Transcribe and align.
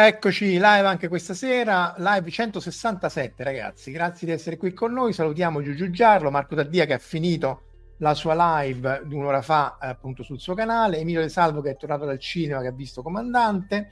Eccoci 0.00 0.52
live 0.52 0.86
anche 0.86 1.08
questa 1.08 1.34
sera, 1.34 1.92
live 1.98 2.30
167 2.30 3.42
ragazzi, 3.42 3.90
grazie 3.90 4.28
di 4.28 4.32
essere 4.32 4.56
qui 4.56 4.72
con 4.72 4.92
noi, 4.92 5.12
salutiamo 5.12 5.60
Giugiu 5.60 5.90
Giarlo, 5.90 6.30
Marco 6.30 6.54
Taddia 6.54 6.84
che 6.84 6.92
ha 6.92 6.98
finito 6.98 7.62
la 7.98 8.14
sua 8.14 8.60
live 8.62 9.02
di 9.06 9.16
un'ora 9.16 9.42
fa 9.42 9.76
eh, 9.82 9.88
appunto 9.88 10.22
sul 10.22 10.38
suo 10.38 10.54
canale, 10.54 10.98
Emilio 10.98 11.20
De 11.20 11.28
Salvo 11.28 11.60
che 11.62 11.70
è 11.70 11.76
tornato 11.76 12.04
dal 12.04 12.20
cinema 12.20 12.60
che 12.60 12.68
ha 12.68 12.72
visto 12.72 13.02
Comandante, 13.02 13.88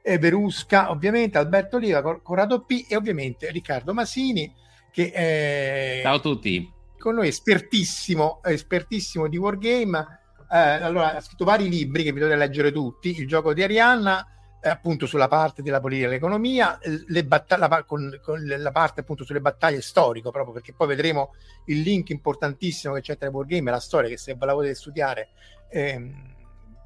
e 0.00 0.16
Verusca 0.18 0.92
ovviamente, 0.92 1.38
Alberto 1.38 1.78
Oliva, 1.78 2.02
Cor- 2.02 2.22
Corrado 2.22 2.64
P 2.64 2.86
e 2.88 2.94
ovviamente 2.94 3.50
Riccardo 3.50 3.92
Masini 3.92 4.54
che 4.92 5.10
è 5.10 5.98
Ciao 6.04 6.14
a 6.14 6.20
tutti. 6.20 6.72
con 6.98 7.16
noi 7.16 7.26
espertissimo, 7.26 8.38
espertissimo 8.44 9.26
di 9.26 9.36
Wargame, 9.36 10.20
eh, 10.52 10.56
allora 10.56 11.16
ha 11.16 11.20
scritto 11.20 11.44
vari 11.44 11.68
libri 11.68 12.04
che 12.04 12.12
vi 12.12 12.20
dovete 12.20 12.38
leggere 12.38 12.70
tutti, 12.70 13.18
il 13.18 13.26
gioco 13.26 13.52
di 13.52 13.64
Arianna, 13.64 14.24
eh, 14.24 14.36
appunto 14.62 15.06
sulla 15.06 15.28
parte 15.28 15.62
della 15.62 15.80
politica 15.80 16.06
e 16.06 16.08
dell'economia, 16.08 16.78
eh, 16.78 17.04
le 17.06 17.24
battaglie, 17.24 17.68
la, 17.68 17.84
con, 17.84 18.20
con 18.22 18.44
la 18.44 18.72
parte 18.72 19.00
appunto 19.00 19.24
sulle 19.24 19.40
battaglie 19.40 19.80
storiche, 19.80 20.30
proprio 20.30 20.54
perché 20.54 20.72
poi 20.72 20.88
vedremo 20.88 21.34
il 21.66 21.80
link 21.80 22.10
importantissimo 22.10 22.94
che 22.94 23.00
c'è 23.00 23.16
tra 23.16 23.28
i 23.28 23.30
Wargame 23.30 23.68
e 23.68 23.72
la 23.72 23.80
storia, 23.80 24.08
che 24.08 24.18
se 24.18 24.34
ve 24.34 24.46
la 24.46 24.54
volete 24.54 24.74
studiare 24.74 25.28
ehm, 25.70 26.34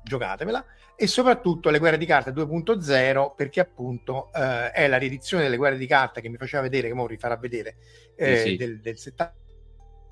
giocatevela, 0.03 0.65
e 0.95 1.07
soprattutto 1.07 1.71
le 1.71 1.79
guerre 1.79 1.99
di 1.99 2.07
carta 2.07 2.31
2.0, 2.31 3.35
perché 3.35 3.61
appunto 3.61 4.31
eh, 4.33 4.71
è 4.71 4.87
la 4.87 4.99
riedizione 4.99 5.45
delle 5.45 5.57
guerre 5.57 5.79
di 5.79 5.87
carta 5.87 6.21
che 6.21 6.29
mi 6.29 6.37
faceva 6.37 6.63
vedere, 6.63 6.89
che 6.89 6.95
ora 6.95 7.07
vi 7.07 7.17
farà 7.17 7.37
vedere, 7.37 7.77
eh, 8.17 8.37
Sì, 8.37 8.49
sì. 8.51 8.57
del, 8.57 8.81
del 8.81 8.99
70 8.99 9.41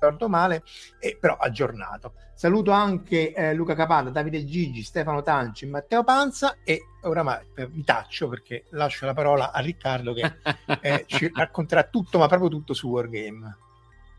ricordo 0.01 0.27
male, 0.27 0.63
e 0.99 1.15
però 1.19 1.37
aggiornato. 1.37 2.15
Saluto 2.33 2.71
anche 2.71 3.33
eh, 3.33 3.53
Luca 3.53 3.75
Capanda, 3.75 4.09
Davide 4.09 4.43
Gigi, 4.45 4.81
Stefano 4.81 5.21
Tanci, 5.21 5.67
Matteo 5.67 6.03
Panza 6.03 6.57
e 6.63 6.81
oramai 7.01 7.39
eh, 7.55 7.67
mi 7.71 7.83
taccio 7.83 8.27
perché 8.27 8.65
lascio 8.69 9.05
la 9.05 9.13
parola 9.13 9.51
a 9.51 9.59
Riccardo 9.59 10.13
che 10.13 10.33
eh, 10.81 11.03
ci 11.07 11.31
racconterà 11.33 11.83
tutto, 11.83 12.17
ma 12.17 12.27
proprio 12.27 12.49
tutto 12.49 12.73
su 12.73 12.87
Wargame. 12.89 13.57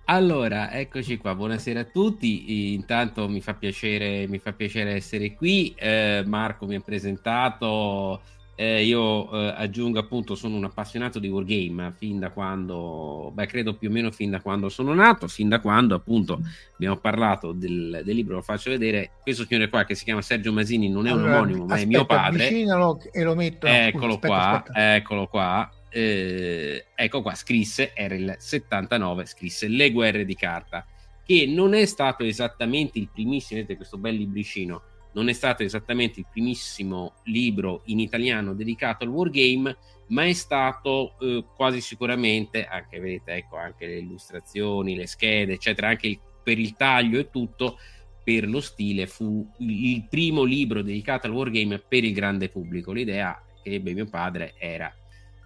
Allora, 0.06 0.72
eccoci 0.72 1.16
qua, 1.16 1.34
buonasera 1.34 1.80
a 1.80 1.84
tutti. 1.84 2.74
Intanto 2.74 3.28
mi 3.28 3.40
fa 3.40 3.54
piacere, 3.54 4.26
mi 4.26 4.38
fa 4.38 4.52
piacere 4.52 4.94
essere 4.94 5.34
qui. 5.34 5.74
Eh, 5.76 6.24
Marco 6.26 6.66
mi 6.66 6.74
ha 6.74 6.80
presentato. 6.80 8.20
Eh, 8.62 8.84
io 8.84 9.28
eh, 9.32 9.54
aggiungo 9.56 9.98
appunto, 9.98 10.36
sono 10.36 10.54
un 10.54 10.62
appassionato 10.62 11.18
di 11.18 11.26
Wargame 11.26 11.92
fin 11.96 12.20
da 12.20 12.30
quando, 12.30 13.32
beh, 13.34 13.46
credo 13.46 13.74
più 13.74 13.88
o 13.88 13.92
meno 13.92 14.12
fin 14.12 14.30
da 14.30 14.40
quando 14.40 14.68
sono 14.68 14.94
nato, 14.94 15.26
fin 15.26 15.48
da 15.48 15.58
quando 15.58 15.96
appunto 15.96 16.40
abbiamo 16.74 16.96
parlato 16.98 17.50
del, 17.50 18.02
del 18.04 18.14
libro, 18.14 18.36
lo 18.36 18.42
faccio 18.42 18.70
vedere. 18.70 19.14
Questo 19.20 19.44
signore 19.46 19.68
qua 19.68 19.82
che 19.82 19.96
si 19.96 20.04
chiama 20.04 20.22
Sergio 20.22 20.52
Masini 20.52 20.88
non 20.88 21.08
è 21.08 21.10
un 21.10 21.18
Allora, 21.18 21.38
omonimo, 21.38 21.64
ma 21.64 21.74
è 21.74 21.84
mio 21.86 22.06
padre. 22.06 22.48
e 22.50 23.22
lo 23.24 23.34
metto. 23.34 23.66
Eccolo 23.66 24.12
aspetta, 24.14 24.26
qua, 24.28 24.50
aspetta. 24.52 24.94
eccolo 24.94 25.26
qua. 25.26 25.72
Eh, 25.88 26.86
ecco 26.94 27.20
qua, 27.20 27.34
scrisse, 27.34 27.92
era 27.94 28.14
il 28.14 28.36
79, 28.38 29.26
scrisse 29.26 29.66
Le 29.66 29.90
guerre 29.90 30.24
di 30.24 30.36
carta, 30.36 30.86
che 31.26 31.46
non 31.48 31.74
è 31.74 31.84
stato 31.84 32.22
esattamente 32.22 33.00
il 33.00 33.08
primissimo, 33.12 33.58
vedete 33.58 33.76
questo 33.76 33.98
bel 33.98 34.14
libricino, 34.14 34.82
non 35.14 35.28
è 35.28 35.32
stato 35.32 35.62
esattamente 35.62 36.20
il 36.20 36.26
primissimo 36.30 37.14
libro 37.24 37.82
in 37.86 38.00
italiano 38.00 38.54
dedicato 38.54 39.04
al 39.04 39.10
wargame, 39.10 39.76
ma 40.08 40.24
è 40.24 40.32
stato 40.32 41.14
eh, 41.20 41.44
quasi 41.54 41.80
sicuramente, 41.80 42.66
anche 42.66 42.98
vedete, 43.00 43.32
ecco, 43.32 43.56
anche 43.56 43.86
le 43.86 43.98
illustrazioni, 43.98 44.94
le 44.94 45.06
schede, 45.06 45.54
eccetera, 45.54 45.88
anche 45.88 46.06
il- 46.08 46.20
per 46.42 46.58
il 46.58 46.74
taglio 46.74 47.18
e 47.18 47.30
tutto, 47.30 47.78
per 48.24 48.48
lo 48.48 48.60
stile, 48.60 49.06
fu 49.06 49.48
il 49.58 50.06
primo 50.08 50.42
libro 50.42 50.82
dedicato 50.82 51.26
al 51.26 51.32
wargame 51.32 51.78
per 51.78 52.04
il 52.04 52.12
grande 52.12 52.48
pubblico. 52.48 52.92
L'idea 52.92 53.40
che 53.62 53.74
ebbe 53.74 53.94
mio 53.94 54.06
padre 54.06 54.54
era 54.58 54.92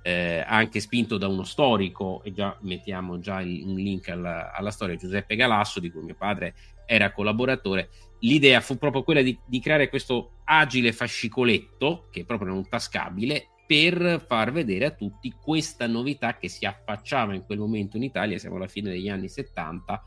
eh, 0.03 0.44
anche 0.47 0.78
spinto 0.78 1.19
da 1.19 1.27
uno 1.27 1.43
storico, 1.43 2.22
e 2.22 2.33
già 2.33 2.57
mettiamo 2.60 3.19
già 3.19 3.41
il- 3.41 3.65
un 3.66 3.74
link 3.74 4.09
alla, 4.09 4.53
alla 4.53 4.71
storia, 4.71 4.95
Giuseppe 4.95 5.34
Galasso, 5.34 5.80
di 5.80 5.91
cui 5.91 6.03
mio 6.03 6.15
padre 6.15 6.54
era 6.86 7.12
collaboratore. 7.12 7.91
L'idea 8.21 8.60
fu 8.60 8.78
proprio 8.78 9.03
quella 9.03 9.21
di, 9.21 9.38
di 9.44 9.60
creare 9.60 9.88
questo 9.88 10.38
agile 10.44 10.92
fascicoletto, 10.92 12.09
che 12.10 12.24
proprio 12.24 12.48
non 12.48 12.68
tascabile, 12.68 13.48
per 13.66 14.24
far 14.27 14.53
vedere 14.53 14.86
a 14.86 14.91
tutti 14.92 15.33
questa 15.33 15.86
novità 15.86 16.38
che 16.38 16.48
si 16.48 16.65
affacciava 16.65 17.34
in 17.34 17.44
quel 17.44 17.59
momento 17.59 17.97
in 17.97 18.04
Italia, 18.04 18.38
siamo 18.38 18.56
alla 18.56 18.68
fine 18.68 18.91
degli 18.91 19.09
anni 19.09 19.28
70, 19.28 20.03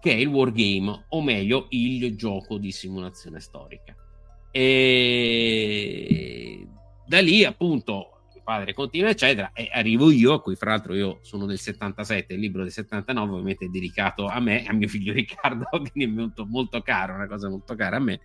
che 0.00 0.12
è 0.12 0.16
il 0.16 0.28
wargame, 0.28 1.06
o 1.08 1.22
meglio 1.22 1.66
il 1.70 2.14
gioco 2.16 2.58
di 2.58 2.70
simulazione 2.70 3.40
storica. 3.40 3.96
E 4.50 5.72
da 7.06 7.20
lì 7.20 7.44
appunto 7.44 8.21
padre 8.42 8.74
continua 8.74 9.10
eccetera 9.10 9.52
e 9.52 9.68
arrivo 9.72 10.10
io, 10.10 10.34
a 10.34 10.42
cui 10.42 10.56
fra 10.56 10.70
l'altro 10.70 10.94
io 10.94 11.18
sono 11.22 11.46
del 11.46 11.58
77, 11.58 12.34
il 12.34 12.40
libro 12.40 12.62
del 12.62 12.72
79 12.72 13.32
ovviamente 13.32 13.66
è 13.66 13.68
dedicato 13.68 14.26
a 14.26 14.40
me, 14.40 14.64
a 14.66 14.72
mio 14.72 14.88
figlio 14.88 15.12
Riccardo, 15.14 15.66
quindi 15.70 16.04
è 16.04 16.06
molto, 16.06 16.44
molto 16.46 16.80
caro, 16.82 17.14
una 17.14 17.26
cosa 17.26 17.48
molto 17.48 17.74
cara 17.74 17.96
a 17.96 18.00
me. 18.00 18.20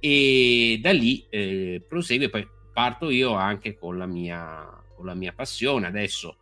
E 0.00 0.78
da 0.82 0.92
lì 0.92 1.24
eh, 1.30 1.82
prosegue, 1.88 2.28
poi 2.28 2.46
parto 2.72 3.08
io 3.08 3.32
anche 3.34 3.76
con 3.78 3.96
la 3.96 4.06
mia 4.06 4.82
con 4.94 5.06
la 5.06 5.14
mia 5.14 5.32
passione. 5.32 5.86
Adesso 5.86 6.36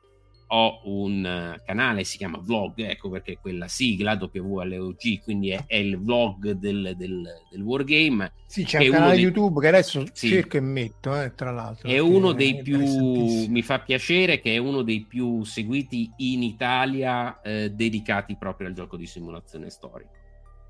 ho 0.54 0.80
un 0.84 1.54
uh, 1.56 1.64
canale, 1.64 2.04
si 2.04 2.18
chiama 2.18 2.38
Vlog, 2.38 2.78
ecco 2.80 3.08
perché 3.08 3.38
quella 3.40 3.68
sigla 3.68 4.18
WLOG, 4.20 5.22
quindi 5.22 5.48
è, 5.50 5.64
è 5.66 5.76
il 5.76 5.98
vlog 5.98 6.50
del, 6.50 6.92
del, 6.94 7.26
del 7.50 7.62
Wargame. 7.62 8.32
Sì, 8.44 8.64
c'è 8.64 8.84
un 8.84 8.90
canale 8.90 9.14
dei... 9.14 9.22
YouTube 9.22 9.60
che 9.60 9.68
adesso 9.68 10.04
sì, 10.12 10.28
cerco 10.28 10.58
e 10.58 10.60
metto, 10.60 11.18
eh, 11.18 11.34
tra 11.34 11.50
l'altro. 11.50 11.88
È 11.88 11.98
uno 11.98 12.32
dei 12.32 12.58
è 12.58 12.62
più, 12.62 12.78
mi 12.80 13.62
fa 13.62 13.80
piacere 13.80 14.40
che 14.40 14.54
è 14.54 14.58
uno 14.58 14.82
dei 14.82 15.06
più 15.06 15.42
seguiti 15.44 16.10
in 16.18 16.42
Italia 16.42 17.40
eh, 17.40 17.70
dedicati 17.70 18.36
proprio 18.36 18.68
al 18.68 18.74
gioco 18.74 18.98
di 18.98 19.06
simulazione 19.06 19.70
storica. 19.70 20.20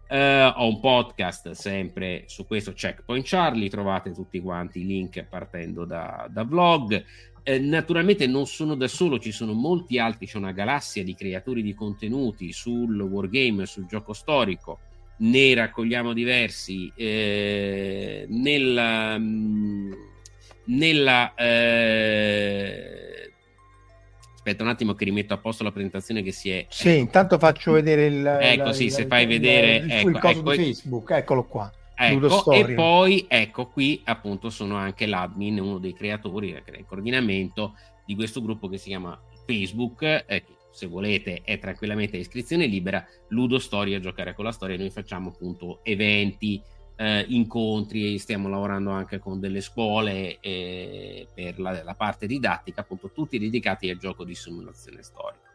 Uh, 0.08 0.52
ho 0.56 0.68
un 0.68 0.78
podcast 0.78 1.52
sempre 1.52 2.24
su 2.26 2.46
questo 2.46 2.74
Checkpoint 2.74 3.26
Charlie, 3.26 3.70
trovate 3.70 4.12
tutti 4.12 4.40
quanti 4.40 4.80
i 4.80 4.86
link 4.86 5.24
partendo 5.24 5.86
da, 5.86 6.28
da 6.30 6.44
vlog. 6.44 7.02
Eh, 7.44 7.58
naturalmente 7.58 8.26
non 8.26 8.46
sono 8.46 8.76
da 8.76 8.86
solo, 8.86 9.18
ci 9.18 9.32
sono 9.32 9.52
molti 9.52 9.98
altri, 9.98 10.26
c'è 10.26 10.38
una 10.38 10.52
galassia 10.52 11.02
di 11.02 11.14
creatori 11.14 11.62
di 11.62 11.74
contenuti 11.74 12.52
sul 12.52 13.00
wargame, 13.00 13.66
sul 13.66 13.86
gioco 13.86 14.12
storico, 14.12 14.78
ne 15.18 15.54
raccogliamo 15.54 16.12
diversi 16.12 16.92
eh, 16.94 18.26
nella, 18.28 19.18
mm, 19.18 19.92
nella 20.66 21.34
eh... 21.34 23.32
aspetta 24.34 24.62
un 24.62 24.68
attimo 24.68 24.94
che 24.94 25.04
rimetto 25.04 25.34
a 25.34 25.38
posto 25.38 25.64
la 25.64 25.72
presentazione 25.72 26.22
che 26.22 26.30
si 26.32 26.50
è 26.50 26.66
sì, 26.68 26.90
ecco. 26.90 26.98
intanto 26.98 27.38
faccio 27.38 27.72
vedere 27.72 28.06
il 28.06 28.24
ecco 28.24 28.68
il, 28.68 28.74
sì, 28.74 28.90
se 28.90 29.06
fai 29.06 29.22
il, 29.22 29.28
vedere 29.28 29.76
il, 29.76 29.90
ecco, 29.90 30.08
il 30.08 30.16
ecco, 30.22 30.50
di 30.50 30.56
Facebook, 30.56 31.10
eccolo 31.10 31.44
qua 31.44 31.72
Ecco, 31.94 32.50
e 32.52 32.74
poi 32.74 33.26
ecco 33.28 33.66
qui 33.68 34.00
appunto 34.04 34.50
sono 34.50 34.76
anche 34.76 35.06
l'admin, 35.06 35.60
uno 35.60 35.78
dei 35.78 35.92
creatori, 35.92 36.48
il 36.48 36.84
coordinamento 36.86 37.74
di 38.04 38.14
questo 38.14 38.42
gruppo 38.42 38.68
che 38.68 38.78
si 38.78 38.88
chiama 38.88 39.20
Facebook, 39.46 40.02
eh, 40.02 40.44
se 40.72 40.86
volete 40.86 41.42
è 41.44 41.58
tranquillamente 41.58 42.16
a 42.16 42.20
iscrizione 42.20 42.66
libera, 42.66 43.04
Ludo 43.28 43.58
Storia, 43.58 44.00
giocare 44.00 44.34
con 44.34 44.44
la 44.44 44.52
storia, 44.52 44.76
noi 44.76 44.90
facciamo 44.90 45.28
appunto 45.28 45.80
eventi, 45.84 46.60
eh, 46.96 47.24
incontri, 47.28 48.18
stiamo 48.18 48.48
lavorando 48.48 48.90
anche 48.90 49.18
con 49.18 49.38
delle 49.38 49.60
scuole 49.60 50.38
eh, 50.40 51.28
per 51.32 51.58
la, 51.60 51.82
la 51.82 51.94
parte 51.94 52.26
didattica, 52.26 52.80
appunto 52.80 53.10
tutti 53.12 53.38
dedicati 53.38 53.90
al 53.90 53.98
gioco 53.98 54.24
di 54.24 54.34
simulazione 54.34 55.02
storica. 55.02 55.51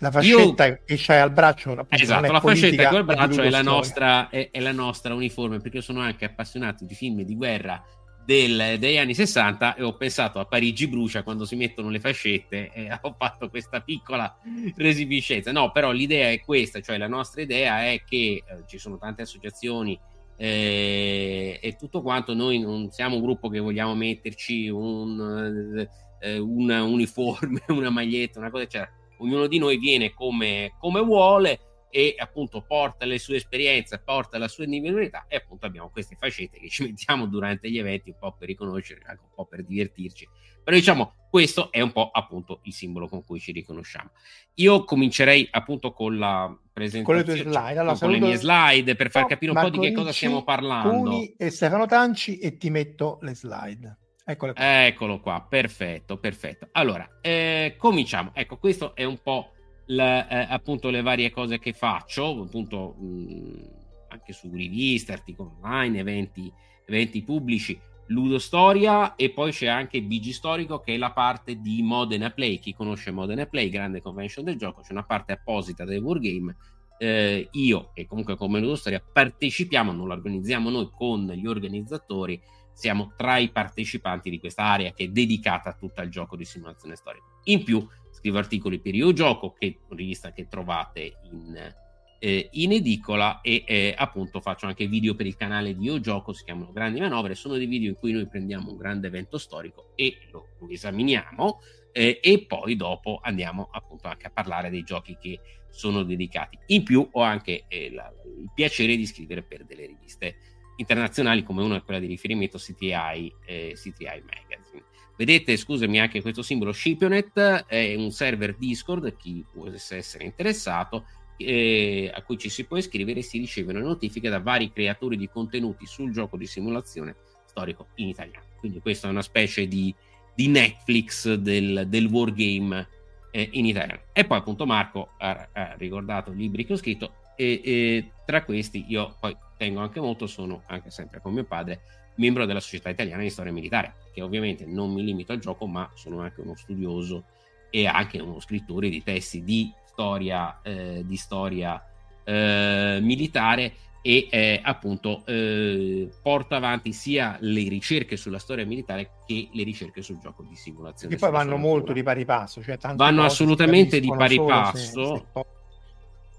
La 0.00 0.10
fascetta 0.10 0.66
Io... 0.66 0.80
che 0.84 0.94
c'hai 0.96 1.20
al 1.20 1.32
braccio 1.32 1.86
esatto, 1.88 2.30
la 2.30 2.40
fascetta 2.40 2.88
col 2.88 3.04
braccio 3.04 3.42
è 3.42 3.50
la, 3.50 3.62
nostra, 3.62 4.28
è, 4.28 4.50
è 4.52 4.60
la, 4.60 4.72
nostra, 4.72 5.12
uniforme 5.12 5.58
perché 5.58 5.78
io 5.78 5.82
sono 5.82 6.00
anche 6.00 6.24
appassionato 6.24 6.84
di 6.84 6.94
film 6.94 7.22
di 7.22 7.34
guerra 7.34 7.82
del, 8.24 8.76
degli 8.78 8.96
anni 8.96 9.14
60 9.14 9.74
e 9.74 9.82
ho 9.82 9.96
pensato 9.96 10.38
a 10.38 10.44
Parigi 10.44 10.86
brucia 10.86 11.22
quando 11.22 11.44
si 11.44 11.56
mettono 11.56 11.88
le 11.88 11.98
fascette 11.98 12.70
e 12.72 12.88
ho 13.00 13.14
fatto 13.18 13.48
questa 13.48 13.80
piccola 13.80 14.38
resipiscenza. 14.76 15.50
No 15.50 15.72
però 15.72 15.90
l'idea 15.90 16.30
è 16.30 16.40
questa 16.40 16.80
cioè 16.80 16.96
la 16.96 17.08
nostra 17.08 17.42
idea 17.42 17.84
è 17.86 18.02
che 18.06 18.16
eh, 18.16 18.44
ci 18.66 18.78
sono 18.78 18.98
tante 18.98 19.22
associazioni 19.22 19.98
eh, 20.36 21.58
e 21.60 21.76
tutto 21.76 22.02
quanto 22.02 22.34
noi 22.34 22.60
non 22.60 22.92
siamo 22.92 23.16
un 23.16 23.22
gruppo 23.22 23.48
che 23.48 23.58
vogliamo 23.58 23.96
metterci 23.96 24.68
un, 24.68 25.88
eh, 26.20 26.38
una 26.38 26.84
uniforme 26.84 27.62
una 27.68 27.90
maglietta 27.90 28.38
una 28.38 28.50
cosa 28.50 28.62
eccetera 28.62 28.92
ognuno 29.18 29.46
di 29.46 29.58
noi 29.58 29.78
viene 29.78 30.12
come, 30.12 30.74
come 30.78 31.00
vuole 31.00 31.60
e 31.90 32.14
appunto 32.18 32.62
porta 32.62 33.06
le 33.06 33.18
sue 33.18 33.36
esperienze, 33.36 33.98
porta 33.98 34.36
la 34.38 34.48
sua 34.48 34.64
individualità 34.64 35.24
e 35.26 35.36
appunto 35.36 35.66
abbiamo 35.66 35.88
queste 35.88 36.16
fascette 36.16 36.58
che 36.58 36.68
ci 36.68 36.82
mettiamo 36.88 37.26
durante 37.26 37.70
gli 37.70 37.78
eventi 37.78 38.10
un 38.10 38.16
po' 38.18 38.34
per 38.38 38.48
riconoscere, 38.48 39.00
anche 39.06 39.22
un 39.22 39.30
po' 39.34 39.46
per 39.46 39.64
divertirci. 39.64 40.28
Però 40.62 40.76
diciamo, 40.76 41.14
questo 41.30 41.72
è 41.72 41.80
un 41.80 41.92
po' 41.92 42.10
appunto 42.12 42.60
il 42.64 42.74
simbolo 42.74 43.08
con 43.08 43.24
cui 43.24 43.40
ci 43.40 43.52
riconosciamo. 43.52 44.10
Io 44.54 44.84
comincerei 44.84 45.48
appunto 45.50 45.92
con 45.92 46.18
la 46.18 46.54
presentazione, 46.72 47.24
con 47.24 47.34
le, 47.34 47.42
tue 47.42 47.50
slide. 47.50 47.78
Allora, 47.78 47.98
con 47.98 48.10
le 48.10 48.20
mie 48.20 48.36
slide 48.36 48.94
per 48.94 49.10
far 49.10 49.26
capire 49.26 49.52
un 49.52 49.56
Marco 49.56 49.70
po' 49.70 49.80
di 49.80 49.88
che 49.88 49.94
cosa 49.94 50.12
stiamo 50.12 50.44
parlando. 50.44 50.90
Cuni 50.90 51.34
e 51.38 51.50
Stefano 51.50 51.86
Tanci 51.86 52.38
e 52.38 52.58
ti 52.58 52.68
metto 52.68 53.18
le 53.22 53.34
slide. 53.34 53.98
Qua. 54.36 54.86
Eccolo 54.86 55.20
qua, 55.20 55.46
perfetto, 55.48 56.18
perfetto. 56.18 56.68
Allora, 56.72 57.18
eh, 57.20 57.74
cominciamo. 57.78 58.30
Ecco, 58.34 58.58
questo 58.58 58.94
è 58.94 59.04
un 59.04 59.18
po' 59.22 59.52
la, 59.86 60.28
eh, 60.28 60.46
appunto 60.52 60.90
le 60.90 61.02
varie 61.02 61.30
cose 61.30 61.58
che 61.58 61.72
faccio, 61.72 62.42
appunto 62.42 62.94
mh, 62.98 63.68
anche 64.08 64.32
su 64.32 64.50
riviste, 64.52 65.12
articoli 65.12 65.50
online, 65.60 65.98
eventi, 65.98 66.52
eventi 66.86 67.22
pubblici, 67.22 67.78
Ludo 68.08 68.38
Storia 68.38 69.16
e 69.16 69.30
poi 69.30 69.52
c'è 69.52 69.66
anche 69.66 70.02
BG 70.02 70.30
Storico 70.30 70.80
che 70.80 70.94
è 70.94 70.96
la 70.96 71.12
parte 71.12 71.60
di 71.60 71.82
Modena 71.82 72.30
Play. 72.30 72.58
Chi 72.58 72.74
conosce 72.74 73.10
Modena 73.10 73.46
Play, 73.46 73.68
grande 73.68 74.00
convention 74.00 74.44
del 74.44 74.56
gioco, 74.56 74.82
c'è 74.82 74.92
una 74.92 75.04
parte 75.04 75.32
apposita 75.32 75.84
del 75.84 76.02
Wargame. 76.02 76.56
Eh, 77.00 77.48
io 77.52 77.90
e 77.94 78.06
comunque 78.06 78.36
come 78.36 78.58
Ludo 78.58 78.74
Storia 78.74 79.00
partecipiamo, 79.00 79.92
non 79.92 80.08
lo 80.08 80.14
organizziamo 80.14 80.68
noi 80.68 80.90
con 80.90 81.26
gli 81.28 81.46
organizzatori 81.46 82.40
siamo 82.78 83.12
tra 83.16 83.38
i 83.38 83.48
partecipanti 83.50 84.30
di 84.30 84.38
questa 84.38 84.62
area 84.62 84.92
che 84.92 85.06
è 85.06 85.08
dedicata 85.08 85.70
a 85.70 85.72
tutto 85.72 86.00
il 86.00 86.10
gioco 86.10 86.36
di 86.36 86.44
simulazione 86.44 86.94
storica. 86.94 87.24
In 87.44 87.64
più 87.64 87.84
scrivo 88.12 88.38
articoli 88.38 88.78
per 88.78 88.94
Io 88.94 89.12
Gioco, 89.12 89.52
che 89.52 89.80
rivista 89.88 90.30
che 90.30 90.46
trovate 90.46 91.18
in, 91.32 91.74
eh, 92.20 92.48
in 92.52 92.70
edicola 92.70 93.40
e 93.40 93.64
eh, 93.66 93.94
appunto 93.98 94.40
faccio 94.40 94.66
anche 94.66 94.86
video 94.86 95.16
per 95.16 95.26
il 95.26 95.34
canale 95.34 95.74
di 95.74 95.86
Io 95.86 95.98
Gioco, 95.98 96.32
si 96.32 96.44
chiamano 96.44 96.70
Grandi 96.70 97.00
Manovre, 97.00 97.34
sono 97.34 97.56
dei 97.56 97.66
video 97.66 97.88
in 97.88 97.96
cui 97.96 98.12
noi 98.12 98.28
prendiamo 98.28 98.70
un 98.70 98.76
grande 98.76 99.08
evento 99.08 99.38
storico 99.38 99.90
e 99.96 100.16
lo, 100.30 100.50
lo 100.60 100.68
esaminiamo 100.68 101.58
eh, 101.90 102.20
e 102.22 102.46
poi 102.46 102.76
dopo 102.76 103.18
andiamo 103.20 103.70
appunto 103.72 104.06
anche 104.06 104.28
a 104.28 104.30
parlare 104.30 104.70
dei 104.70 104.84
giochi 104.84 105.16
che 105.20 105.40
sono 105.68 106.04
dedicati. 106.04 106.56
In 106.66 106.84
più 106.84 107.08
ho 107.10 107.22
anche 107.22 107.64
eh, 107.66 107.90
la, 107.90 108.08
il 108.24 108.52
piacere 108.54 108.94
di 108.94 109.04
scrivere 109.04 109.42
per 109.42 109.64
delle 109.64 109.86
riviste 109.86 110.57
internazionali 110.78 111.42
come 111.42 111.62
una 111.62 111.76
è 111.76 111.82
quella 111.82 112.00
di 112.00 112.06
riferimento 112.06 112.58
CTI, 112.58 113.32
eh, 113.44 113.72
CTI 113.74 114.22
Magazine. 114.24 114.84
Vedete, 115.16 115.56
scusami, 115.56 115.98
anche 115.98 116.22
questo 116.22 116.42
simbolo 116.42 116.72
Shipionet 116.72 117.66
è 117.66 117.94
un 117.96 118.10
server 118.12 118.54
Discord, 118.56 119.16
chi 119.16 119.44
può 119.50 119.66
essere 119.68 120.24
interessato, 120.24 121.06
eh, 121.36 122.10
a 122.14 122.22
cui 122.22 122.38
ci 122.38 122.48
si 122.48 122.64
può 122.64 122.76
iscrivere 122.76 123.20
e 123.20 123.22
si 123.22 123.38
ricevono 123.38 123.80
notifiche 123.80 124.28
da 124.28 124.38
vari 124.38 124.72
creatori 124.72 125.16
di 125.16 125.28
contenuti 125.28 125.86
sul 125.86 126.12
gioco 126.12 126.36
di 126.36 126.46
simulazione 126.46 127.16
storico 127.46 127.88
in 127.96 128.08
italiano. 128.08 128.44
Quindi 128.60 128.80
questa 128.80 129.08
è 129.08 129.10
una 129.10 129.22
specie 129.22 129.66
di, 129.66 129.92
di 130.34 130.46
Netflix 130.46 131.34
del, 131.34 131.86
del 131.88 132.06
wargame 132.06 132.88
eh, 133.32 133.48
in 133.52 133.66
italiano. 133.66 134.02
E 134.12 134.24
poi 134.24 134.38
appunto 134.38 134.66
Marco 134.66 135.14
ha, 135.18 135.48
ha 135.52 135.74
ricordato 135.76 136.30
i 136.30 136.36
libri 136.36 136.64
che 136.64 136.74
ho 136.74 136.76
scritto 136.76 137.14
e, 137.36 137.60
e 137.64 138.10
tra 138.24 138.44
questi 138.44 138.84
io 138.88 139.16
poi 139.18 139.36
tengo 139.58 139.80
anche 139.80 140.00
molto, 140.00 140.26
sono 140.26 140.62
anche 140.66 140.90
sempre 140.90 141.20
con 141.20 141.34
mio 141.34 141.44
padre, 141.44 141.80
membro 142.14 142.46
della 142.46 142.60
Società 142.60 142.88
Italiana 142.88 143.22
di 143.22 143.30
Storia 143.30 143.52
Militare, 143.52 143.94
che 144.12 144.22
ovviamente 144.22 144.64
non 144.64 144.92
mi 144.92 145.04
limito 145.04 145.32
al 145.32 145.38
gioco, 145.38 145.66
ma 145.66 145.90
sono 145.94 146.20
anche 146.20 146.40
uno 146.40 146.54
studioso 146.54 147.24
e 147.68 147.86
anche 147.86 148.18
uno 148.20 148.40
scrittore 148.40 148.88
di 148.88 149.02
testi 149.02 149.44
di 149.44 149.70
storia, 149.84 150.60
eh, 150.62 151.02
di 151.04 151.16
storia 151.16 151.84
eh, 152.24 152.98
militare 153.02 153.72
e 154.00 154.28
eh, 154.30 154.60
appunto 154.62 155.24
eh, 155.26 156.08
porta 156.22 156.56
avanti 156.56 156.92
sia 156.92 157.36
le 157.40 157.68
ricerche 157.68 158.16
sulla 158.16 158.38
storia 158.38 158.64
militare 158.64 159.10
che 159.26 159.48
le 159.52 159.64
ricerche 159.64 160.02
sul 160.02 160.18
gioco 160.18 160.44
di 160.48 160.54
simulazione. 160.54 161.14
Che 161.14 161.20
poi 161.20 161.30
vanno 161.30 161.56
molto 161.56 161.92
di 161.92 162.02
pari 162.02 162.24
passo, 162.24 162.62
cioè 162.62 162.78
vanno 162.94 163.24
assolutamente 163.24 164.00
di 164.00 164.08
pari 164.08 164.36
passo. 164.36 165.16
Se, 165.16 165.24
se 165.34 165.46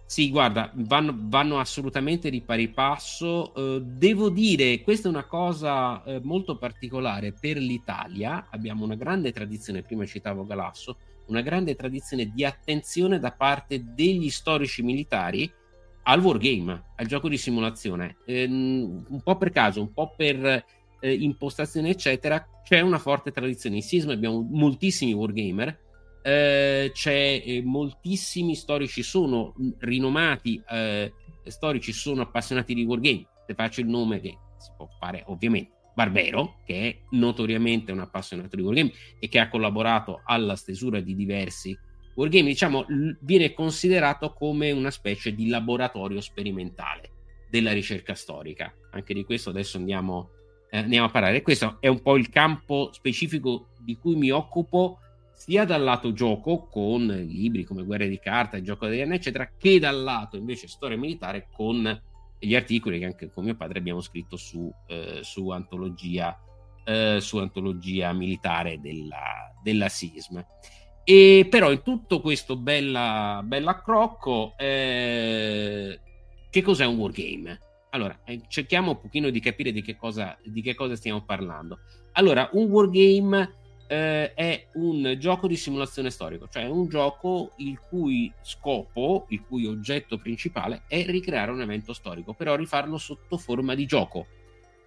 sì, 0.10 0.32
guarda, 0.32 0.72
vanno, 0.74 1.16
vanno, 1.16 1.60
assolutamente 1.60 2.32
di 2.32 2.42
pari 2.42 2.70
passo. 2.70 3.52
Uh, 3.56 3.80
devo 3.80 4.32
dire, 4.32 4.82
questa 4.82 5.08
è 5.08 5.12
una 5.12 5.26
cosa 5.26 6.02
uh, 6.04 6.20
molto 6.24 6.58
particolare 6.58 7.32
per 7.32 7.58
l'Italia. 7.58 8.48
Abbiamo 8.50 8.86
una 8.86 8.96
grande 8.96 9.32
tradizione, 9.32 9.84
prima 9.84 10.08
citavo 10.08 10.48
Galasso, 10.48 10.98
una 11.28 11.42
grande 11.42 11.76
tradizione 11.76 12.32
di 12.34 12.44
attenzione 12.44 13.20
da 13.20 13.32
parte 13.34 13.94
degli 13.94 14.32
storici 14.32 14.82
militari 14.82 15.48
al 16.02 16.22
wargame, 16.22 16.86
al 16.96 17.06
gioco 17.06 17.30
di 17.30 17.38
simulazione. 17.38 18.18
Um, 18.26 19.06
un 19.10 19.22
po' 19.22 19.38
per 19.38 19.52
caso, 19.52 19.80
un 19.80 19.94
po' 19.94 20.16
per 20.18 20.66
uh, 21.02 21.06
impostazione, 21.06 21.90
eccetera, 21.90 22.44
c'è 22.64 22.80
una 22.80 22.98
forte 22.98 23.30
tradizione. 23.32 23.76
In 23.76 23.84
Sisma 23.84 24.14
abbiamo 24.14 24.42
moltissimi 24.42 25.14
wargamer 25.14 25.89
eh, 26.30 26.92
c'è 26.94 27.42
eh, 27.44 27.62
moltissimi 27.64 28.54
storici 28.54 29.02
sono 29.02 29.56
rinomati 29.80 30.62
eh, 30.70 31.12
storici 31.46 31.92
sono 31.92 32.22
appassionati 32.22 32.76
di 32.76 32.84
wargame. 32.84 33.26
Te 33.48 33.56
faccio 33.56 33.82
il 33.82 33.88
nome 33.88 34.20
che 34.20 34.38
si 34.58 34.70
può 34.78 34.88
fare 35.00 35.24
ovviamente. 35.28 35.78
Barbero 35.96 36.60
che 36.66 36.88
è 36.88 36.98
notoriamente 37.12 37.92
un 37.92 38.00
appassionato 38.00 38.56
di 38.56 38.62
wargame 38.62 38.92
e 39.20 39.28
che 39.28 39.40
ha 39.40 39.50
collaborato 39.50 40.22
alla 40.24 40.56
stesura 40.56 41.00
di 41.00 41.16
diversi 41.16 41.78
wargame 42.14 42.50
diciamo 42.50 42.86
viene 43.22 43.54
considerato 43.54 44.32
come 44.34 44.72
una 44.72 44.92
specie 44.92 45.34
di 45.34 45.48
laboratorio 45.48 46.22
sperimentale 46.22 47.12
della 47.50 47.74
ricerca 47.74 48.14
storica. 48.14 48.72
Anche 48.92 49.16
di 49.16 49.26
questo 49.26 49.50
adesso 49.50 49.78
andiamo, 49.78 50.30
eh, 50.70 50.78
andiamo 50.78 51.08
a 51.08 51.10
parlare. 51.10 51.42
Questo 51.42 51.78
è 51.80 51.88
un 51.88 52.02
po' 52.02 52.18
il 52.18 52.30
campo 52.30 52.92
specifico 52.94 53.70
di 53.80 53.98
cui 53.98 54.16
mi 54.16 54.30
occupo 54.30 55.00
sia 55.40 55.64
dal 55.64 55.82
lato 55.82 56.12
gioco 56.12 56.68
con 56.68 57.08
libri 57.08 57.64
come 57.64 57.84
Guerre 57.84 58.10
di 58.10 58.20
carta, 58.20 58.58
il 58.58 58.64
gioco 58.64 58.88
degli 58.88 59.00
anni, 59.00 59.16
eccetera, 59.16 59.50
che 59.58 59.80
dal 59.80 60.04
lato 60.04 60.36
invece 60.36 60.68
storia 60.68 60.98
militare 60.98 61.48
con 61.50 62.02
gli 62.38 62.56
articoli 62.56 63.00
che 63.00 63.06
anche 63.06 63.32
con 63.32 63.46
mio 63.46 63.56
padre 63.56 63.80
abbiamo 63.80 64.02
scritto 64.02 64.36
su, 64.36 64.70
eh, 64.88 65.20
su, 65.24 65.50
antologia, 65.50 66.38
eh, 66.84 67.20
su 67.22 67.38
antologia 67.38 68.12
militare 68.12 68.82
della, 68.82 69.54
della 69.64 69.88
SISM. 69.88 70.46
E 71.06 71.48
però 71.50 71.72
in 71.72 71.84
tutto 71.84 72.20
questo 72.20 72.58
bella, 72.58 73.40
bella 73.42 73.72
accrocco, 73.72 74.56
eh, 74.58 76.02
che 76.50 76.62
cos'è 76.62 76.86
un 76.86 76.98
wargame? 76.98 77.60
Allora, 77.92 78.20
eh, 78.26 78.42
cerchiamo 78.50 78.92
un 78.92 79.00
pochino 79.00 79.30
di 79.30 79.40
capire 79.40 79.72
di 79.72 79.82
che 79.82 79.96
cosa, 79.96 80.38
di 80.44 80.62
che 80.62 80.76
cosa 80.76 80.98
stiamo 80.98 81.24
parlando. 81.24 81.80
Allora, 82.12 82.50
un 82.52 82.70
wargame 82.70 83.54
eh, 83.92 84.36
è 84.36 84.68
un 84.74 85.16
gioco 85.18 85.48
di 85.48 85.56
simulazione 85.56 86.12
storico, 86.12 86.48
cioè 86.48 86.68
un 86.68 86.88
gioco 86.88 87.54
il 87.58 87.80
cui 87.80 88.32
scopo, 88.44 89.26
il 89.30 89.42
cui 89.48 89.66
oggetto 89.66 90.20
principale 90.20 90.84
è 90.88 91.04
ricreare 91.06 91.50
un 91.50 91.62
evento 91.62 91.94
storico, 91.94 92.34
però 92.34 92.56
rifarlo 92.56 93.00
sotto 93.00 93.38
forma 93.38 93.74
di 93.74 93.88
gioco. 93.88 94.28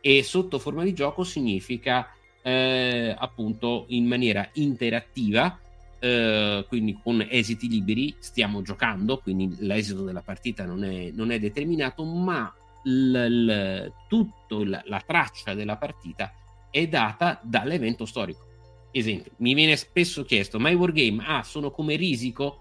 E 0.01 0.23
sotto 0.23 0.61
forma 0.61 0.85
di 0.85 0.95
gioco 0.95 1.25
significa 1.25 2.15
eh, 2.43 3.15
appunto 3.19 3.87
in 3.89 4.07
maniera 4.07 4.49
interattiva, 4.53 5.59
eh, 5.99 6.65
quindi 6.69 6.97
con 7.03 7.27
esiti 7.29 7.69
liberi, 7.69 8.15
stiamo 8.21 8.63
giocando, 8.63 9.19
quindi 9.19 9.57
l'esito 9.59 10.05
della 10.05 10.23
partita 10.23 10.65
non 10.65 10.85
è, 10.85 11.11
non 11.13 11.33
è 11.33 11.41
determinato, 11.41 12.05
ma 12.05 12.55
tutta 14.09 14.65
la, 14.65 14.83
la 14.87 15.03
traccia 15.05 15.55
della 15.55 15.77
partita 15.77 16.33
è 16.71 16.87
data 16.87 17.41
dall'evento 17.43 18.07
storico 18.07 18.51
esempio, 18.93 19.33
mi 19.39 19.55
viene 19.55 19.77
spesso 19.77 20.25
chiesto, 20.25 20.59
ma 20.59 20.71
i 20.71 20.75
wargame, 20.75 21.23
ah, 21.27 21.43
sono 21.43 21.71
come 21.71 21.97
Risico? 21.97 22.61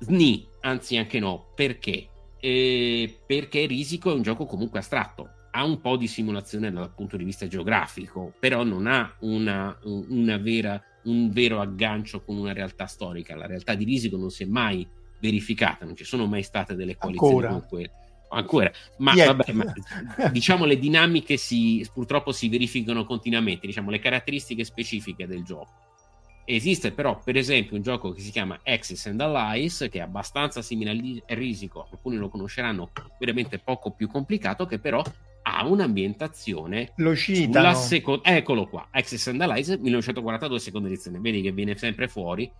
Sni, 0.00 0.46
anzi 0.60 0.96
anche 0.96 1.18
no, 1.18 1.52
perché? 1.54 2.08
Eh, 2.38 3.20
perché 3.26 3.66
Risico 3.66 4.10
è 4.10 4.14
un 4.14 4.22
gioco 4.22 4.46
comunque 4.46 4.80
astratto, 4.80 5.28
ha 5.52 5.64
un 5.64 5.80
po' 5.80 5.96
di 5.96 6.06
simulazione 6.06 6.70
dal 6.70 6.94
punto 6.94 7.16
di 7.16 7.24
vista 7.24 7.46
geografico, 7.46 8.32
però 8.38 8.64
non 8.64 8.86
ha 8.86 9.16
una, 9.20 9.78
una 9.82 10.36
vera, 10.38 10.82
un 11.04 11.30
vero 11.30 11.60
aggancio 11.60 12.22
con 12.22 12.36
una 12.36 12.52
realtà 12.52 12.86
storica. 12.86 13.36
La 13.36 13.46
realtà 13.46 13.74
di 13.74 13.84
Risico 13.84 14.16
non 14.16 14.30
si 14.30 14.44
è 14.44 14.46
mai 14.46 14.86
verificata, 15.20 15.84
non 15.84 15.94
ci 15.94 16.04
sono 16.04 16.26
mai 16.26 16.42
state 16.42 16.74
delle 16.74 16.96
coalizioni 16.96 17.34
Ancora. 17.34 17.52
con 17.52 17.68
quelle 17.68 18.01
ancora, 18.34 18.70
ma, 18.98 19.12
Yet. 19.12 19.26
vabbè, 19.26 19.52
ma 19.52 19.74
diciamo 20.30 20.64
le 20.64 20.78
dinamiche 20.78 21.36
si, 21.36 21.86
purtroppo 21.92 22.32
si 22.32 22.48
verificano 22.48 23.04
continuamente, 23.04 23.66
diciamo 23.66 23.90
le 23.90 23.98
caratteristiche 23.98 24.64
specifiche 24.64 25.26
del 25.26 25.44
gioco. 25.44 25.70
Esiste 26.44 26.90
però, 26.90 27.20
per 27.22 27.36
esempio, 27.36 27.76
un 27.76 27.82
gioco 27.82 28.10
che 28.12 28.20
si 28.20 28.32
chiama 28.32 28.58
Axis 28.64 29.06
and 29.06 29.20
Allies, 29.20 29.86
che 29.90 29.98
è 29.98 30.02
abbastanza 30.02 30.60
simile 30.60 31.22
a 31.26 31.34
Risico, 31.34 31.86
alcuni 31.90 32.16
lo 32.16 32.28
conosceranno, 32.28 32.90
veramente 33.18 33.58
poco 33.60 33.92
più 33.92 34.08
complicato, 34.08 34.66
che 34.66 34.80
però 34.80 35.02
ha 35.44 35.66
un'ambientazione 35.66 36.92
Lo 36.96 37.14
sulla 37.14 37.36
citano. 37.36 37.74
seconda... 37.74 38.28
Eccolo 38.36 38.66
qua, 38.66 38.88
Axis 38.90 39.28
and 39.28 39.40
Allies 39.40 39.68
1942, 39.68 40.58
seconda 40.58 40.88
edizione, 40.88 41.20
vedi 41.20 41.42
che 41.42 41.52
viene 41.52 41.76
sempre 41.76 42.08
fuori. 42.08 42.50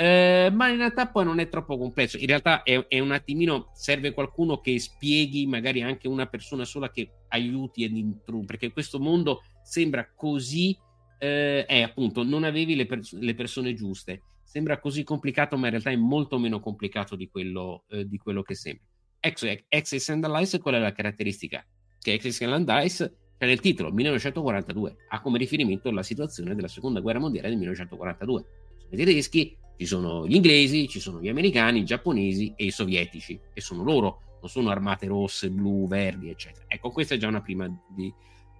Eh, 0.00 0.48
ma 0.52 0.68
in 0.68 0.76
realtà 0.76 1.08
poi 1.08 1.24
non 1.24 1.40
è 1.40 1.48
troppo 1.48 1.76
complesso. 1.76 2.18
In 2.18 2.26
realtà 2.26 2.62
è, 2.62 2.86
è, 2.86 3.00
un 3.00 3.10
attimino 3.10 3.72
serve 3.74 4.12
qualcuno 4.12 4.60
che 4.60 4.78
spieghi, 4.78 5.44
magari 5.48 5.82
anche 5.82 6.06
una 6.06 6.26
persona 6.26 6.64
sola 6.64 6.88
che 6.88 7.10
aiuti 7.30 7.82
ad 7.82 7.96
introdurre, 7.96 8.46
perché 8.46 8.70
questo 8.70 9.00
mondo 9.00 9.42
sembra 9.64 10.08
così. 10.14 10.78
Eh, 11.18 11.66
è 11.66 11.82
appunto, 11.82 12.22
non 12.22 12.44
avevi 12.44 12.76
le, 12.76 12.86
pers- 12.86 13.18
le, 13.18 13.34
persone 13.34 13.74
giuste. 13.74 14.22
Sembra 14.44 14.78
così 14.78 15.02
complicato, 15.02 15.56
ma 15.56 15.64
in 15.64 15.72
realtà 15.72 15.90
è 15.90 15.96
molto 15.96 16.38
meno 16.38 16.60
complicato 16.60 17.16
di 17.16 17.28
quello, 17.28 17.82
eh, 17.88 18.06
di 18.06 18.18
quello 18.18 18.42
che 18.42 18.54
sembra. 18.54 18.84
Access 19.20 20.10
and 20.10 20.22
Allies, 20.22 20.58
qual 20.62 20.76
è 20.76 20.78
la 20.78 20.92
caratteristica? 20.92 21.66
Che 21.98 22.12
Access 22.12 22.40
and 22.42 22.68
Allies 22.68 22.98
c'è 23.36 23.46
nel 23.46 23.58
titolo 23.58 23.90
1942, 23.90 24.96
ha 25.08 25.20
come 25.20 25.38
riferimento 25.38 25.90
la 25.90 26.04
situazione 26.04 26.54
della 26.54 26.68
seconda 26.68 27.00
guerra 27.00 27.18
mondiale 27.18 27.48
del 27.48 27.56
1942. 27.56 28.44
Sono 28.76 29.02
i 29.02 29.04
tedeschi 29.04 29.56
ci 29.78 29.86
sono 29.86 30.26
gli 30.26 30.34
inglesi, 30.34 30.88
ci 30.88 30.98
sono 30.98 31.20
gli 31.20 31.28
americani, 31.28 31.78
i 31.78 31.84
giapponesi 31.84 32.52
e 32.56 32.64
i 32.64 32.70
sovietici, 32.72 33.38
e 33.54 33.60
sono 33.60 33.84
loro, 33.84 34.22
non 34.40 34.50
sono 34.50 34.70
armate 34.70 35.06
rosse, 35.06 35.50
blu, 35.50 35.86
verdi, 35.86 36.30
eccetera. 36.30 36.64
Ecco, 36.66 36.90
questa 36.90 37.14
è 37.14 37.16
già 37.16 37.28
una 37.28 37.40
prima 37.40 37.68
di, 37.94 38.12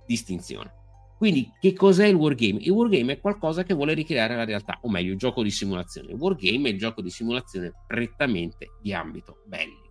distinzione. 0.06 0.72
Quindi, 1.18 1.50
che 1.60 1.72
cos'è 1.72 2.06
il 2.06 2.14
wargame? 2.14 2.60
Il 2.60 2.70
wargame 2.70 3.14
è 3.14 3.20
qualcosa 3.20 3.64
che 3.64 3.74
vuole 3.74 3.94
ricreare 3.94 4.36
la 4.36 4.44
realtà, 4.44 4.78
o 4.82 4.88
meglio, 4.88 5.10
il 5.10 5.18
gioco 5.18 5.42
di 5.42 5.50
simulazione. 5.50 6.12
Il 6.12 6.18
wargame 6.18 6.68
è 6.68 6.72
il 6.72 6.78
gioco 6.78 7.02
di 7.02 7.10
simulazione 7.10 7.72
prettamente 7.88 8.74
di 8.80 8.92
ambito 8.92 9.42
bellico. 9.44 9.86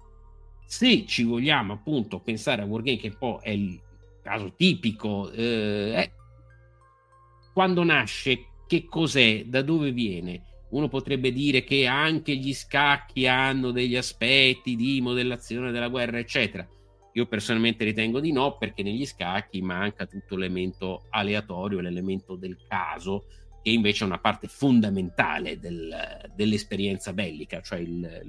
Se 0.66 1.06
ci 1.06 1.24
vogliamo 1.24 1.74
appunto 1.74 2.22
pensare 2.22 2.62
a 2.62 2.66
wargame, 2.66 2.96
che 2.96 3.12
poi 3.12 3.40
è 3.42 3.50
il 3.50 3.82
caso 4.22 4.54
tipico, 4.56 5.30
eh, 5.32 6.10
quando 7.52 7.84
nasce, 7.84 8.46
che 8.66 8.86
cos'è, 8.86 9.44
da 9.46 9.62
dove 9.62 9.92
viene, 9.92 10.44
uno 10.70 10.88
potrebbe 10.90 11.32
dire 11.32 11.64
che 11.64 11.86
anche 11.86 12.36
gli 12.36 12.54
scacchi 12.54 13.28
hanno 13.28 13.72
degli 13.72 13.96
aspetti 13.96 14.76
di 14.76 15.00
modellazione 15.02 15.72
della 15.72 15.88
guerra, 15.88 16.20
eccetera. 16.20 16.68
Io 17.14 17.26
personalmente 17.26 17.84
ritengo 17.84 18.20
di 18.20 18.32
no, 18.32 18.58
perché 18.58 18.84
negli 18.84 19.06
scacchi 19.06 19.62
manca 19.62 20.06
tutto 20.06 20.36
l'elemento 20.36 21.06
aleatorio, 21.10 21.80
l'elemento 21.80 22.36
del 22.36 22.58
caso, 22.68 23.26
che 23.64 23.72
invece 23.72 24.04
è 24.04 24.08
una 24.08 24.20
parte 24.20 24.48
fondamentale 24.48 25.60
del, 25.60 26.32
dell'esperienza 26.36 27.14
bellica, 27.14 27.62
cioè 27.62 27.80
il, 27.80 28.22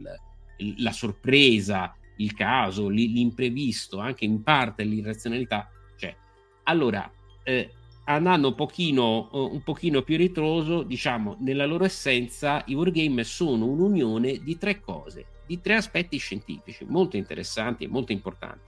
il, 0.57 0.75
la 0.83 0.93
sorpresa, 0.93 1.95
il 2.17 2.35
caso, 2.35 2.89
l'imprevisto, 2.89 3.99
anche 3.99 4.25
in 4.25 4.43
parte 4.43 4.85
l'irrazionalità 4.85 5.69
c'è. 5.97 6.15
Allora, 6.65 7.11
eh, 7.43 7.71
andando 8.09 8.49
un 8.49 8.55
pochino, 8.55 9.29
un 9.33 9.63
pochino 9.63 10.03
più 10.03 10.17
ritroso, 10.17 10.83
diciamo, 10.83 11.37
nella 11.41 11.67
loro 11.67 11.85
essenza, 11.85 12.63
i 12.67 12.75
wargame 12.75 13.23
sono 13.23 13.67
un'unione 13.67 14.39
di 14.43 14.57
tre 14.57 14.81
cose, 14.81 15.27
di 15.47 15.61
tre 15.61 15.75
aspetti 15.75 16.17
scientifici 16.17 16.85
molto 16.89 17.17
interessanti 17.17 17.85
e 17.85 17.89
molto 17.89 18.13
importanti: 18.13 18.65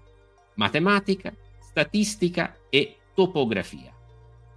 matematica, 0.55 1.35
statistica 1.59 2.57
e 2.69 2.97
topografia. 3.15 3.95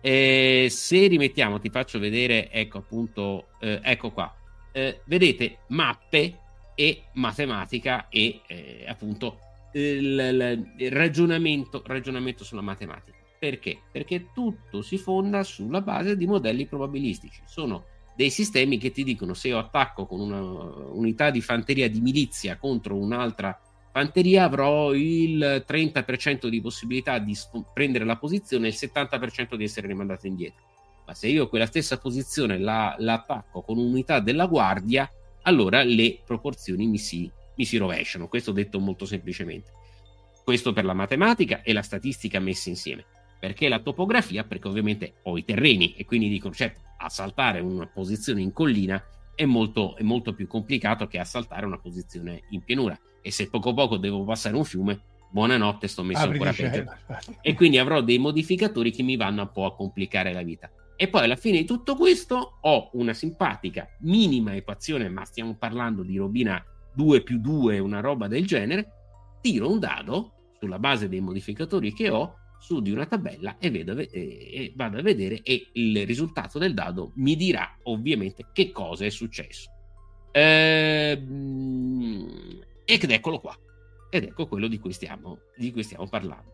E 0.01 0.67
se 0.69 1.07
rimettiamo, 1.07 1.59
ti 1.59 1.69
faccio 1.69 1.97
vedere, 1.97 2.51
ecco 2.51 2.79
appunto, 2.79 3.47
eh, 3.61 3.79
ecco 3.81 4.11
qua, 4.11 4.35
eh, 4.73 4.99
vedete 5.05 5.59
mappe 5.67 6.39
e 6.75 7.03
matematica 7.13 8.09
e 8.09 8.41
eh, 8.47 8.83
appunto 8.85 9.39
il, 9.73 10.73
il 10.77 10.91
ragionamento, 10.91 11.81
ragionamento 11.85 12.43
sulla 12.43 12.61
matematica. 12.61 13.22
Perché? 13.43 13.77
Perché 13.91 14.29
tutto 14.31 14.81
si 14.81 14.97
fonda 14.97 15.43
sulla 15.43 15.81
base 15.81 16.15
di 16.15 16.25
modelli 16.25 16.65
probabilistici. 16.65 17.41
Sono 17.45 17.83
dei 18.15 18.29
sistemi 18.29 18.77
che 18.77 18.91
ti 18.91 19.03
dicono 19.03 19.33
se 19.33 19.49
io 19.49 19.57
attacco 19.57 20.05
con 20.05 20.21
una 20.21 20.39
unità 20.39 21.29
di 21.29 21.41
fanteria 21.41 21.89
di 21.89 21.99
milizia 21.99 22.55
contro 22.55 22.95
un'altra 22.95 23.59
fanteria 23.91 24.45
avrò 24.45 24.93
il 24.93 25.65
30% 25.67 26.47
di 26.47 26.61
possibilità 26.61 27.19
di 27.19 27.37
prendere 27.73 28.05
la 28.05 28.15
posizione 28.15 28.67
e 28.67 28.69
il 28.69 28.77
70% 28.79 29.55
di 29.55 29.65
essere 29.65 29.87
rimandato 29.87 30.25
indietro. 30.25 30.63
Ma 31.05 31.13
se 31.13 31.27
io 31.27 31.49
quella 31.49 31.65
stessa 31.65 31.97
posizione 31.97 32.57
la, 32.57 32.95
la 32.99 33.15
attacco 33.15 33.61
con 33.61 33.77
un'unità 33.77 34.21
della 34.21 34.45
guardia, 34.45 35.11
allora 35.41 35.83
le 35.83 36.21
proporzioni 36.25 36.87
mi 36.87 36.97
si, 36.97 37.29
mi 37.57 37.65
si 37.65 37.75
rovesciano. 37.75 38.29
Questo 38.29 38.53
detto 38.53 38.79
molto 38.79 39.03
semplicemente. 39.03 39.69
Questo 40.45 40.71
per 40.71 40.85
la 40.85 40.93
matematica 40.93 41.61
e 41.61 41.73
la 41.73 41.81
statistica 41.81 42.39
messe 42.39 42.69
insieme 42.69 43.03
perché 43.43 43.67
la 43.67 43.79
topografia, 43.79 44.45
perché 44.45 44.69
ovviamente 44.69 45.15
ho 45.23 45.37
i 45.37 45.43
terreni 45.43 45.95
e 45.97 46.05
quindi 46.05 46.29
dico, 46.29 46.49
certo, 46.51 46.79
assaltare 46.99 47.59
una 47.59 47.85
posizione 47.87 48.39
in 48.39 48.53
collina 48.53 49.03
è 49.35 49.43
molto, 49.43 49.97
è 49.97 50.01
molto 50.01 50.33
più 50.33 50.47
complicato 50.47 51.07
che 51.07 51.19
assaltare 51.19 51.65
una 51.65 51.77
posizione 51.77 52.43
in 52.51 52.63
pianura. 52.63 52.97
E 53.21 53.31
se 53.31 53.49
poco 53.49 53.73
poco 53.73 53.97
devo 53.97 54.23
passare 54.23 54.55
un 54.55 54.63
fiume, 54.63 55.01
buonanotte, 55.29 55.89
sto 55.89 56.03
messo 56.03 56.23
Apri 56.23 56.37
ancora 56.37 56.53
peggio. 56.53 56.89
E 57.41 57.53
quindi 57.53 57.77
avrò 57.77 57.99
dei 57.99 58.17
modificatori 58.17 58.93
che 58.93 59.03
mi 59.03 59.17
vanno 59.17 59.41
un 59.41 59.51
po' 59.51 59.65
a 59.65 59.75
complicare 59.75 60.31
la 60.31 60.41
vita. 60.41 60.71
E 60.95 61.09
poi 61.09 61.25
alla 61.25 61.35
fine 61.35 61.57
di 61.57 61.65
tutto 61.65 61.97
questo 61.97 62.59
ho 62.61 62.91
una 62.93 63.13
simpatica 63.13 63.89
minima 64.03 64.55
equazione, 64.55 65.09
ma 65.09 65.25
stiamo 65.25 65.57
parlando 65.57 66.03
di 66.03 66.15
robina 66.15 66.63
2 66.95 67.23
più 67.23 67.41
2, 67.41 67.77
una 67.79 67.99
roba 67.99 68.29
del 68.29 68.45
genere. 68.45 68.87
Tiro 69.41 69.69
un 69.69 69.79
dado 69.79 70.31
sulla 70.61 70.79
base 70.79 71.09
dei 71.09 71.19
modificatori 71.19 71.91
che 71.91 72.09
ho 72.09 72.37
su 72.63 72.79
di 72.81 72.91
una 72.91 73.05
tabella 73.05 73.57
e, 73.57 73.69
vedo, 73.69 73.97
e, 73.97 74.09
e 74.09 74.71
vado 74.73 74.97
a 74.97 75.01
vedere 75.01 75.41
e 75.43 75.67
il 75.73 76.05
risultato 76.05 76.59
del 76.59 76.73
dado 76.73 77.11
mi 77.15 77.35
dirà 77.35 77.77
ovviamente 77.83 78.47
che 78.53 78.71
cosa 78.71 79.03
è 79.03 79.09
successo. 79.09 79.69
Ehm, 80.31 81.41
ed 82.85 83.03
eccolo 83.03 83.41
qua. 83.41 83.53
Ed 84.09 84.23
ecco 84.23 84.47
quello 84.47 84.67
di 84.67 84.79
cui 84.79 84.93
stiamo, 84.93 85.39
di 85.57 85.73
cui 85.73 85.83
stiamo 85.83 86.07
parlando. 86.07 86.51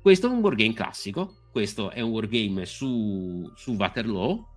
Questo 0.00 0.28
è 0.28 0.30
un 0.30 0.38
wargame 0.38 0.72
classico, 0.72 1.34
questo 1.52 1.90
è 1.90 2.00
un 2.00 2.10
wargame 2.10 2.64
su, 2.64 3.50
su 3.54 3.74
Waterloo, 3.74 4.48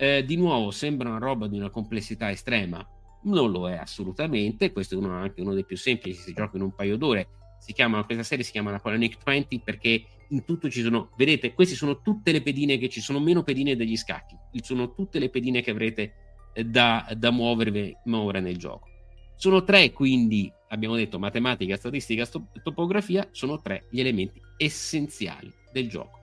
Eh, 0.00 0.24
di 0.24 0.36
nuovo, 0.36 0.70
sembra 0.70 1.08
una 1.08 1.18
roba 1.18 1.48
di 1.48 1.56
una 1.56 1.70
complessità 1.70 2.30
estrema, 2.30 2.84
non 3.24 3.50
lo 3.50 3.68
è 3.68 3.76
assolutamente. 3.76 4.72
Questo 4.72 4.94
è 4.94 4.98
uno, 4.98 5.10
anche 5.12 5.40
uno 5.40 5.54
dei 5.54 5.64
più 5.64 5.76
semplici, 5.76 6.20
si 6.20 6.32
gioca 6.32 6.56
in 6.56 6.62
un 6.62 6.74
paio 6.74 6.96
d'ore. 6.96 7.28
Si 7.58 7.72
chiama, 7.72 8.04
questa 8.04 8.22
serie 8.22 8.44
si 8.44 8.52
chiama 8.52 8.70
Napoleonic 8.70 9.18
20 9.22 9.60
perché 9.60 10.04
in 10.28 10.44
tutto 10.44 10.68
ci 10.68 10.82
sono, 10.82 11.10
vedete, 11.16 11.54
queste 11.54 11.74
sono 11.74 12.00
tutte 12.00 12.32
le 12.32 12.42
pedine 12.42 12.78
che 12.78 12.88
ci 12.88 13.00
sono, 13.00 13.20
meno 13.20 13.42
pedine 13.42 13.76
degli 13.76 13.96
scacchi, 13.96 14.36
sono 14.62 14.94
tutte 14.94 15.18
le 15.18 15.30
pedine 15.30 15.62
che 15.62 15.70
avrete 15.70 16.12
eh, 16.52 16.64
da, 16.64 17.06
da 17.16 17.30
muovervi, 17.30 17.96
muovere 18.04 18.40
nel 18.40 18.56
gioco. 18.56 18.88
Sono 19.36 19.62
tre, 19.62 19.92
quindi 19.92 20.52
abbiamo 20.68 20.96
detto 20.96 21.18
matematica, 21.18 21.76
statistica, 21.76 22.26
topografia, 22.62 23.28
sono 23.30 23.60
tre 23.60 23.86
gli 23.90 24.00
elementi 24.00 24.40
essenziali 24.56 25.52
del 25.72 25.88
gioco. 25.88 26.18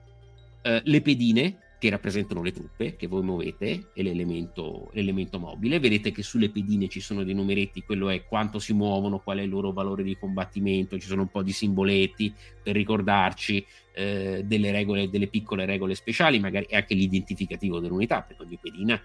Uh, 0.62 0.80
le 0.82 1.00
pedine, 1.00 1.58
che 1.78 1.90
rappresentano 1.90 2.42
le 2.42 2.52
truppe 2.52 2.96
che 2.96 3.06
voi 3.06 3.22
muovete, 3.22 3.90
e 3.92 4.02
l'elemento, 4.02 4.90
l'elemento, 4.92 5.38
mobile. 5.38 5.78
Vedete 5.78 6.10
che 6.10 6.22
sulle 6.22 6.50
pedine 6.50 6.88
ci 6.88 7.00
sono 7.00 7.22
dei 7.22 7.34
numeretti, 7.34 7.82
quello 7.82 8.08
è 8.08 8.24
quanto 8.24 8.58
si 8.58 8.72
muovono, 8.72 9.18
qual 9.18 9.38
è 9.38 9.42
il 9.42 9.50
loro 9.50 9.72
valore 9.72 10.02
di 10.02 10.16
combattimento, 10.16 10.98
ci 10.98 11.06
sono 11.06 11.22
un 11.22 11.28
po' 11.28 11.42
di 11.42 11.52
simboletti 11.52 12.32
per 12.62 12.74
ricordarci 12.74 13.64
eh, 13.94 14.42
delle 14.44 14.70
regole, 14.70 15.10
delle 15.10 15.26
piccole 15.26 15.66
regole 15.66 15.94
speciali, 15.94 16.38
magari 16.38 16.66
anche 16.70 16.94
l'identificativo 16.94 17.78
dell'unità, 17.78 18.22
perché 18.22 18.42
ogni 18.42 18.58
pedina 18.60 19.00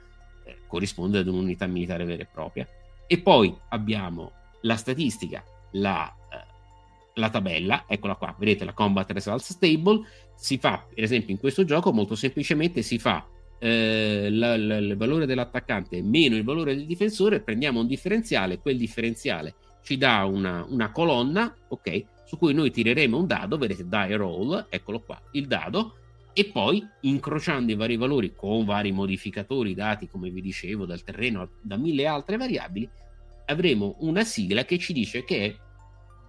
eh, 0.45 0.57
corrisponde 0.67 1.19
ad 1.19 1.27
un'unità 1.27 1.67
militare 1.67 2.05
vera 2.05 2.23
e 2.23 2.27
propria. 2.31 2.67
E 3.05 3.19
poi 3.19 3.53
abbiamo 3.69 4.31
la 4.61 4.77
statistica, 4.77 5.43
la, 5.71 6.13
eh, 6.31 6.50
la 7.15 7.29
tabella, 7.29 7.85
eccola 7.87 8.15
qua, 8.15 8.35
vedete 8.37 8.65
la 8.65 8.73
Combat 8.73 9.09
Results 9.11 9.57
Table, 9.57 10.01
si 10.35 10.57
fa, 10.57 10.85
per 10.93 11.03
esempio 11.03 11.33
in 11.33 11.39
questo 11.39 11.63
gioco 11.63 11.91
molto 11.91 12.15
semplicemente 12.15 12.81
si 12.81 12.97
fa 12.97 13.27
eh, 13.59 14.29
la, 14.31 14.57
la, 14.57 14.77
il 14.77 14.97
valore 14.97 15.27
dell'attaccante 15.27 16.01
meno 16.01 16.35
il 16.35 16.43
valore 16.43 16.75
del 16.75 16.85
difensore, 16.85 17.41
prendiamo 17.41 17.79
un 17.79 17.87
differenziale, 17.87 18.59
quel 18.59 18.77
differenziale 18.77 19.55
ci 19.83 19.97
dà 19.97 20.25
una, 20.25 20.65
una 20.67 20.91
colonna, 20.91 21.53
ok, 21.67 22.03
su 22.25 22.37
cui 22.37 22.53
noi 22.53 22.71
tireremo 22.71 23.17
un 23.17 23.27
dado, 23.27 23.57
vedete 23.57 23.87
die 23.87 24.15
roll, 24.15 24.67
eccolo 24.69 25.01
qua, 25.01 25.21
il 25.31 25.47
dado, 25.47 25.95
e 26.33 26.45
poi 26.45 26.87
incrociando 27.01 27.71
i 27.71 27.75
vari 27.75 27.97
valori 27.97 28.33
con 28.33 28.63
vari 28.63 28.91
modificatori 28.91 29.73
dati, 29.73 30.07
come 30.07 30.29
vi 30.29 30.41
dicevo, 30.41 30.85
dal 30.85 31.03
terreno, 31.03 31.49
da 31.61 31.77
mille 31.77 32.07
altre 32.07 32.37
variabili, 32.37 32.89
avremo 33.47 33.95
una 33.99 34.23
sigla 34.23 34.63
che 34.63 34.77
ci 34.77 34.93
dice 34.93 35.23
che 35.23 35.45
è 35.45 35.55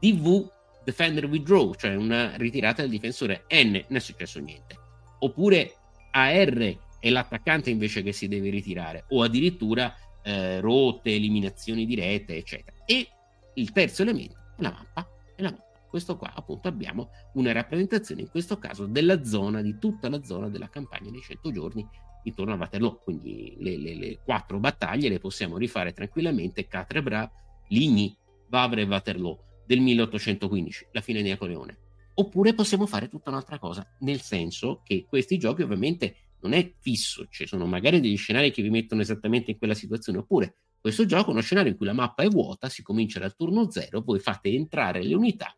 DV 0.01 0.51
Defender 0.85 1.27
Withdraw, 1.27 1.75
cioè 1.75 1.95
una 1.95 2.37
ritirata 2.37 2.83
del 2.83 2.91
difensore. 2.91 3.45
N, 3.51 3.73
non 3.73 3.97
è 3.97 4.01
successo 4.01 4.41
niente. 4.41 4.79
Oppure 5.21 5.75
AR 6.11 6.79
è 6.99 7.11
l'attaccante 7.11 7.71
invece 7.71 8.03
che 8.03 8.13
si 8.13 8.29
deve 8.29 8.51
ritirare, 8.51 9.05
o 9.09 9.23
addirittura 9.23 9.95
eh, 10.23 10.61
rotte, 10.61 11.15
eliminazioni 11.15 11.87
dirette, 11.87 12.37
eccetera. 12.37 12.77
E 12.85 13.09
il 13.55 13.73
terzo 13.73 14.03
elemento 14.03 14.37
è 14.57 14.63
la 14.63 14.71
mappa. 14.71 15.09
È 15.35 15.43
la 15.43 15.51
mappa 15.51 15.71
questo 15.93 16.17
qua 16.17 16.33
appunto 16.35 16.69
abbiamo 16.69 17.11
una 17.35 17.53
rappresentazione 17.53 18.23
in 18.23 18.31
questo 18.31 18.57
caso 18.57 18.87
della 18.87 19.25
zona, 19.25 19.61
di 19.61 19.77
tutta 19.79 20.09
la 20.09 20.25
zona 20.25 20.49
della 20.49 20.71
campagna 20.71 21.11
dei 21.11 21.21
100 21.21 21.53
giorni 21.53 21.87
intorno 22.23 22.55
a 22.55 22.57
Waterloo, 22.57 22.97
quindi 23.05 23.57
le, 23.59 23.77
le, 23.77 23.95
le 23.97 24.19
quattro 24.25 24.59
battaglie 24.59 25.11
le 25.11 25.19
possiamo 25.19 25.59
rifare 25.59 25.93
tranquillamente, 25.93 26.67
Catrebra, 26.67 27.31
Ligny, 27.69 28.17
Vavre 28.49 28.81
e 28.81 28.87
Waterloo 28.87 29.39
del 29.67 29.81
1815, 29.81 30.89
la 30.93 31.01
fine 31.01 31.23
di 31.23 31.29
Napoleone. 31.29 31.79
Oppure 32.15 32.55
possiamo 32.55 32.87
fare 32.87 33.09
tutta 33.09 33.31
un'altra 33.31 33.59
cosa, 33.59 33.87
nel 34.01 34.21
senso 34.21 34.83
che 34.85 35.07
questi 35.09 35.39
giochi 35.39 35.63
ovviamente 35.63 36.17
non 36.43 36.53
è 36.53 36.73
fisso, 36.79 37.27
ci 37.31 37.47
sono 37.47 37.67
magari 37.67 38.01
degli 38.01 38.17
scenari 38.17 38.51
che 38.51 38.63
vi 38.63 38.71
mettono 38.71 39.01
esattamente 39.01 39.53
in 39.53 39.59
quella 39.59 39.75
situazione, 39.75 40.19
oppure 40.19 40.57
questo 40.81 41.07
gioco 41.07 41.31
è 41.31 41.33
uno 41.33 41.43
scenario 41.43 41.71
in 41.71 41.77
cui 41.77 41.87
la 41.87 41.93
mappa 41.93 42.25
è 42.25 42.29
vuota, 42.29 42.69
si 42.69 42.83
comincia 42.83 43.21
dal 43.21 43.37
turno 43.37 43.71
zero, 43.71 44.03
voi 44.03 44.19
fate 44.19 44.51
entrare 44.51 45.03
le 45.03 45.15
unità 45.15 45.55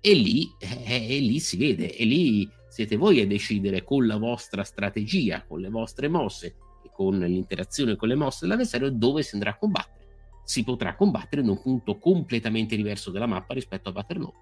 e 0.00 0.12
lì, 0.14 0.52
eh, 0.58 1.16
e 1.16 1.18
lì 1.20 1.38
si 1.38 1.56
vede, 1.56 1.96
e 1.96 2.04
lì 2.04 2.46
siete 2.68 2.96
voi 2.96 3.20
a 3.20 3.26
decidere 3.26 3.84
con 3.84 4.06
la 4.06 4.16
vostra 4.16 4.64
strategia, 4.64 5.44
con 5.46 5.60
le 5.60 5.70
vostre 5.70 6.08
mosse 6.08 6.56
e 6.84 6.90
con 6.92 7.18
l'interazione 7.20 7.96
con 7.96 8.08
le 8.08 8.16
mosse 8.16 8.40
dell'avversario 8.42 8.90
dove 8.90 9.22
si 9.22 9.34
andrà 9.34 9.50
a 9.52 9.56
combattere. 9.56 10.03
Si 10.44 10.62
potrà 10.62 10.94
combattere 10.94 11.42
in 11.42 11.48
un 11.48 11.60
punto 11.60 11.98
completamente 11.98 12.76
diverso 12.76 13.10
della 13.10 13.26
mappa 13.26 13.54
rispetto 13.54 13.88
a 13.88 13.92
Waterloo. 13.94 14.32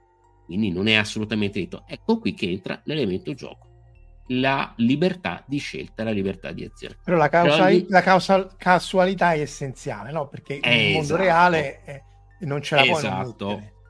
Quindi 0.45 0.71
non 0.71 0.89
è 0.89 0.95
assolutamente 0.95 1.61
detto. 1.61 1.85
Ecco 1.87 2.19
qui 2.19 2.35
che 2.35 2.51
entra 2.51 2.81
l'elemento 2.85 3.33
gioco. 3.35 3.71
La 4.29 4.73
libertà 4.77 5.43
di 5.47 5.59
scelta, 5.59 6.05
la 6.05 6.11
libertà 6.11 6.53
di 6.53 6.65
azione. 6.65 6.97
Però 7.05 7.17
la, 7.17 7.29
causa, 7.29 7.67
Però 7.67 7.85
la 7.89 8.01
causa, 8.03 8.47
casualità 8.57 9.33
è 9.33 9.41
essenziale, 9.41 10.11
no? 10.13 10.29
Perché 10.29 10.61
nel 10.63 10.73
esatto. 10.73 10.93
mondo 10.93 11.17
reale 11.17 11.85
eh, 11.85 12.03
non 12.41 12.63
ce 12.63 12.75
la 12.77 12.85
esatto. 12.85 13.47
puoi 13.47 13.55
Esatto, 13.55 13.82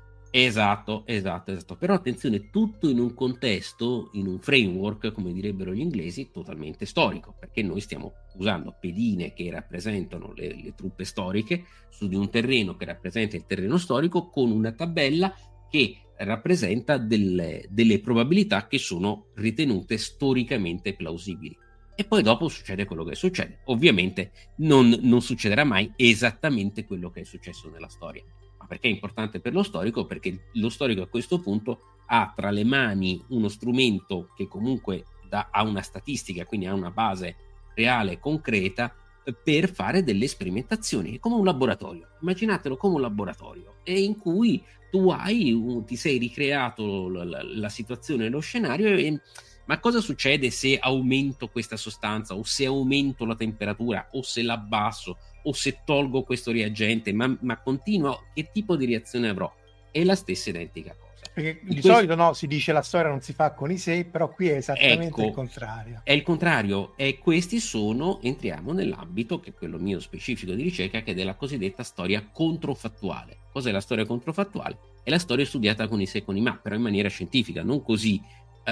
esatto, 1.07 1.47
esatto. 1.49 1.77
Però 1.77 1.95
attenzione, 1.95 2.51
tutto 2.51 2.89
in 2.89 2.99
un 2.99 3.13
contesto, 3.15 4.11
in 4.15 4.27
un 4.27 4.41
framework, 4.41 5.13
come 5.13 5.33
direbbero 5.33 5.75
gli 5.75 5.81
inglesi, 5.81 6.31
totalmente 6.31 6.87
storico, 6.87 7.35
perché 7.39 7.63
noi 7.63 7.81
stiamo 7.81 8.13
usando 8.37 8.75
pedine 8.81 9.35
che 9.35 9.51
rappresentano 9.51 10.33
le, 10.35 10.55
le 10.55 10.75
truppe 10.75 11.05
storiche 11.05 11.65
su 11.91 12.09
di 12.09 12.17
un 12.17 12.31
terreno 12.31 12.77
che 12.77 12.87
rappresenta 12.87 13.37
il 13.37 13.45
terreno 13.47 13.77
storico 13.77 14.31
con 14.31 14.51
una 14.51 14.73
tabella 14.73 15.35
che 15.69 15.99
rappresenta 16.17 16.99
delle, 16.99 17.67
delle 17.69 18.01
probabilità 18.01 18.67
che 18.67 18.79
sono 18.79 19.27
ritenute 19.35 19.99
storicamente 19.99 20.95
plausibili. 20.95 21.57
E 21.95 22.05
poi 22.05 22.23
dopo 22.23 22.49
succede 22.49 22.87
quello 22.87 23.05
che 23.05 23.15
succede. 23.15 23.61
Ovviamente 23.67 24.33
non, 24.57 24.89
non 25.03 25.21
succederà 25.21 25.65
mai 25.65 25.93
esattamente 25.97 26.87
quello 26.87 27.11
che 27.11 27.21
è 27.21 27.25
successo 27.25 27.69
nella 27.69 27.89
storia 27.89 28.25
ma 28.63 28.69
perché 28.69 28.87
è 28.87 28.91
importante 28.91 29.41
per 29.41 29.53
lo 29.53 29.65
storico? 29.65 30.07
Perché 30.07 30.51
lo 30.53 30.69
storico 30.69 31.03
a 31.03 31.09
questo 31.09 31.41
punto 31.41 31.81
ha 32.07 32.33
tra 32.35 32.51
le 32.51 32.65
mani 32.65 33.23
uno 33.29 33.49
strumento 33.49 34.29
che 34.37 34.47
comunque 34.47 35.05
da, 35.29 35.49
ha 35.51 35.63
una 35.63 35.83
statistica, 35.83 36.45
quindi 36.45 36.67
ha 36.67 36.75
una 36.75 36.91
base 36.91 37.37
reale, 37.75 38.21
concreta, 38.21 38.95
per 39.43 39.73
fare 39.73 40.05
delle 40.05 40.29
sperimentazioni, 40.29 41.19
come 41.19 41.37
un 41.37 41.45
laboratorio. 41.45 42.09
Immaginatelo 42.21 42.77
come 42.77 42.97
un 42.97 43.01
laboratorio, 43.01 43.77
e 43.83 44.01
in 44.01 44.17
cui 44.17 44.63
tu 44.91 45.11
hai, 45.11 45.83
ti 45.87 45.97
sei 45.97 46.19
ricreato 46.19 47.09
la, 47.09 47.25
la, 47.25 47.43
la 47.43 47.69
situazione, 47.69 48.29
lo 48.29 48.41
scenario, 48.41 48.89
e, 48.89 49.21
ma 49.65 49.81
cosa 49.81 50.01
succede 50.01 50.51
se 50.51 50.79
aumento 50.79 51.49
questa 51.49 51.77
sostanza, 51.77 52.35
o 52.35 52.45
se 52.45 52.67
aumento 52.67 53.25
la 53.25 53.37
temperatura, 53.37 54.09
o 54.13 54.23
se 54.23 54.43
l'abbasso, 54.43 55.19
o 55.43 55.53
se 55.53 55.81
tolgo 55.85 56.23
questo 56.23 56.53
reagente, 56.53 57.13
ma, 57.13 57.37
ma 57.41 57.61
continuo, 57.61 58.27
che 58.35 58.51
tipo 58.53 58.77
di 58.77 58.87
reazione 58.87 59.29
avrò? 59.29 59.53
È 59.91 60.03
la 60.05 60.15
stessa 60.15 60.51
identica 60.51 60.95
cosa. 60.95 61.31
Perché 61.33 61.61
di 61.63 61.73
questo... 61.73 61.93
solito 61.93 62.15
no, 62.15 62.33
si 62.33 62.47
dice 62.47 62.73
la 62.73 62.83
storia 62.83 63.11
non 63.11 63.21
si 63.21 63.33
fa 63.33 63.53
con 63.53 63.71
i 63.71 63.79
sé, 63.79 64.05
però 64.05 64.29
qui 64.33 64.49
è 64.49 64.57
esattamente 64.57 65.07
ecco, 65.07 65.27
il 65.27 65.33
contrario. 65.33 66.01
È 66.05 66.13
il 66.13 66.23
contrario, 66.23 66.97
e 66.97 67.19
questi 67.19 67.61
sono, 67.61 68.21
entriamo 68.23 68.73
nell'ambito, 68.73 69.41
che 69.41 69.51
è 69.51 69.55
quello 69.55 69.79
mio 69.79 70.01
specifico 70.01 70.53
di 70.53 70.63
ricerca, 70.63 71.03
che 71.03 71.13
è 71.13 71.15
della 71.15 71.35
cosiddetta 71.35 71.83
storia 71.83 72.27
controfattuale. 72.31 73.39
Cos'è 73.53 73.71
la 73.71 73.81
storia 73.81 74.05
controfattuale? 74.05 74.79
È 75.03 75.11
la 75.11 75.19
storia 75.19 75.45
studiata 75.45 75.89
con 75.89 76.01
i 76.01 76.07
sé 76.07 76.19
e 76.19 76.25
con 76.25 76.37
i 76.37 76.41
ma, 76.41 76.57
però 76.57 76.75
in 76.75 76.83
maniera 76.83 77.09
scientifica, 77.09 77.63
non 77.63 77.83
così 77.83 78.21
uh, 78.23 78.71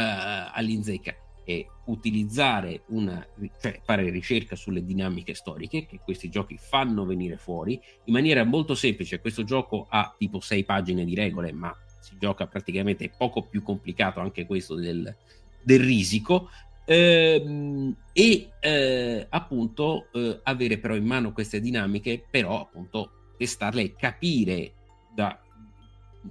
all'inzecca 0.53 1.15
è 1.45 1.65
utilizzare 1.87 2.83
una, 2.89 3.27
cioè 3.61 3.81
fare 3.83 4.11
ricerca 4.11 4.57
sulle 4.57 4.85
dinamiche 4.85 5.35
storiche 5.35 5.87
che 5.87 6.01
questi 6.03 6.29
giochi 6.29 6.57
fanno 6.59 7.05
venire 7.05 7.37
fuori 7.37 7.81
in 8.05 8.13
maniera 8.13 8.45
molto 8.45 8.75
semplice. 8.75 9.21
Questo 9.21 9.45
gioco 9.45 9.87
ha 9.89 10.15
tipo 10.17 10.41
sei 10.41 10.65
pagine 10.65 11.05
di 11.05 11.15
regole, 11.15 11.53
ma 11.53 11.75
si 12.01 12.17
gioca 12.19 12.47
praticamente 12.47 13.11
poco 13.17 13.43
più 13.43 13.63
complicato 13.63 14.21
anche 14.21 14.47
questo 14.47 14.75
del, 14.75 15.15
del 15.63 15.81
risico. 15.81 16.49
Ehm, 16.87 17.95
e 18.13 18.51
eh, 18.59 19.27
appunto 19.29 20.09
eh, 20.13 20.41
avere 20.43 20.79
però 20.79 20.95
in 20.95 21.05
mano 21.05 21.33
queste 21.33 21.61
dinamiche, 21.61 22.25
però 22.29 22.61
appunto 22.61 23.35
testarle 23.37 23.83
e 23.83 23.95
capire 23.95 24.73
da, 25.15 25.41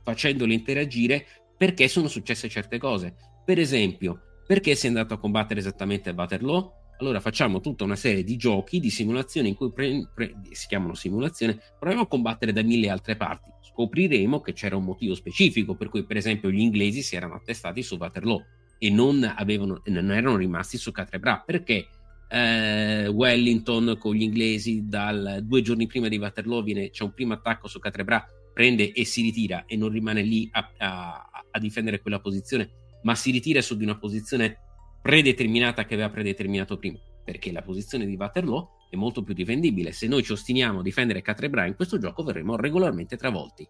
facendole 0.03 0.53
interagire 0.53 1.25
perché 1.57 1.87
sono 1.87 2.07
successe 2.07 2.49
certe 2.49 2.77
cose. 2.77 3.15
Per 3.45 3.59
esempio, 3.59 4.28
perché 4.49 4.71
è 4.71 4.87
andato 4.87 5.13
a 5.13 5.19
combattere 5.19 5.59
esattamente 5.59 6.09
a 6.09 6.13
Waterloo? 6.13 6.73
Allora 6.97 7.19
facciamo 7.19 7.61
tutta 7.61 7.83
una 7.83 7.95
serie 7.95 8.23
di 8.23 8.35
giochi, 8.35 8.79
di 8.79 8.89
simulazioni 8.89 9.49
in 9.49 9.53
cui 9.53 9.71
pre- 9.71 10.09
pre- 10.11 10.37
si 10.49 10.65
chiamano 10.65 10.95
simulazione, 10.95 11.59
proviamo 11.77 12.05
a 12.05 12.07
combattere 12.07 12.51
da 12.51 12.63
mille 12.63 12.89
altre 12.89 13.15
parti. 13.15 13.51
Scopriremo 13.61 14.41
che 14.41 14.53
c'era 14.53 14.75
un 14.75 14.85
motivo 14.85 15.13
specifico 15.13 15.75
per 15.75 15.89
cui, 15.89 16.03
per 16.03 16.17
esempio, 16.17 16.49
gli 16.49 16.61
inglesi 16.61 17.03
si 17.03 17.15
erano 17.15 17.35
attestati 17.35 17.83
su 17.83 17.95
Waterloo 17.97 18.43
e 18.79 18.89
non, 18.89 19.23
avevano, 19.23 19.83
non 19.85 20.11
erano 20.11 20.37
rimasti 20.37 20.79
su 20.79 20.91
Catrebra 20.91 21.43
perché 21.45 21.87
eh, 22.27 23.05
Wellington 23.05 23.97
con 23.99 24.15
gli 24.15 24.23
inglesi 24.23 24.87
dal, 24.87 25.41
due 25.43 25.61
giorni 25.61 25.85
prima 25.85 26.07
di 26.07 26.17
Waterloo 26.17 26.63
viene, 26.63 26.89
c'è 26.89 27.03
un 27.03 27.13
primo 27.13 27.33
attacco 27.33 27.67
su 27.67 27.77
Catrebra, 27.77 28.25
prende 28.51 28.93
e 28.93 29.05
si 29.05 29.21
ritira 29.21 29.65
e 29.67 29.77
non 29.77 29.89
rimane 29.89 30.23
lì 30.23 30.49
a, 30.53 30.71
a, 30.79 31.29
a 31.51 31.59
difendere 31.59 32.01
quella 32.01 32.19
posizione 32.19 32.87
ma 33.03 33.15
si 33.15 33.31
ritira 33.31 33.61
su 33.61 33.75
di 33.75 33.83
una 33.83 33.97
posizione 33.97 34.57
predeterminata 35.01 35.85
che 35.85 35.93
aveva 35.93 36.09
predeterminato 36.09 36.77
prima. 36.77 36.99
perché 37.29 37.51
la 37.51 37.61
posizione 37.61 38.07
di 38.07 38.15
Waterloo 38.15 38.87
è 38.89 38.95
molto 38.95 39.21
più 39.21 39.35
difendibile. 39.35 39.91
Se 39.91 40.07
noi 40.07 40.23
ci 40.23 40.31
ostiniamo 40.31 40.79
a 40.79 40.81
difendere 40.81 41.21
Catrébra 41.21 41.67
in 41.67 41.75
questo 41.75 41.99
gioco 41.99 42.23
verremo 42.23 42.55
regolarmente 42.55 43.17
travolti. 43.17 43.67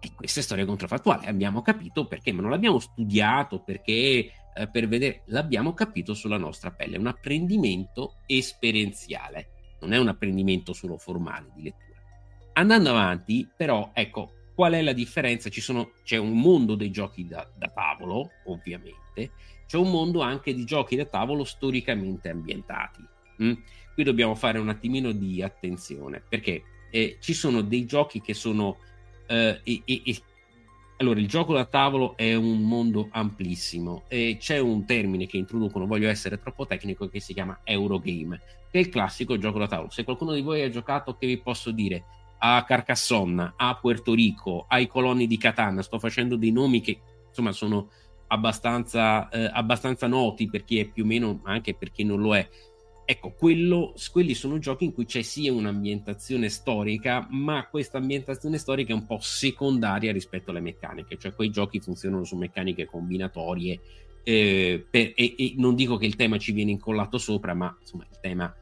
E 0.00 0.12
questa 0.16 0.40
è 0.40 0.42
storia 0.42 0.66
controfattuale, 0.66 1.26
abbiamo 1.26 1.62
capito 1.62 2.06
perché, 2.06 2.32
ma 2.32 2.42
non 2.42 2.50
l'abbiamo 2.50 2.80
studiato 2.80 3.62
perché 3.62 4.32
eh, 4.54 4.68
per 4.70 4.88
vedere, 4.88 5.22
l'abbiamo 5.26 5.72
capito 5.74 6.12
sulla 6.12 6.36
nostra 6.36 6.72
pelle, 6.72 6.96
è 6.96 6.98
un 6.98 7.06
apprendimento 7.06 8.16
esperienziale, 8.26 9.76
non 9.80 9.92
è 9.92 9.98
un 9.98 10.08
apprendimento 10.08 10.72
solo 10.72 10.98
formale 10.98 11.52
di 11.54 11.62
lettura. 11.62 11.98
Andando 12.54 12.90
avanti, 12.90 13.48
però, 13.56 13.92
ecco, 13.94 14.32
qual 14.54 14.72
è 14.72 14.82
la 14.82 14.92
differenza? 14.92 15.50
Sono, 15.50 15.92
c'è 16.04 16.16
un 16.16 16.38
mondo 16.38 16.74
dei 16.74 16.90
giochi 16.90 17.26
da, 17.26 17.48
da 17.56 17.68
tavolo, 17.68 18.30
ovviamente, 18.44 19.32
c'è 19.66 19.76
un 19.76 19.90
mondo 19.90 20.20
anche 20.20 20.54
di 20.54 20.64
giochi 20.64 20.96
da 20.96 21.04
tavolo 21.04 21.44
storicamente 21.44 22.28
ambientati. 22.28 23.02
Mm? 23.42 23.52
Qui 23.94 24.04
dobbiamo 24.04 24.34
fare 24.34 24.58
un 24.58 24.68
attimino 24.68 25.12
di 25.12 25.42
attenzione 25.42 26.22
perché 26.26 26.62
eh, 26.90 27.16
ci 27.20 27.34
sono 27.34 27.62
dei 27.62 27.84
giochi 27.86 28.20
che 28.20 28.34
sono 28.34 28.76
eh, 29.26 29.60
e, 29.62 29.82
e, 29.84 30.02
allora, 30.98 31.18
il 31.18 31.26
gioco 31.26 31.52
da 31.52 31.64
tavolo 31.64 32.16
è 32.16 32.34
un 32.34 32.62
mondo 32.62 33.08
amplissimo 33.10 34.04
e 34.06 34.36
c'è 34.38 34.58
un 34.58 34.84
termine 34.84 35.26
che 35.26 35.36
introducono, 35.36 35.86
voglio 35.86 36.08
essere 36.08 36.38
troppo 36.38 36.66
tecnico, 36.66 37.08
che 37.08 37.18
si 37.18 37.34
chiama 37.34 37.60
Eurogame, 37.64 38.40
che 38.70 38.78
è 38.78 38.82
il 38.82 38.88
classico 38.88 39.36
gioco 39.36 39.58
da 39.58 39.66
tavolo. 39.66 39.90
Se 39.90 40.04
qualcuno 40.04 40.32
di 40.32 40.40
voi 40.40 40.62
ha 40.62 40.70
giocato, 40.70 41.16
che 41.16 41.26
vi 41.26 41.36
posso 41.38 41.72
dire? 41.72 42.04
A 42.46 42.62
Carcassonne, 42.62 43.54
a 43.56 43.78
Puerto 43.80 44.12
Rico, 44.12 44.66
ai 44.68 44.86
colonni 44.86 45.26
di 45.26 45.38
Catania, 45.38 45.80
sto 45.80 45.98
facendo 45.98 46.36
dei 46.36 46.50
nomi 46.50 46.82
che 46.82 47.00
insomma 47.28 47.52
sono 47.52 47.88
abbastanza, 48.26 49.30
eh, 49.30 49.50
abbastanza 49.50 50.06
noti 50.06 50.50
per 50.50 50.64
chi 50.64 50.78
è 50.78 50.90
più 50.90 51.04
o 51.04 51.06
meno, 51.06 51.40
anche 51.44 51.74
per 51.74 51.90
chi 51.90 52.04
non 52.04 52.20
lo 52.20 52.36
è. 52.36 52.46
Ecco, 53.06 53.32
quello, 53.32 53.94
quelli 54.12 54.34
sono 54.34 54.58
giochi 54.58 54.84
in 54.84 54.92
cui 54.92 55.06
c'è 55.06 55.22
sia 55.22 55.52
un'ambientazione 55.52 56.50
storica, 56.50 57.26
ma 57.30 57.66
questa 57.66 57.96
ambientazione 57.96 58.58
storica 58.58 58.92
è 58.92 58.96
un 58.96 59.06
po' 59.06 59.18
secondaria 59.20 60.12
rispetto 60.12 60.50
alle 60.50 60.60
meccaniche, 60.60 61.16
cioè 61.16 61.34
quei 61.34 61.50
giochi 61.50 61.80
funzionano 61.80 62.24
su 62.24 62.36
meccaniche 62.36 62.84
combinatorie 62.84 63.80
eh, 64.22 64.86
per, 64.90 65.12
e, 65.14 65.34
e, 65.36 65.54
non 65.56 65.74
dico 65.74 65.96
che 65.96 66.06
il 66.06 66.16
tema 66.16 66.38
ci 66.38 66.52
viene 66.52 66.70
incollato 66.70 67.18
sopra, 67.18 67.54
ma 67.54 67.74
insomma 67.78 68.06
il 68.10 68.18
tema, 68.20 68.52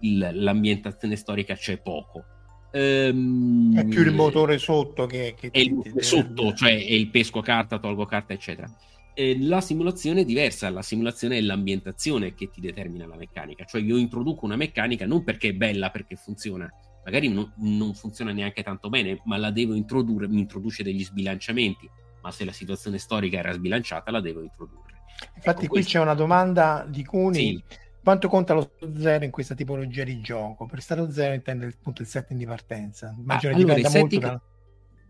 il, 0.00 0.30
l'ambientazione 0.32 1.16
storica 1.16 1.54
c'è 1.54 1.78
poco. 1.80 2.24
Ehm, 2.72 3.76
è 3.76 3.84
più 3.86 4.02
il 4.02 4.12
motore 4.12 4.58
sotto 4.58 5.06
che, 5.06 5.34
che 5.36 5.50
è 5.50 5.58
il 5.58 5.82
sotto, 5.98 6.54
cioè 6.54 6.70
è 6.70 6.92
il 6.92 7.08
pesco 7.08 7.40
carta, 7.40 7.78
tolgo 7.78 8.06
carta, 8.06 8.32
eccetera 8.32 8.72
eh, 9.20 9.36
la 9.38 9.60
simulazione 9.60 10.22
è 10.22 10.24
diversa, 10.24 10.70
la 10.70 10.82
simulazione 10.82 11.36
è 11.36 11.40
l'ambientazione 11.40 12.34
che 12.34 12.48
ti 12.48 12.60
determina 12.60 13.06
la 13.06 13.16
meccanica, 13.16 13.64
cioè 13.64 13.82
io 13.82 13.98
introduco 13.98 14.46
una 14.46 14.56
meccanica 14.56 15.04
non 15.06 15.22
perché 15.24 15.48
è 15.48 15.52
bella, 15.52 15.90
perché 15.90 16.16
funziona, 16.16 16.70
magari 17.04 17.28
non, 17.28 17.52
non 17.56 17.92
funziona 17.94 18.32
neanche 18.32 18.62
tanto 18.62 18.88
bene, 18.88 19.20
ma 19.24 19.36
la 19.36 19.50
devo 19.50 19.74
introdurre, 19.74 20.26
mi 20.26 20.40
introduce 20.40 20.82
degli 20.82 21.04
sbilanciamenti, 21.04 21.88
ma 22.22 22.30
se 22.30 22.44
la 22.44 22.52
situazione 22.52 22.96
storica 22.98 23.38
era 23.38 23.52
sbilanciata 23.52 24.10
la 24.10 24.20
devo 24.20 24.42
introdurre. 24.42 25.02
Infatti 25.34 25.48
ecco, 25.48 25.58
qui 25.58 25.68
questo... 25.68 25.90
c'è 25.90 26.00
una 26.00 26.14
domanda 26.14 26.86
di 26.88 27.04
Cuni. 27.04 27.34
Sì. 27.34 27.64
Quanto 28.02 28.28
conta 28.28 28.54
lo 28.54 28.62
stato 28.62 28.98
zero 28.98 29.24
in 29.24 29.30
questa 29.30 29.54
tipologia 29.54 30.04
di 30.04 30.20
gioco? 30.20 30.66
Per 30.66 30.80
stato 30.80 31.10
zero 31.10 31.34
intende 31.34 31.66
appunto 31.66 32.02
il 32.02 32.08
setting 32.08 32.38
di 32.38 32.46
partenza. 32.46 33.14
Immagino 33.16 33.52
ah, 33.52 33.56
allora, 33.56 33.74
dipenda 33.74 33.98
molto 33.98 34.14
setting... 34.14 34.22
da 34.22 34.42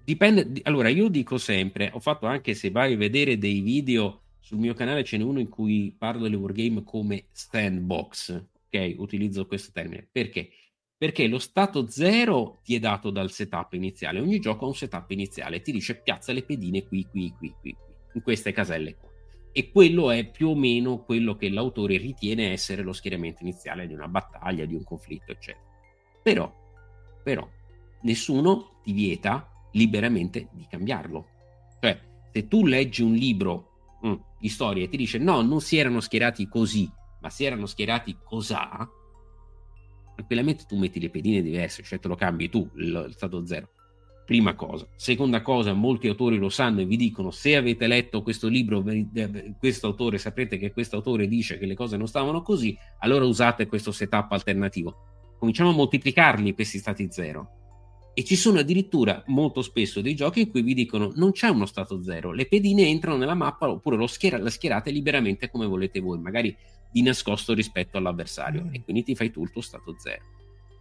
Dipende, 0.02 0.60
allora 0.64 0.88
io 0.88 1.08
dico 1.08 1.38
sempre, 1.38 1.90
ho 1.92 2.00
fatto 2.00 2.26
anche 2.26 2.54
se 2.54 2.70
vai 2.70 2.94
a 2.94 2.96
vedere 2.96 3.38
dei 3.38 3.60
video 3.60 4.22
sul 4.40 4.58
mio 4.58 4.74
canale, 4.74 5.04
ce 5.04 5.16
n'è 5.16 5.22
uno 5.22 5.38
in 5.38 5.48
cui 5.48 5.94
parlo 5.96 6.22
delle 6.22 6.34
wargame 6.34 6.82
come 6.82 7.26
sandbox, 7.30 8.46
ok? 8.66 8.94
Utilizzo 8.96 9.46
questo 9.46 9.70
termine. 9.72 10.08
Perché? 10.10 10.50
Perché 10.96 11.28
lo 11.28 11.38
stato 11.38 11.88
zero 11.88 12.60
ti 12.64 12.74
è 12.74 12.80
dato 12.80 13.10
dal 13.10 13.30
setup 13.30 13.74
iniziale, 13.74 14.18
ogni 14.18 14.40
gioco 14.40 14.64
ha 14.64 14.68
un 14.68 14.74
setup 14.74 15.10
iniziale, 15.12 15.62
ti 15.62 15.70
dice 15.70 16.00
piazza 16.00 16.32
le 16.32 16.42
pedine 16.42 16.84
qui, 16.84 17.06
qui, 17.08 17.32
qui, 17.38 17.54
qui, 17.60 17.74
qui 17.76 17.76
in 18.14 18.22
queste 18.22 18.50
caselle 18.50 18.96
qua. 18.96 19.09
E 19.52 19.70
quello 19.70 20.10
è 20.10 20.28
più 20.30 20.50
o 20.50 20.54
meno 20.54 21.02
quello 21.02 21.34
che 21.36 21.48
l'autore 21.48 21.96
ritiene 21.96 22.52
essere 22.52 22.82
lo 22.82 22.92
schieramento 22.92 23.42
iniziale 23.42 23.86
di 23.86 23.94
una 23.94 24.08
battaglia, 24.08 24.64
di 24.64 24.74
un 24.74 24.84
conflitto, 24.84 25.32
eccetera. 25.32 25.64
Però, 26.22 26.52
però, 27.22 27.48
nessuno 28.02 28.80
ti 28.82 28.92
vieta 28.92 29.50
liberamente 29.72 30.48
di 30.52 30.66
cambiarlo. 30.68 31.26
Cioè, 31.80 32.00
se 32.32 32.46
tu 32.46 32.64
leggi 32.66 33.02
un 33.02 33.14
libro 33.14 33.98
mh, 34.02 34.08
mm, 34.08 34.14
di 34.38 34.48
storia 34.48 34.84
e 34.84 34.88
ti 34.88 34.96
dice 34.96 35.18
no, 35.18 35.42
non 35.42 35.60
si 35.60 35.76
erano 35.76 36.00
schierati 36.00 36.46
così, 36.48 36.90
ma 37.20 37.30
si 37.30 37.44
erano 37.44 37.66
schierati 37.66 38.16
cos'ha, 38.22 38.88
tranquillamente 40.14 40.64
tu 40.66 40.76
metti 40.76 41.00
le 41.00 41.10
pedine 41.10 41.42
diverse, 41.42 41.82
cioè 41.82 41.98
te 41.98 42.08
lo 42.08 42.14
cambi 42.14 42.48
tu 42.48 42.68
il, 42.76 43.04
il 43.08 43.14
stato 43.14 43.44
zero. 43.46 43.70
Prima 44.30 44.54
cosa. 44.54 44.86
Seconda 44.94 45.42
cosa, 45.42 45.72
molti 45.72 46.06
autori 46.06 46.38
lo 46.38 46.50
sanno 46.50 46.82
e 46.82 46.84
vi 46.84 46.96
dicono 46.96 47.32
se 47.32 47.56
avete 47.56 47.88
letto 47.88 48.22
questo 48.22 48.46
libro, 48.46 48.80
questo 49.58 49.88
autore, 49.88 50.18
saprete 50.18 50.56
che 50.56 50.70
questo 50.70 50.94
autore 50.94 51.26
dice 51.26 51.58
che 51.58 51.66
le 51.66 51.74
cose 51.74 51.96
non 51.96 52.06
stavano 52.06 52.40
così, 52.40 52.78
allora 53.00 53.24
usate 53.24 53.66
questo 53.66 53.90
setup 53.90 54.30
alternativo. 54.30 55.34
Cominciamo 55.36 55.70
a 55.70 55.72
moltiplicarli 55.72 56.54
questi 56.54 56.78
stati 56.78 57.08
zero 57.10 58.12
e 58.14 58.22
ci 58.22 58.36
sono 58.36 58.60
addirittura 58.60 59.20
molto 59.26 59.62
spesso 59.62 60.00
dei 60.00 60.14
giochi 60.14 60.42
in 60.42 60.50
cui 60.50 60.62
vi 60.62 60.74
dicono 60.74 61.10
non 61.16 61.32
c'è 61.32 61.48
uno 61.48 61.66
stato 61.66 62.00
zero, 62.00 62.30
le 62.30 62.46
pedine 62.46 62.86
entrano 62.86 63.16
nella 63.16 63.34
mappa 63.34 63.68
oppure 63.68 63.96
lo 63.96 64.06
schiera, 64.06 64.38
la 64.38 64.50
schierate 64.50 64.92
liberamente 64.92 65.50
come 65.50 65.66
volete 65.66 65.98
voi, 65.98 66.20
magari 66.20 66.56
di 66.88 67.02
nascosto 67.02 67.52
rispetto 67.52 67.96
all'avversario 67.96 68.68
e 68.70 68.84
quindi 68.84 69.02
ti 69.02 69.16
fai 69.16 69.32
tu 69.32 69.42
il 69.42 69.50
tuo 69.50 69.60
stato 69.60 69.96
zero. 69.98 70.39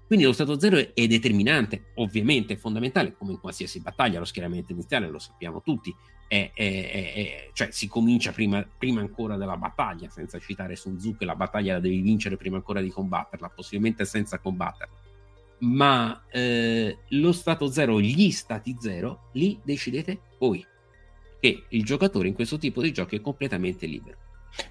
Quindi 0.10 0.26
lo 0.26 0.34
stato 0.34 0.60
zero 0.60 0.78
è, 0.78 1.06
determinante, 1.06 1.92
ovviamente 1.98 2.54
è 2.54 2.58
fondamentale, 2.58 3.14
come 3.16 3.34
in 3.34 3.40
qualsiasi 3.40 3.80
battaglia, 3.80 4.18
lo 4.18 4.26
schieramento 4.26 4.72
iniziale 4.72 5.08
lo 5.08 5.20
sappiamo 5.20 5.62
tutti, 5.62 5.96
è, 6.28 6.50
è, 6.52 7.50
cioè 7.54 7.70
si 7.70 7.88
comincia 7.88 8.32
prima, 8.32 8.68
prima, 8.76 9.02
ancora 9.02 9.38
della 9.38 9.56
battaglia, 9.56 10.10
senza 10.10 10.40
citare 10.40 10.76
Sun 10.76 10.98
Tzu 10.98 11.16
che 11.16 11.26
la 11.26 11.36
battaglia 11.36 11.74
la 11.74 11.80
devi 11.80 12.02
vincere 12.02 12.38
prima 12.38 12.56
ancora 12.56 12.82
di 12.82 12.90
combatterla, 12.90 13.50
possibilmente 13.50 14.04
senza 14.04 14.40
combatterla 14.40 14.98
ma 15.60 16.24
eh, 16.32 17.00
lo 17.10 17.32
stato 17.32 17.70
zero, 17.70 18.00
gli 18.00 18.32
stati 18.32 18.78
zero, 18.80 19.30
li 19.34 19.60
decidete 19.64 20.22
voi. 20.40 20.66
Che 21.40 21.66
il 21.68 21.84
giocatore 21.84 22.30
in 22.30 22.34
questo 22.34 22.58
tipo 22.58 22.82
di 22.82 22.92
giochi 22.92 23.18
è 23.18 23.22
completamente 23.22 23.86
libero. 23.86 24.18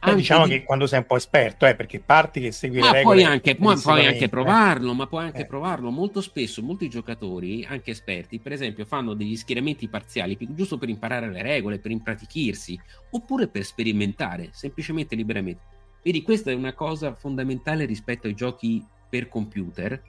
Beh, 0.04 0.14
diciamo 0.14 0.46
di... 0.46 0.52
che 0.52 0.64
quando 0.64 0.86
sei 0.86 0.98
un 0.98 1.06
po' 1.06 1.16
esperto, 1.16 1.66
eh, 1.66 1.74
perché 1.74 2.00
parti 2.00 2.40
che 2.40 2.52
segui 2.52 2.78
ma 2.78 2.86
le 2.86 2.98
regole. 2.98 3.14
Puoi 3.22 3.24
anche, 3.32 3.56
ma 3.58 3.74
puoi 3.74 4.06
anche 4.06 4.28
provarlo, 4.28 4.94
ma 4.94 5.06
puoi 5.06 5.24
anche 5.24 5.42
eh. 5.42 5.46
provarlo. 5.46 5.90
Molto 5.90 6.20
spesso, 6.20 6.62
molti 6.62 6.88
giocatori, 6.88 7.64
anche 7.68 7.90
esperti, 7.90 8.38
per 8.38 8.52
esempio, 8.52 8.84
fanno 8.84 9.14
degli 9.14 9.36
schieramenti 9.36 9.88
parziali 9.88 10.36
giusto 10.50 10.78
per 10.78 10.88
imparare 10.88 11.30
le 11.30 11.42
regole, 11.42 11.78
per 11.78 11.90
impratichirsi, 11.90 12.78
oppure 13.10 13.48
per 13.48 13.64
sperimentare, 13.64 14.50
semplicemente 14.52 15.14
liberamente. 15.14 15.76
Vedi, 16.02 16.22
questa 16.22 16.50
è 16.50 16.54
una 16.54 16.72
cosa 16.74 17.14
fondamentale 17.14 17.84
rispetto 17.84 18.26
ai 18.26 18.34
giochi 18.34 18.84
per 19.08 19.28
computer, 19.28 20.00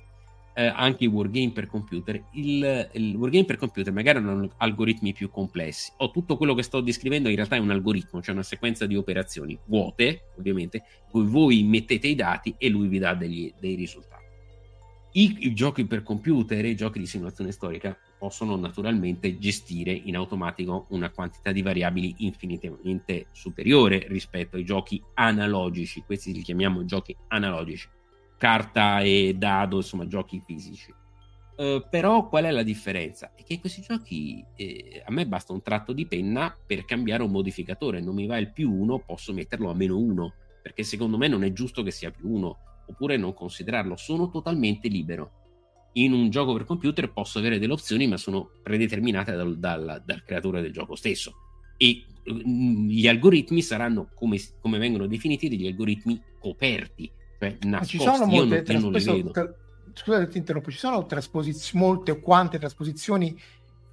eh, 0.60 0.74
anche 0.76 1.06
i 1.06 1.08
wargame 1.08 1.52
per 1.52 1.68
computer. 1.68 2.22
Il, 2.34 2.90
il 2.92 3.16
wargame 3.16 3.46
per 3.46 3.56
computer 3.56 3.94
magari 3.94 4.18
hanno 4.18 4.50
algoritmi 4.58 5.14
più 5.14 5.30
complessi. 5.30 5.94
O 5.98 6.12
tutto 6.12 6.36
quello 6.36 6.54
che 6.54 6.64
sto 6.64 6.82
descrivendo 6.82 7.30
in 7.30 7.36
realtà 7.36 7.56
è 7.56 7.60
un 7.60 7.72
algoritmo, 7.72 8.22
cioè 8.22 8.34
una 8.34 8.44
sequenza 8.44 8.86
di 8.86 8.98
operazioni 8.98 9.58
vuote, 9.68 10.32
ovviamente, 10.38 10.84
cui 11.10 11.26
voi 11.26 11.64
mettete 11.64 12.08
i 12.08 12.16
dati 12.16 12.56
e 12.58 12.68
lui 12.68 12.90
vi 12.90 13.00
dà 13.00 13.14
degli, 13.14 13.54
dei 13.58 13.76
risultati. 13.76 14.18
I, 15.14 15.38
I, 15.40 15.54
giochi 15.54 15.86
per 15.86 16.04
computer 16.04 16.64
e 16.64 16.70
i 16.70 16.76
giochi 16.76 17.00
di 17.00 17.08
simulazione 17.08 17.52
storica 17.52 17.98
possono 18.20 18.58
naturalmente 18.58 19.40
gestire 19.40 19.92
in 19.92 20.16
automatico 20.18 20.86
una 20.90 21.10
quantità 21.10 21.54
di 21.54 21.62
variabili 21.62 22.16
infinitamente 22.20 23.28
superiore 23.32 24.06
rispetto 24.10 24.58
ai 24.58 24.66
giochi 24.66 25.02
analogici. 25.16 26.04
Questi 26.06 26.34
li 26.34 26.42
chiamiamo 26.42 26.84
giochi 26.86 27.16
analogici 27.30 27.90
carta 28.40 29.02
e 29.02 29.36
dado, 29.38 29.76
insomma, 29.76 30.08
giochi 30.08 30.42
fisici. 30.44 30.92
Uh, 31.58 31.84
però 31.90 32.30
qual 32.30 32.46
è 32.46 32.52
la 32.52 32.64
differenza? 32.64 33.34
È 33.36 33.44
che 33.44 33.60
questi 33.60 33.82
giochi 33.82 34.42
eh, 34.56 35.04
a 35.06 35.12
me 35.12 35.28
basta 35.28 35.52
un 35.52 35.62
tratto 35.62 35.92
di 35.92 36.08
penna 36.08 36.56
per 36.66 36.86
cambiare 36.86 37.22
un 37.22 37.32
modificatore, 37.32 38.00
non 38.00 38.16
mi 38.16 38.28
va 38.28 38.38
il 38.38 38.54
più 38.54 38.72
uno, 38.72 39.00
posso 39.00 39.34
metterlo 39.34 39.70
a 39.70 39.76
meno 39.76 39.98
uno, 39.98 40.34
perché 40.62 40.84
secondo 40.84 41.18
me 41.18 41.28
non 41.28 41.44
è 41.44 41.52
giusto 41.52 41.84
che 41.84 41.92
sia 41.92 42.12
più 42.12 42.30
uno, 42.30 42.58
oppure 42.88 43.18
non 43.18 43.34
considerarlo, 43.34 43.98
sono 43.98 44.30
totalmente 44.30 44.88
libero. 44.88 45.32
In 45.94 46.14
un 46.14 46.30
gioco 46.30 46.54
per 46.54 46.64
computer 46.64 47.12
posso 47.12 47.40
avere 47.40 47.60
delle 47.60 47.74
opzioni, 47.74 48.08
ma 48.08 48.16
sono 48.16 48.52
predeterminate 48.64 49.34
dal, 49.34 49.60
dal, 49.60 50.02
dal 50.06 50.24
creatore 50.24 50.62
del 50.62 50.72
gioco 50.72 50.96
stesso. 50.96 51.34
E 51.76 52.06
mm, 52.32 52.88
gli 52.88 53.08
algoritmi 53.08 53.62
saranno, 53.62 54.10
come, 54.14 54.40
come 54.62 54.78
vengono 54.78 55.08
definiti, 55.08 55.50
degli 55.50 55.68
algoritmi 55.68 56.22
coperti, 56.40 57.12
cioè, 57.40 57.58
nascosti, 57.62 57.98
ci 57.98 58.04
sono 58.04 58.26
molte 58.26 58.72
io 58.72 58.80
non, 58.80 58.94
io 58.94 59.24
non 59.24 59.32
tra... 59.32 59.54
scusate 59.94 60.28
ti 60.28 60.38
interrompo 60.38 60.72
ci 60.72 60.78
sono 60.78 61.06
trasposizioni 61.06 61.84
molte 61.84 62.12
o 62.12 62.20
quante 62.20 62.60
trasposizioni 62.60 63.40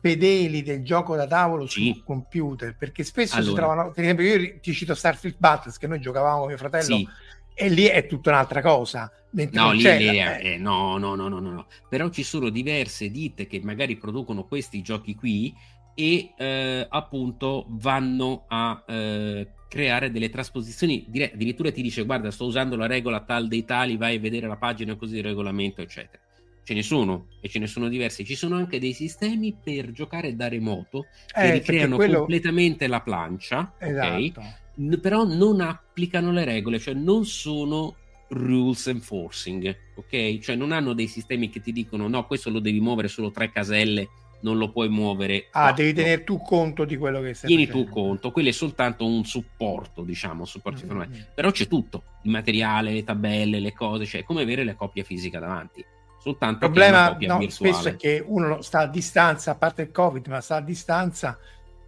fedeli 0.01 0.63
del 0.63 0.85
gioco 0.85 1.17
da 1.17 1.27
tavolo 1.27 1.67
sì. 1.67 1.93
sul 1.93 2.05
computer 2.05 2.77
perché 2.77 3.05
spesso 3.05 3.37
allora. 3.37 3.51
si 3.51 3.57
trovano 3.57 3.91
per 3.93 4.05
esempio 4.05 4.25
io 4.25 4.59
ti 4.61 4.73
cito 4.73 4.95
Starfield 4.95 5.37
Battles 5.39 5.79
che 5.79 5.87
noi 5.87 6.01
giocavamo 6.01 6.39
con 6.41 6.49
mio 6.49 6.57
fratello 6.57 6.97
sì. 6.97 7.09
e 7.55 7.69
lì 7.69 7.85
è 7.85 8.07
tutta 8.07 8.31
un'altra 8.31 8.61
cosa. 8.61 9.11
No, 9.31 9.73
lì, 9.73 9.83
lì- 9.83 10.17
la- 10.17 10.39
eh, 10.39 10.57
no, 10.57 10.97
no, 10.97 11.15
no, 11.15 11.29
no, 11.29 11.41
no, 11.41 11.51
no. 11.51 11.67
Però 11.91 12.09
ci 12.09 12.23
sono 12.23 12.49
diverse 12.49 13.11
ditte 13.11 13.47
che 13.47 13.61
magari 13.63 13.97
producono 13.97 14.45
questi 14.45 14.81
giochi 14.81 15.15
qui 15.15 15.55
e 15.99 16.35
eh, 16.37 16.87
appunto 16.89 17.65
vanno 17.71 18.45
a 18.49 18.85
eh, 18.87 19.49
creare 19.67 20.11
delle 20.11 20.29
trasposizioni. 20.29 21.07
dire- 21.09 21.33
addirittura 21.33 21.73
ti 21.73 21.81
dice: 21.81 22.05
Guarda, 22.05 22.31
sto 22.31 22.45
usando 22.45 22.77
la 22.77 22.87
regola 22.87 23.21
tal 23.21 23.49
dei 23.49 23.65
tali, 23.65 23.97
vai 23.97 24.17
a 24.17 24.21
vedere 24.21 24.47
la 24.47 24.59
pagina 24.59 24.95
così 24.95 25.15
di 25.15 25.23
regolamento, 25.23 25.81
eccetera. 25.81 26.23
Ce 26.63 26.75
ne 26.75 26.83
sono 26.83 27.29
e 27.41 27.49
ce 27.49 27.59
ne 27.59 27.67
sono 27.67 27.89
diversi. 27.89 28.27
Ci 28.27 28.35
sono 28.35 28.57
anche 28.57 28.79
dei 28.79 28.93
sistemi 28.93 29.57
per 29.63 29.91
giocare 29.93 30.37
da 30.37 30.49
remoto 30.49 31.07
che 31.33 31.49
eh, 31.49 31.53
ricreano 31.53 31.97
quello- 31.97 32.19
completamente 32.19 32.87
la 32.89 33.01
plancia? 33.01 33.73
Esatto. 33.79 34.43
N- 34.75 35.01
però 35.01 35.25
non 35.25 35.63
applicano 35.63 36.31
le 36.31 36.45
regole, 36.45 36.79
cioè 36.79 36.93
non 36.93 37.25
sono 37.25 37.97
rules 38.29 38.89
enforcing, 38.89 39.75
ok? 39.95 40.41
Cioè 40.41 40.57
non 40.57 40.73
hanno 40.73 40.93
dei 40.93 41.07
sistemi 41.07 41.49
che 41.49 41.61
ti 41.61 41.73
dicono 41.73 42.09
no, 42.09 42.27
questo 42.27 42.51
lo 42.51 42.59
devi 42.59 42.81
muovere 42.81 43.09
solo 43.09 43.31
tre 43.31 43.51
caselle, 43.51 44.09
non 44.40 44.59
lo 44.59 44.70
puoi 44.70 44.88
muovere. 44.88 45.46
Ah, 45.51 45.61
quattro. 45.66 45.77
devi 45.83 45.92
tenere 45.94 46.25
tu 46.25 46.38
conto 46.40 46.85
di 46.85 46.96
quello 46.96 47.20
che 47.20 47.35
stai 47.35 47.49
Tieni 47.49 47.66
tu 47.66 47.79
facendo. 47.79 47.90
conto, 47.92 48.31
quello 48.31 48.49
è 48.49 48.53
soltanto 48.53 49.07
un 49.07 49.25
supporto, 49.25 50.03
diciamo, 50.03 50.44
supporto 50.44 50.79
Mm, 50.79 50.83
informativo. 50.83 51.18
mm. 51.18 51.35
Però 51.35 51.51
c'è 51.51 51.66
tutto, 51.66 52.03
il 52.22 52.31
materiale, 52.31 52.92
le 52.92 53.05
tabelle, 53.05 53.61
le 53.61 53.72
cose, 53.72 54.05
cioè 54.07 54.20
è 54.20 54.25
come 54.25 54.42
avere 54.42 54.64
la 54.64 54.75
coppia 54.75 55.05
fisica 55.05 55.38
davanti. 55.38 55.85
Soltanto 56.18 56.64
Il 56.64 56.72
problema 56.72 57.09
no, 57.11 57.16
virtuale. 57.16 57.51
spesso 57.51 57.88
è 57.88 57.96
che 57.96 58.22
uno 58.27 58.61
sta 58.61 58.81
a 58.81 58.87
distanza, 58.88 59.53
a 59.53 59.55
parte 59.55 59.83
il 59.83 59.90
Covid, 59.92 60.27
ma 60.27 60.40
sta 60.40 60.57
a 60.57 60.61
distanza 60.61 61.38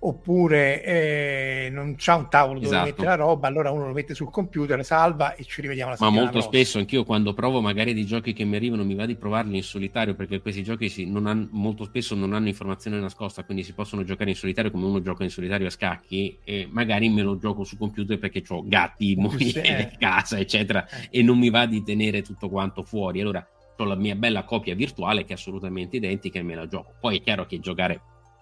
oppure 0.01 0.85
eh, 0.85 1.69
non 1.73 1.95
c'ha 1.99 2.15
un 2.15 2.29
tavolo 2.29 2.61
dove 2.61 2.67
Esatto. 2.69 2.87
mettere 2.87 3.07
la 3.09 3.15
roba, 3.17 3.49
allora 3.49 3.71
uno 3.71 3.87
lo 3.89 3.93
mette 3.93 4.15
sul 4.15 4.31
computer, 4.31 4.85
salva 4.85 5.35
e 5.35 5.45
ci 5.45 5.61
rivediamo 5.61 5.91
la 5.91 5.97
Ma 5.99 6.05
settimana 6.07 6.31
molto 6.31 6.39
prossima. 6.41 6.63
spesso 6.63 6.79
anch'io 6.79 7.05
quando 7.05 7.35
provo 7.35 7.61
magari 7.61 7.95
dei 7.95 8.07
giochi 8.07 8.33
che 8.33 8.45
mi 8.45 8.57
arrivano 8.57 8.85
mi 8.85 8.95
va 8.95 9.07
di 9.07 9.17
provarli 9.17 9.57
in 9.57 9.63
solitario 9.63 10.15
perché 10.15 10.41
questi 10.41 10.63
giochi 10.63 10.89
si- 10.89 11.05
non 11.07 11.27
hanno- 11.27 11.49
molto 11.51 11.85
spesso 11.85 12.15
non 12.15 12.33
hanno 12.33 12.49
informazione 12.49 12.99
nascosta, 13.01 13.43
quindi 13.45 13.65
si 13.65 13.73
possono 13.73 14.05
giocare 14.05 14.31
in 14.31 14.37
solitario 14.37 14.71
come 14.71 14.85
uno 14.87 15.01
gioca 15.03 15.25
in 15.25 15.31
solitario 15.31 15.67
a 15.67 15.71
scacchi 15.71 16.39
e 16.45 16.69
magari 16.71 17.09
me 17.09 17.23
lo 17.23 17.37
gioco 17.39 17.65
su 17.65 17.77
computer 17.77 18.19
perché 18.19 18.43
ho 18.49 18.63
gatti, 18.67 19.17
moglie, 19.17 19.63
eh. 19.63 19.91
casa, 19.99 20.39
eccetera 20.39 20.87
Eh. 20.89 21.09
e 21.19 21.23
non 21.23 21.39
mi 21.39 21.51
va 21.51 21.67
di 21.67 21.83
tenere 21.83 22.23
tutto 22.23 22.49
quanto 22.49 22.83
fuori. 22.85 23.21
Allora 23.21 23.45
ho 23.77 23.85
la 23.85 23.95
mia 23.97 24.15
bella 24.17 24.43
copia 24.45 24.75
virtuale 24.75 25.25
che 25.25 25.31
è 25.31 25.35
assolutamente 25.37 25.97
identica 25.97 26.39
e 26.39 26.43
me 26.43 26.55
la 26.55 26.67
gioco. 26.67 26.95
Poi 27.01 27.19
è 27.19 27.21
chiaro 27.21 27.47
che 27.47 27.61
giocare 27.61 28.01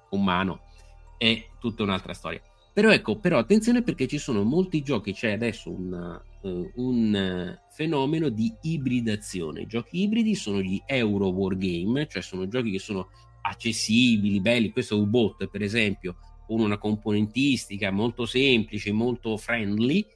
con 0.09 0.23
mano 0.25 0.61
è 1.17 1.47
tutta 1.59 1.83
un'altra 1.83 2.15
storia. 2.15 2.41
Però 2.73 2.91
ecco, 2.91 3.17
però 3.17 3.39
attenzione 3.39 3.83
perché 3.83 4.07
ci 4.07 4.19
sono 4.19 4.43
molti 4.43 4.83
giochi, 4.83 5.15
c'è 5.15 5.33
adesso 5.33 5.71
un, 5.71 6.21
eh, 6.43 6.73
un, 6.75 7.15
eh, 7.15 7.63
fenomeno 7.71 8.29
di 8.29 8.55
ibridazione. 8.61 9.63
I 9.63 9.67
giochi 9.67 10.03
ibridi 10.03 10.35
sono 10.35 10.61
gli 10.61 10.81
Euro 10.85 11.29
Wargame, 11.29 12.07
cioè 12.07 12.21
sono 12.21 12.47
giochi 12.49 12.71
che 12.71 12.79
sono 12.79 13.09
accessibili, 13.41 14.41
belli. 14.41 14.73
Questo 14.73 15.01
U-Bot, 15.01 15.49
per 15.49 15.63
esempio, 15.63 16.17
con 16.47 16.61
una 16.61 16.77
componentistica 16.77 17.91
molto 17.91 18.27
semplice, 18.27 18.93
molto 18.93 19.39
friendly, 19.39 20.07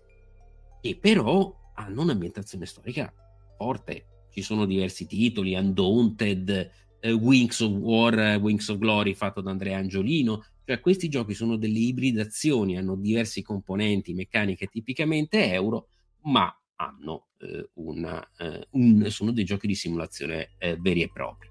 che 0.80 0.98
però 1.00 1.54
hanno 1.74 2.02
un'ambientazione 2.02 2.66
storica 2.66 3.10
forte. 3.56 4.26
Ci 4.30 4.42
sono 4.42 4.66
diversi 4.66 5.06
titoli, 5.06 5.54
Undaunted, 5.54 6.70
eh, 7.00 7.12
Wings 7.12 7.60
of 7.60 7.72
War, 7.72 8.18
eh, 8.18 8.34
Wings 8.36 8.68
of 8.68 8.78
Glory 8.78 9.14
fatto 9.14 9.40
da 9.40 9.50
Andrea 9.50 9.78
Angiolino. 9.78 10.44
Cioè 10.70 10.78
questi 10.78 11.08
giochi 11.08 11.34
sono 11.34 11.56
delle 11.56 11.80
ibridazioni, 11.80 12.78
hanno 12.78 12.94
diversi 12.94 13.42
componenti, 13.42 14.14
meccaniche 14.14 14.68
tipicamente 14.68 15.50
euro, 15.52 15.88
ma 16.26 16.48
hanno 16.76 17.30
eh, 17.38 17.70
una, 17.74 18.24
eh, 18.38 18.68
un- 18.70 19.04
sono 19.10 19.32
dei 19.32 19.42
giochi 19.42 19.66
di 19.66 19.74
simulazione 19.74 20.50
eh, 20.58 20.76
veri 20.78 21.02
e 21.02 21.10
propri. 21.12 21.48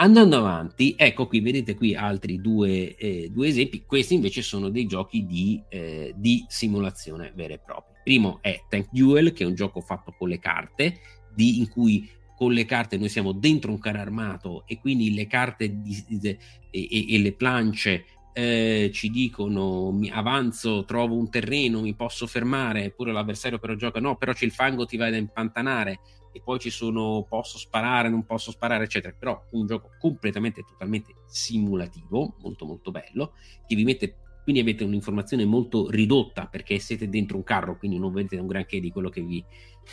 Andando 0.00 0.38
avanti, 0.38 0.92
ecco 0.98 1.28
qui, 1.28 1.38
vedete 1.38 1.76
qui 1.76 1.94
altri 1.94 2.40
due, 2.40 2.96
eh, 2.96 3.28
due 3.30 3.46
esempi. 3.46 3.84
Questi 3.86 4.14
invece 4.14 4.42
sono 4.42 4.70
dei 4.70 4.86
giochi 4.86 5.24
di, 5.24 5.62
eh, 5.68 6.12
di 6.16 6.44
simulazione 6.48 7.32
vera 7.36 7.54
e 7.54 7.60
propria. 7.64 8.00
Primo 8.02 8.40
è 8.42 8.64
Tank 8.68 8.88
Duel, 8.90 9.32
che 9.32 9.44
è 9.44 9.46
un 9.46 9.54
gioco 9.54 9.80
fatto 9.80 10.12
con 10.18 10.28
le 10.28 10.40
carte, 10.40 10.98
di- 11.32 11.58
in 11.60 11.68
cui 11.68 12.10
con 12.36 12.52
le 12.52 12.64
carte 12.64 12.96
noi 12.96 13.08
siamo 13.08 13.30
dentro 13.32 13.70
un 13.70 13.78
carro 13.78 13.98
armato 13.98 14.64
e 14.66 14.78
quindi 14.80 15.14
le 15.14 15.28
carte 15.28 15.80
di- 15.80 16.04
di- 16.08 16.36
e, 16.70 17.14
e- 17.14 17.18
le 17.18 17.32
plance 17.32 18.04
eh, 18.40 18.90
ci 18.92 19.10
dicono 19.10 19.90
mi 19.90 20.10
avanzo, 20.10 20.84
trovo 20.84 21.16
un 21.16 21.28
terreno, 21.28 21.80
mi 21.80 21.94
posso 21.94 22.26
fermare, 22.26 22.84
eppure 22.84 23.10
l'avversario 23.12 23.58
però 23.58 23.74
gioca 23.74 23.98
no, 24.00 24.16
però 24.16 24.32
c'è 24.32 24.44
il 24.44 24.52
fango, 24.52 24.86
ti 24.86 24.96
vai 24.96 25.08
ad 25.08 25.14
impantanare. 25.16 26.00
E 26.30 26.40
poi 26.44 26.58
ci 26.60 26.70
sono 26.70 27.26
posso 27.28 27.58
sparare, 27.58 28.08
non 28.10 28.24
posso 28.24 28.50
sparare, 28.52 28.84
eccetera. 28.84 29.14
Però 29.18 29.42
un 29.52 29.66
gioco 29.66 29.90
completamente, 29.98 30.62
totalmente 30.62 31.14
simulativo, 31.26 32.36
molto 32.42 32.64
molto 32.64 32.90
bello, 32.90 33.32
che 33.66 33.74
vi 33.74 33.84
mette 33.84 34.16
quindi 34.48 34.60
avete 34.62 34.84
un'informazione 34.84 35.44
molto 35.44 35.90
ridotta 35.90 36.46
perché 36.46 36.78
siete 36.78 37.08
dentro 37.10 37.36
un 37.36 37.42
carro, 37.44 37.76
quindi 37.76 37.98
non 37.98 38.12
vedete 38.14 38.36
un 38.38 38.46
granché 38.46 38.80
di 38.80 38.90
quello 38.90 39.10
che 39.10 39.20
vi 39.20 39.44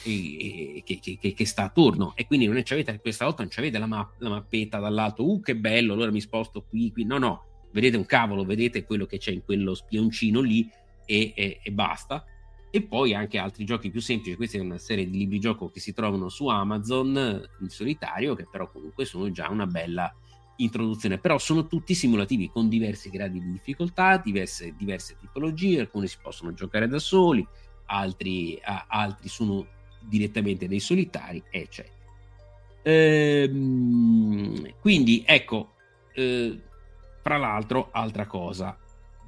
che, 0.02 0.84
che- 1.00 1.18
che- 1.20 1.34
che 1.34 1.46
sta 1.46 1.64
attorno. 1.64 2.14
E 2.16 2.26
quindi 2.26 2.46
non 2.48 2.62
avete 2.66 3.00
questa 3.02 3.26
volta 3.26 3.44
non 3.44 3.52
avete 3.56 3.78
la, 3.80 3.86
ma- 3.88 4.10
la 4.20 4.30
mappetta 4.30 4.80
dall'alto, 4.80 5.28
uh 5.30 5.42
che 5.42 5.56
bello, 5.56 5.94
allora 5.94 6.12
mi 6.12 6.22
sposto 6.22 6.64
qui, 6.64 6.92
qui, 6.92 7.04
no 7.06 7.18
no, 7.18 7.44
vedete 7.76 7.98
un 7.98 8.06
cavolo, 8.06 8.46
vedete 8.46 8.86
quello 8.86 9.06
che 9.06 9.18
c'è 9.18 9.32
in 9.32 9.44
quello 9.44 9.74
spioncino 9.74 10.40
lì 10.40 10.72
e, 11.06 11.34
e- 11.36 11.60
e 11.62 11.72
basta. 11.72 12.24
E 12.72 12.82
poi 12.82 13.14
anche 13.14 13.38
altri 13.38 13.66
giochi 13.66 13.90
più 13.90 14.00
semplici, 14.00 14.38
questa 14.38 14.58
è 14.58 14.62
una 14.62 14.78
serie 14.78 15.10
di 15.10 15.18
libri 15.18 15.40
gioco 15.40 15.70
che 15.70 15.82
si 15.82 15.94
trovano 15.94 16.30
su 16.30 16.48
Amazon 16.48 17.46
in 17.60 17.70
solitario, 17.70 18.34
che 18.34 18.48
però 18.50 18.72
comunque 18.72 19.04
sono 19.04 19.30
già 19.30 19.50
una 19.50 19.68
bella 19.68 20.14
introduzione, 20.58 21.18
però 21.18 21.38
sono 21.38 21.68
tutti 21.68 21.94
simulativi 21.94 22.50
con 22.50 22.70
diversi 22.70 23.10
gradi 23.10 23.42
di 23.42 23.52
difficoltà, 23.52 24.18
diverse, 24.18 24.74
diverse 24.78 25.18
tipologie, 25.20 25.82
alcuni 25.82 26.08
si 26.08 26.18
possono 26.22 26.54
giocare 26.54 26.88
da 26.88 27.00
soli, 27.00 27.46
altri, 27.88 28.58
a- 28.64 28.86
altri 28.88 29.28
sono 29.28 29.68
direttamente 30.00 30.68
dei 30.68 30.80
solitari, 30.80 31.44
eccetera. 31.50 31.94
Ehm, 32.84 34.76
quindi 34.80 35.24
ecco, 35.26 35.74
eh, 36.14 36.62
fra 37.26 37.38
l'altro, 37.38 37.90
altra 37.92 38.28
cosa, 38.28 38.78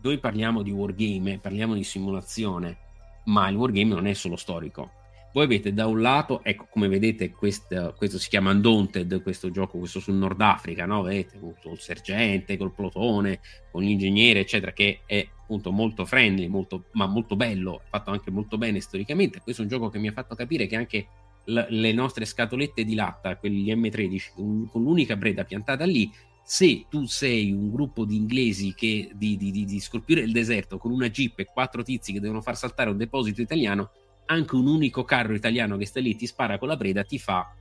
noi 0.04 0.20
parliamo 0.20 0.62
di 0.62 0.70
wargame, 0.70 1.40
parliamo 1.40 1.74
di 1.74 1.84
simulazione, 1.84 2.78
ma 3.26 3.50
il 3.50 3.56
wargame 3.56 3.96
non 3.96 4.06
è 4.06 4.14
solo 4.14 4.36
storico. 4.36 4.92
Voi 5.34 5.46
avete 5.46 5.74
da 5.74 5.88
un 5.88 6.00
lato, 6.00 6.44
ecco, 6.44 6.68
come 6.70 6.90
vedete, 6.90 7.32
questo, 7.32 7.96
questo 7.98 8.20
si 8.20 8.30
chiama 8.30 8.52
Undaunted, 8.52 9.24
questo 9.24 9.50
gioco, 9.50 9.80
questo 9.80 10.00
sul 10.00 10.14
Nord 10.14 10.40
Africa, 10.42 10.86
no? 10.86 11.02
Vedete, 11.02 11.40
col 11.40 11.80
sergente, 11.80 12.56
col 12.56 12.72
plotone, 12.72 13.40
con 13.72 13.82
gli 13.82 13.90
ingegneri, 13.90 14.38
eccetera, 14.38 14.74
che 14.74 15.00
è 15.08 15.28
appunto 15.42 15.72
molto 15.72 16.06
friendly, 16.06 16.46
molto, 16.46 16.90
ma 16.92 17.08
molto 17.08 17.36
bello, 17.36 17.82
fatto 17.90 18.12
anche 18.12 18.30
molto 18.30 18.60
bene 18.60 18.80
storicamente. 18.80 19.42
Questo 19.42 19.64
è 19.64 19.66
un 19.66 19.72
gioco 19.72 19.90
che 19.90 19.98
mi 19.98 20.08
ha 20.08 20.14
fatto 20.14 20.36
capire 20.36 20.68
che 20.68 20.76
anche 20.76 21.08
le 21.46 21.94
nostre 21.94 22.26
scatolette 22.26 22.84
di 22.84 22.94
latta, 22.94 23.38
quelli 23.38 23.74
M13, 23.74 24.34
con, 24.36 24.84
l'unica 24.84 25.16
breda 25.16 25.46
piantata 25.46 25.84
lì, 25.84 26.12
se 26.50 26.86
tu 26.90 27.04
sei 27.04 27.52
un 27.52 27.70
gruppo 27.70 28.06
di 28.06 28.16
inglesi 28.16 28.74
che 28.74 29.12
di, 29.14 29.36
di, 29.36 29.52
di, 29.52 29.66
di 29.66 29.80
scorpione 29.82 30.22
del 30.22 30.32
deserto 30.32 30.78
con 30.78 30.94
una 30.94 31.10
jeep 31.10 31.40
e 31.40 31.46
quattro 31.46 31.84
tizi 31.84 32.14
che 32.14 32.22
devono 32.22 32.42
far 32.42 32.56
saltare 32.56 32.90
un 32.90 32.96
deposito 32.96 33.42
italiano, 33.42 33.92
anche 34.28 34.56
un 34.56 34.66
unico 34.66 35.04
carro 35.04 35.34
italiano 35.34 35.76
che 35.76 35.86
sta 35.86 36.00
lì 36.00 36.16
ti 36.16 36.26
spara 36.26 36.58
con 36.58 36.70
la 36.70 36.78
breda 36.78 37.04
ti 37.04 37.20
fa 37.20 37.54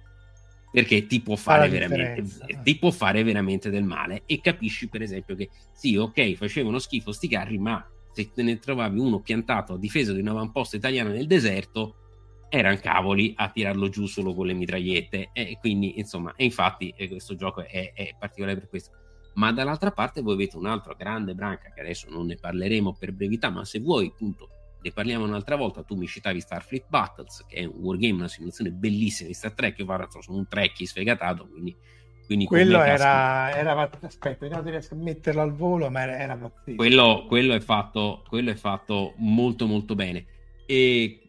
perché 0.70 1.08
ti 1.08 1.20
può 1.20 1.34
fare 1.34 1.68
veramente 1.68 2.24
ti 2.62 2.78
può 2.78 2.92
fare 2.92 3.24
veramente 3.24 3.70
del 3.70 3.82
male. 3.82 4.22
E 4.24 4.40
capisci 4.40 4.88
per 4.88 5.02
esempio 5.02 5.34
che 5.34 5.50
sì 5.72 5.96
ok 5.96 6.34
facevano 6.34 6.78
schifo 6.78 7.10
sti 7.10 7.26
carri 7.26 7.58
ma 7.58 7.84
se 8.12 8.30
te 8.32 8.44
ne 8.44 8.60
trovavi 8.60 9.00
uno 9.00 9.18
piantato 9.18 9.72
a 9.72 9.78
difesa 9.78 10.12
di 10.12 10.20
un 10.20 10.28
avamposto 10.28 10.76
italiano 10.76 11.10
nel 11.10 11.26
deserto 11.26 12.05
erano 12.48 12.78
cavoli 12.78 13.32
a 13.36 13.50
tirarlo 13.50 13.88
giù 13.88 14.06
solo 14.06 14.34
con 14.34 14.46
le 14.46 14.54
mitragliette. 14.54 15.30
E 15.32 15.58
quindi 15.60 15.98
insomma 15.98 16.32
e 16.36 16.44
infatti 16.44 16.92
eh, 16.96 17.08
questo 17.08 17.34
gioco 17.34 17.64
è, 17.64 17.92
è 17.92 18.14
particolare 18.18 18.58
per 18.58 18.68
questo. 18.68 18.90
Ma 19.34 19.52
dall'altra 19.52 19.90
parte 19.90 20.22
voi 20.22 20.34
avete 20.34 20.56
un'altra 20.56 20.94
grande 20.94 21.34
branca 21.34 21.70
che 21.70 21.80
adesso 21.80 22.08
non 22.08 22.26
ne 22.26 22.36
parleremo 22.36 22.96
per 22.98 23.12
brevità 23.12 23.50
ma 23.50 23.64
se 23.66 23.80
vuoi 23.80 24.06
appunto 24.06 24.48
ne 24.80 24.92
parliamo 24.92 25.24
un'altra 25.24 25.56
volta. 25.56 25.82
Tu 25.82 25.96
mi 25.96 26.06
citavi 26.06 26.40
Starfleet 26.40 26.86
Battles 26.88 27.44
che 27.46 27.56
è 27.56 27.64
un 27.64 27.80
wargame 27.80 28.14
una 28.14 28.28
simulazione 28.28 28.70
bellissima 28.70 29.28
di 29.28 29.34
Star 29.34 29.52
Trek. 29.52 29.78
Io 29.78 29.84
guarda 29.84 30.08
sono 30.20 30.38
un 30.38 30.46
trekkie 30.48 30.86
sfegatato 30.86 31.46
quindi, 31.48 31.76
quindi 32.24 32.46
Quello 32.46 32.82
era, 32.82 33.54
era 33.54 33.88
aspetta, 34.00 34.48
se 34.48 34.70
riesco 34.70 34.94
a 34.94 34.96
metterlo 34.96 35.42
al 35.42 35.52
volo, 35.52 35.90
ma 35.90 36.02
era, 36.02 36.18
era 36.18 36.36
pazzesco. 36.36 36.76
quello, 36.76 37.24
quello 37.28 37.54
è 37.54 37.60
fatto 37.60 38.24
quello 38.28 38.50
è 38.50 38.56
fatto 38.56 39.14
molto 39.18 39.66
molto 39.66 39.94
bene. 39.94 40.24
E 40.66 41.25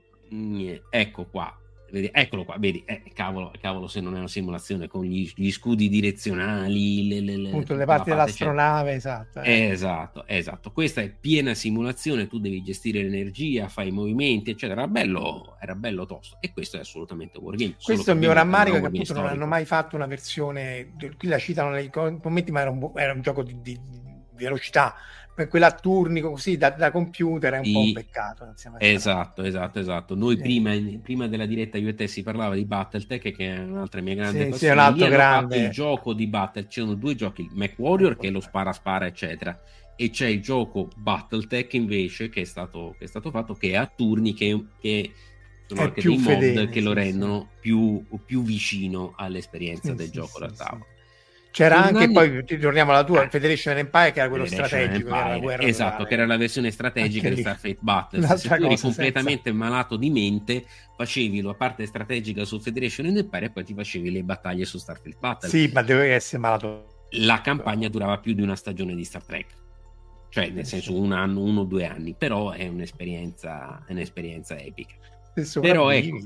ecco 0.89 1.25
qua 1.25 1.57
Vedi, 1.89 2.09
eccolo 2.11 2.43
qua, 2.43 2.57
vedi, 2.59 2.83
eh, 2.85 3.01
cavolo, 3.13 3.53
cavolo, 3.61 3.87
se 3.87 4.01
non 4.01 4.13
è 4.15 4.17
una 4.17 4.27
simulazione 4.27 4.87
con 4.87 5.05
gli, 5.05 5.31
gli 5.33 5.51
scudi 5.51 5.87
direzionali, 5.87 7.07
le, 7.07 7.21
le, 7.21 7.37
le, 7.37 7.47
Appunto, 7.47 7.75
le 7.75 7.85
parti 7.85 8.09
dell'astronave, 8.09 8.93
esatto. 8.93 9.41
Eh. 9.41 9.69
Esatto, 9.69 10.27
esatto. 10.27 10.71
Questa 10.71 10.99
è 10.99 11.09
piena 11.09 11.53
simulazione, 11.53 12.27
tu 12.27 12.39
devi 12.39 12.61
gestire 12.61 13.01
l'energia, 13.03 13.69
fai 13.69 13.87
i 13.87 13.91
movimenti, 13.91 14.51
eccetera. 14.51 14.81
Era 14.81 14.89
bello, 14.89 15.55
era 15.61 15.75
bello 15.75 16.05
tosto. 16.05 16.37
E 16.41 16.51
questo 16.51 16.75
è 16.75 16.81
assolutamente 16.81 17.37
wargame. 17.37 17.75
Questo 17.81 18.11
è 18.11 18.13
il 18.13 18.19
mio 18.19 18.33
rammarico, 18.33 18.81
che 18.81 18.87
appunto 18.87 19.13
non 19.13 19.25
hanno 19.25 19.45
mai 19.45 19.63
fatto 19.63 19.95
una 19.95 20.07
versione, 20.07 20.93
qui 21.17 21.29
la 21.29 21.37
citano 21.37 21.69
nei 21.69 21.89
commenti, 21.89 22.51
ma 22.51 22.61
era 22.61 22.69
un, 22.69 22.91
era 22.95 23.13
un 23.13 23.21
gioco 23.21 23.43
di, 23.43 23.61
di 23.61 23.79
velocità 24.35 24.93
per 25.37 25.49
quella 25.49 25.71
turni 25.71 26.19
così 26.19 26.57
da, 26.57 26.71
da, 26.71 26.89
computer 26.89 27.53
è 27.53 27.57
un 27.59 27.65
sì, 27.65 27.71
po' 27.71 27.79
un 27.79 27.93
peccato. 27.93 28.53
Esatto, 28.79 29.43
esatto, 29.43 29.77
esatto. 29.77 30.15
Noi 30.15 30.35
sì. 30.35 30.41
prima, 30.41 30.71
prima, 30.99 31.27
della 31.27 31.45
diretta 31.45 31.77
io 31.77 31.89
e 31.89 31.93
te 31.93 32.07
si 32.07 32.23
parlava 32.23 32.55
di 32.55 32.65
Battletech, 32.65 33.35
che 33.35 33.53
è 33.53 33.59
un'altra 33.59 34.01
mia 34.01 34.15
grande 34.15 34.45
sì, 34.45 34.49
passione. 34.49 34.73
Sì, 34.73 34.79
un 34.79 34.83
altro 34.83 35.07
grande. 35.09 35.57
il 35.57 35.69
gioco 35.69 36.13
di 36.13 36.25
Battle, 36.25 36.65
c'erano 36.65 36.95
due 36.95 37.13
giochi, 37.13 37.43
il 37.43 37.51
Mac 37.53 37.75
Warrior 37.77 38.17
che 38.17 38.29
è 38.29 38.31
lo 38.31 38.39
spara 38.39 38.73
spara 38.73 39.05
eccetera, 39.05 39.61
e 39.95 40.09
c'è 40.09 40.25
il 40.25 40.41
gioco 40.41 40.87
Battletech 40.95 41.71
invece 41.75 42.29
che 42.29 42.41
è 42.41 42.45
stato, 42.45 42.95
che 42.97 43.05
è 43.05 43.07
stato 43.07 43.29
fatto 43.29 43.53
che 43.53 43.73
è 43.73 43.75
a 43.75 43.85
turni 43.85 44.33
che, 44.33 44.65
che 44.81 45.11
sono 45.67 45.81
anche 45.81 46.01
dei 46.01 46.17
fedele, 46.17 46.61
mod 46.61 46.69
che 46.71 46.81
lo 46.81 46.93
rendono 46.93 47.49
più, 47.59 48.03
più, 48.25 48.41
vicino 48.41 49.13
all'esperienza 49.15 49.93
del 49.93 50.09
gioco 50.09 50.39
da 50.39 50.49
tavolo. 50.49 50.87
C'era 51.57 51.85
anche 51.85 52.03
anni... 52.03 52.13
poi, 52.13 52.59
torniamo 52.59 52.91
alla 52.91 53.03
tua, 53.03 53.27
Federation 53.29 53.77
Empire, 53.77 54.11
che 54.11 54.19
era 54.19 54.29
quello 54.29 54.45
strategico, 54.45 55.09
Empire, 55.09 55.53
era 55.53 55.63
esatto, 55.63 55.89
totale. 55.89 56.07
che 56.07 56.13
era 56.13 56.25
la 56.27 56.37
versione 56.37 56.69
strategica 56.69 57.29
di 57.29 57.37
Starfate 57.37 57.77
Battle. 57.79 58.37
Se 58.37 58.47
tu 58.47 58.63
eri 58.63 58.77
completamente 58.77 59.49
senza... 59.49 59.57
malato 59.57 59.95
di 59.95 60.11
mente, 60.11 60.65
facevi 60.95 61.41
la 61.41 61.55
parte 61.55 61.87
strategica 61.87 62.45
su 62.45 62.59
Federation 62.59 63.07
Empire 63.07 63.45
e 63.45 63.49
poi 63.49 63.63
ti 63.63 63.73
facevi 63.73 64.11
le 64.11 64.21
battaglie 64.21 64.65
su 64.65 64.77
Starfate 64.77 65.17
Battle. 65.19 65.49
Sì, 65.49 65.71
ma 65.73 65.81
dovevi 65.81 66.11
essere 66.11 66.39
malato. 66.39 67.05
La 67.13 67.41
campagna 67.41 67.89
durava 67.89 68.19
più 68.19 68.33
di 68.33 68.43
una 68.43 68.55
stagione 68.55 68.93
di 68.93 69.03
Star 69.03 69.23
Trek. 69.23 69.47
Cioè, 70.29 70.49
nel 70.49 70.67
senso, 70.67 70.95
un 70.95 71.11
anno, 71.11 71.41
uno 71.41 71.61
o 71.61 71.63
due 71.63 71.87
anni, 71.87 72.13
però 72.15 72.51
è 72.51 72.67
un'esperienza, 72.67 73.83
è 73.87 73.93
un'esperienza 73.93 74.55
epica. 74.59 74.93
Se 75.33 75.59
però 75.59 75.89
ecco, 75.89 76.19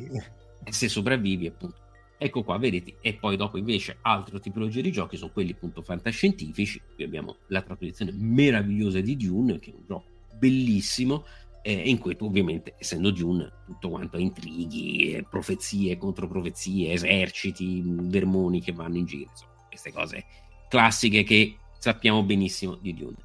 se 0.69 0.89
sopravvivi, 0.89 1.47
appunto 1.47 1.80
Ecco 2.23 2.43
qua, 2.43 2.59
vedete, 2.59 2.97
e 3.01 3.15
poi 3.15 3.35
dopo 3.35 3.57
invece 3.57 3.97
altre 4.01 4.39
tipologie 4.39 4.83
di 4.83 4.91
giochi 4.91 5.17
sono 5.17 5.31
quelli 5.31 5.53
appunto 5.53 5.81
fantascientifici, 5.81 6.79
qui 6.93 7.03
abbiamo 7.03 7.37
la 7.47 7.63
traduzione 7.63 8.11
meravigliosa 8.11 9.01
di 9.01 9.17
Dune, 9.17 9.57
che 9.57 9.71
è 9.71 9.73
un 9.75 9.85
gioco 9.87 10.05
bellissimo, 10.37 11.25
eh, 11.63 11.73
in 11.73 11.97
cui 11.97 12.15
tu 12.15 12.25
ovviamente, 12.25 12.75
essendo 12.77 13.09
Dune, 13.09 13.51
tutto 13.65 13.89
quanto 13.89 14.19
intrighi, 14.19 15.13
eh, 15.13 15.25
profezie, 15.27 15.97
controprofezie, 15.97 16.91
eserciti, 16.91 17.81
vermoni 17.83 18.61
che 18.61 18.71
vanno 18.71 18.97
in 18.97 19.05
giro, 19.05 19.31
insomma, 19.31 19.53
queste 19.67 19.91
cose 19.91 20.25
classiche 20.69 21.23
che 21.23 21.57
sappiamo 21.79 22.21
benissimo 22.21 22.75
di 22.75 22.93
Dune. 22.93 23.17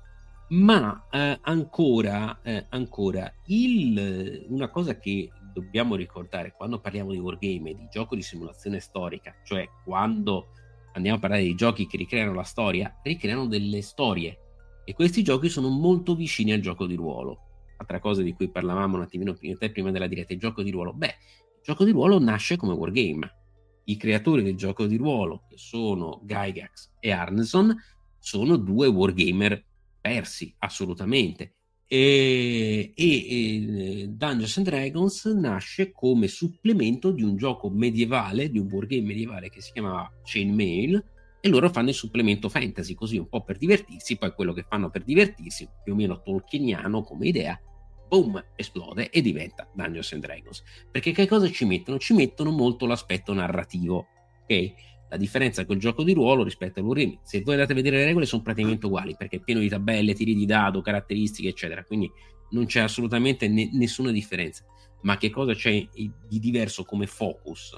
Ma 0.49 1.07
eh, 1.11 1.39
ancora, 1.43 2.39
eh, 2.41 2.65
ancora 2.71 3.31
il, 3.49 4.47
una 4.49 4.69
cosa 4.71 4.97
che 4.97 5.29
dobbiamo 5.57 5.95
ricordare 5.95 6.53
quando 6.55 6.81
parliamo 6.81 7.13
di 7.13 7.19
wargame 7.19 7.75
di 7.75 7.89
gioco 7.91 8.15
di 8.15 8.21
simulazione 8.21 8.79
storica, 8.79 9.35
cioè 9.43 9.67
quando 9.85 10.49
andiamo 10.93 11.17
a 11.17 11.21
parlare 11.21 11.45
di 11.45 11.55
giochi 11.55 11.87
che 11.87 11.97
ricreano 11.97 12.35
la 12.35 12.43
storia, 12.43 13.01
ricreano 13.03 13.47
delle 13.47 13.81
storie 13.81 14.39
e 14.85 14.93
questi 14.93 15.23
giochi 15.23 15.49
sono 15.49 15.71
molto 15.71 16.15
vicini 16.15 16.53
al 16.53 16.61
gioco 16.61 16.85
di 16.85 16.95
ruolo. 16.95 17.39
Altra 17.79 18.01
cosa 18.01 18.21
di 18.21 18.35
cui 18.35 18.51
parlavamo 18.51 18.97
un 18.97 19.03
attimino 19.03 19.35
prima 19.73 19.91
della 19.91 20.07
diretta, 20.07 20.35
il 20.35 20.39
gioco 20.39 20.63
di 20.63 20.71
ruolo. 20.71 20.93
Beh, 20.93 21.07
il 21.07 21.63
gioco 21.63 21.85
di 21.85 21.91
ruolo 21.91 22.19
nasce 22.19 22.57
come 22.57 22.75
wargame. 22.75 23.35
I 23.85 23.97
creatori 23.97 24.43
del 24.43 24.57
gioco 24.57 24.85
di 24.85 24.97
ruolo, 24.97 25.45
che 25.49 25.57
sono 25.57 26.21
Gygax 26.23 26.93
e 27.01 27.13
Arneson, 27.13 27.75
sono 28.19 28.57
due 28.57 28.89
wargamer 28.89 29.65
persi, 30.01 30.55
assolutamente 30.59 31.56
e, 31.89 32.93
e, 32.95 33.05
e, 33.05 34.07
Dungeons 34.09 34.57
and 34.57 34.67
Dragons 34.67 35.25
nasce 35.27 35.93
come 35.93 36.27
supplemento 36.27 37.13
di 37.13 37.23
un 37.23 37.37
gioco 37.37 37.71
medievale, 37.71 38.51
di 38.51 38.59
un 38.59 38.69
wargame 38.71 39.03
medievale 39.03 39.51
che 39.51 39.61
si 39.61 39.73
chiamava 39.73 40.11
Chainmail 40.25 41.05
e 41.41 41.49
loro 41.49 41.71
fanno 41.71 41.91
il 41.91 41.95
supplemento 41.95 42.49
fantasy 42.49 42.95
così 42.95 43.19
un 43.19 43.29
po' 43.29 43.43
per 43.45 43.57
divertirsi, 43.57 44.17
poi 44.17 44.33
quello 44.33 44.53
che 44.53 44.65
fanno 44.69 44.91
per 44.91 45.05
divertirsi, 45.05 45.69
più 45.85 45.93
o 45.93 45.97
meno 45.97 46.21
tolkieniano 46.23 47.03
come 47.03 47.29
idea, 47.29 47.61
boom, 48.09 48.43
esplode 48.57 49.11
e 49.11 49.21
diventa 49.21 49.69
Dungeons 49.73 50.13
and 50.13 50.23
Dragons. 50.23 50.63
Perché 50.91 51.13
che 51.13 51.29
cosa 51.29 51.49
ci 51.49 51.65
mettono? 51.65 51.99
Ci 51.99 52.15
mettono 52.15 52.51
molto 52.51 52.87
l'aspetto 52.87 53.33
narrativo, 53.33 54.07
ok? 54.43 54.75
La 55.09 55.17
differenza 55.17 55.65
col 55.65 55.77
gioco 55.77 56.03
di 56.03 56.13
ruolo 56.13 56.43
rispetto 56.43 56.81
al 56.81 56.87
Wargame, 56.87 57.21
se 57.23 57.43
voi 57.43 57.55
andate 57.55 57.73
a 57.73 57.77
vedere 57.77 57.99
le 57.99 58.05
regole, 58.07 58.27
sono 58.27 58.43
praticamente 58.43 58.87
uguali 58.87 59.15
perché 59.17 59.37
è 59.37 59.41
pieno 59.41 59.61
di 59.61 59.69
tabelle, 59.69 60.15
tiri 60.15 60.35
di 60.35 60.47
dado, 60.47 60.81
caratteristiche, 60.81 61.49
eccetera. 61.49 61.85
Quindi 61.85 62.11
non 62.51 62.67
c'è 62.67 62.81
assolutamente 62.81 63.49
ne- 63.49 63.71
nessuna 63.73 64.11
differenza. 64.11 64.65
Ma 65.03 65.17
che 65.17 65.31
cosa 65.31 65.55
c'è 65.55 65.87
di 65.93 66.39
diverso 66.41 66.85
come 66.85 67.07
focus? 67.07 67.77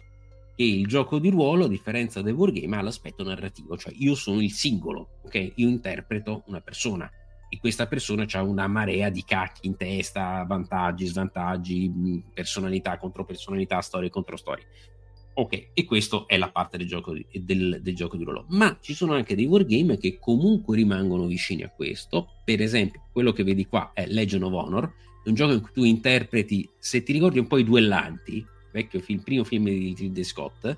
Che 0.55 0.62
il 0.62 0.87
gioco 0.87 1.19
di 1.19 1.29
ruolo, 1.29 1.67
a 1.67 1.69
differenza 1.69 2.23
del 2.23 2.35
Wargame, 2.35 2.77
ha 2.77 2.83
l'aspetto 2.83 3.23
narrativo, 3.23 3.77
cioè 3.77 3.93
io 3.97 4.14
sono 4.14 4.41
il 4.41 4.53
singolo, 4.53 5.21
ok? 5.25 5.53
Io 5.57 5.69
interpreto 5.69 6.45
una 6.47 6.61
persona 6.61 7.11
e 7.51 7.59
questa 7.59 7.87
persona 7.87 8.27
ha 8.31 8.43
una 8.43 8.67
marea 8.67 9.09
di 9.09 9.25
cacchi 9.25 9.67
in 9.67 9.77
testa, 9.77 10.45
vantaggi, 10.47 11.07
svantaggi, 11.07 12.23
personalità 12.33 12.99
contro 12.99 13.25
personalità, 13.25 13.81
storie 13.81 14.11
contro 14.11 14.37
storie. 14.37 14.67
Ok, 15.38 15.68
e 15.72 15.85
questa 15.85 16.24
è 16.27 16.37
la 16.37 16.51
parte 16.51 16.77
del 16.79 16.88
gioco, 16.88 17.14
del, 17.33 17.79
del 17.81 17.94
gioco 17.94 18.16
di 18.16 18.24
ruolo. 18.24 18.44
Ma 18.48 18.77
ci 18.81 18.92
sono 18.92 19.12
anche 19.12 19.37
dei 19.37 19.46
wargame 19.46 19.96
che 19.96 20.18
comunque 20.18 20.74
rimangono 20.74 21.27
vicini 21.27 21.62
a 21.62 21.70
questo. 21.70 22.27
Per 22.44 22.61
esempio, 22.61 23.05
quello 23.12 23.31
che 23.31 23.44
vedi 23.44 23.64
qua 23.66 23.92
è 23.94 24.05
Legend 24.09 24.42
of 24.42 24.53
Honor, 24.53 24.92
un 25.27 25.35
gioco 25.35 25.53
in 25.53 25.61
cui 25.61 25.70
tu 25.72 25.85
interpreti, 25.85 26.68
se 26.77 27.05
ti 27.05 27.12
ricordi 27.12 27.38
un 27.38 27.46
po' 27.46 27.59
i 27.59 27.62
duellanti, 27.62 28.44
vecchio 28.72 28.98
film, 28.98 29.20
primo 29.20 29.44
film 29.44 29.66
di 29.66 29.94
Ridley 29.96 30.24
Scott. 30.24 30.74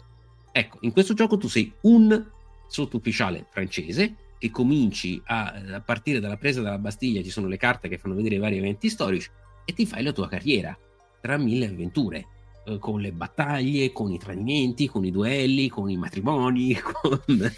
Ecco, 0.52 0.76
in 0.82 0.92
questo 0.92 1.14
gioco 1.14 1.38
tu 1.38 1.48
sei 1.48 1.72
un 1.82 2.22
sottufficiale 2.68 3.46
francese 3.48 4.14
che 4.38 4.50
cominci 4.50 5.22
a, 5.24 5.54
a 5.72 5.80
partire 5.80 6.20
dalla 6.20 6.36
presa 6.36 6.60
della 6.60 6.76
Bastiglia, 6.76 7.22
ci 7.22 7.30
sono 7.30 7.46
le 7.46 7.56
carte 7.56 7.88
che 7.88 7.96
fanno 7.96 8.14
vedere 8.14 8.34
i 8.34 8.38
vari 8.38 8.58
eventi 8.58 8.90
storici, 8.90 9.30
e 9.64 9.72
ti 9.72 9.86
fai 9.86 10.02
la 10.02 10.12
tua 10.12 10.28
carriera 10.28 10.78
tra 11.18 11.38
mille 11.38 11.64
avventure 11.64 12.26
eh, 12.70 12.78
con 12.78 13.00
le 13.00 13.12
battaglie, 13.12 13.92
con 13.92 14.12
i 14.12 14.18
tradimenti, 14.18 14.86
con 14.86 15.04
i 15.04 15.10
duelli, 15.10 15.68
con 15.68 15.90
i 15.90 15.96
matrimoni, 15.96 16.78
con 16.80 17.52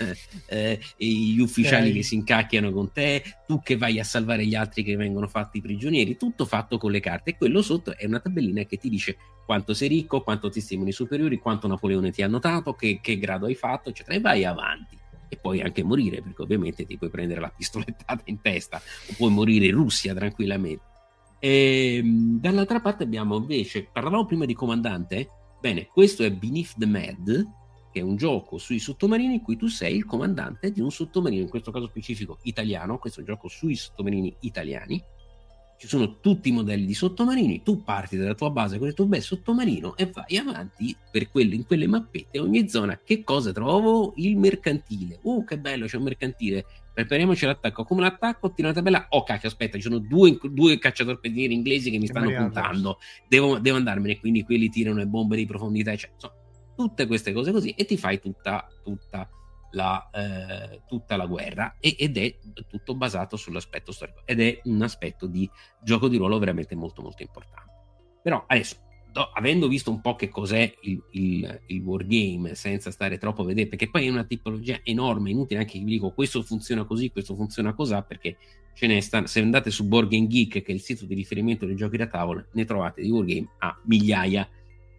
eh, 0.46 0.80
gli 0.96 1.38
ufficiali 1.38 1.88
okay. 1.88 1.92
che 1.94 2.02
si 2.02 2.14
incacchiano 2.14 2.72
con 2.72 2.92
te, 2.92 3.22
tu 3.46 3.60
che 3.60 3.76
vai 3.76 4.00
a 4.00 4.04
salvare 4.04 4.46
gli 4.46 4.54
altri 4.54 4.82
che 4.82 4.96
vengono 4.96 5.28
fatti 5.28 5.60
prigionieri, 5.60 6.16
tutto 6.16 6.44
fatto 6.44 6.78
con 6.78 6.90
le 6.90 7.00
carte. 7.00 7.30
E 7.30 7.36
quello 7.36 7.62
sotto 7.62 7.96
è 7.96 8.06
una 8.06 8.20
tabellina 8.20 8.62
che 8.64 8.78
ti 8.78 8.88
dice 8.88 9.16
quanto 9.44 9.74
sei 9.74 9.88
ricco, 9.88 10.22
quanto 10.22 10.48
ti 10.48 10.60
stimi 10.60 10.88
i 10.88 10.92
superiori, 10.92 11.38
quanto 11.38 11.66
Napoleone 11.66 12.10
ti 12.10 12.22
ha 12.22 12.28
notato, 12.28 12.74
che, 12.74 13.00
che 13.02 13.18
grado 13.18 13.46
hai 13.46 13.54
fatto, 13.54 13.90
eccetera, 13.90 14.16
e 14.16 14.20
vai 14.20 14.44
avanti 14.44 14.98
e 15.28 15.36
puoi 15.36 15.62
anche 15.62 15.82
morire 15.82 16.20
perché 16.20 16.42
ovviamente 16.42 16.84
ti 16.84 16.98
puoi 16.98 17.08
prendere 17.08 17.40
la 17.40 17.48
pistolettata 17.56 18.22
in 18.26 18.42
testa 18.42 18.76
o 19.08 19.14
puoi 19.16 19.30
morire 19.30 19.66
in 19.66 19.72
Russia 19.72 20.12
tranquillamente 20.12 20.91
e, 21.44 21.96
ehm, 21.96 22.38
dall'altra 22.38 22.80
parte 22.80 23.02
abbiamo 23.02 23.36
invece, 23.36 23.88
parlavamo 23.90 24.26
prima 24.26 24.44
di 24.44 24.54
comandante, 24.54 25.28
bene, 25.60 25.86
questo 25.86 26.22
è 26.22 26.30
Beneath 26.30 26.74
the 26.78 26.86
Med, 26.86 27.50
che 27.90 27.98
è 27.98 28.02
un 28.02 28.14
gioco 28.14 28.58
sui 28.58 28.78
sottomarini 28.78 29.34
in 29.34 29.42
cui 29.42 29.56
tu 29.56 29.66
sei 29.66 29.96
il 29.96 30.04
comandante 30.04 30.70
di 30.70 30.80
un 30.80 30.92
sottomarino, 30.92 31.42
in 31.42 31.48
questo 31.48 31.72
caso 31.72 31.88
specifico 31.88 32.38
italiano, 32.42 32.98
questo 32.98 33.18
è 33.18 33.22
un 33.24 33.28
gioco 33.30 33.48
sui 33.48 33.74
sottomarini 33.74 34.36
italiani, 34.42 35.02
ci 35.78 35.88
sono 35.88 36.20
tutti 36.20 36.50
i 36.50 36.52
modelli 36.52 36.86
di 36.86 36.94
sottomarini, 36.94 37.64
tu 37.64 37.82
parti 37.82 38.16
dalla 38.16 38.34
tua 38.34 38.50
base 38.50 38.78
con 38.78 38.86
il 38.86 38.94
tuo 38.94 39.06
bel 39.06 39.20
sottomarino 39.20 39.96
e 39.96 40.12
vai 40.12 40.36
avanti 40.36 40.96
per 41.10 41.28
quelle, 41.28 41.56
in 41.56 41.66
quelle 41.66 41.88
mappette, 41.88 42.38
ogni 42.38 42.68
zona, 42.68 43.00
che 43.02 43.24
cosa 43.24 43.50
trovo? 43.50 44.12
Il 44.14 44.36
mercantile, 44.36 45.18
oh 45.22 45.42
che 45.42 45.58
bello 45.58 45.86
c'è 45.86 45.96
un 45.96 46.04
mercantile, 46.04 46.66
prepariamoci 46.92 47.46
l'attacco. 47.46 47.84
Come 47.84 48.02
l'attacco, 48.02 48.52
tiro 48.52 48.68
una 48.68 48.76
tabella. 48.76 49.06
Oh, 49.10 49.22
cacchio, 49.22 49.48
aspetta, 49.48 49.76
ci 49.76 49.82
sono 49.82 49.98
due, 49.98 50.38
due 50.42 50.78
cacciatorpedinieri 50.78 51.54
inglesi 51.54 51.90
che 51.90 51.98
mi 51.98 52.06
stanno 52.06 52.32
puntando. 52.34 52.98
Devo, 53.28 53.58
devo, 53.58 53.76
andarmene. 53.76 54.18
Quindi 54.18 54.44
quelli 54.44 54.68
tirano 54.68 54.98
le 54.98 55.06
bombe 55.06 55.36
di 55.36 55.46
profondità. 55.46 55.92
Insomma, 55.92 56.34
tutte 56.76 57.06
queste 57.06 57.32
cose 57.32 57.52
così 57.52 57.70
e 57.70 57.84
ti 57.84 57.96
fai 57.96 58.20
tutta, 58.20 58.66
tutta, 58.82 59.28
la, 59.72 60.10
eh, 60.12 60.82
tutta 60.86 61.16
la 61.16 61.26
guerra. 61.26 61.76
E, 61.80 61.96
ed 61.98 62.16
è 62.16 62.36
tutto 62.68 62.94
basato 62.94 63.36
sull'aspetto 63.36 63.92
storico. 63.92 64.22
Ed 64.24 64.40
è 64.40 64.60
un 64.64 64.82
aspetto 64.82 65.26
di 65.26 65.48
gioco 65.82 66.08
di 66.08 66.16
ruolo 66.16 66.38
veramente 66.38 66.74
molto, 66.74 67.02
molto 67.02 67.22
importante. 67.22 67.70
Però 68.22 68.44
adesso 68.46 68.76
do, 69.12 69.30
avendo 69.32 69.68
visto 69.68 69.90
un 69.90 70.00
po' 70.00 70.16
che 70.16 70.28
cos'è 70.28 70.74
il, 70.82 71.02
il, 71.10 71.60
il 71.66 71.80
wargame, 71.82 72.54
senza 72.54 72.90
stare 72.90 73.18
troppo 73.18 73.42
a 73.42 73.44
vedere, 73.44 73.68
perché 73.68 73.88
poi 73.90 74.06
è 74.06 74.10
una 74.10 74.24
tipologia 74.24 74.80
enorme, 74.82 75.30
inutile 75.30 75.60
anche 75.60 75.72
che 75.78 75.84
vi 75.84 75.92
dico 75.92 76.12
questo 76.12 76.42
funziona 76.42 76.84
così, 76.84 77.10
questo 77.10 77.34
funziona 77.34 77.74
così, 77.74 77.94
perché 78.06 78.36
ce 78.74 78.86
ne 78.86 79.00
sta, 79.00 79.26
se 79.26 79.40
andate 79.40 79.70
su 79.70 79.86
Board 79.86 80.08
Game 80.08 80.26
Geek, 80.26 80.62
che 80.62 80.72
è 80.72 80.72
il 80.72 80.80
sito 80.80 81.04
di 81.04 81.14
riferimento 81.14 81.66
dei 81.66 81.76
giochi 81.76 81.96
da 81.98 82.06
tavola, 82.06 82.44
ne 82.52 82.64
trovate 82.64 83.02
di 83.02 83.10
wargame 83.10 83.48
a 83.58 83.78
migliaia 83.84 84.48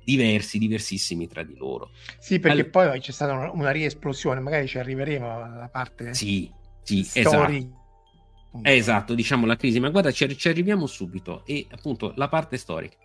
diversi, 0.04 0.60
diversissimi 0.60 1.28
tra 1.28 1.44
di 1.44 1.56
loro. 1.56 1.92
Sì, 2.20 2.40
perché 2.40 2.62
Al- 2.62 2.70
poi 2.70 3.00
c'è 3.00 3.12
stata 3.12 3.34
una, 3.34 3.52
una 3.52 3.72
riesplosione, 3.72 4.40
magari 4.40 4.68
ci 4.68 4.78
arriveremo 4.78 5.32
alla 5.32 5.70
parte 5.72 6.14
Sì, 6.14 6.50
sì, 6.84 7.04
story. 7.04 7.58
esatto. 7.58 7.82
Esatto, 8.62 9.16
diciamo 9.16 9.48
la 9.48 9.56
crisi, 9.56 9.80
ma 9.80 9.90
guarda, 9.90 10.12
ci, 10.12 10.38
ci 10.38 10.48
arriviamo 10.48 10.86
subito. 10.86 11.44
E 11.46 11.66
appunto 11.72 12.14
la 12.16 12.30
parte 12.30 12.58
storica. 12.58 12.98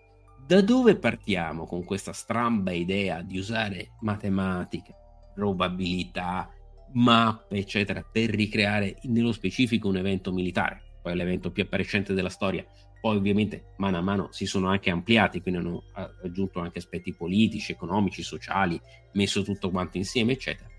Da 0.48 0.62
dove 0.62 0.96
partiamo 0.96 1.66
con 1.66 1.84
questa 1.84 2.14
stramba 2.14 2.72
idea 2.72 3.20
di 3.20 3.36
usare 3.36 3.90
matematica, 4.00 4.94
probabilità, 5.34 6.50
mappe, 6.92 7.58
eccetera, 7.58 8.00
per 8.00 8.30
ricreare 8.30 8.96
nello 9.02 9.32
specifico 9.32 9.88
un 9.88 9.98
evento 9.98 10.32
militare? 10.32 10.80
Poi 11.02 11.14
l'evento 11.14 11.50
più 11.50 11.64
appariscente 11.64 12.14
della 12.14 12.30
storia. 12.30 12.64
Poi 12.98 13.18
ovviamente 13.18 13.74
mano 13.76 13.98
a 13.98 14.00
mano 14.00 14.32
si 14.32 14.46
sono 14.46 14.68
anche 14.68 14.88
ampliati, 14.88 15.42
quindi 15.42 15.60
hanno 15.60 15.82
a- 15.92 16.10
aggiunto 16.24 16.60
anche 16.60 16.78
aspetti 16.78 17.14
politici, 17.14 17.72
economici, 17.72 18.22
sociali, 18.22 18.80
messo 19.12 19.42
tutto 19.42 19.68
quanto 19.68 19.98
insieme, 19.98 20.32
eccetera. 20.32 20.70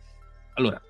Allora, 0.55 0.81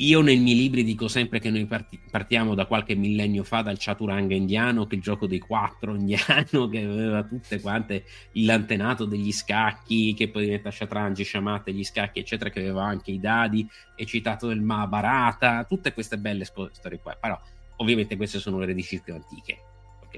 io 0.00 0.22
nei 0.22 0.38
miei 0.38 0.56
libri 0.56 0.82
dico 0.82 1.08
sempre 1.08 1.40
che 1.40 1.50
noi 1.50 1.66
parti- 1.66 2.00
partiamo 2.10 2.54
da 2.54 2.64
qualche 2.64 2.94
millennio 2.94 3.44
fa 3.44 3.60
dal 3.60 3.76
Chaturanga 3.78 4.34
indiano, 4.34 4.86
che 4.86 4.94
è 4.94 4.96
il 4.96 5.02
gioco 5.02 5.26
dei 5.26 5.38
quattro 5.38 5.94
indiano, 5.94 6.68
che 6.72 6.82
aveva 6.82 7.22
tutte 7.22 7.60
quante 7.60 8.04
l'antenato 8.32 9.04
degli 9.04 9.30
scacchi, 9.30 10.14
che 10.14 10.28
poi 10.28 10.44
diventa 10.44 10.70
Shatranji, 10.70 11.22
Shamate, 11.22 11.74
gli 11.74 11.84
scacchi, 11.84 12.20
eccetera, 12.20 12.48
che 12.48 12.60
aveva 12.60 12.84
anche 12.84 13.10
i 13.10 13.20
dadi, 13.20 13.68
è 13.94 14.04
citato 14.04 14.46
del 14.48 14.62
Mahabharata, 14.62 15.64
tutte 15.64 15.92
queste 15.92 16.16
belle 16.16 16.44
storie 16.44 16.98
qua. 17.02 17.14
Però 17.20 17.38
ovviamente 17.76 18.16
queste 18.16 18.38
sono 18.38 18.58
le 18.58 18.66
radici 18.66 19.02
più 19.02 19.12
antiche. 19.12 19.58
Ok. 20.02 20.16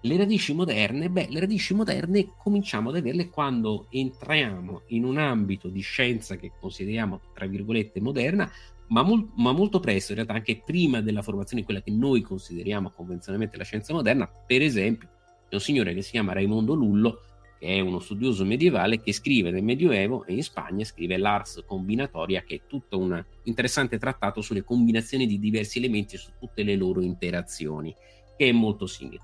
Le 0.00 0.16
radici 0.16 0.52
moderne, 0.54 1.08
beh, 1.08 1.28
le 1.30 1.38
radici 1.38 1.72
moderne 1.72 2.32
cominciamo 2.36 2.88
ad 2.88 2.96
averle 2.96 3.28
quando 3.28 3.86
entriamo 3.90 4.82
in 4.88 5.04
un 5.04 5.18
ambito 5.18 5.68
di 5.68 5.82
scienza 5.82 6.34
che 6.34 6.50
consideriamo, 6.58 7.20
tra 7.32 7.46
virgolette, 7.46 8.00
moderna, 8.00 8.50
ma, 8.90 9.02
mol- 9.02 9.30
ma 9.36 9.52
molto 9.52 9.80
presto, 9.80 10.12
in 10.12 10.18
realtà 10.18 10.34
anche 10.34 10.62
prima 10.64 11.00
della 11.00 11.22
formazione 11.22 11.60
di 11.60 11.66
quella 11.66 11.82
che 11.82 11.90
noi 11.90 12.22
consideriamo 12.22 12.90
convenzionalmente 12.90 13.56
la 13.56 13.64
scienza 13.64 13.92
moderna, 13.92 14.28
per 14.46 14.62
esempio, 14.62 15.08
c'è 15.48 15.54
un 15.54 15.60
signore 15.60 15.94
che 15.94 16.02
si 16.02 16.12
chiama 16.12 16.32
Raimondo 16.32 16.74
Lullo, 16.74 17.22
che 17.58 17.66
è 17.66 17.80
uno 17.80 17.98
studioso 17.98 18.44
medievale 18.44 19.00
che 19.00 19.12
scrive 19.12 19.50
nel 19.50 19.62
Medioevo 19.62 20.24
e 20.24 20.34
in 20.34 20.42
Spagna 20.42 20.84
scrive 20.84 21.16
l'Ars 21.16 21.62
Combinatoria, 21.66 22.42
che 22.42 22.54
è 22.56 22.60
tutto 22.66 22.98
un 22.98 23.22
interessante 23.44 23.98
trattato 23.98 24.40
sulle 24.40 24.64
combinazioni 24.64 25.26
di 25.26 25.38
diversi 25.38 25.78
elementi 25.78 26.14
e 26.14 26.18
su 26.18 26.30
tutte 26.38 26.62
le 26.62 26.74
loro 26.76 27.00
interazioni, 27.00 27.94
che 28.36 28.48
è 28.48 28.52
molto 28.52 28.86
simile. 28.86 29.20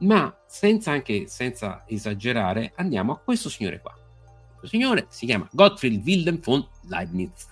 Ma 0.00 0.36
senza 0.46 0.90
anche 0.90 1.26
senza 1.28 1.84
esagerare, 1.86 2.72
andiamo 2.76 3.12
a 3.12 3.18
questo 3.18 3.48
signore 3.48 3.80
qua. 3.80 3.94
Questo 4.58 4.76
signore 4.76 5.06
si 5.08 5.26
chiama 5.26 5.48
Gottfried 5.52 6.02
Wilhelm 6.04 6.40
von 6.40 6.66
Leibniz, 6.88 7.46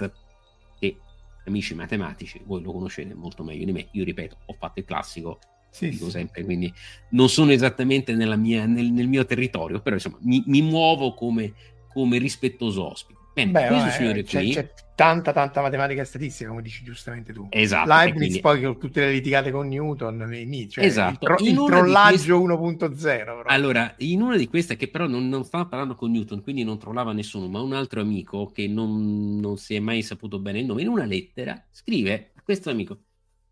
amici 1.46 1.74
matematici, 1.74 2.40
voi 2.44 2.62
lo 2.62 2.72
conoscete 2.72 3.14
molto 3.14 3.42
meglio 3.42 3.64
di 3.64 3.72
me. 3.72 3.88
Io 3.92 4.04
ripeto, 4.04 4.36
ho 4.46 4.54
fatto 4.58 4.80
il 4.80 4.84
classico, 4.84 5.38
Sì, 5.70 5.88
dico 5.88 6.10
sempre, 6.10 6.44
quindi 6.44 6.72
non 7.10 7.28
sono 7.28 7.52
esattamente 7.52 8.14
nella 8.14 8.36
mia- 8.36 8.66
nel, 8.66 8.90
nel 8.92 9.06
mio 9.08 9.24
territorio, 9.24 9.80
però 9.80 9.94
insomma 9.96 10.18
mi, 10.22 10.42
mi 10.46 10.62
muovo 10.62 11.14
come, 11.14 11.54
come 11.88 12.18
rispettoso 12.18 12.90
ospite. 12.90 13.19
Bene, 13.32 13.50
Beh, 13.52 13.66
questo 13.68 13.90
signore 13.90 14.22
c'è, 14.24 14.40
qui, 14.40 14.52
c'è 14.52 14.70
tanta 14.96 15.32
tanta 15.32 15.62
matematica 15.62 16.02
e 16.02 16.04
statistica, 16.04 16.48
come 16.50 16.62
dici 16.62 16.82
giustamente 16.84 17.32
tu. 17.32 17.46
esatto, 17.50 17.88
e 17.90 17.94
Leibniz 17.94 18.16
quindi- 18.18 18.40
poi 18.40 18.62
con 18.62 18.78
tutte 18.78 19.00
le 19.00 19.12
litigate 19.12 19.50
con 19.50 19.68
Newton, 19.68 20.16
miti, 20.46 20.68
cioè 20.70 20.84
Esatto. 20.84 21.12
il, 21.12 21.18
tro- 21.18 21.46
il 21.46 21.54
trollaggio 21.54 22.38
1.0. 22.40 23.22
proprio. 23.24 23.44
Allora, 23.46 23.94
in 23.98 24.20
una 24.20 24.36
di 24.36 24.48
queste 24.48 24.76
che 24.76 24.88
però 24.88 25.06
non, 25.06 25.28
non 25.28 25.44
stava 25.44 25.66
parlando 25.66 25.94
con 25.94 26.10
Newton, 26.10 26.42
quindi 26.42 26.64
non 26.64 26.78
trovava 26.78 27.12
nessuno, 27.12 27.48
ma 27.48 27.60
un 27.62 27.72
altro 27.72 28.00
amico 28.00 28.50
che 28.50 28.66
non, 28.66 29.36
non 29.38 29.56
si 29.56 29.74
è 29.74 29.78
mai 29.80 30.02
saputo 30.02 30.38
bene 30.38 30.58
il 30.58 30.66
nome, 30.66 30.82
in 30.82 30.88
una 30.88 31.04
lettera 31.04 31.64
scrive 31.70 32.32
a 32.34 32.42
questo 32.42 32.68
amico, 32.68 32.98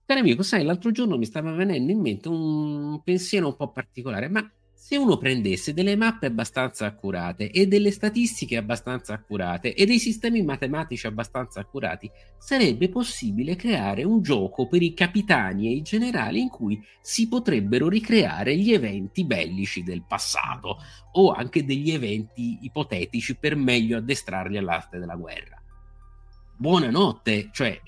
caro 0.05 0.21
amico, 0.21 0.43
sai, 0.43 0.65
l'altro 0.65 0.91
giorno 0.91 1.17
mi 1.17 1.25
stava 1.25 1.53
venendo 1.53 1.93
in 1.93 2.01
mente 2.01 2.29
un 2.29 3.01
pensiero 3.05 3.47
un 3.47 3.57
po' 3.57 3.71
particolare, 3.71 4.29
ma 4.29 4.47
se 4.81 4.97
uno 4.97 5.19
prendesse 5.19 5.75
delle 5.75 5.97
mappe 5.97 6.27
abbastanza 6.27 6.87
accurate 6.87 7.51
e 7.51 7.67
delle 7.67 7.91
statistiche 7.91 8.57
abbastanza 8.57 9.13
accurate 9.13 9.75
e 9.75 9.85
dei 9.85 9.99
sistemi 9.99 10.41
matematici 10.43 11.09
abbastanza 11.09 11.59
accurati, 11.59 12.09
sarebbe 12.39 12.89
possibile 12.89 13.57
creare 13.57 14.05
un 14.05 14.23
gioco 14.23 14.69
per 14.69 14.81
i 14.81 14.95
capitani 14.95 15.67
e 15.67 15.73
i 15.73 15.83
generali 15.83 16.41
in 16.41 16.49
cui 16.49 16.81
si 17.03 17.27
potrebbero 17.27 17.89
ricreare 17.89 18.57
gli 18.57 18.73
eventi 18.73 19.25
bellici 19.25 19.83
del 19.83 20.05
passato 20.07 20.79
o 21.15 21.33
anche 21.33 21.65
degli 21.65 21.91
eventi 21.91 22.59
ipotetici 22.63 23.35
per 23.35 23.57
meglio 23.57 23.97
addestrarli 23.97 24.57
all'arte 24.57 25.01
della 25.01 25.17
guerra. 25.17 25.61
Buonanotte, 26.61 27.51
cioè, 27.53 27.81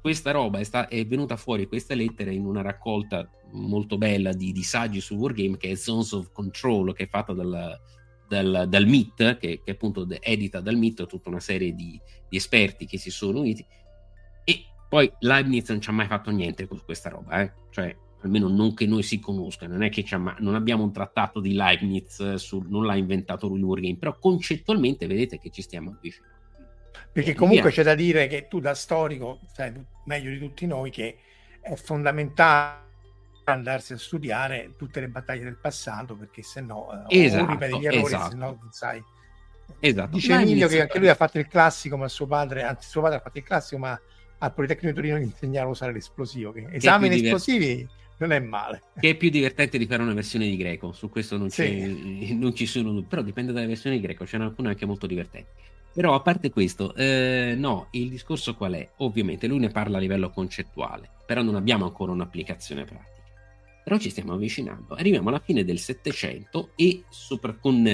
questa 0.00 0.32
roba 0.32 0.58
è, 0.58 0.64
sta- 0.64 0.88
è 0.88 1.06
venuta 1.06 1.36
fuori, 1.36 1.68
questa 1.68 1.94
lettera, 1.94 2.32
in 2.32 2.44
una 2.46 2.60
raccolta 2.60 3.30
molto 3.52 3.96
bella 3.96 4.32
di, 4.32 4.50
di 4.50 4.64
saggi 4.64 5.00
su 5.00 5.14
Wargame 5.14 5.56
che 5.56 5.70
è 5.70 5.74
Zones 5.76 6.10
of 6.10 6.32
Control, 6.32 6.94
che 6.94 7.04
è 7.04 7.08
fatta 7.08 7.32
dal, 7.32 7.78
dal, 8.26 8.66
dal 8.68 8.86
MIT, 8.88 9.36
che, 9.38 9.60
che 9.64 9.70
appunto 9.70 10.04
edita 10.18 10.60
dal 10.60 10.74
MIT 10.74 11.06
tutta 11.06 11.28
una 11.28 11.38
serie 11.38 11.74
di, 11.74 11.96
di 12.28 12.36
esperti 12.36 12.86
che 12.86 12.98
si 12.98 13.12
sono 13.12 13.38
uniti. 13.38 13.64
E 14.42 14.64
poi 14.88 15.08
Leibniz 15.20 15.68
non 15.68 15.80
ci 15.80 15.88
ha 15.88 15.92
mai 15.92 16.08
fatto 16.08 16.32
niente 16.32 16.66
con 16.66 16.80
questa 16.84 17.08
roba, 17.08 17.40
eh? 17.40 17.52
cioè 17.70 17.96
almeno 18.22 18.48
non 18.48 18.74
che 18.74 18.84
noi 18.84 19.04
si 19.04 19.20
conosca, 19.20 19.68
non 19.68 19.84
è 19.84 19.90
che 19.90 20.04
ma- 20.16 20.36
non 20.40 20.56
abbiamo 20.56 20.82
un 20.82 20.92
trattato 20.92 21.38
di 21.38 21.52
Leibniz, 21.52 22.34
su- 22.34 22.64
non 22.66 22.84
l'ha 22.84 22.96
inventato 22.96 23.46
lui 23.46 23.58
il 23.58 23.64
Wargame, 23.64 23.96
però 23.96 24.18
concettualmente 24.18 25.06
vedete 25.06 25.38
che 25.38 25.50
ci 25.50 25.62
stiamo 25.62 25.90
avvicinando. 25.90 26.31
Perché 27.12 27.30
E 27.30 27.34
comunque 27.34 27.70
via. 27.70 27.78
c'è 27.78 27.82
da 27.82 27.94
dire 27.94 28.26
che 28.26 28.48
tu 28.48 28.60
da 28.60 28.74
storico 28.74 29.40
sai 29.52 29.72
meglio 30.06 30.30
di 30.30 30.38
tutti 30.38 30.66
noi 30.66 30.90
che 30.90 31.16
è 31.60 31.74
fondamentale 31.74 32.80
andarsi 33.44 33.92
a 33.92 33.98
studiare 33.98 34.74
tutte 34.76 35.00
le 35.00 35.08
battaglie 35.08 35.42
del 35.44 35.56
passato 35.60 36.14
perché 36.16 36.42
se 36.42 36.60
no 36.60 36.88
eh, 37.08 37.24
Esatto, 37.24 37.46
ripeti 37.50 37.78
gli 37.80 37.86
errori 37.86 38.04
esatto. 38.04 38.30
se 38.30 38.36
no 38.36 38.58
non 38.60 38.70
sai 38.72 39.02
Esatto. 39.80 40.10
dice 40.16 40.32
Emilio 40.34 40.68
che 40.68 40.80
anche 40.82 40.98
lui 40.98 41.08
ha 41.08 41.14
fatto 41.14 41.38
il 41.38 41.48
classico 41.48 41.96
ma 41.96 42.06
suo 42.08 42.26
padre 42.26 42.62
anzi 42.62 42.88
suo 42.88 43.00
padre 43.02 43.16
ha 43.18 43.20
fatto 43.20 43.38
il 43.38 43.44
classico 43.44 43.78
ma 43.78 44.00
al 44.38 44.52
Politecnico 44.54 44.88
di 44.88 44.94
Torino 44.94 45.18
gli 45.18 45.22
insegnava 45.28 45.66
a 45.68 45.70
usare 45.70 45.92
l'esplosivo 45.92 46.52
che 46.52 46.66
esami 46.70 47.08
più 47.08 47.18
esplosivi 47.24 47.88
non 48.18 48.30
è 48.32 48.38
male 48.38 48.82
che 49.00 49.10
è 49.10 49.14
più 49.16 49.28
divertente 49.30 49.76
di 49.78 49.86
fare 49.86 50.02
una 50.02 50.14
versione 50.14 50.46
di 50.46 50.56
greco, 50.56 50.92
su 50.92 51.08
questo 51.10 51.36
non, 51.36 51.50
Sì. 51.50 51.62
c'è- 52.28 52.32
non 52.34 52.54
ci 52.54 52.66
sono 52.66 52.92
dubbi, 52.92 53.06
però 53.08 53.22
dipende 53.22 53.52
dalle 53.52 53.66
versioni 53.66 53.96
di 53.96 54.02
greco, 54.02 54.24
ce 54.24 54.38
n'è 54.38 54.44
alcune 54.44 54.68
anche 54.68 54.86
molto 54.86 55.08
divertenti. 55.08 55.50
Però 55.94 56.14
a 56.14 56.20
parte 56.20 56.50
questo, 56.50 56.94
eh, 56.94 57.54
no, 57.56 57.88
il 57.90 58.08
discorso 58.08 58.54
qual 58.54 58.72
è? 58.72 58.90
Ovviamente 58.98 59.46
lui 59.46 59.58
ne 59.58 59.68
parla 59.68 59.98
a 59.98 60.00
livello 60.00 60.30
concettuale, 60.30 61.10
però 61.26 61.42
non 61.42 61.54
abbiamo 61.54 61.84
ancora 61.84 62.12
un'applicazione 62.12 62.84
pratica. 62.84 63.10
Però 63.84 63.98
ci 63.98 64.10
stiamo 64.10 64.32
avvicinando, 64.32 64.94
arriviamo 64.94 65.28
alla 65.28 65.40
fine 65.40 65.64
del 65.64 65.78
Settecento 65.78 66.70
e 66.76 67.04
sopra 67.10 67.52
con 67.54 67.86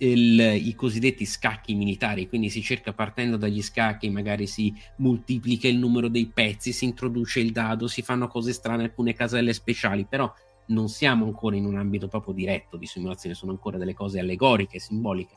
il- 0.00 0.66
i 0.66 0.74
cosiddetti 0.74 1.24
scacchi 1.24 1.74
militari, 1.74 2.28
quindi 2.28 2.50
si 2.50 2.62
cerca 2.62 2.92
partendo 2.92 3.36
dagli 3.36 3.62
scacchi, 3.62 4.10
magari 4.10 4.46
si 4.46 4.74
moltiplica 4.96 5.68
il 5.68 5.78
numero 5.78 6.08
dei 6.08 6.26
pezzi, 6.26 6.72
si 6.72 6.84
introduce 6.84 7.40
il 7.40 7.52
dado, 7.52 7.88
si 7.88 8.02
fanno 8.02 8.28
cose 8.28 8.52
strane, 8.52 8.84
alcune 8.84 9.14
caselle 9.14 9.52
speciali, 9.52 10.04
però 10.04 10.30
non 10.66 10.88
siamo 10.88 11.24
ancora 11.24 11.56
in 11.56 11.64
un 11.64 11.76
ambito 11.76 12.08
proprio 12.08 12.34
diretto 12.34 12.76
di 12.76 12.86
simulazione, 12.86 13.34
sono 13.34 13.52
ancora 13.52 13.78
delle 13.78 13.94
cose 13.94 14.18
allegoriche, 14.18 14.78
simboliche. 14.78 15.34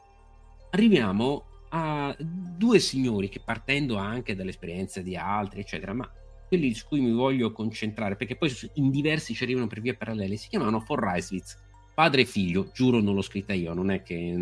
Arriviamo 0.72 1.46
a 1.74 2.16
due 2.20 2.80
signori 2.80 3.30
che 3.30 3.42
partendo 3.44 3.98
anche 3.98 4.36
dalle 4.36 4.50
esperienze 4.50 5.04
di 5.04 5.16
altri, 5.16 5.62
eccetera, 5.62 5.94
ma 5.94 6.10
quelli 6.48 6.74
su 6.74 6.88
cui 6.88 7.00
mi 7.00 7.12
voglio 7.12 7.52
concentrare, 7.52 8.16
perché 8.16 8.36
poi 8.36 8.52
in 8.76 8.92
diversi 8.92 9.34
ci 9.34 9.44
arrivano 9.44 9.68
per 9.68 9.82
vie 9.82 9.96
parallele, 9.96 10.36
si 10.36 10.50
chiamano 10.50 10.84
von 10.86 10.98
Reiswitz, 10.98 11.58
padre 12.02 12.22
e 12.22 12.26
figlio, 12.26 12.72
giuro 12.74 13.00
non 13.00 13.14
l'ho 13.14 13.22
scritta 13.22 13.54
io, 13.54 13.76
non 13.76 13.92
è 13.92 14.02
che 14.02 14.36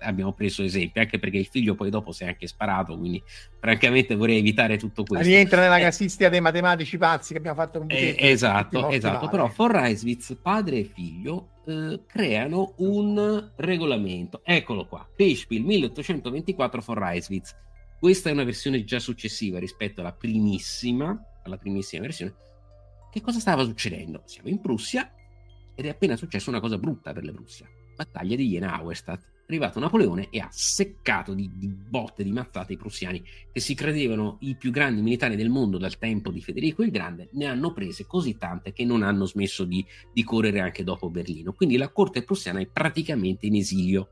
abbiamo 0.00 0.34
preso 0.34 0.62
esempi, 0.62 0.98
anche 0.98 1.18
perché 1.18 1.38
il 1.38 1.46
figlio 1.46 1.74
poi 1.74 1.88
dopo 1.88 2.12
si 2.12 2.24
è 2.24 2.26
anche 2.26 2.46
sparato, 2.46 2.98
quindi 2.98 3.22
francamente 3.58 4.14
vorrei 4.14 4.36
evitare 4.36 4.76
tutto 4.76 5.02
questo. 5.02 5.26
rientra 5.26 5.62
nella 5.62 5.78
Eh, 5.78 5.80
casistica 5.80 6.28
dei 6.28 6.42
matematici 6.42 6.98
pazzi 6.98 7.32
che 7.32 7.38
abbiamo 7.38 7.56
fatto 7.56 7.78
con 7.78 7.90
eh, 7.90 7.94
Buchetti, 7.94 8.22
esatto, 8.22 8.90
esatto. 8.90 9.14
male. 9.14 9.30
Però 9.30 9.50
von 9.56 9.68
Reiswitz, 9.68 10.36
padre 10.42 10.80
e 10.80 10.84
figlio, 10.84 11.48
eh, 11.64 12.00
creano 12.06 12.74
un 12.76 13.50
regolamento. 13.56 14.42
Eccolo 14.44 14.86
qua, 14.86 15.08
Peishspiel 15.16 15.64
1824 15.64 16.82
von 16.84 16.98
Reiswitz. 16.98 17.56
Questa 17.98 18.28
è 18.28 18.32
una 18.32 18.44
versione 18.44 18.84
già 18.84 18.98
successiva 18.98 19.58
rispetto 19.58 20.02
alla 20.02 20.12
primissima, 20.12 21.18
alla 21.44 21.56
primissima 21.56 22.02
versione. 22.02 22.34
Che 23.10 23.22
cosa 23.22 23.38
stava 23.40 23.64
succedendo? 23.64 24.20
Siamo 24.26 24.50
in 24.50 24.60
Prussia 24.60 25.10
ed 25.78 25.86
è 25.86 25.90
appena 25.90 26.16
successa 26.16 26.50
una 26.50 26.58
cosa 26.58 26.76
brutta 26.76 27.12
per 27.12 27.24
la 27.24 27.30
Prussia. 27.30 27.68
Battaglia 27.94 28.34
di 28.34 28.48
Jena-Auerstadt. 28.48 29.22
È 29.22 29.42
arrivato 29.46 29.78
Napoleone 29.78 30.26
e 30.28 30.40
ha 30.40 30.48
seccato 30.50 31.34
di, 31.34 31.48
di 31.54 31.68
botte, 31.68 32.24
di 32.24 32.32
mazzate 32.32 32.72
i 32.72 32.76
prussiani 32.76 33.22
che 33.52 33.60
si 33.60 33.76
credevano 33.76 34.38
i 34.40 34.56
più 34.56 34.72
grandi 34.72 35.02
militari 35.02 35.36
del 35.36 35.50
mondo 35.50 35.78
dal 35.78 35.96
tempo 35.96 36.32
di 36.32 36.42
Federico 36.42 36.82
il 36.82 36.90
Grande, 36.90 37.28
ne 37.34 37.46
hanno 37.46 37.72
prese 37.72 38.06
così 38.06 38.36
tante 38.36 38.72
che 38.72 38.84
non 38.84 39.04
hanno 39.04 39.24
smesso 39.24 39.64
di, 39.64 39.86
di 40.12 40.24
correre 40.24 40.58
anche 40.58 40.82
dopo 40.82 41.10
Berlino. 41.10 41.52
Quindi 41.52 41.76
la 41.76 41.92
corte 41.92 42.24
prussiana 42.24 42.58
è 42.58 42.66
praticamente 42.66 43.46
in 43.46 43.54
esilio. 43.54 44.08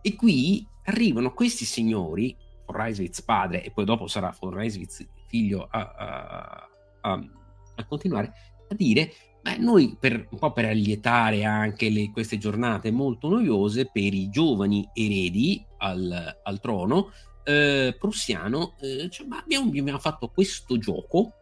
E 0.00 0.16
qui 0.16 0.66
arrivano 0.84 1.34
questi 1.34 1.66
signori, 1.66 2.34
von 2.64 2.76
Reiswitz 2.76 3.20
padre, 3.20 3.62
e 3.62 3.72
poi 3.72 3.84
dopo 3.84 4.06
sarà 4.06 4.34
von 4.40 4.54
Reiswitz 4.54 5.06
figlio 5.28 5.68
a, 5.70 5.92
a, 5.92 6.68
a, 7.02 7.28
a 7.74 7.84
continuare, 7.84 8.32
a 8.70 8.74
dire 8.74 9.12
Beh, 9.42 9.56
noi 9.58 9.96
per, 9.98 10.28
un 10.30 10.38
po' 10.38 10.52
per 10.52 10.66
allietare 10.66 11.44
anche 11.44 11.90
le, 11.90 12.10
queste 12.10 12.38
giornate 12.38 12.92
molto 12.92 13.28
noiose 13.28 13.90
per 13.92 14.14
i 14.14 14.30
giovani 14.30 14.88
eredi 14.94 15.64
al, 15.78 16.38
al 16.42 16.60
trono 16.60 17.10
eh, 17.44 17.96
prussiano, 17.98 18.74
eh, 18.80 19.08
cioè, 19.10 19.26
abbiamo, 19.30 19.68
abbiamo, 19.68 19.98
fatto 19.98 20.28
questo 20.28 20.78
gioco 20.78 21.32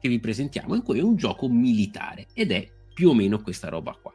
che 0.00 0.08
vi 0.08 0.20
presentiamo, 0.20 0.74
in 0.74 0.82
cui 0.82 0.98
è 0.98 1.02
un 1.02 1.16
gioco 1.16 1.48
militare 1.48 2.28
ed 2.34 2.52
è 2.52 2.68
più 2.92 3.08
o 3.08 3.14
meno 3.14 3.40
questa 3.42 3.68
roba 3.68 3.96
qua. 4.00 4.12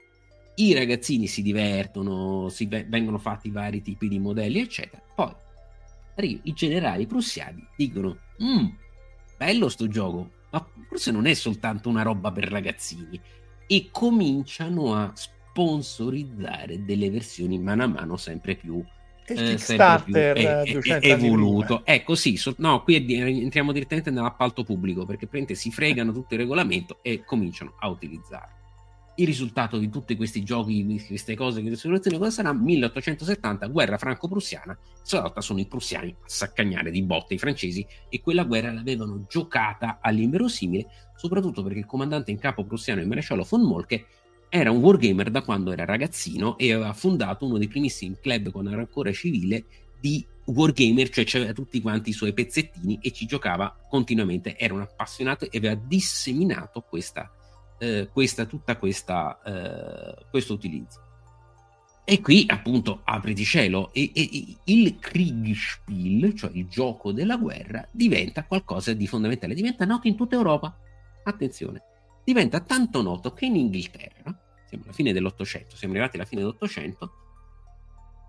I 0.56 0.74
ragazzini 0.74 1.28
si 1.28 1.42
divertono, 1.42 2.50
si 2.50 2.68
vengono 2.68 3.18
fatti 3.18 3.50
vari 3.50 3.82
tipi 3.82 4.08
di 4.08 4.20
modelli, 4.20 4.60
eccetera. 4.60 5.02
Poi 5.16 5.34
i 6.44 6.54
generali 6.54 7.06
prussiani 7.06 7.66
dicono: 7.76 8.18
mm, 8.44 8.66
bello 9.38 9.70
sto 9.70 9.88
gioco, 9.88 10.32
ma 10.52 10.68
forse 10.88 11.12
non 11.12 11.26
è 11.26 11.34
soltanto 11.34 11.90
una 11.90 12.02
roba 12.02 12.32
per 12.32 12.50
ragazzini. 12.50 13.20
E 13.68 13.90
cominciano 13.92 14.96
a 14.96 15.12
sponsorizzare 15.14 16.84
delle 16.84 17.10
versioni 17.10 17.60
mano 17.60 17.84
a 17.84 17.88
mano 17.88 18.18
sempre 18.18 18.56
più 18.56 18.84
il 19.34 19.40
eh, 19.40 19.50
Kickstarter 19.50 20.64
più, 20.64 20.82
è, 20.82 20.98
è, 20.98 21.00
è 21.00 21.12
evoluto. 21.12 21.82
Ecco, 21.86 22.16
sì, 22.16 22.36
so, 22.36 22.56
no, 22.58 22.82
qui 22.84 22.96
entriamo 22.96 23.72
direttamente 23.72 24.10
nell'appalto 24.10 24.64
pubblico 24.64 25.06
perché 25.06 25.54
si 25.54 25.72
fregano 25.72 26.12
tutto 26.12 26.34
il 26.34 26.40
regolamento 26.40 27.00
e 27.02 27.24
cominciano 27.24 27.76
a 27.78 27.88
utilizzarlo 27.90 28.59
il 29.20 29.26
risultato 29.26 29.78
di 29.78 29.90
tutti 29.90 30.16
questi 30.16 30.44
giochi, 30.44 30.86
di 30.86 31.04
queste 31.06 31.36
cose, 31.36 31.62
queste 31.62 31.88
situazioni, 31.88 32.18
cosa 32.18 32.32
sarà? 32.32 32.54
1870, 32.54 33.68
guerra 33.68 33.98
franco-prussiana, 33.98 34.78
stavolta 35.02 35.42
sono 35.42 35.60
i 35.60 35.66
prussiani 35.66 36.10
a 36.10 36.16
saccagnare 36.26 36.90
di 36.90 37.02
botte 37.04 37.34
i 37.34 37.38
francesi 37.38 37.86
e 38.08 38.22
quella 38.22 38.44
guerra 38.44 38.72
l'avevano 38.72 39.26
giocata 39.28 40.00
all'inverosimile, 40.02 40.88
soprattutto 41.16 41.62
perché 41.64 41.80
il 41.80 41.86
comandante 41.86 42.32
in 42.32 42.40
capo 42.40 42.64
prussiano, 42.64 43.02
il 43.02 43.08
maresciallo 43.08 43.46
von 43.48 43.62
Molke, 43.62 44.06
era 44.48 44.72
un 44.72 44.78
wargamer 44.78 45.30
da 45.30 45.44
quando 45.44 45.72
era 45.72 45.86
ragazzino 45.86 46.58
e 46.58 46.74
aveva 46.74 46.94
fondato 46.94 47.46
uno 47.46 47.58
dei 47.58 47.68
primissimi 47.68 48.18
club 48.20 48.52
quando 48.52 48.72
era 48.72 48.80
ancora 48.80 49.12
civile 49.12 49.66
di 50.00 50.26
wargamer, 50.46 51.10
cioè 51.10 51.42
aveva 51.42 51.54
tutti 51.54 51.82
quanti 51.82 52.10
i 52.10 52.14
suoi 52.14 52.34
pezzettini 52.34 53.00
e 53.02 53.12
ci 53.12 53.26
giocava 53.26 53.76
continuamente, 53.90 54.58
era 54.58 54.74
un 54.74 54.82
appassionato 54.82 55.52
e 55.52 55.58
aveva 55.58 55.76
disseminato 55.76 56.82
questa 56.82 57.32
eh, 57.80 58.10
questa, 58.12 58.46
tutta 58.46 58.78
questa, 58.78 59.42
eh, 59.44 60.26
questo 60.30 60.54
utilizzo. 60.54 61.08
E 62.04 62.22
qui 62.22 62.46
appunto 62.48 63.02
apriti 63.04 63.44
cielo 63.44 63.94
e, 63.94 64.12
e, 64.14 64.58
il 64.66 64.98
Kriegspiel, 64.98 66.34
cioè 66.34 66.50
il 66.54 66.68
gioco 66.68 67.12
della 67.12 67.38
guerra, 67.38 67.88
diventa 67.92 68.46
qualcosa 68.46 68.94
di 68.94 69.06
fondamentale, 69.06 69.54
diventa 69.54 69.86
noto 69.86 70.08
in 70.08 70.16
tutta 70.16 70.36
Europa. 70.36 70.76
Attenzione, 71.24 71.84
diventa 72.24 72.62
tanto 72.62 73.02
noto 73.02 73.34
che 73.34 73.46
in 73.46 73.56
Inghilterra, 73.56 74.36
siamo 74.66 74.86
alla 74.86 74.94
fine 74.94 75.14
dell'Ottocento, 75.14 75.76
siamo 75.76 75.94
arrivati 75.94 76.16
alla 76.16 76.26
fine 76.26 76.42
dell'Ottocento, 76.42 77.14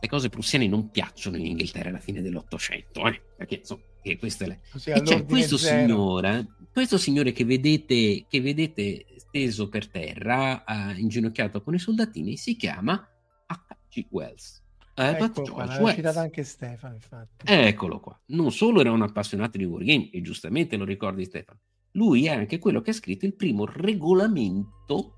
le 0.01 0.09
cose 0.09 0.31
prussiane 0.31 0.67
non 0.67 0.91
piacciono 0.91 1.37
in 1.37 1.47
Inghilterra 1.47 1.91
alla 1.91 1.99
fine 1.99 2.23
dell'Ottocento, 2.23 3.07
eh? 3.07 3.21
perché 3.37 3.57
insomma, 3.57 3.83
che 4.03 4.19
questa 4.19 4.45
è 4.45 4.49
la... 4.49 4.95
e 4.95 5.03
c'è 5.03 5.25
questo 5.27 5.59
signore, 5.59 6.47
questo 6.73 6.97
signore 6.97 7.33
che 7.33 7.45
vedete, 7.45 8.25
che 8.29 8.41
vedete 8.41 9.05
steso 9.17 9.69
per 9.69 9.89
terra, 9.89 10.65
uh, 10.67 10.99
inginocchiato 10.99 11.63
con 11.63 11.75
i 11.75 11.79
soldatini, 11.79 12.37
si 12.37 12.57
chiama 12.57 13.07
H.G. 13.47 14.07
Wells. 14.11 14.63
Ecco 14.95 15.43
qua, 15.43 15.65
l'aveva 15.65 15.95
citato 15.95 16.19
anche 16.19 16.43
Stefano, 16.45 16.95
infatti. 16.95 17.45
Eccolo 17.45 18.01
qua. 18.01 18.19
Non 18.27 18.53
solo 18.53 18.81
era 18.81 18.91
un 18.91 19.03
appassionato 19.03 19.57
di 19.57 19.65
wargame, 19.65 20.11
e 20.11 20.21
giustamente 20.21 20.77
lo 20.77 20.85
ricordi 20.85 21.25
Stefano, 21.25 21.61
lui 21.93 22.27
è 22.27 22.31
anche 22.31 22.59
quello 22.59 22.81
che 22.81 22.91
ha 22.91 22.95
scritto 22.95 23.27
il 23.27 23.35
primo 23.35 23.65
regolamento, 23.65 25.15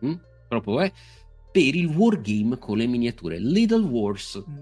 mh, 0.00 0.08
hm, 0.08 0.20
proprio 0.48 0.82
eh, 0.82 0.92
per 1.56 1.74
il 1.74 1.86
wargame 1.86 2.58
con 2.58 2.76
le 2.76 2.86
miniature, 2.86 3.38
Little 3.38 3.84
Wars, 3.84 4.44
mm. 4.46 4.56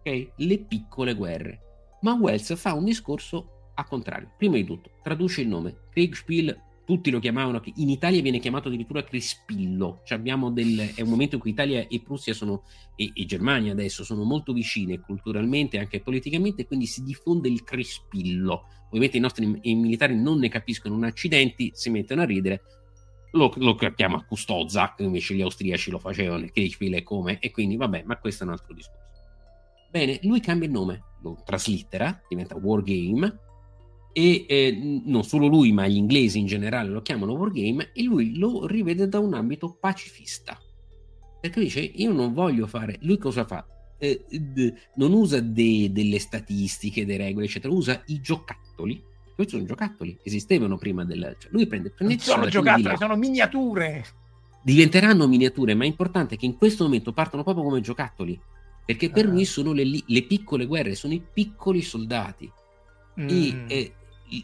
okay? 0.00 0.30
le 0.36 0.58
piccole 0.58 1.14
guerre. 1.14 1.60
Ma 2.02 2.12
Wells 2.12 2.54
fa 2.56 2.74
un 2.74 2.84
discorso 2.84 3.70
a 3.74 3.84
contrario. 3.86 4.32
Prima 4.36 4.56
di 4.56 4.64
tutto, 4.64 4.90
traduce 5.02 5.40
il 5.40 5.48
nome, 5.48 5.74
Kriegspiel 5.90 6.54
tutti 6.84 7.10
lo 7.10 7.18
chiamavano, 7.18 7.62
in 7.76 7.88
Italia 7.88 8.20
viene 8.20 8.40
chiamato 8.40 8.68
addirittura 8.68 9.02
Crispillo, 9.02 10.02
cioè 10.04 10.18
del, 10.18 10.92
è 10.94 11.00
un 11.00 11.08
momento 11.08 11.36
in 11.36 11.40
cui 11.40 11.52
Italia 11.52 11.88
e 11.88 12.02
Prussia 12.02 12.34
sono, 12.34 12.64
e, 12.94 13.10
e, 13.14 13.24
Germania 13.24 13.72
adesso 13.72 14.04
sono 14.04 14.22
molto 14.24 14.52
vicine 14.52 15.00
culturalmente 15.00 15.78
e 15.78 15.80
anche 15.80 16.02
politicamente, 16.02 16.66
quindi 16.66 16.84
si 16.84 17.02
diffonde 17.02 17.48
il 17.48 17.64
Crispillo. 17.64 18.64
Ovviamente 18.88 19.16
i 19.16 19.20
nostri 19.20 19.60
i 19.62 19.74
militari 19.74 20.14
non 20.14 20.38
ne 20.38 20.50
capiscono 20.50 20.94
un 20.94 21.04
accidenti, 21.04 21.70
si 21.72 21.88
mettono 21.88 22.20
a 22.20 22.26
ridere, 22.26 22.60
lo, 23.34 23.52
lo 23.56 23.74
chiama 23.74 24.24
Custozza, 24.24 24.94
invece 24.98 25.34
gli 25.34 25.42
austriaci 25.42 25.90
lo 25.90 25.98
facevano, 25.98 26.46
è 26.52 27.02
come, 27.02 27.38
e 27.38 27.50
quindi 27.50 27.76
vabbè, 27.76 28.02
ma 28.04 28.18
questo 28.18 28.44
è 28.44 28.46
un 28.46 28.52
altro 28.52 28.74
discorso. 28.74 29.02
Bene, 29.90 30.18
lui 30.22 30.40
cambia 30.40 30.66
il 30.66 30.72
nome, 30.72 31.02
lo 31.22 31.40
traslittera, 31.44 32.20
diventa 32.28 32.56
Wargame, 32.56 33.38
e 34.16 34.46
eh, 34.48 35.02
non 35.04 35.24
solo 35.24 35.48
lui 35.48 35.72
ma 35.72 35.88
gli 35.88 35.96
inglesi 35.96 36.38
in 36.38 36.46
generale 36.46 36.88
lo 36.88 37.02
chiamano 37.02 37.32
wargame 37.32 37.90
e 37.92 38.04
lui 38.04 38.36
lo 38.38 38.64
rivede 38.64 39.08
da 39.08 39.18
un 39.18 39.34
ambito 39.34 39.76
pacifista 39.80 40.56
perché 41.40 41.58
dice 41.58 41.80
io 41.80 42.12
non 42.12 42.32
voglio 42.32 42.68
fare 42.68 42.96
lui 43.00 43.18
cosa 43.18 43.44
fa? 43.44 43.66
Eh, 43.98 44.24
d- 44.28 44.72
non 44.94 45.12
usa 45.12 45.40
de- 45.40 45.90
delle 45.90 46.20
statistiche, 46.20 47.04
delle 47.04 47.24
regole 47.24 47.46
eccetera 47.46 47.74
usa 47.74 48.00
i 48.06 48.20
giocattoli 48.20 49.02
questi 49.34 49.54
sono 49.54 49.66
giocattoli 49.66 50.18
esistevano 50.22 50.76
prima 50.76 51.04
del 51.04 51.36
cioè 51.38 51.50
lui 51.50 51.66
prende, 51.66 51.90
prende 51.90 52.18
sono 52.18 52.46
giocattoli 52.46 52.96
sono 52.96 53.16
miniature 53.16 54.04
diventeranno 54.62 55.26
miniature 55.26 55.74
ma 55.74 55.84
è 55.84 55.88
importante 55.88 56.36
che 56.36 56.46
in 56.46 56.56
questo 56.56 56.84
momento 56.84 57.12
partano 57.12 57.42
proprio 57.42 57.64
come 57.64 57.80
giocattoli 57.80 58.40
perché 58.84 59.10
per 59.10 59.26
ah. 59.26 59.30
lui 59.30 59.44
sono 59.44 59.72
le, 59.72 59.84
le, 60.04 60.22
piccole 60.22 60.66
guerre 60.66 60.94
sono 60.94 61.14
i 61.14 61.22
piccoli 61.32 61.82
soldati 61.82 62.50
mm. 63.20 63.28
e 63.28 63.64
eh, 63.66 63.92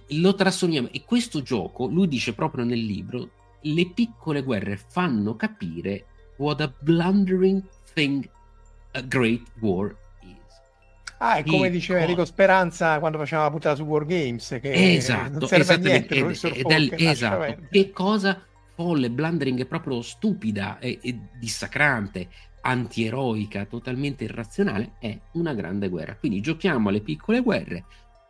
lo 0.08 0.34
trasformiamo 0.34 0.88
e 0.90 1.04
questo 1.04 1.42
gioco, 1.42 1.86
lui 1.86 2.08
dice 2.08 2.34
proprio 2.34 2.64
nel 2.64 2.84
libro, 2.84 3.30
le 3.62 3.90
piccole 3.90 4.42
guerre 4.42 4.76
fanno 4.76 5.36
capire 5.36 6.06
what 6.36 6.60
a 6.60 6.72
blundering 6.80 7.62
thing 7.92 8.28
a 8.92 9.02
great 9.02 9.42
war. 9.60 9.96
Ah, 11.22 11.36
è 11.36 11.44
come 11.44 11.68
diceva 11.68 12.00
Enrico 12.00 12.24
Speranza 12.24 12.98
quando 12.98 13.18
faceva 13.18 13.42
la 13.42 13.50
puntata 13.50 13.76
su 13.76 13.82
Wargames, 13.82 14.58
che 14.60 14.94
esatto, 14.94 15.38
non 15.38 15.48
serve 15.48 15.74
a 15.74 15.76
niente, 15.76 16.14
ed, 16.14 16.38
ed, 16.42 16.70
ed, 16.70 16.94
esatto. 16.96 17.62
Che 17.70 17.90
cosa 17.90 18.42
folle, 18.74 19.10
blundering, 19.10 19.66
proprio 19.66 20.00
stupida 20.00 20.78
e, 20.78 20.98
e 21.02 21.18
dissacrante, 21.38 22.26
antieroica, 22.62 23.66
totalmente 23.66 24.24
irrazionale, 24.24 24.92
è 24.98 25.18
una 25.32 25.52
grande 25.52 25.90
guerra. 25.90 26.16
Quindi 26.16 26.40
giochiamo 26.40 26.88
alle 26.88 27.02
piccole 27.02 27.40
guerre, 27.40 27.84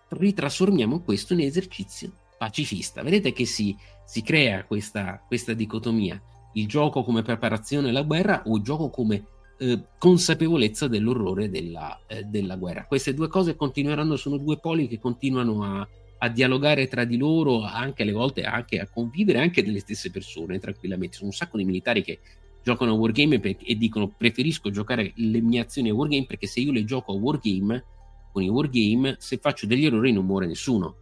ritrasformiamo 0.09 1.01
questo 1.03 1.35
in 1.35 1.41
esercizio 1.41 2.13
pacifista. 2.37 3.05
Vedete 3.05 3.33
che 3.33 3.47
si, 3.47 3.77
si 4.05 4.23
crea 4.23 4.65
questa, 4.65 5.23
questa, 5.25 5.53
dicotomia, 5.53 6.21
il 6.55 6.67
gioco 6.67 7.05
come 7.05 7.23
preparazione 7.23 7.91
alla 7.91 8.03
guerra 8.03 8.43
o 8.47 8.57
il 8.57 8.63
gioco 8.65 8.91
come 8.91 9.25
eh, 9.61 9.79
consapevolezza 9.99 10.89
dell'orrore 10.89 11.51
della, 11.51 12.01
eh, 12.07 12.25
della, 12.25 12.57
guerra. 12.57 12.87
Queste 12.87 13.13
due 13.13 13.29
cose 13.29 13.57
continueranno, 13.57 14.17
sono 14.17 14.39
due 14.39 14.59
poli 14.59 14.89
che 14.89 14.99
continuano 14.99 15.63
a, 15.63 15.87
a, 16.19 16.29
dialogare 16.31 16.89
tra 16.89 17.05
di 17.05 17.19
loro, 17.19 17.63
anche 17.63 18.03
alle 18.03 18.13
volte 18.13 18.43
anche 18.45 18.81
a 18.81 18.89
convivere 18.89 19.39
anche 19.39 19.63
delle 19.63 19.81
stesse 19.81 20.11
persone 20.11 20.59
tranquillamente. 20.59 21.17
Sono 21.17 21.29
un 21.29 21.35
sacco 21.35 21.59
di 21.59 21.67
militari 21.67 22.03
che 22.03 22.21
giocano 22.63 22.93
a 22.93 22.95
wargame 22.95 23.39
e 23.39 23.77
dicono 23.77 24.09
preferisco 24.09 24.71
giocare 24.71 25.13
le 25.17 25.41
mie 25.43 25.61
azioni 25.61 25.91
a 25.91 25.95
wargame 25.95 26.25
perché 26.25 26.47
se 26.47 26.61
io 26.61 26.73
le 26.73 26.85
gioco 26.85 27.13
a 27.13 27.17
wargame 27.17 27.85
con 28.33 28.43
i 28.43 28.49
wargame, 28.49 29.17
se 29.19 29.37
faccio 29.37 29.67
degli 29.67 29.85
errori 29.85 30.11
non 30.11 30.25
muore 30.25 30.47
nessuno. 30.47 30.97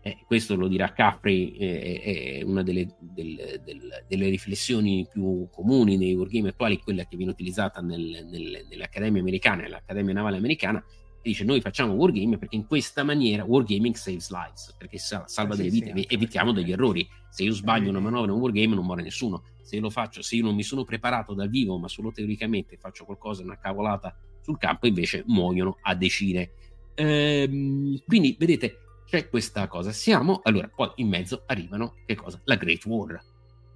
Eh, 0.00 0.18
questo 0.26 0.54
lo 0.54 0.68
dirà 0.68 0.92
Capri, 0.92 1.56
eh, 1.56 2.00
è 2.38 2.42
una 2.42 2.62
delle, 2.62 2.94
del, 3.00 3.60
del, 3.64 4.04
delle, 4.06 4.28
riflessioni 4.28 5.06
più 5.10 5.48
comuni 5.50 5.96
nei 5.96 6.14
wargame 6.14 6.50
attuali, 6.50 6.78
quella 6.78 7.04
che 7.04 7.16
viene 7.16 7.32
utilizzata 7.32 7.80
nel, 7.80 8.26
nel, 8.30 8.66
nell'Accademia 8.68 9.20
americana, 9.20 9.62
nell'Accademia 9.62 10.14
Navale 10.14 10.36
americana, 10.36 10.80
che 10.80 11.28
dice 11.30 11.42
noi 11.42 11.60
facciamo 11.60 11.94
wargame 11.94 12.38
perché 12.38 12.54
in 12.54 12.66
questa 12.66 13.02
maniera 13.02 13.44
wargaming 13.44 13.96
saves 13.96 14.30
lives, 14.30 14.74
perché 14.78 14.98
salva 14.98 15.56
delle 15.56 15.68
vite, 15.68 15.92
sì, 15.94 16.06
evitiamo 16.08 16.52
degli 16.52 16.70
errori. 16.70 17.06
Se 17.28 17.42
io 17.42 17.52
sbaglio 17.52 17.90
una 17.90 18.00
manovra 18.00 18.30
in 18.30 18.36
un 18.36 18.40
wargame 18.40 18.74
non 18.76 18.84
muore 18.84 19.02
nessuno. 19.02 19.42
Se 19.62 19.76
io 19.76 19.82
lo 19.82 19.90
faccio, 19.90 20.22
se 20.22 20.36
io 20.36 20.44
non 20.44 20.54
mi 20.54 20.62
sono 20.62 20.84
preparato 20.84 21.34
dal 21.34 21.50
vivo, 21.50 21.76
ma 21.76 21.88
solo 21.88 22.12
teoricamente 22.12 22.76
faccio 22.78 23.04
qualcosa, 23.04 23.42
una 23.42 23.58
cavolata 23.58 24.16
sul 24.40 24.58
campo 24.58 24.86
invece 24.86 25.24
muoiono 25.26 25.76
a 25.82 25.94
decine. 25.94 26.52
Ehm, 26.94 28.00
quindi 28.06 28.34
vedete, 28.38 28.78
c'è 29.08 29.28
questa 29.30 29.66
cosa. 29.68 29.90
Siamo, 29.90 30.40
allora, 30.44 30.68
poi 30.68 30.90
in 30.96 31.08
mezzo 31.08 31.44
arrivano 31.46 31.94
che 32.04 32.14
cosa? 32.14 32.38
La 32.44 32.56
Great 32.56 32.84
War. 32.84 33.18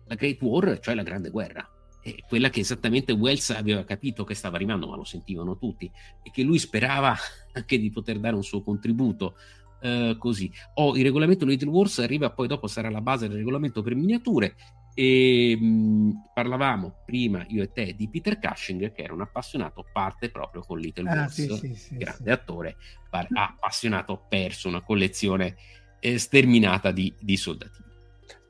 La 0.07 0.15
Great 0.15 0.43
War, 0.43 0.79
cioè 0.79 0.95
la 0.95 1.03
Grande 1.03 1.31
Guerra. 1.31 1.67
è 2.03 2.17
quella 2.29 2.51
che 2.51 2.61
esattamente 2.61 3.13
Wells 3.13 3.51
aveva 3.51 3.83
capito 3.85 4.25
che 4.25 4.35
stava 4.35 4.57
arrivando, 4.57 4.87
ma 4.89 4.97
lo 4.97 5.05
sentivano 5.05 5.57
tutti, 5.57 5.91
e 6.23 6.31
che 6.31 6.43
lui 6.43 6.59
sperava 6.59 7.17
anche 7.53 7.79
di 7.79 7.91
poter 7.91 8.19
dare 8.19 8.35
un 8.35 8.45
suo 8.45 8.63
contributo. 8.63 9.35
Uh, 9.81 10.17
così. 10.17 10.53
Oh, 10.75 10.97
il 10.97 11.03
regolamento 11.03 11.45
Little 11.45 11.71
Wars 11.71 11.99
arriva 11.99 12.31
poi 12.31 12.47
dopo 12.47 12.69
sarà 12.69 12.89
la 12.89 13.01
base 13.01 13.27
del 13.27 13.39
regolamento 13.39 13.83
per 13.83 13.97
miniature 13.97 14.55
e 14.95 15.57
mh, 15.59 16.31
parlavamo 16.35 17.03
prima 17.07 17.45
io 17.49 17.63
e 17.63 17.73
te 17.73 17.95
di 17.97 18.09
Peter 18.09 18.39
Cushing 18.39 18.93
che 18.93 19.03
era 19.03 19.15
un 19.15 19.23
appassionato 19.23 19.87
parte 19.91 20.31
proprio 20.31 20.63
con 20.63 20.79
Little 20.79 21.09
ah, 21.09 21.15
Wars 21.15 21.33
sì, 21.35 21.49
sì, 21.49 21.75
sì, 21.75 21.97
grande 21.97 22.31
attore 22.31 22.77
appassionato 23.11 24.27
perso 24.29 24.69
una 24.69 24.83
collezione 24.83 25.57
eh, 26.01 26.19
sterminata 26.19 26.91
di, 26.91 27.15
di 27.19 27.37
soldatini 27.37 27.91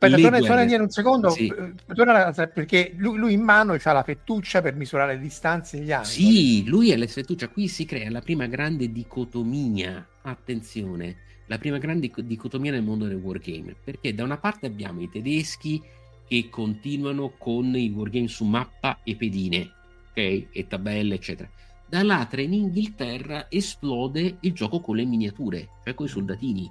Aspetta, 0.03 0.17
torna, 0.17 0.29
guerre... 0.31 0.47
torna 0.47 0.61
indietro 0.63 0.85
un 0.85 0.91
secondo, 0.91 1.31
sì. 1.31 1.47
Eh, 1.47 1.95
torna, 1.95 2.33
perché 2.33 2.93
lui, 2.97 3.19
lui, 3.19 3.33
in 3.35 3.43
mano 3.43 3.77
ha 3.81 3.93
la 3.93 4.03
fettuccia 4.03 4.61
per 4.61 4.75
misurare 4.75 5.15
le 5.15 5.21
distanze 5.21 5.79
gli 5.79 5.93
angoli. 5.93 6.13
Sì, 6.13 6.65
lui 6.67 6.91
è 6.91 6.97
la 6.97 7.07
fettuccia. 7.07 7.49
Qui 7.49 7.69
si 7.69 7.85
crea 7.85 8.11
la 8.11 8.21
prima 8.21 8.47
grande 8.47 8.91
dicotomia. 8.91 10.05
Attenzione, 10.23 11.19
la 11.47 11.59
prima 11.59 11.79
grande 11.79 12.11
dicotomia 12.25 12.73
nel 12.73 12.83
mondo 12.83 13.07
del 13.07 13.17
wargame. 13.17 13.77
Perché 13.83 14.13
da 14.13 14.25
una 14.25 14.39
parte 14.39 14.67
abbiamo 14.67 15.01
i 15.03 15.09
tedeschi 15.09 15.81
che 16.27 16.49
continuano 16.49 17.35
con 17.37 17.77
i 17.77 17.91
wargame 17.91 18.29
su 18.29 18.45
mappa 18.45 19.01
e 19.03 19.17
pedine, 19.17 19.71
ok? 20.11 20.49
E 20.51 20.67
tabelle, 20.69 21.15
eccetera. 21.15 21.51
Dall'altra 21.89 22.41
in 22.41 22.55
Inghilterra 22.55 23.51
esplode 23.51 24.39
il 24.41 24.53
gioco 24.53 24.81
con 24.81 24.97
le 24.97 25.05
miniature, 25.05 25.69
cioè 25.85 25.95
con 25.95 26.07
i 26.07 26.09
soldatini 26.09 26.71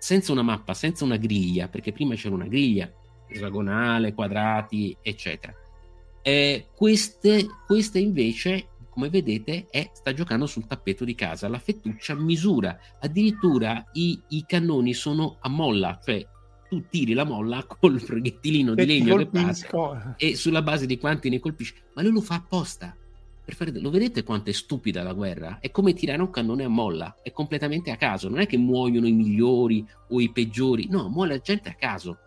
senza 0.00 0.32
una 0.32 0.42
mappa, 0.42 0.72
senza 0.72 1.04
una 1.04 1.18
griglia, 1.18 1.68
perché 1.68 1.92
prima 1.92 2.14
c'era 2.14 2.34
una 2.34 2.46
griglia 2.46 2.90
esagonale, 3.28 4.14
quadrati, 4.14 4.96
eccetera. 5.02 5.54
Eh, 6.22 6.68
queste, 6.74 7.46
queste 7.66 7.98
invece, 7.98 8.68
come 8.88 9.10
vedete, 9.10 9.66
è, 9.70 9.90
sta 9.92 10.12
giocando 10.12 10.46
sul 10.46 10.66
tappeto 10.66 11.04
di 11.04 11.14
casa. 11.14 11.48
La 11.48 11.58
fettuccia 11.58 12.14
misura, 12.14 12.78
addirittura 12.98 13.84
i, 13.92 14.20
i 14.28 14.44
cannoni 14.46 14.94
sono 14.94 15.36
a 15.40 15.48
molla, 15.48 16.00
cioè 16.02 16.26
tu 16.70 16.84
tiri 16.88 17.12
la 17.12 17.24
molla 17.24 17.66
col 17.68 18.00
proiettilino 18.00 18.74
di 18.74 18.86
legno 18.86 19.16
che 19.16 19.26
passa 19.26 20.14
e 20.16 20.36
sulla 20.36 20.62
base 20.62 20.86
di 20.86 20.96
quanti 20.96 21.28
ne 21.28 21.40
colpisci, 21.40 21.74
ma 21.94 22.02
lui 22.02 22.12
lo 22.12 22.22
fa 22.22 22.36
apposta 22.36 22.96
fare... 23.54 23.78
Lo 23.80 23.90
vedete 23.90 24.22
quanto 24.22 24.50
è 24.50 24.52
stupida 24.52 25.02
la 25.02 25.12
guerra? 25.12 25.58
È 25.60 25.70
come 25.70 25.94
tirare 25.94 26.20
un 26.20 26.30
cannone 26.30 26.64
a 26.64 26.68
molla, 26.68 27.16
è 27.22 27.32
completamente 27.32 27.90
a 27.90 27.96
caso. 27.96 28.28
Non 28.28 28.40
è 28.40 28.46
che 28.46 28.56
muoiono 28.56 29.06
i 29.06 29.12
migliori 29.12 29.86
o 30.08 30.20
i 30.20 30.30
peggiori, 30.30 30.88
no, 30.88 31.08
muore 31.08 31.30
la 31.30 31.38
gente 31.38 31.68
a 31.68 31.74
caso. 31.74 32.18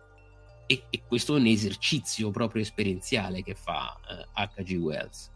E, 0.66 0.84
e 0.88 1.02
questo 1.06 1.36
è 1.36 1.38
un 1.38 1.46
esercizio 1.46 2.30
proprio 2.30 2.62
esperienziale 2.62 3.42
che 3.42 3.54
fa 3.54 3.98
eh, 4.08 4.26
H.G. 4.32 4.76
Wells. 4.76 5.30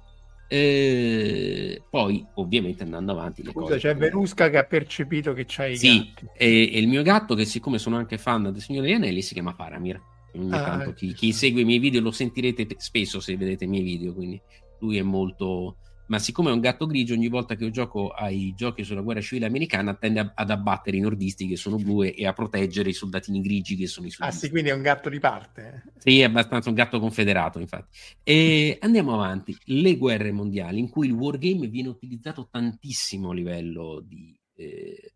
Eh, 0.50 1.82
poi, 1.90 2.26
ovviamente, 2.36 2.82
andando 2.82 3.12
avanti, 3.12 3.42
le 3.42 3.50
Scusa, 3.50 3.66
cose. 3.66 3.78
C'è 3.78 3.94
Verusca 3.94 4.48
che 4.48 4.56
ha 4.56 4.64
percepito 4.64 5.34
che 5.34 5.44
c'hai. 5.46 5.76
Sì, 5.76 6.12
e, 6.36 6.70
e, 6.72 6.78
il 6.78 6.88
mio 6.88 7.02
gatto, 7.02 7.34
che 7.34 7.44
siccome 7.44 7.78
sono 7.78 7.96
anche 7.96 8.16
fan 8.16 8.44
del 8.44 8.60
Signore 8.60 8.94
Anelli, 8.94 9.20
si 9.20 9.34
chiama 9.34 9.52
Faramir. 9.52 10.00
Ogni 10.34 10.52
ah, 10.52 10.62
tanto 10.62 10.92
chi, 10.94 11.12
chi, 11.12 11.32
segue 11.32 11.62
i 11.62 11.64
miei 11.64 11.78
video 11.78 12.00
lo 12.00 12.10
sentirete 12.10 12.66
spesso 12.78 13.20
se 13.20 13.36
vedete 13.36 13.64
i 13.64 13.68
miei 13.68 13.82
video. 13.82 14.14
Quindi 14.14 14.40
lui 14.80 14.96
è 14.96 15.02
molto 15.02 15.76
ma 16.08 16.18
siccome 16.18 16.50
è 16.50 16.52
un 16.52 16.60
gatto 16.60 16.86
grigio 16.86 17.14
ogni 17.14 17.28
volta 17.28 17.54
che 17.54 17.64
io 17.64 17.70
gioco 17.70 18.10
ai 18.10 18.54
giochi 18.54 18.84
sulla 18.84 19.00
guerra 19.00 19.20
civile 19.20 19.46
americana 19.46 19.94
tende 19.94 20.20
a, 20.20 20.32
ad 20.34 20.50
abbattere 20.50 20.96
i 20.96 21.00
nordisti 21.00 21.46
che 21.46 21.56
sono 21.56 21.76
blu 21.76 22.02
e 22.02 22.26
a 22.26 22.32
proteggere 22.32 22.90
i 22.90 22.94
soldatini 22.94 23.40
grigi 23.40 23.76
che 23.76 23.86
sono 23.86 24.06
i 24.06 24.10
sudisti. 24.10 24.36
Ah 24.36 24.38
sì, 24.38 24.50
quindi 24.50 24.70
è 24.70 24.74
un 24.74 24.82
gatto 24.82 25.08
di 25.08 25.18
parte. 25.18 25.84
Sì, 25.98 26.20
è 26.20 26.24
abbastanza 26.24 26.68
un 26.68 26.74
gatto 26.74 26.98
confederato 26.98 27.58
infatti. 27.58 27.98
E 28.22 28.78
andiamo 28.80 29.14
avanti. 29.14 29.56
Le 29.64 29.96
guerre 29.96 30.32
mondiali 30.32 30.78
in 30.78 30.88
cui 30.88 31.06
il 31.06 31.12
wargame 31.12 31.68
viene 31.68 31.88
utilizzato 31.88 32.48
tantissimo 32.50 33.30
a 33.30 33.34
livello 33.34 34.02
di... 34.04 34.38
Eh, 34.54 35.12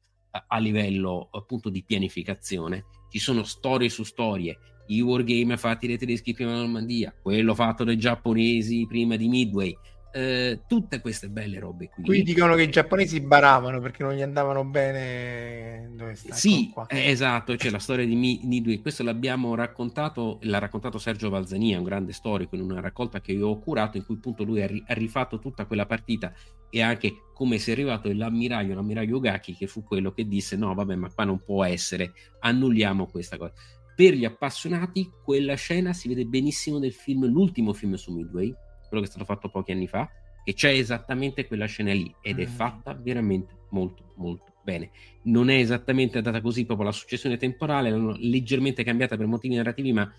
a 0.46 0.58
livello 0.58 1.28
appunto 1.30 1.68
di 1.68 1.84
pianificazione. 1.84 2.84
Ci 3.10 3.18
sono 3.18 3.42
storie 3.42 3.90
su 3.90 4.02
storie, 4.02 4.58
i 4.86 5.00
wargame 5.00 5.56
fatti 5.56 5.86
dai 5.86 5.98
tedeschi 5.98 6.32
prima 6.32 6.52
della 6.52 6.62
Normandia, 6.62 7.14
quello 7.20 7.54
fatto 7.54 7.84
dai 7.84 7.98
giapponesi 7.98 8.86
prima 8.88 9.16
di 9.16 9.28
Midway, 9.28 9.76
eh, 10.12 10.60
tutte 10.66 11.00
queste 11.00 11.28
belle 11.28 11.58
robe 11.58 11.88
qui. 11.88 12.04
Qui 12.04 12.22
dicono 12.22 12.54
che 12.54 12.62
i 12.62 12.70
giapponesi 12.70 13.20
baravano 13.20 13.80
perché 13.80 14.02
non 14.02 14.12
gli 14.12 14.22
andavano 14.22 14.64
bene 14.64 15.90
dove 15.94 16.14
sta. 16.14 16.34
Sì, 16.34 16.72
eh, 16.88 17.08
esatto, 17.10 17.56
c'è 17.56 17.70
la 17.70 17.78
storia 17.78 18.04
di 18.04 18.14
Midway, 18.14 18.80
questo 18.80 19.02
l'abbiamo 19.02 19.54
raccontato, 19.54 20.38
l'ha 20.42 20.58
raccontato 20.58 20.98
Sergio 20.98 21.30
Valzania, 21.30 21.78
un 21.78 21.84
grande 21.84 22.12
storico, 22.12 22.54
in 22.56 22.62
una 22.62 22.80
raccolta 22.80 23.20
che 23.20 23.32
io 23.32 23.48
ho 23.48 23.58
curato, 23.58 23.96
in 23.96 24.04
cui 24.04 24.16
appunto 24.16 24.44
lui 24.44 24.62
ha, 24.62 24.66
ri- 24.66 24.84
ha 24.86 24.94
rifatto 24.94 25.38
tutta 25.38 25.64
quella 25.64 25.86
partita 25.86 26.32
e 26.70 26.80
anche 26.80 27.14
come 27.34 27.58
si 27.58 27.70
è 27.70 27.72
arrivato 27.72 28.12
l'ammiraglio, 28.12 28.74
l'ammiraglio 28.74 29.18
Gaki, 29.18 29.54
che 29.54 29.66
fu 29.66 29.82
quello 29.82 30.12
che 30.12 30.28
disse 30.28 30.56
no 30.56 30.72
vabbè 30.74 30.94
ma 30.94 31.10
qua 31.10 31.24
non 31.24 31.42
può 31.42 31.64
essere, 31.64 32.12
annulliamo 32.40 33.06
questa 33.06 33.36
cosa 33.36 33.52
per 33.94 34.14
gli 34.14 34.24
appassionati 34.24 35.10
quella 35.22 35.54
scena 35.54 35.92
si 35.92 36.08
vede 36.08 36.24
benissimo 36.24 36.78
nel 36.78 36.92
film, 36.92 37.26
l'ultimo 37.26 37.72
film 37.72 37.94
su 37.94 38.12
Midway, 38.12 38.52
quello 38.92 39.02
che 39.02 39.08
è 39.08 39.10
stato 39.10 39.24
fatto 39.24 39.48
pochi 39.48 39.72
anni 39.72 39.86
fa, 39.86 40.08
che 40.44 40.52
c'è 40.52 40.70
esattamente 40.70 41.46
quella 41.46 41.64
scena 41.64 41.92
lì 41.92 42.14
ed 42.20 42.38
è 42.40 42.46
mm. 42.46 42.50
fatta 42.50 42.92
veramente 42.92 43.54
molto 43.70 44.12
molto 44.16 44.52
bene. 44.62 44.90
Non 45.22 45.48
è 45.48 45.56
esattamente 45.56 46.18
andata 46.18 46.42
così 46.42 46.66
proprio 46.66 46.86
la 46.86 46.92
successione 46.92 47.38
temporale, 47.38 47.90
l'hanno 47.90 48.14
leggermente 48.18 48.84
cambiata 48.84 49.16
per 49.16 49.26
motivi 49.26 49.54
narrativi, 49.54 49.92
ma 49.92 50.12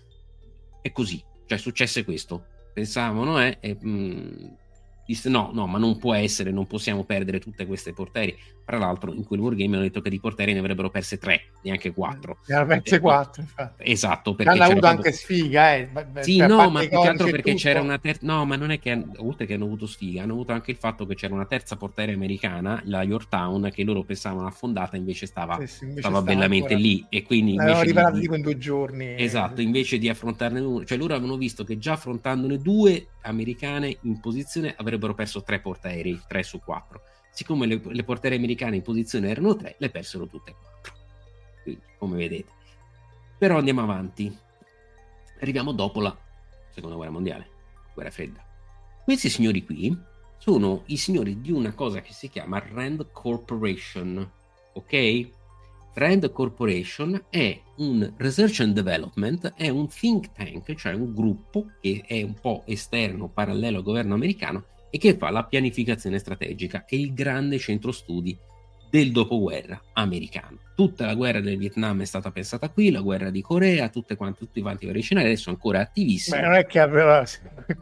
è 0.80 0.90
così, 0.92 1.22
cioè 1.46 1.56
successe 1.58 2.04
questo. 2.04 2.46
Pensavano, 2.72 3.40
eh, 3.40 3.58
e, 3.60 3.76
mh, 3.80 3.88
mm, 3.88 4.46
disse 5.06 5.28
no, 5.28 5.50
no, 5.52 5.66
ma 5.66 5.78
non 5.78 5.98
può 5.98 6.14
essere, 6.14 6.50
non 6.50 6.66
possiamo 6.66 7.04
perdere 7.04 7.38
tutte 7.38 7.66
queste 7.66 7.92
portieri. 7.92 8.36
Tra 8.64 8.78
l'altro, 8.78 9.12
in 9.12 9.24
quel 9.24 9.40
wargame 9.40 9.74
hanno 9.76 9.84
detto 9.84 10.00
che 10.00 10.08
di 10.08 10.18
portieri 10.18 10.54
ne 10.54 10.60
avrebbero 10.60 10.88
perse 10.88 11.18
tre, 11.18 11.50
neanche 11.62 11.92
quattro. 11.92 12.38
Ne 12.46 12.54
hanno 12.54 12.66
perse 12.66 12.98
quattro, 12.98 13.42
infatti. 13.42 13.90
Esatto, 13.90 14.34
perché 14.34 14.52
hanno 14.52 14.62
avuto 14.62 14.80
proprio... 14.80 14.98
anche 14.98 15.12
sfiga, 15.12 15.74
eh. 15.74 15.90
Sì, 16.20 16.38
no, 16.38 16.70
ma 16.70 16.80
più 16.80 16.88
che 16.88 17.08
altro 17.08 17.26
perché 17.26 17.50
tutto. 17.50 17.62
c'era 17.62 17.82
una 17.82 17.98
terza. 17.98 18.20
No, 18.22 18.46
ma 18.46 18.56
non 18.56 18.70
è 18.70 18.78
che 18.78 19.04
oltre 19.16 19.44
che 19.44 19.54
hanno 19.54 19.66
avuto 19.66 19.86
sfiga, 19.86 20.22
hanno 20.22 20.32
avuto 20.32 20.52
anche 20.52 20.70
il 20.70 20.78
fatto 20.78 21.04
che 21.04 21.14
c'era 21.14 21.34
una 21.34 21.44
terza 21.44 21.76
portiere 21.76 22.14
americana, 22.14 22.80
la 22.86 23.02
Yorktown, 23.02 23.70
che 23.70 23.84
loro 23.84 24.02
pensavano 24.02 24.46
affondata, 24.46 24.96
invece 24.96 25.26
stava, 25.26 25.58
sì, 25.58 25.66
sì, 25.66 25.84
invece 25.84 26.00
stava 26.00 26.22
bellamente 26.22 26.74
ancora... 26.74 26.88
lì. 26.88 27.04
E 27.10 27.22
quindi 27.22 27.56
L'avevano 27.56 27.82
riparato 27.82 28.18
tipo 28.18 28.34
in 28.34 28.42
due 28.42 28.56
giorni. 28.56 29.14
Esatto, 29.22 29.60
invece 29.60 29.98
di 29.98 30.08
affrontarne 30.08 30.60
uno, 30.60 30.84
cioè 30.86 30.96
loro 30.96 31.12
avevano 31.12 31.36
visto 31.36 31.64
che 31.64 31.76
già 31.76 31.92
affrontandone 31.92 32.56
due 32.58 33.08
americane 33.26 33.96
in 34.02 34.20
posizione 34.20 34.74
avrebbero 34.76 34.93
perso 34.98 35.42
tre 35.42 35.60
portaerei, 35.60 36.22
tre 36.26 36.42
su 36.42 36.60
quattro 36.60 37.02
siccome 37.34 37.66
le, 37.66 37.80
le 37.84 38.04
portiere 38.04 38.36
americane 38.36 38.76
in 38.76 38.82
posizione 38.82 39.28
erano 39.28 39.56
tre, 39.56 39.74
le 39.78 39.90
persero 39.90 40.26
tutte 40.28 40.52
e 40.52 40.54
quattro. 40.54 40.92
Quindi, 41.62 41.82
come 41.98 42.16
vedete. 42.16 42.50
Però 43.36 43.58
andiamo 43.58 43.82
avanti. 43.82 44.34
Arriviamo 45.40 45.72
dopo 45.72 46.00
la 46.00 46.16
seconda 46.70 46.94
guerra 46.94 47.10
mondiale, 47.10 47.48
guerra 47.92 48.10
fredda. 48.10 48.42
Questi 49.02 49.28
signori 49.28 49.64
qui 49.64 49.98
sono 50.38 50.84
i 50.86 50.96
signori 50.96 51.40
di 51.40 51.50
una 51.50 51.72
cosa 51.74 52.00
che 52.00 52.12
si 52.12 52.28
chiama 52.28 52.62
Rand 52.64 53.10
Corporation, 53.10 54.30
ok? 54.74 55.28
Rand 55.94 56.30
Corporation 56.30 57.24
è 57.28 57.60
un 57.76 58.14
research 58.16 58.60
and 58.60 58.74
development, 58.74 59.54
è 59.54 59.68
un 59.68 59.88
think 59.88 60.32
tank, 60.32 60.72
cioè 60.74 60.94
un 60.94 61.12
gruppo 61.12 61.72
che 61.80 62.04
è 62.06 62.22
un 62.22 62.34
po' 62.34 62.62
esterno, 62.66 63.28
parallelo 63.28 63.78
al 63.78 63.84
governo 63.84 64.14
americano, 64.14 64.64
e 64.94 64.98
che 64.98 65.16
fa 65.16 65.30
la 65.30 65.42
pianificazione 65.42 66.20
strategica, 66.20 66.84
è 66.86 66.94
il 66.94 67.12
grande 67.12 67.58
centro 67.58 67.90
studi 67.90 68.38
del 68.88 69.10
dopoguerra 69.10 69.82
americano. 69.94 70.58
Tutta 70.76 71.04
la 71.04 71.14
guerra 71.14 71.40
del 71.40 71.58
Vietnam 71.58 72.00
è 72.00 72.04
stata 72.04 72.30
pensata 72.30 72.70
qui, 72.70 72.92
la 72.92 73.00
guerra 73.00 73.30
di 73.30 73.42
Corea, 73.42 73.88
tutte 73.88 74.14
quante, 74.14 74.38
tutti 74.38 74.60
quanti 74.60 74.84
i 74.84 74.86
vari 74.86 75.00
scenari, 75.00 75.26
adesso 75.26 75.50
ancora 75.50 75.80
attivissimi. 75.80 76.40
Ma 76.40 76.46
non 76.46 76.54
è 76.54 76.66
che 76.66 76.78
aveva... 76.78 77.24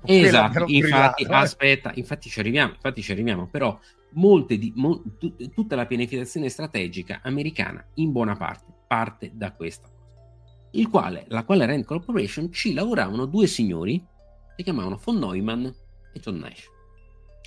Esatto, 0.07 0.65
infatti, 0.69 1.25
brillato, 1.25 1.45
aspetta, 1.45 1.93
infatti 1.97 2.31
ci 2.31 2.41
arriviamo, 2.41 2.73
infatti 2.73 3.03
ci 3.03 3.13
arriviamo, 3.13 3.47
però 3.47 3.79
molte 4.13 4.57
di, 4.57 4.73
mo, 4.75 5.03
t- 5.19 5.53
tutta 5.53 5.77
la 5.77 5.85
pianificazione 5.85 6.49
strategica 6.49 7.21
americana 7.23 7.85
in 7.97 8.11
buona 8.11 8.37
parte 8.37 8.73
parte 8.87 9.33
da 9.35 9.53
questa 9.53 9.87
cosa. 9.87 10.69
Il 10.71 10.89
quale, 10.89 11.27
la 11.29 11.45
quale 11.45 11.67
Rand 11.67 11.85
Corporation 11.85 12.51
ci 12.51 12.73
lavoravano 12.73 13.27
due 13.27 13.47
signori, 13.47 14.03
si 14.57 14.63
chiamavano 14.63 14.99
von 15.05 15.19
Neumann 15.19 15.67
e 15.67 16.21
John 16.21 16.37
Nash. 16.37 16.72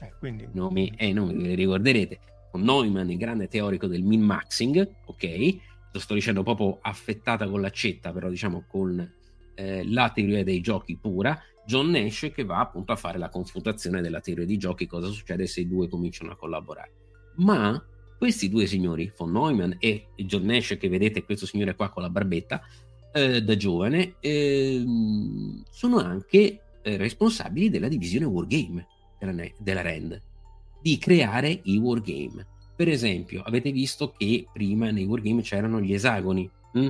Eh, 0.02 0.14
quindi... 0.20 0.48
nomi, 0.52 0.94
eh, 0.98 1.14
nomi 1.14 1.42
li 1.42 1.56
ricorderete. 1.56 2.20
Neumann, 2.54 3.10
il 3.10 3.18
grande 3.18 3.48
teorico 3.48 3.88
del 3.88 4.04
min-maxing, 4.04 4.96
ok? 5.06 5.56
Lo 5.92 6.00
sto 6.00 6.14
dicendo 6.14 6.44
proprio 6.44 6.80
affettata 6.82 7.48
con 7.48 7.62
l'accetta, 7.62 8.12
però 8.12 8.30
diciamo 8.30 8.66
con 8.68 9.14
eh, 9.56 9.90
la 9.90 10.10
teoria 10.10 10.44
dei 10.44 10.62
giochi 10.62 10.98
pura. 10.98 11.38
John 11.66 11.90
Nash 11.90 12.32
che 12.34 12.44
va 12.44 12.60
appunto 12.60 12.92
a 12.92 12.96
fare 12.96 13.18
la 13.18 13.30
confutazione 13.30 14.02
della 14.02 14.20
teoria 14.20 14.46
dei 14.46 14.58
giochi, 14.58 14.86
cosa 14.86 15.08
succede 15.08 15.48
se 15.48 15.62
i 15.62 15.68
due 15.68 15.90
cominciano 15.90 16.32
a 16.32 16.36
collaborare. 16.36 16.92
Ma 17.38 17.84
questi 18.18 18.50
due 18.50 18.66
signori, 18.66 19.12
von 19.18 19.32
Neumann 19.32 19.74
e 19.80 20.08
John 20.16 20.44
Nash, 20.44 20.78
che 20.80 20.90
vedete 20.90 21.24
questo 21.24 21.46
signore 21.46 21.76
qua 21.76 21.90
con 21.90 22.04
la 22.04 22.10
barbetta, 22.10 22.62
eh, 23.14 23.42
da 23.42 23.56
giovane, 23.56 24.16
eh, 24.20 24.84
sono 25.70 25.98
anche 25.98 26.62
eh, 26.82 26.98
responsabili 26.98 27.70
della 27.70 27.88
divisione 27.88 28.26
Wargame 28.26 28.88
della, 29.20 29.44
della 29.58 29.82
Rand, 29.82 30.22
di 30.82 30.98
creare 30.98 31.60
i 31.64 31.78
Wargame. 31.78 32.46
Per 32.76 32.90
esempio, 32.90 33.42
avete 33.42 33.72
visto 33.72 34.14
che 34.18 34.48
prima 34.52 34.92
nei 34.92 35.06
Wargame 35.06 35.42
c'erano 35.42 35.80
gli 35.80 35.94
esagoni. 35.94 36.50
Hm? 36.74 36.88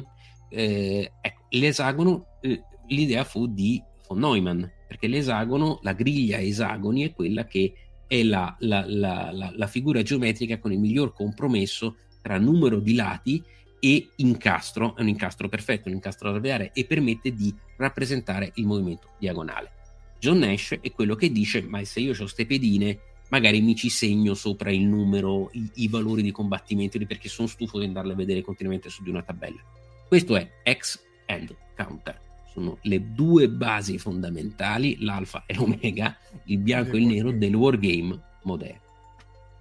Eh, 0.49 1.11
ecco, 1.21 1.41
l'esagono, 1.49 2.25
eh, 2.41 2.61
l'idea 2.87 3.23
fu 3.23 3.47
di 3.47 3.81
von 4.07 4.19
Neumann, 4.19 4.63
perché 4.87 5.07
l'esagono, 5.07 5.79
la 5.81 5.93
griglia 5.93 6.39
esagoni 6.39 7.03
è 7.03 7.13
quella 7.13 7.45
che 7.45 7.73
è 8.07 8.23
la, 8.23 8.55
la, 8.59 8.85
la, 8.87 9.51
la, 9.55 9.67
figura 9.67 10.01
geometrica 10.03 10.59
con 10.59 10.71
il 10.71 10.79
miglior 10.79 11.13
compromesso 11.13 11.97
tra 12.21 12.37
numero 12.37 12.79
di 12.79 12.93
lati 12.93 13.43
e 13.79 14.09
incastro, 14.17 14.95
è 14.95 15.01
un 15.01 15.07
incastro 15.07 15.49
perfetto, 15.49 15.89
un 15.89 15.95
incastro 15.95 16.29
alveare 16.29 16.71
e 16.73 16.85
permette 16.85 17.33
di 17.33 17.53
rappresentare 17.77 18.51
il 18.55 18.65
movimento 18.65 19.09
diagonale. 19.19 19.71
John 20.19 20.39
Nash 20.39 20.77
è 20.81 20.91
quello 20.91 21.15
che 21.15 21.31
dice, 21.31 21.61
ma 21.61 21.83
se 21.83 21.99
io 21.99 22.13
ho 22.13 22.17
queste 22.17 22.45
pedine, 22.45 22.99
magari 23.29 23.61
mi 23.61 23.75
ci 23.75 23.89
segno 23.89 24.33
sopra 24.33 24.71
il 24.71 24.85
numero, 24.85 25.49
i, 25.53 25.69
i 25.75 25.87
valori 25.87 26.21
di 26.21 26.31
combattimento, 26.31 26.97
perché 27.05 27.29
sono 27.29 27.47
stufo 27.47 27.79
di 27.79 27.85
andarle 27.85 28.13
a 28.13 28.15
vedere 28.15 28.41
continuamente 28.41 28.89
su 28.89 29.03
di 29.03 29.09
una 29.09 29.23
tabella. 29.23 29.61
Questo 30.07 30.35
è 30.35 30.49
X 30.69 30.99
and 31.27 31.55
Counter. 31.75 32.21
Sono 32.51 32.77
le 32.83 33.11
due 33.13 33.49
basi 33.49 33.97
fondamentali, 33.97 34.97
l'alfa 34.99 35.43
e 35.45 35.55
l'omega, 35.55 36.17
il 36.45 36.59
bianco 36.59 36.95
e 36.95 36.99
il 36.99 37.07
nero 37.07 37.31
del 37.31 37.53
wargame 37.53 38.21
moderno. 38.43 38.81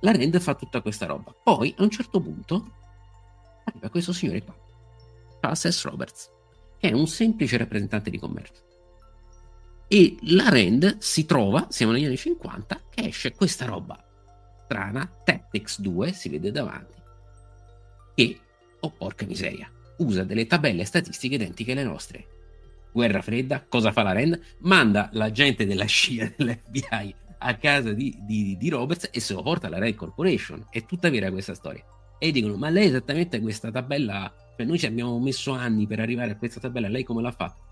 La 0.01 0.13
Rand 0.13 0.39
fa 0.39 0.55
tutta 0.55 0.81
questa 0.81 1.07
roba. 1.07 1.35
Poi, 1.43 1.75
a 1.77 1.83
un 1.83 1.91
certo 1.91 2.21
punto, 2.21 2.73
arriva 3.65 3.89
questo 3.89 4.13
signore 4.13 4.43
qua, 4.45 4.55
Charles 5.41 5.69
S. 5.69 5.85
Roberts, 5.85 6.31
che 6.79 6.91
è 6.91 6.93
un 6.93 7.07
semplice 7.07 7.57
rappresentante 7.57 8.11
di 8.11 8.19
commercio. 8.19 8.63
E 9.95 10.17
la 10.23 10.49
Rand 10.49 10.99
si 10.99 11.25
trova, 11.25 11.69
siamo 11.71 11.93
negli 11.93 12.05
anni 12.05 12.17
50, 12.17 12.81
che 12.91 13.07
esce 13.07 13.33
questa 13.33 13.65
roba 13.65 13.97
strana, 14.65 15.09
Tactics 15.23 15.79
2, 15.79 16.13
si 16.13 16.29
vede 16.31 16.51
davanti, 16.51 17.01
e, 18.17 18.41
oh 18.81 18.91
porca 18.91 19.25
miseria, 19.25 19.71
usa 19.99 20.25
delle 20.25 20.49
tabelle 20.49 20.85
statistiche 20.85 21.37
identiche 21.37 21.71
alle 21.71 21.85
nostre. 21.85 22.27
Guerra 22.91 23.23
fredda, 23.23 23.65
cosa 23.69 23.93
fa 23.93 24.03
la 24.03 24.11
Rand? 24.11 24.41
Manda 24.63 25.11
la 25.13 25.31
gente 25.31 25.65
della 25.65 25.85
scia 25.85 26.29
dell'FBI 26.37 27.15
a 27.39 27.57
casa 27.57 27.93
di, 27.93 28.19
di, 28.23 28.57
di 28.57 28.69
Roberts 28.71 29.11
e 29.13 29.21
se 29.21 29.33
lo 29.33 29.43
porta 29.43 29.69
alla 29.69 29.79
Red 29.79 29.95
Corporation. 29.95 30.67
È 30.71 30.85
tutta 30.85 31.09
vera 31.09 31.31
questa 31.31 31.55
storia. 31.55 31.85
E 32.19 32.33
dicono, 32.33 32.57
ma 32.57 32.69
lei 32.69 32.89
esattamente 32.89 33.41
questa 33.41 33.71
tabella, 33.71 34.35
cioè 34.57 34.67
noi 34.67 34.77
ci 34.81 34.87
abbiamo 34.87 35.21
messo 35.21 35.53
anni 35.53 35.87
per 35.87 36.01
arrivare 36.01 36.33
a 36.33 36.37
questa 36.37 36.59
tabella, 36.59 36.89
lei 36.89 37.05
come 37.05 37.23
l'ha 37.23 37.31
fatta? 37.31 37.64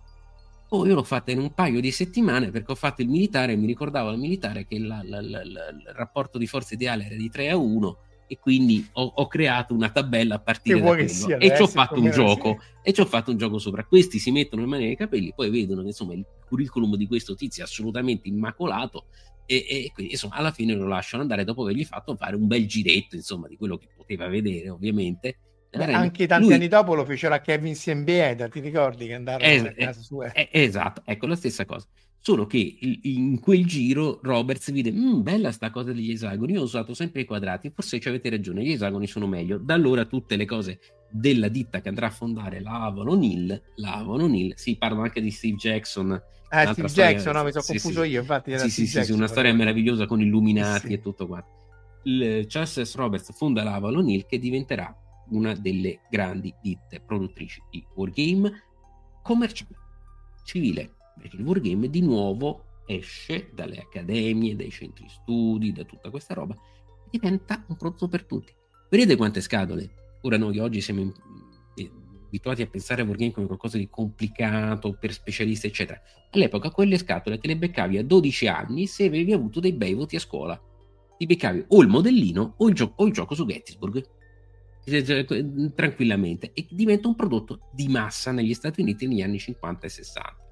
Oh, 0.74 0.86
io 0.86 0.94
l'ho 0.94 1.02
fatta 1.02 1.30
in 1.30 1.38
un 1.38 1.52
paio 1.52 1.80
di 1.80 1.90
settimane 1.90 2.50
perché 2.50 2.72
ho 2.72 2.74
fatto 2.74 3.02
il 3.02 3.08
militare 3.08 3.52
e 3.52 3.56
mi 3.56 3.66
ricordavo 3.66 4.08
al 4.08 4.18
militare 4.18 4.66
che 4.66 4.78
la, 4.78 5.02
la, 5.04 5.20
la, 5.20 5.42
il 5.42 5.92
rapporto 5.94 6.38
di 6.38 6.46
forza 6.46 6.72
ideale 6.72 7.04
era 7.04 7.14
di 7.14 7.28
3 7.28 7.50
a 7.50 7.56
1 7.58 7.98
e 8.26 8.38
quindi 8.38 8.88
ho, 8.92 9.02
ho 9.02 9.26
creato 9.26 9.74
una 9.74 9.90
tabella 9.90 10.36
a 10.36 10.38
partire 10.40 10.80
da 10.80 10.88
quello. 10.88 11.08
sia, 11.08 11.36
e 11.36 11.54
ci 11.54 11.60
ho 11.60 11.66
fatto 11.66 12.00
un 12.00 12.10
gioco 12.10 12.56
sì. 12.58 12.88
e 12.88 12.92
ci 12.94 13.02
ho 13.02 13.04
fatto 13.04 13.30
un 13.30 13.36
gioco 13.36 13.58
sopra. 13.58 13.84
Questi 13.84 14.18
si 14.18 14.30
mettono 14.30 14.62
in 14.62 14.68
mano 14.70 14.84
nei 14.84 14.96
capelli 14.96 15.34
poi 15.34 15.50
vedono 15.50 15.82
che 15.82 15.88
insomma 15.88 16.14
il 16.14 16.24
curriculum 16.48 16.96
di 16.96 17.06
questo 17.06 17.34
tizio 17.34 17.62
è 17.62 17.66
assolutamente 17.66 18.28
immacolato 18.28 19.08
e, 19.44 19.66
e, 19.68 19.90
quindi 19.92 20.12
insomma 20.12 20.36
alla 20.36 20.52
fine 20.52 20.72
lo 20.72 20.86
lasciano 20.86 21.20
andare 21.20 21.44
dopo 21.44 21.64
avergli 21.64 21.84
fatto 21.84 22.16
fare 22.16 22.34
un 22.34 22.46
bel 22.46 22.66
giretto 22.66 23.14
insomma 23.14 23.46
di 23.46 23.58
quello 23.58 23.76
che 23.76 23.88
poteva 23.94 24.26
vedere 24.26 24.70
ovviamente 24.70 25.36
Beh, 25.74 25.92
anche 25.92 26.26
tanti 26.26 26.46
lui... 26.46 26.54
anni 26.54 26.68
dopo 26.68 26.94
lo 26.94 27.04
fecero 27.04 27.32
a 27.34 27.40
Kevin 27.40 27.74
Siembieda 27.74 28.46
ti 28.48 28.60
ricordi 28.60 29.06
che 29.06 29.14
andarono 29.14 29.50
es- 29.50 29.64
a 29.64 29.72
casa 29.72 30.00
sua 30.02 30.30
eh, 30.32 30.48
esatto 30.52 31.00
ecco 31.06 31.26
la 31.26 31.34
stessa 31.34 31.64
cosa 31.64 31.86
solo 32.20 32.46
che 32.46 32.78
in 33.02 33.40
quel 33.40 33.64
giro 33.64 34.20
Roberts 34.22 34.70
vide 34.70 34.92
mmm, 34.92 35.22
bella 35.22 35.50
sta 35.50 35.70
cosa 35.70 35.92
degli 35.92 36.10
esagoni 36.10 36.52
io 36.52 36.60
ho 36.60 36.64
usato 36.64 36.92
sempre 36.92 37.22
i 37.22 37.24
quadrati 37.24 37.70
forse 37.74 37.98
ci 38.00 38.08
avete 38.08 38.28
ragione 38.28 38.62
gli 38.62 38.72
esagoni 38.72 39.06
sono 39.06 39.26
meglio 39.26 39.56
da 39.56 39.72
allora 39.72 40.04
tutte 40.04 40.36
le 40.36 40.44
cose 40.44 40.78
della 41.10 41.48
ditta 41.48 41.80
che 41.80 41.88
andrà 41.88 42.08
a 42.08 42.10
fondare 42.10 42.60
la 42.60 42.82
Avalon 42.84 43.22
Hill 43.22 43.62
la 43.76 43.94
Avalon 43.94 44.34
Hill 44.34 44.52
si 44.56 44.76
parla 44.76 45.04
anche 45.04 45.22
di 45.22 45.30
Steve 45.30 45.56
Jackson 45.56 46.22
Ah, 46.54 46.70
Steve 46.72 46.88
storia, 46.88 47.12
Jackson, 47.12 47.34
no, 47.34 47.44
mi 47.44 47.50
sono 47.50 47.62
sì, 47.62 47.70
confuso 47.72 48.02
sì. 48.02 48.10
io, 48.10 48.20
infatti. 48.20 48.58
Sì, 48.58 48.68
sì, 48.68 48.86
sì, 48.86 49.02
sì, 49.04 49.12
una 49.12 49.26
storia 49.26 49.54
meravigliosa 49.54 50.04
con 50.04 50.20
Illuminati 50.20 50.92
e 50.92 51.00
tutto 51.00 51.26
quanto. 51.26 51.48
Il 52.02 52.44
Charles 52.46 52.94
Roberts 52.94 53.32
fonda 53.34 53.62
la 53.62 53.72
Avalon 53.72 54.06
Hill 54.10 54.26
che 54.26 54.38
diventerà 54.38 54.94
una 55.32 55.54
delle 55.54 56.00
grandi 56.10 56.54
ditte 56.60 57.00
produttrici 57.00 57.62
di 57.70 57.84
wargame 57.94 58.52
commerciale, 59.22 59.76
civile, 60.44 60.94
perché 61.18 61.36
il 61.36 61.42
wargame 61.42 61.88
di 61.88 62.00
nuovo 62.00 62.64
esce 62.86 63.50
dalle 63.54 63.78
accademie, 63.78 64.56
dai 64.56 64.70
centri 64.70 65.06
studi, 65.08 65.72
da 65.72 65.84
tutta 65.84 66.10
questa 66.10 66.34
roba, 66.34 66.56
diventa 67.10 67.64
un 67.68 67.76
prodotto 67.76 68.08
per 68.08 68.24
tutti. 68.24 68.52
Vedete 68.88 69.16
quante 69.16 69.40
scatole? 69.40 70.18
Ora 70.22 70.36
noi 70.36 70.58
oggi 70.58 70.80
siamo 70.80 71.00
in, 71.00 71.12
abituati 72.32 72.62
a 72.62 72.66
pensare 72.66 73.02
a 73.02 73.04
wargame 73.04 73.32
come 73.32 73.46
qualcosa 73.46 73.76
di 73.76 73.88
complicato 73.90 74.96
per 74.98 75.12
specialisti, 75.12 75.66
eccetera. 75.66 76.00
All'epoca 76.30 76.70
quelle 76.70 76.96
scatole 76.96 77.38
te 77.38 77.46
le 77.46 77.58
beccavi 77.58 77.98
a 77.98 78.04
12 78.04 78.46
anni 78.46 78.86
se 78.86 79.04
avevi 79.04 79.32
avuto 79.32 79.60
dei 79.60 79.72
bei 79.72 79.92
voti 79.92 80.16
a 80.16 80.20
scuola. 80.20 80.60
Ti 81.18 81.26
beccavi 81.26 81.66
o 81.68 81.82
il 81.82 81.88
modellino 81.88 82.54
o 82.56 82.68
il, 82.68 82.74
gio- 82.74 82.94
o 82.96 83.06
il 83.06 83.12
gioco 83.12 83.34
su 83.34 83.44
Gettysburg 83.44 84.02
tranquillamente 85.74 86.50
e 86.54 86.66
diventa 86.70 87.08
un 87.08 87.14
prodotto 87.14 87.68
di 87.72 87.88
massa 87.88 88.32
negli 88.32 88.54
Stati 88.54 88.80
Uniti 88.80 89.06
negli 89.06 89.22
anni 89.22 89.38
50 89.38 89.86
e 89.86 89.88
60 89.88 90.42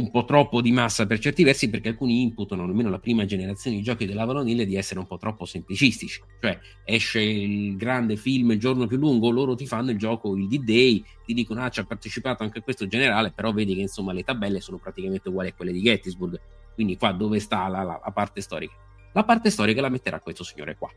un 0.00 0.10
po' 0.10 0.24
troppo 0.24 0.60
di 0.60 0.72
massa 0.72 1.06
per 1.06 1.18
certi 1.18 1.42
versi 1.42 1.68
perché 1.68 1.88
alcuni 1.88 2.22
imputano, 2.22 2.62
almeno 2.62 2.90
la 2.90 2.98
prima 2.98 3.24
generazione 3.24 3.76
di 3.76 3.82
giochi 3.82 4.06
della 4.06 4.24
Valonile, 4.24 4.64
di 4.64 4.76
essere 4.76 5.00
un 5.00 5.06
po' 5.06 5.18
troppo 5.18 5.44
semplicistici. 5.44 6.22
Cioè 6.40 6.58
esce 6.84 7.20
il 7.20 7.76
grande 7.76 8.16
film 8.16 8.52
il 8.52 8.58
giorno 8.58 8.86
più 8.86 8.96
lungo, 8.96 9.30
loro 9.30 9.54
ti 9.54 9.66
fanno 9.66 9.90
il 9.90 9.98
gioco 9.98 10.34
il 10.36 10.48
D-Day, 10.48 11.04
ti 11.26 11.34
dicono 11.34 11.62
ah 11.62 11.68
ci 11.68 11.80
ha 11.80 11.84
partecipato 11.84 12.42
anche 12.42 12.62
questo 12.62 12.86
generale, 12.86 13.32
però 13.32 13.52
vedi 13.52 13.74
che 13.74 13.82
insomma 13.82 14.12
le 14.12 14.22
tabelle 14.22 14.60
sono 14.60 14.78
praticamente 14.78 15.28
uguali 15.28 15.50
a 15.50 15.54
quelle 15.54 15.72
di 15.72 15.82
Gettysburg. 15.82 16.40
Quindi 16.74 16.96
qua 16.96 17.12
dove 17.12 17.40
sta 17.40 17.68
la, 17.68 17.82
la, 17.82 18.00
la 18.02 18.10
parte 18.12 18.40
storica? 18.40 18.74
La 19.12 19.24
parte 19.24 19.50
storica 19.50 19.80
la 19.80 19.88
metterà 19.88 20.20
questo 20.20 20.44
signore 20.44 20.76
qua. 20.76 20.90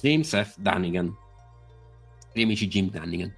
James 0.00 0.30
F. 0.30 0.54
Dunnigan. 0.58 1.14
Gli 2.38 2.42
amici 2.42 2.68
Jim 2.68 2.90
Dunnigan 2.90 3.34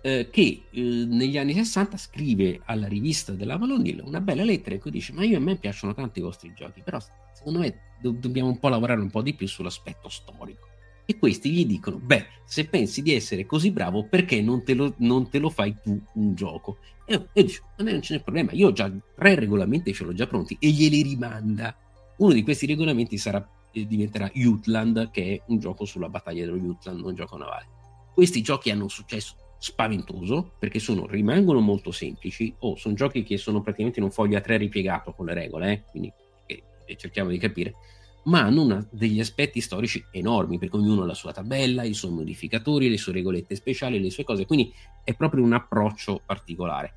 eh, 0.00 0.28
che 0.30 0.62
eh, 0.70 0.80
negli 0.80 1.38
anni 1.38 1.54
60 1.54 1.96
scrive 1.96 2.60
alla 2.64 2.86
rivista 2.86 3.32
della 3.32 3.56
Valonil 3.56 4.02
una 4.04 4.20
bella 4.20 4.44
lettera 4.44 4.74
in 4.74 4.80
cui 4.80 4.90
dice 4.90 5.12
ma 5.12 5.24
io 5.24 5.36
a 5.36 5.40
me 5.40 5.56
piacciono 5.56 5.94
tanto 5.94 6.18
i 6.18 6.22
vostri 6.22 6.52
giochi 6.54 6.82
però 6.82 6.98
secondo 7.32 7.58
me 7.58 7.96
do- 8.00 8.12
dobbiamo 8.12 8.48
un 8.48 8.58
po' 8.58 8.68
lavorare 8.68 9.00
un 9.00 9.10
po' 9.10 9.22
di 9.22 9.34
più 9.34 9.46
sull'aspetto 9.46 10.08
storico. 10.08 10.66
E 11.10 11.18
questi 11.18 11.50
gli 11.50 11.64
dicono 11.64 11.98
beh 11.98 12.26
se 12.44 12.66
pensi 12.66 13.00
di 13.00 13.14
essere 13.14 13.46
così 13.46 13.70
bravo 13.70 14.04
perché 14.04 14.42
non 14.42 14.62
te 14.62 14.74
lo, 14.74 14.94
non 14.98 15.30
te 15.30 15.38
lo 15.38 15.48
fai 15.48 15.74
tu 15.82 15.98
un 16.14 16.34
gioco? 16.34 16.78
E 17.06 17.14
io 17.14 17.42
dice 17.42 17.62
non 17.78 18.02
ce 18.02 18.16
n'è 18.16 18.22
problema 18.22 18.52
io 18.52 18.68
ho 18.68 18.72
già 18.72 18.92
tre 19.16 19.34
regolamenti 19.34 19.94
ce 19.94 20.04
l'ho 20.04 20.12
già 20.12 20.26
pronti 20.26 20.56
e 20.60 20.68
glieli 20.68 21.02
rimanda. 21.02 21.74
Uno 22.18 22.32
di 22.34 22.42
questi 22.42 22.66
regolamenti 22.66 23.16
sarà, 23.16 23.46
diventerà 23.72 24.30
Jutland 24.34 25.10
che 25.10 25.34
è 25.34 25.42
un 25.46 25.58
gioco 25.58 25.84
sulla 25.84 26.08
battaglia 26.08 26.44
dello 26.44 26.58
Jutland 26.58 27.04
un 27.04 27.14
gioco 27.14 27.36
navale 27.36 27.77
questi 28.18 28.42
giochi 28.42 28.72
hanno 28.72 28.82
un 28.82 28.90
successo 28.90 29.36
spaventoso 29.60 30.54
perché 30.58 30.80
sono, 30.80 31.06
rimangono 31.06 31.60
molto 31.60 31.92
semplici 31.92 32.52
o 32.58 32.74
sono 32.74 32.94
giochi 32.94 33.22
che 33.22 33.36
sono 33.36 33.62
praticamente 33.62 34.00
in 34.00 34.06
un 34.06 34.10
foglio 34.10 34.36
a 34.36 34.40
tre 34.40 34.56
ripiegato 34.56 35.12
con 35.12 35.26
le 35.26 35.34
regole, 35.34 35.70
eh? 35.70 35.82
quindi 35.88 36.12
eh, 36.46 36.96
cerchiamo 36.96 37.30
di 37.30 37.38
capire, 37.38 37.74
ma 38.24 38.40
hanno 38.40 38.62
una, 38.62 38.84
degli 38.90 39.20
aspetti 39.20 39.60
storici 39.60 40.04
enormi 40.10 40.58
perché 40.58 40.74
ognuno 40.74 41.02
ha 41.02 41.06
la 41.06 41.14
sua 41.14 41.32
tabella, 41.32 41.84
i 41.84 41.94
suoi 41.94 42.10
modificatori, 42.10 42.90
le 42.90 42.96
sue 42.96 43.12
regolette 43.12 43.54
speciali, 43.54 44.02
le 44.02 44.10
sue 44.10 44.24
cose, 44.24 44.46
quindi 44.46 44.74
è 45.04 45.14
proprio 45.14 45.44
un 45.44 45.52
approccio 45.52 46.20
particolare. 46.26 46.94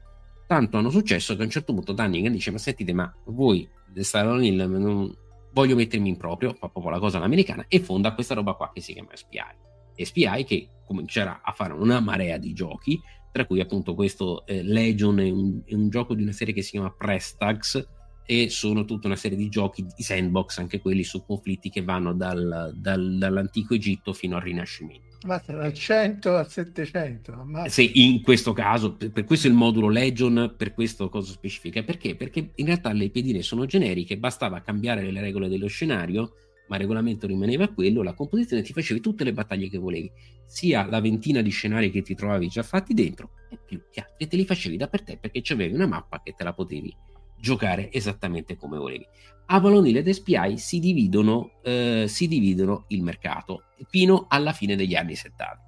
Tanto 0.47 0.77
hanno 0.77 0.89
successo 0.89 1.35
che 1.35 1.43
a 1.43 1.45
un 1.45 1.51
certo 1.51 1.71
punto 1.71 1.93
Dunning 1.93 2.29
dice 2.29 2.49
ma 2.49 2.57
sentite 2.57 2.93
ma 2.93 3.13
voi 3.25 3.69
Stalin 3.93 4.43
Hill 4.43 4.67
non 4.71 5.15
voglio 5.53 5.75
mettermi 5.75 6.09
in 6.09 6.17
proprio, 6.17 6.55
fa 6.55 6.67
proprio 6.67 6.93
la 6.93 6.99
cosa 6.99 7.17
all'americana 7.17 7.65
e 7.67 7.79
fonda 7.79 8.11
questa 8.15 8.33
roba 8.33 8.53
qua 8.53 8.71
che 8.73 8.81
si 8.81 8.93
chiama 8.93 9.11
SPI. 9.13 9.69
SPI 10.05 10.43
che 10.45 10.67
comincerà 10.85 11.41
a 11.43 11.51
fare 11.51 11.73
una 11.73 11.99
marea 11.99 12.37
di 12.37 12.53
giochi, 12.53 12.99
tra 13.31 13.45
cui 13.45 13.61
appunto 13.61 13.95
questo 13.95 14.45
eh, 14.45 14.61
Legion 14.61 15.19
è 15.19 15.29
un, 15.29 15.61
è 15.65 15.73
un, 15.73 15.89
gioco 15.89 16.13
di 16.13 16.21
una 16.21 16.33
serie 16.33 16.53
che 16.53 16.61
si 16.61 16.71
chiama 16.71 16.91
Prestax 16.91 17.87
e 18.25 18.49
sono 18.49 18.85
tutta 18.85 19.07
una 19.07 19.15
serie 19.15 19.37
di 19.37 19.49
giochi 19.49 19.85
di 19.85 20.03
sandbox, 20.03 20.59
anche 20.59 20.79
quelli 20.79 21.03
su 21.03 21.23
conflitti 21.25 21.69
che 21.69 21.81
vanno 21.81 22.13
dal, 22.13 22.71
dal, 22.75 23.17
dall'antico 23.17 23.73
Egitto 23.73 24.13
fino 24.13 24.35
al 24.35 24.41
Rinascimento. 24.41 25.17
Ma 25.25 25.41
dal 25.45 25.71
100 25.71 26.35
al 26.35 26.49
700. 26.49 27.45
Sì, 27.67 28.05
in 28.07 28.21
questo 28.21 28.53
caso, 28.53 28.95
per, 28.95 29.11
per, 29.11 29.23
questo 29.23 29.47
il 29.47 29.53
modulo 29.53 29.87
Legion, 29.87 30.55
per 30.57 30.73
questo 30.73 31.09
cosa 31.09 31.31
specifica. 31.31 31.83
Perché? 31.83 32.15
Perché 32.15 32.51
in 32.55 32.65
realtà 32.65 32.91
le 32.91 33.09
pedine 33.09 33.41
sono 33.41 33.65
generiche, 33.65 34.17
bastava 34.17 34.61
cambiare 34.61 35.09
le 35.09 35.21
regole 35.21 35.47
dello 35.47 35.67
scenario 35.67 36.33
ma 36.71 36.77
il 36.77 36.83
regolamento 36.83 37.27
rimaneva 37.27 37.67
quello, 37.67 38.01
la 38.01 38.13
composizione 38.13 38.61
ti 38.61 38.71
facevi 38.71 39.01
tutte 39.01 39.25
le 39.25 39.33
battaglie 39.33 39.67
che 39.67 39.77
volevi, 39.77 40.09
sia 40.45 40.85
la 40.85 41.01
ventina 41.01 41.41
di 41.41 41.49
scenari 41.49 41.91
che 41.91 42.01
ti 42.01 42.15
trovavi 42.15 42.47
già 42.47 42.63
fatti 42.63 42.93
dentro, 42.93 43.31
e 43.49 43.59
più 43.65 43.77
gli 43.91 43.99
altri 43.99 44.25
te 44.25 44.37
li 44.37 44.45
facevi 44.45 44.77
da 44.77 44.87
per 44.87 45.03
te 45.03 45.17
perché 45.17 45.41
c'avevi 45.41 45.73
una 45.73 45.85
mappa 45.85 46.21
che 46.23 46.33
te 46.33 46.45
la 46.45 46.53
potevi 46.53 46.95
giocare 47.37 47.91
esattamente 47.91 48.55
come 48.55 48.77
volevi. 48.77 49.05
Avalon 49.47 49.85
Hill 49.85 49.97
ed 49.97 50.09
SPI 50.09 50.57
si 50.57 50.79
dividono, 50.79 51.59
eh, 51.61 52.05
si 52.07 52.29
dividono 52.29 52.85
il 52.87 53.03
mercato 53.03 53.63
fino 53.89 54.27
alla 54.29 54.53
fine 54.53 54.77
degli 54.77 54.95
anni 54.95 55.15
70. 55.15 55.59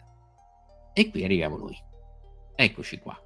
E 0.94 1.10
qui 1.10 1.26
arriviamo 1.26 1.58
noi. 1.58 1.76
Eccoci 2.56 3.00
qua. 3.00 3.22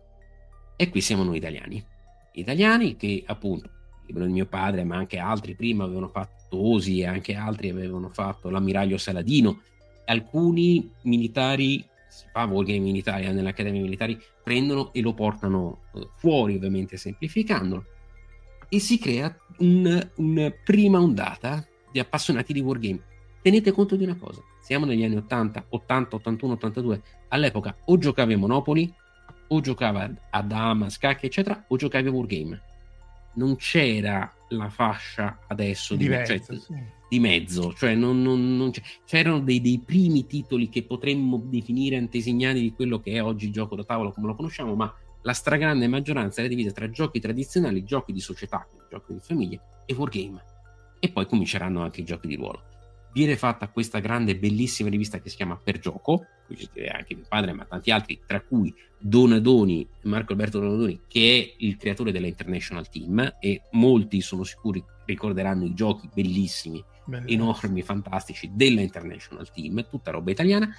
E 0.75 0.89
qui 0.89 1.01
siamo 1.01 1.23
noi 1.23 1.37
italiani. 1.37 1.85
Italiani 2.31 2.95
che 2.95 3.23
appunto, 3.27 3.69
libro 4.07 4.25
di 4.25 4.31
mio 4.31 4.45
padre, 4.45 4.83
ma 4.83 4.97
anche 4.97 5.17
altri 5.17 5.55
prima 5.55 5.83
avevano 5.83 6.07
fatto 6.07 6.35
Osi 6.49 7.01
e 7.01 7.05
anche 7.05 7.35
altri 7.35 7.69
avevano 7.69 8.09
fatto 8.09 8.49
l'ammiraglio 8.49 8.97
Saladino. 8.97 9.61
Alcuni 10.05 10.89
militari, 11.01 11.85
si 12.07 12.25
fa 12.31 12.45
wargame 12.45 12.79
militari 12.79 13.31
nelle 13.31 13.49
accademie 13.49 13.81
militari, 13.81 14.17
prendono 14.41 14.93
e 14.93 15.01
lo 15.01 15.13
portano 15.13 15.81
eh, 15.93 16.07
fuori, 16.15 16.55
ovviamente 16.55 16.97
semplificandolo 16.97 17.85
e 18.69 18.79
si 18.79 18.99
crea 18.99 19.33
un, 19.59 20.09
una 20.15 20.53
prima 20.63 20.99
ondata 20.99 21.65
di 21.91 21.99
appassionati 21.99 22.53
di 22.53 22.59
wargame. 22.59 23.01
Tenete 23.41 23.71
conto 23.71 23.95
di 23.95 24.03
una 24.03 24.17
cosa, 24.17 24.41
siamo 24.61 24.85
negli 24.85 25.03
anni 25.03 25.15
80, 25.15 25.65
80, 25.69 26.15
81, 26.17 26.53
82, 26.53 27.01
all'epoca 27.29 27.75
o 27.85 27.97
giocavi 27.97 28.33
a 28.33 28.37
Monopoli, 28.37 28.93
o 29.49 29.61
giocavi 29.61 30.15
a 30.29 30.41
Dama, 30.41 30.89
scacchi, 30.89 31.27
eccetera, 31.27 31.65
o 31.67 31.77
giocavi 31.77 32.07
a 32.07 32.11
wargame. 32.11 32.61
Non 33.37 33.55
c'era 33.55 34.31
la 34.49 34.69
fascia 34.69 35.39
adesso 35.47 35.95
di, 35.95 36.03
Diverso, 36.03 36.37
cioè, 36.37 36.59
sì. 36.59 36.73
di 37.09 37.19
mezzo, 37.19 37.73
cioè 37.73 37.95
non, 37.95 38.21
non- 38.21 38.55
non 38.55 38.71
c'erano 39.05 39.39
dei, 39.39 39.61
dei 39.61 39.81
primi 39.83 40.25
titoli 40.25 40.69
che 40.69 40.83
potremmo 40.83 41.41
definire 41.43 41.97
antesignani 41.97 42.61
di 42.61 42.73
quello 42.73 42.99
che 42.99 43.13
è 43.13 43.23
oggi 43.23 43.45
il 43.45 43.51
gioco 43.51 43.75
da 43.75 43.83
tavolo 43.83 44.11
come 44.11 44.27
lo 44.27 44.35
conosciamo, 44.35 44.75
ma 44.75 44.93
la 45.21 45.33
stragrande 45.33 45.87
maggioranza 45.87 46.39
era 46.39 46.49
divisa 46.49 46.71
tra 46.71 46.89
giochi 46.89 47.19
tradizionali, 47.19 47.83
giochi 47.83 48.13
di 48.13 48.19
società, 48.19 48.65
giochi 48.89 49.13
di 49.13 49.19
famiglia 49.21 49.59
e 49.85 49.93
wargame. 49.93 50.43
E 50.99 51.11
poi 51.11 51.25
cominceranno 51.27 51.81
anche 51.81 52.01
i 52.01 52.05
giochi 52.05 52.27
di 52.27 52.35
ruolo. 52.35 52.63
Viene 53.17 53.35
fatta 53.35 53.67
questa 53.69 53.97
grande, 53.97 54.37
bellissima 54.37 54.89
rivista 54.89 55.19
che 55.19 55.29
si 55.29 55.37
chiama 55.37 55.57
Per 55.57 55.79
Gioco, 55.79 56.23
qui 56.45 56.55
ci 56.55 56.65
scrive 56.65 56.89
anche 56.89 57.15
mio 57.15 57.25
padre, 57.27 57.51
ma 57.51 57.65
tanti 57.65 57.89
altri, 57.89 58.21
tra 58.23 58.41
cui 58.41 58.71
Donadoni, 58.95 59.87
Marco 60.03 60.33
Alberto 60.33 60.59
Donadoni, 60.59 61.01
che 61.07 61.39
è 61.39 61.55
il 61.63 61.77
creatore 61.77 62.11
della 62.11 62.27
International 62.27 62.87
Team, 62.87 63.37
e 63.39 63.61
molti 63.71 64.21
sono 64.21 64.43
sicuri 64.43 64.85
ricorderanno 65.05 65.65
i 65.65 65.73
giochi 65.73 66.07
bellissimi 66.13 66.83
enormi, 67.25 67.81
fantastici 67.81 68.51
della 68.53 68.81
International 68.81 69.51
Team, 69.51 69.87
tutta 69.89 70.11
roba 70.11 70.29
italiana. 70.29 70.69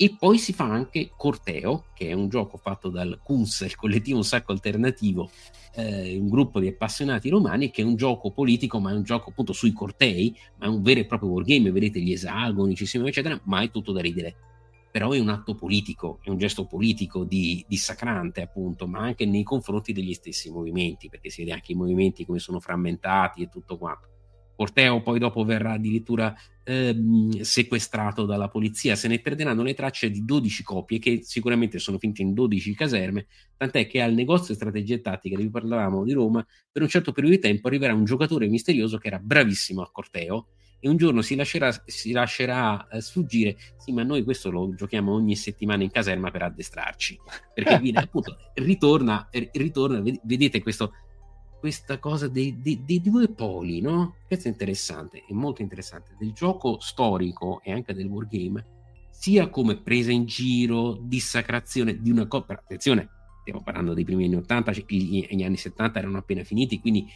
E 0.00 0.14
poi 0.16 0.38
si 0.38 0.52
fa 0.52 0.62
anche 0.62 1.10
Corteo, 1.16 1.86
che 1.92 2.10
è 2.10 2.12
un 2.12 2.28
gioco 2.28 2.56
fatto 2.56 2.88
dal 2.88 3.18
KUNS, 3.20 3.62
il 3.62 3.74
collettivo 3.74 4.18
Un 4.18 4.22
Sacco 4.22 4.52
Alternativo, 4.52 5.28
eh, 5.74 6.16
un 6.16 6.28
gruppo 6.28 6.60
di 6.60 6.68
appassionati 6.68 7.28
romani, 7.28 7.72
che 7.72 7.82
è 7.82 7.84
un 7.84 7.96
gioco 7.96 8.30
politico, 8.30 8.78
ma 8.78 8.92
è 8.92 8.94
un 8.94 9.02
gioco 9.02 9.30
appunto 9.30 9.52
sui 9.52 9.72
cortei, 9.72 10.32
ma 10.58 10.66
è 10.66 10.68
un 10.68 10.82
vero 10.82 11.00
e 11.00 11.04
proprio 11.04 11.30
wargame, 11.30 11.72
vedete 11.72 11.98
gli 11.98 12.12
esagoni, 12.12 12.76
ci 12.76 12.86
siamo, 12.86 13.08
eccetera, 13.08 13.40
ma 13.46 13.60
è 13.60 13.72
tutto 13.72 13.90
da 13.90 14.00
ridere. 14.00 14.36
Però 14.92 15.10
è 15.10 15.18
un 15.18 15.30
atto 15.30 15.56
politico, 15.56 16.20
è 16.22 16.30
un 16.30 16.38
gesto 16.38 16.64
politico 16.66 17.24
di, 17.24 17.64
dissacrante, 17.66 18.40
appunto, 18.40 18.86
ma 18.86 19.00
anche 19.00 19.26
nei 19.26 19.42
confronti 19.42 19.92
degli 19.92 20.14
stessi 20.14 20.48
movimenti, 20.48 21.08
perché 21.08 21.28
si 21.28 21.42
vede 21.42 21.54
anche 21.54 21.72
i 21.72 21.74
movimenti 21.74 22.24
come 22.24 22.38
sono 22.38 22.60
frammentati 22.60 23.42
e 23.42 23.48
tutto 23.48 23.76
quanto. 23.76 24.17
Corteo 24.58 25.02
poi 25.02 25.20
dopo 25.20 25.44
verrà 25.44 25.74
addirittura 25.74 26.34
ehm, 26.64 27.42
sequestrato 27.42 28.24
dalla 28.26 28.48
polizia, 28.48 28.96
se 28.96 29.06
ne 29.06 29.20
perderanno 29.20 29.62
le 29.62 29.72
tracce 29.72 30.10
di 30.10 30.24
12 30.24 30.64
copie 30.64 30.98
che 30.98 31.20
sicuramente 31.22 31.78
sono 31.78 31.96
finite 31.96 32.22
in 32.22 32.34
12 32.34 32.74
caserme, 32.74 33.26
tant'è 33.56 33.86
che 33.86 34.02
al 34.02 34.14
negozio 34.14 34.48
di 34.48 34.54
strategia 34.54 34.96
e 34.96 35.00
tattica 35.00 35.36
di 35.36 35.42
cui 35.42 35.52
parlavamo 35.52 36.02
di 36.02 36.12
Roma, 36.12 36.44
per 36.72 36.82
un 36.82 36.88
certo 36.88 37.12
periodo 37.12 37.36
di 37.36 37.40
tempo 37.40 37.68
arriverà 37.68 37.94
un 37.94 38.04
giocatore 38.04 38.48
misterioso 38.48 38.98
che 38.98 39.06
era 39.06 39.20
bravissimo 39.20 39.80
a 39.80 39.90
Corteo 39.92 40.48
e 40.80 40.88
un 40.88 40.96
giorno 40.96 41.22
si 41.22 41.36
lascerà, 41.36 41.70
si 41.86 42.10
lascerà 42.10 42.88
eh, 42.88 43.00
sfuggire, 43.00 43.56
sì 43.76 43.92
ma 43.92 44.02
noi 44.02 44.24
questo 44.24 44.50
lo 44.50 44.74
giochiamo 44.74 45.12
ogni 45.12 45.36
settimana 45.36 45.84
in 45.84 45.92
caserma 45.92 46.32
per 46.32 46.42
addestrarci, 46.42 47.16
perché 47.54 47.78
viene 47.78 48.00
appunto, 48.02 48.36
ritorna, 48.54 49.28
ritorna, 49.52 50.00
ved- 50.00 50.20
vedete 50.24 50.60
questo 50.60 50.94
questa 51.58 51.98
cosa 51.98 52.28
dei, 52.28 52.60
dei- 52.60 52.84
dei 52.84 53.00
due 53.00 53.28
poli, 53.28 53.80
no? 53.80 54.16
Questo 54.26 54.48
è 54.48 54.50
interessante, 54.50 55.24
è 55.26 55.32
molto 55.32 55.62
interessante, 55.62 56.14
del 56.18 56.32
gioco 56.32 56.78
storico 56.80 57.60
e 57.62 57.72
anche 57.72 57.94
del 57.94 58.06
wargame, 58.06 58.76
sia 59.10 59.48
come 59.48 59.76
presa 59.80 60.12
in 60.12 60.26
giro, 60.26 60.98
dissacrazione 61.02 62.00
di 62.00 62.10
una 62.10 62.26
cosa, 62.26 62.44
attenzione, 62.48 63.08
stiamo 63.40 63.62
parlando 63.62 63.94
dei 63.94 64.04
primi 64.04 64.26
anni 64.26 64.36
80, 64.36 64.72
cioè 64.72 64.84
gli, 64.86 65.26
gli 65.28 65.42
anni 65.42 65.56
70 65.56 65.98
erano 65.98 66.18
appena 66.18 66.44
finiti, 66.44 66.80
quindi 66.80 67.06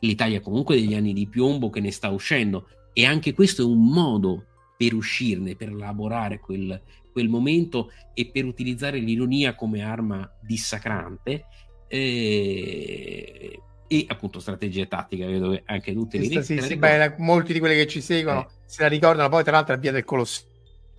l'Italia 0.00 0.40
comunque 0.40 0.76
degli 0.76 0.94
anni 0.94 1.12
di 1.12 1.26
piombo 1.26 1.70
che 1.70 1.80
ne 1.80 1.90
sta 1.90 2.08
uscendo 2.10 2.68
e 2.92 3.04
anche 3.04 3.34
questo 3.34 3.62
è 3.62 3.64
un 3.64 3.84
modo 3.84 4.44
per 4.76 4.94
uscirne, 4.94 5.56
per 5.56 5.70
elaborare 5.70 6.38
quel, 6.38 6.80
quel 7.12 7.28
momento 7.28 7.90
e 8.14 8.30
per 8.30 8.44
utilizzare 8.44 8.98
l'ironia 8.98 9.56
come 9.56 9.82
arma 9.82 10.30
dissacrante 10.40 11.46
e, 11.88 13.60
e 13.88 14.04
appunto 14.08 14.38
strategia 14.40 14.82
e 14.82 14.88
tattica 14.88 15.26
vedo 15.26 15.50
che 15.50 15.62
anche 15.66 15.92
tutte 15.92 16.18
le 16.18 16.24
Sì, 16.24 16.42
sì, 16.42 16.54
la 16.56 16.62
sì, 16.62 16.74
ricordi? 16.74 16.78
beh, 16.78 17.14
molti 17.18 17.52
di 17.52 17.58
quelli 17.58 17.74
che 17.74 17.86
ci 17.86 18.00
seguono 18.00 18.40
Eh. 18.40 18.48
se 18.66 18.82
la 18.82 18.88
ricordano 18.88 19.28
poi 19.28 19.42
tra 19.42 19.52
l'altro 19.52 19.74
è 19.74 19.78
via 19.78 19.92
del 19.92 20.04
Colosseo 20.04 20.46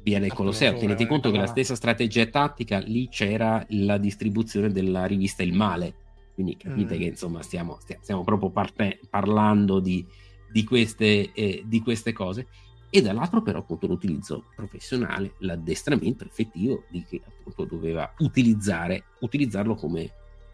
via 0.01 0.19
del 0.19 0.31
Colosseo. 0.33 0.77
Tenete 0.77 1.03
eh, 1.03 1.07
conto 1.07 1.29
che 1.29 1.37
la 1.37 1.45
stessa 1.45 1.75
strategia 1.75 2.25
tattica 2.27 2.79
lì 2.79 3.09
c'era 3.09 3.63
la 3.71 3.97
distribuzione 3.97 4.71
della 4.71 5.05
rivista 5.05 5.43
Il 5.43 5.53
Male. 5.53 5.93
Quindi 6.33 6.55
capite 6.55 6.95
Mm. 6.95 6.99
che 6.99 7.03
insomma 7.05 7.41
stiamo, 7.41 7.77
stia- 7.81 7.99
stiamo 8.01 8.23
proprio 8.23 8.49
parte- 8.49 8.99
parlando 9.09 9.81
di, 9.81 10.03
di 10.49 10.63
queste, 10.63 11.33
eh, 11.33 11.63
di 11.65 11.81
queste 11.81 12.13
cose. 12.13 12.47
E 12.89 13.01
dall'altro, 13.01 13.41
però, 13.41 13.59
appunto, 13.59 13.87
l'utilizzo 13.87 14.45
professionale, 14.55 15.33
l'addestramento 15.39 16.23
effettivo 16.23 16.85
di 16.89 17.03
chi 17.03 17.21
appunto 17.23 17.65
doveva 17.65 18.11
utilizzare, 18.19 19.03
utilizzarlo 19.19 19.75
come, 19.75 20.09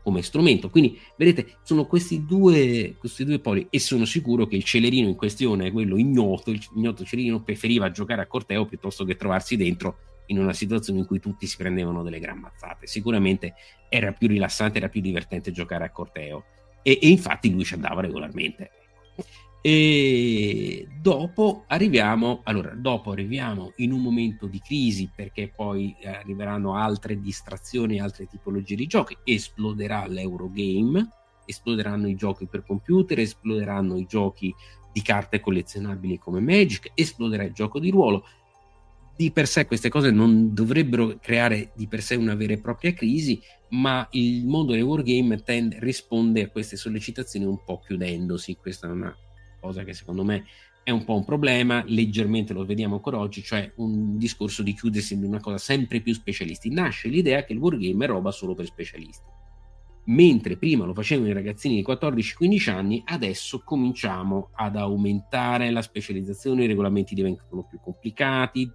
come 0.06 0.22
strumento. 0.22 0.70
Quindi, 0.70 1.00
vedete, 1.18 1.58
sono 1.64 1.88
questi 1.88 2.26
due, 2.26 2.94
questi 3.00 3.26
due 3.26 3.40
poli, 3.40 3.66
e 3.72 3.80
sono 3.80 4.06
sicuro 4.06 4.46
che 4.46 4.56
il 4.56 4.64
celerino 4.64 5.08
in 5.08 5.16
questione, 5.16 5.72
quello 5.72 5.98
ignoto, 5.98 6.52
il 6.52 6.64
ignoto 6.76 7.04
celerino, 7.04 7.42
preferiva 7.42 7.90
giocare 7.90 8.22
a 8.22 8.28
corteo 8.28 8.68
piuttosto 8.68 9.04
che 9.04 9.16
trovarsi 9.16 9.58
dentro 9.58 9.98
in 10.28 10.38
una 10.38 10.54
situazione 10.54 11.00
in 11.00 11.08
cui 11.08 11.20
tutti 11.20 11.48
si 11.48 11.58
prendevano 11.58 12.04
delle 12.04 12.20
gran 12.20 12.38
mazzate. 12.38 12.86
Sicuramente 12.86 13.56
era 13.90 14.12
più 14.12 14.28
rilassante, 14.28 14.78
era 14.78 14.90
più 14.90 15.02
divertente 15.02 15.52
giocare 15.52 15.86
a 15.86 15.90
corteo. 15.90 16.46
E, 16.84 17.00
e 17.02 17.08
infatti 17.08 17.50
lui 17.50 17.64
ci 17.64 17.74
andava 17.74 18.02
regolarmente. 18.02 18.70
E 19.68 20.88
dopo 21.02 21.64
arriviamo, 21.66 22.42
allora, 22.44 22.76
dopo 22.76 23.10
arriviamo 23.10 23.74
in 23.78 23.94
un 23.94 24.00
momento 24.00 24.46
di 24.46 24.60
crisi 24.60 25.10
perché 25.12 25.52
poi 25.56 25.96
eh, 26.02 26.08
arriveranno 26.08 26.76
altre 26.76 27.20
distrazioni, 27.20 28.00
altre 28.00 28.28
tipologie 28.28 28.76
di 28.76 28.86
giochi, 28.86 29.18
esploderà 29.24 30.06
l'Eurogame, 30.06 31.10
esploderanno 31.48 32.08
i 32.08 32.14
giochi 32.14 32.46
per 32.46 32.64
computer, 32.64 33.18
esploderanno 33.18 33.98
i 33.98 34.06
giochi 34.06 34.54
di 34.94 35.02
carte 35.02 35.40
collezionabili 35.40 36.20
come 36.20 36.42
Magic, 36.42 36.92
esploderà 36.94 37.42
il 37.42 37.54
gioco 37.54 37.80
di 37.80 37.90
ruolo. 37.90 38.24
Di 39.18 39.32
per 39.32 39.48
sé 39.48 39.66
queste 39.66 39.90
cose 39.90 40.12
non 40.12 40.54
dovrebbero 40.54 41.18
creare 41.20 41.72
di 41.74 41.88
per 41.88 42.04
sé 42.04 42.14
una 42.14 42.36
vera 42.36 42.54
e 42.54 42.60
propria 42.60 42.94
crisi, 42.94 43.42
ma 43.70 44.08
il 44.12 44.46
mondo 44.46 44.74
dei 44.74 44.84
wargame 44.84 45.42
tende, 45.42 45.80
risponde 45.80 46.44
a 46.44 46.50
queste 46.50 46.78
sollecitazioni 46.78 47.48
un 47.48 47.64
po' 47.64 47.80
chiudendosi. 47.80 48.58
Questa 48.58 48.86
è 48.86 48.92
una 48.92 49.18
cosa 49.66 49.84
che 49.84 49.94
secondo 49.94 50.24
me 50.24 50.46
è 50.84 50.92
un 50.92 51.04
po' 51.04 51.16
un 51.16 51.26
problema, 51.26 51.84
leggermente 51.88 52.54
lo 52.54 52.64
vediamo 52.64 52.96
ancora 52.96 53.18
oggi, 53.18 53.42
cioè 53.42 53.72
un 53.78 54.20
discorso 54.20 54.62
di 54.62 54.76
chiudersi 54.76 55.16
in 55.16 55.24
una 55.24 55.40
cosa 55.40 55.58
sempre 55.58 56.00
più 56.00 56.14
specialisti. 56.14 56.70
Nasce 56.70 57.08
l'idea 57.08 57.44
che 57.44 57.54
il 57.54 57.60
wargame 57.60 58.06
è 58.06 58.08
roba 58.08 58.30
solo 58.30 58.54
per 58.54 58.66
specialisti. 58.66 59.26
Mentre 60.08 60.58
prima 60.58 60.86
lo 60.86 60.94
facevano 60.94 61.30
i 61.30 61.34
ragazzini 61.34 61.74
di 61.74 61.84
14-15 61.84 62.70
anni, 62.70 63.02
adesso 63.04 63.64
cominciamo 63.64 64.50
ad 64.54 64.76
aumentare 64.76 65.72
la 65.72 65.82
specializzazione, 65.82 66.66
i 66.66 66.68
regolamenti 66.68 67.16
diventano 67.16 67.66
più 67.68 67.80
complicati, 67.82 68.72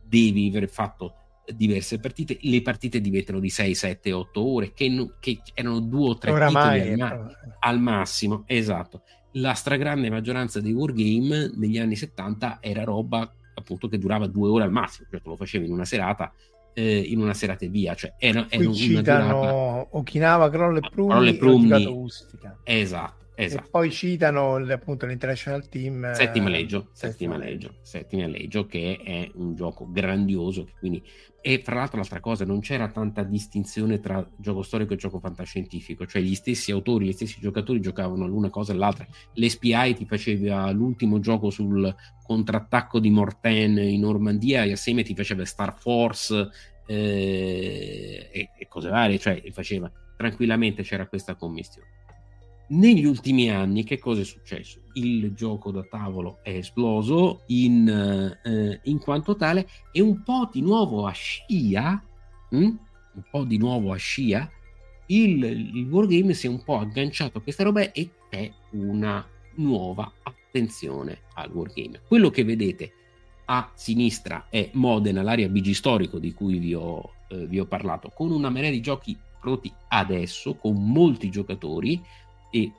devi 0.00 0.46
aver 0.46 0.68
fatto 0.68 1.14
diverse 1.52 1.98
partite, 1.98 2.38
le 2.42 2.62
partite 2.62 3.00
diventano 3.00 3.40
di 3.40 3.50
6, 3.50 3.74
7, 3.74 4.12
8 4.12 4.40
ore, 4.40 4.72
che, 4.72 5.14
che 5.18 5.40
erano 5.52 5.80
due 5.80 6.10
o 6.10 6.18
tre 6.18 6.30
oramai 6.30 6.80
titoli 6.80 7.00
al, 7.00 7.18
ma- 7.18 7.30
al 7.58 7.80
massimo, 7.80 8.44
esatto. 8.46 9.02
La 9.34 9.54
stragrande 9.54 10.10
maggioranza 10.10 10.60
dei 10.60 10.72
wargame 10.72 11.52
negli 11.54 11.78
anni 11.78 11.96
70 11.96 12.58
era 12.60 12.84
roba 12.84 13.32
appunto 13.54 13.88
che 13.88 13.98
durava 13.98 14.26
due 14.26 14.48
ore 14.48 14.64
al 14.64 14.72
massimo, 14.72 15.08
te 15.10 15.20
lo 15.22 15.36
facevi 15.36 15.66
in 15.66 15.72
una 15.72 15.84
serata, 15.84 16.32
eh, 16.72 16.98
in 16.98 17.20
una 17.20 17.34
serata 17.34 17.64
e 17.64 17.68
via, 17.68 17.94
cioè 17.94 18.14
era, 18.18 18.46
era 18.48 18.64
qui 18.64 18.92
una 18.92 19.02
durata... 19.02 19.26
citano 19.28 19.88
Okinawa, 19.90 20.50
Kroll 20.50 20.76
e 20.76 20.80
Prumi, 20.80 21.10
Kroll 21.10 21.26
e 21.26 21.34
Prumi. 21.36 22.08
Esatto, 22.64 23.19
esatto. 23.44 23.66
E 23.66 23.70
poi 23.70 23.90
citano 23.90 24.56
appunto 24.56 25.06
l'International 25.06 25.68
Team. 25.68 26.04
eh, 26.04 26.14
Settima 26.14 26.48
Leggio, 26.48 26.88
Settima 26.92 27.36
Leggio, 27.36 27.74
Settima 27.82 28.26
Leggio, 28.26 28.66
che 28.66 29.00
è 29.02 29.30
un 29.34 29.54
gioco 29.54 29.90
grandioso. 29.90 30.68
Quindi, 30.78 31.02
e 31.40 31.60
fra 31.64 31.76
l'altro, 31.76 31.98
l'altra 31.98 32.20
cosa, 32.20 32.44
non 32.44 32.60
c'era 32.60 32.88
tanta 32.88 33.22
distinzione 33.22 34.00
tra 34.00 34.26
gioco 34.36 34.62
storico 34.62 34.92
e 34.92 34.96
gioco 34.96 35.18
fantascientifico, 35.18 36.06
cioè 36.06 36.22
gli 36.22 36.34
stessi 36.34 36.70
autori, 36.70 37.06
gli 37.06 37.12
stessi 37.12 37.40
giocatori 37.40 37.80
giocavano 37.80 38.26
l'una 38.26 38.50
cosa 38.50 38.72
e 38.72 38.76
l'altra. 38.76 39.06
L'SPI 39.34 39.94
ti 39.94 40.06
faceva 40.06 40.70
l'ultimo 40.70 41.18
gioco 41.20 41.50
sul 41.50 41.94
contrattacco 42.22 43.00
di 43.00 43.10
Mortain 43.10 43.78
in 43.78 44.00
Normandia, 44.00 44.64
e 44.64 44.72
assieme 44.72 45.02
ti 45.02 45.14
faceva 45.14 45.44
Star 45.44 45.76
Force 45.78 46.48
eh, 46.86 48.28
e, 48.32 48.50
e 48.58 48.68
cose 48.68 48.88
varie, 48.88 49.18
cioè 49.18 49.42
faceva 49.52 49.90
tranquillamente 50.16 50.82
c'era 50.82 51.06
questa 51.06 51.34
commistione. 51.34 51.88
Negli 52.72 53.04
ultimi 53.04 53.50
anni 53.50 53.82
che 53.82 53.98
cosa 53.98 54.20
è 54.20 54.24
successo? 54.24 54.78
Il 54.92 55.32
gioco 55.34 55.72
da 55.72 55.82
tavolo 55.82 56.38
è 56.42 56.50
esploso 56.50 57.42
in, 57.46 57.88
eh, 58.44 58.80
in 58.84 58.98
quanto 59.00 59.34
tale 59.34 59.68
e 59.90 60.00
un 60.00 60.22
po' 60.22 60.48
di 60.52 60.60
nuovo 60.60 61.04
a 61.04 61.10
scia, 61.10 62.00
hm? 62.50 62.56
un 62.56 63.22
po' 63.28 63.42
di 63.42 63.58
nuovo 63.58 63.90
a 63.92 63.96
scia, 63.96 64.48
il, 65.06 65.42
il 65.42 65.88
wargame 65.90 66.32
si 66.32 66.46
è 66.46 66.48
un 66.48 66.62
po' 66.62 66.78
agganciato 66.78 67.38
a 67.38 67.40
questa 67.40 67.64
roba 67.64 67.90
e 67.90 68.08
c'è 68.30 68.48
una 68.70 69.26
nuova 69.56 70.12
attenzione 70.22 71.22
al 71.34 71.50
wargame. 71.50 72.02
Quello 72.06 72.30
che 72.30 72.44
vedete 72.44 72.92
a 73.46 73.68
sinistra 73.74 74.46
è 74.48 74.70
Modena, 74.74 75.22
l'area 75.22 75.48
BG 75.48 75.72
storico 75.72 76.20
di 76.20 76.32
cui 76.32 76.58
vi 76.58 76.74
ho, 76.74 77.14
eh, 77.30 77.46
vi 77.46 77.58
ho 77.58 77.66
parlato, 77.66 78.12
con 78.14 78.30
una 78.30 78.48
marea 78.48 78.70
di 78.70 78.80
giochi 78.80 79.18
prodotti 79.40 79.72
adesso, 79.88 80.54
con 80.54 80.88
molti 80.88 81.30
giocatori 81.30 82.00
e 82.50 82.72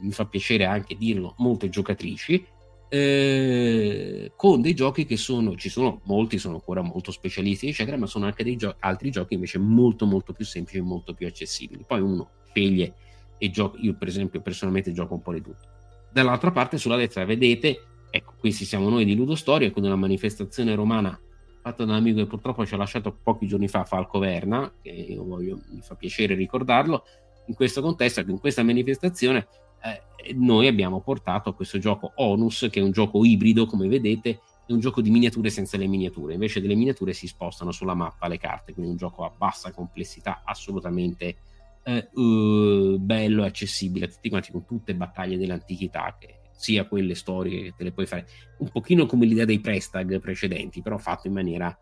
mi 0.00 0.12
fa 0.12 0.26
piacere 0.26 0.64
anche 0.64 0.96
dirlo, 0.96 1.34
molte 1.38 1.68
giocatrici, 1.68 2.44
eh, 2.88 4.32
con 4.36 4.60
dei 4.60 4.74
giochi 4.74 5.04
che 5.04 5.16
sono, 5.16 5.56
ci 5.56 5.68
sono 5.68 6.00
molti, 6.04 6.38
sono 6.38 6.54
ancora 6.54 6.82
molto 6.82 7.10
specialisti, 7.10 7.68
eccetera, 7.68 7.96
ma 7.96 8.06
sono 8.06 8.26
anche 8.26 8.44
dei 8.44 8.56
gio- 8.56 8.76
altri 8.78 9.10
giochi 9.10 9.34
invece 9.34 9.58
molto 9.58 10.06
molto 10.06 10.32
più 10.32 10.44
semplici 10.44 10.78
e 10.78 10.82
molto 10.82 11.14
più 11.14 11.26
accessibili. 11.26 11.84
Poi 11.86 12.00
uno 12.00 12.30
sceglie 12.50 12.94
e 13.38 13.50
gioca, 13.50 13.78
io 13.80 13.96
per 13.96 14.08
esempio 14.08 14.40
personalmente 14.40 14.92
gioco 14.92 15.14
un 15.14 15.22
po' 15.22 15.32
di 15.32 15.42
tutto. 15.42 15.74
Dall'altra 16.12 16.50
parte 16.52 16.78
sulla 16.78 16.96
destra 16.96 17.24
vedete, 17.24 17.82
ecco, 18.10 18.34
questi 18.38 18.64
siamo 18.64 18.88
noi 18.88 19.04
di 19.04 19.14
Ludo 19.14 19.34
Storia 19.34 19.70
con 19.70 19.84
una 19.84 19.96
manifestazione 19.96 20.74
romana 20.74 21.20
fatta 21.66 21.84
da 21.84 21.92
un 21.92 21.98
amico 21.98 22.18
che 22.18 22.26
purtroppo 22.26 22.64
ci 22.64 22.74
ha 22.74 22.76
lasciato 22.76 23.18
pochi 23.20 23.48
giorni 23.48 23.66
fa, 23.66 23.84
Falco 23.84 24.20
Verna, 24.20 24.72
che 24.80 24.90
io 24.90 25.24
voglio, 25.24 25.60
mi 25.70 25.80
fa 25.80 25.96
piacere 25.96 26.36
ricordarlo, 26.36 27.02
in 27.46 27.54
questo 27.54 27.80
contesto, 27.80 28.20
in 28.20 28.38
questa 28.38 28.62
manifestazione, 28.62 29.46
eh, 29.82 30.34
noi 30.34 30.66
abbiamo 30.66 31.00
portato 31.00 31.54
questo 31.54 31.78
gioco 31.78 32.12
Onus, 32.16 32.68
che 32.70 32.80
è 32.80 32.82
un 32.82 32.90
gioco 32.90 33.24
ibrido, 33.24 33.66
come 33.66 33.88
vedete, 33.88 34.40
è 34.66 34.72
un 34.72 34.80
gioco 34.80 35.00
di 35.00 35.10
miniature 35.10 35.48
senza 35.48 35.76
le 35.76 35.86
miniature, 35.86 36.34
invece 36.34 36.60
delle 36.60 36.74
miniature 36.74 37.12
si 37.12 37.28
spostano 37.28 37.70
sulla 37.70 37.94
mappa 37.94 38.26
le 38.26 38.38
carte, 38.38 38.72
quindi 38.72 38.90
un 38.90 38.96
gioco 38.96 39.24
a 39.24 39.32
bassa 39.36 39.70
complessità, 39.70 40.42
assolutamente 40.44 41.36
eh, 41.84 42.08
uh, 42.12 42.98
bello 42.98 43.44
e 43.44 43.46
accessibile 43.46 44.06
a 44.06 44.08
tutti 44.08 44.28
quanti, 44.28 44.50
con 44.50 44.64
tutte 44.64 44.94
battaglie 44.96 45.38
dell'antichità, 45.38 46.16
che 46.18 46.40
sia 46.50 46.86
quelle 46.86 47.14
storiche 47.14 47.62
che 47.62 47.74
te 47.76 47.84
le 47.84 47.92
puoi 47.92 48.06
fare, 48.06 48.26
un 48.58 48.68
pochino 48.70 49.06
come 49.06 49.26
l'idea 49.26 49.44
dei 49.44 49.60
prestag 49.60 50.18
precedenti, 50.18 50.82
però 50.82 50.98
fatto 50.98 51.28
in 51.28 51.34
maniera 51.34 51.76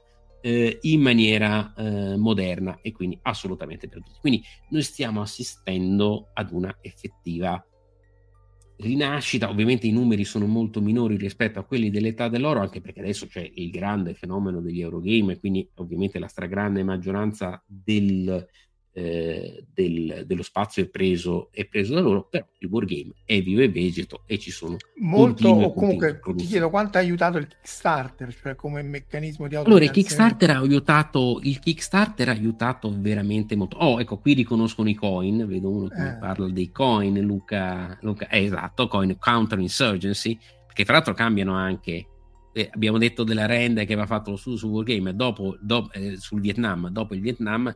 eh, 0.44 0.78
in 0.82 1.00
maniera 1.00 1.72
eh, 1.74 2.16
moderna 2.18 2.78
e 2.82 2.92
quindi 2.92 3.18
assolutamente 3.22 3.88
per 3.88 4.02
tutti. 4.02 4.18
Quindi 4.20 4.42
noi 4.68 4.82
stiamo 4.82 5.22
assistendo 5.22 6.28
ad 6.34 6.50
una 6.52 6.76
effettiva 6.82 7.66
rinascita, 8.76 9.48
ovviamente 9.48 9.86
i 9.86 9.92
numeri 9.92 10.24
sono 10.24 10.44
molto 10.46 10.82
minori 10.82 11.16
rispetto 11.16 11.58
a 11.58 11.64
quelli 11.64 11.88
dell'età 11.88 12.28
dell'oro, 12.28 12.60
anche 12.60 12.82
perché 12.82 13.00
adesso 13.00 13.26
c'è 13.26 13.50
il 13.54 13.70
grande 13.70 14.12
fenomeno 14.12 14.60
degli 14.60 14.82
Eurogame, 14.82 15.38
quindi 15.38 15.66
ovviamente 15.76 16.18
la 16.18 16.28
stragrande 16.28 16.82
maggioranza 16.82 17.62
del, 17.66 18.46
eh, 18.96 19.64
del, 19.74 20.22
dello 20.24 20.44
spazio 20.44 20.84
è 20.84 20.86
preso, 20.86 21.48
è 21.50 21.66
preso 21.66 21.94
da 21.94 22.00
loro, 22.00 22.28
però 22.30 22.46
il 22.58 22.68
wargame 22.68 23.12
è 23.24 23.42
vivo 23.42 23.60
e 23.60 23.68
vegeto 23.68 24.22
e 24.24 24.38
ci 24.38 24.52
sono 24.52 24.76
molto 24.98 25.42
continue, 25.42 25.64
o 25.64 25.72
comunque 25.72 26.20
ti 26.36 26.46
chiedo 26.46 26.70
quanto 26.70 26.98
ha 26.98 27.00
aiutato 27.00 27.38
il 27.38 27.48
Kickstarter, 27.48 28.32
cioè 28.40 28.54
come 28.54 28.82
meccanismo 28.82 29.48
di 29.48 29.56
allora 29.56 29.82
il? 29.82 29.90
Kickstarter 29.90 30.50
ha 30.50 30.58
aiutato 30.58 31.40
il 31.42 31.58
Kickstarter 31.58 32.28
ha 32.28 32.32
aiutato 32.32 32.94
veramente 32.96 33.56
molto 33.56 33.78
oh 33.78 34.00
ecco 34.00 34.18
qui 34.18 34.34
riconoscono 34.34 34.88
i 34.88 34.94
coin 34.94 35.44
vedo 35.44 35.70
uno 35.70 35.88
che 35.88 36.10
Eh. 36.10 36.16
parla 36.18 36.48
dei 36.48 36.70
coin 36.70 37.18
Luca, 37.20 37.98
Luca 38.02 38.28
eh, 38.28 38.44
esatto 38.44 38.86
coin 38.86 39.16
counter 39.18 39.58
insurgency 39.58 40.38
perché 40.66 40.84
tra 40.84 40.94
l'altro 40.94 41.14
cambiano 41.14 41.54
anche 41.54 42.06
eh, 42.52 42.70
abbiamo 42.72 42.98
detto 42.98 43.24
della 43.24 43.46
renda 43.46 43.82
che 43.82 43.92
aveva 43.94 44.06
fatto 44.06 44.30
lo 44.30 44.36
studio 44.36 44.58
su 44.58 44.68
Wargame 44.68 45.16
dopo, 45.16 45.56
dopo 45.60 45.90
eh, 45.92 46.16
sul 46.16 46.40
Vietnam 46.40 46.88
dopo 46.90 47.14
il 47.14 47.20
Vietnam 47.20 47.74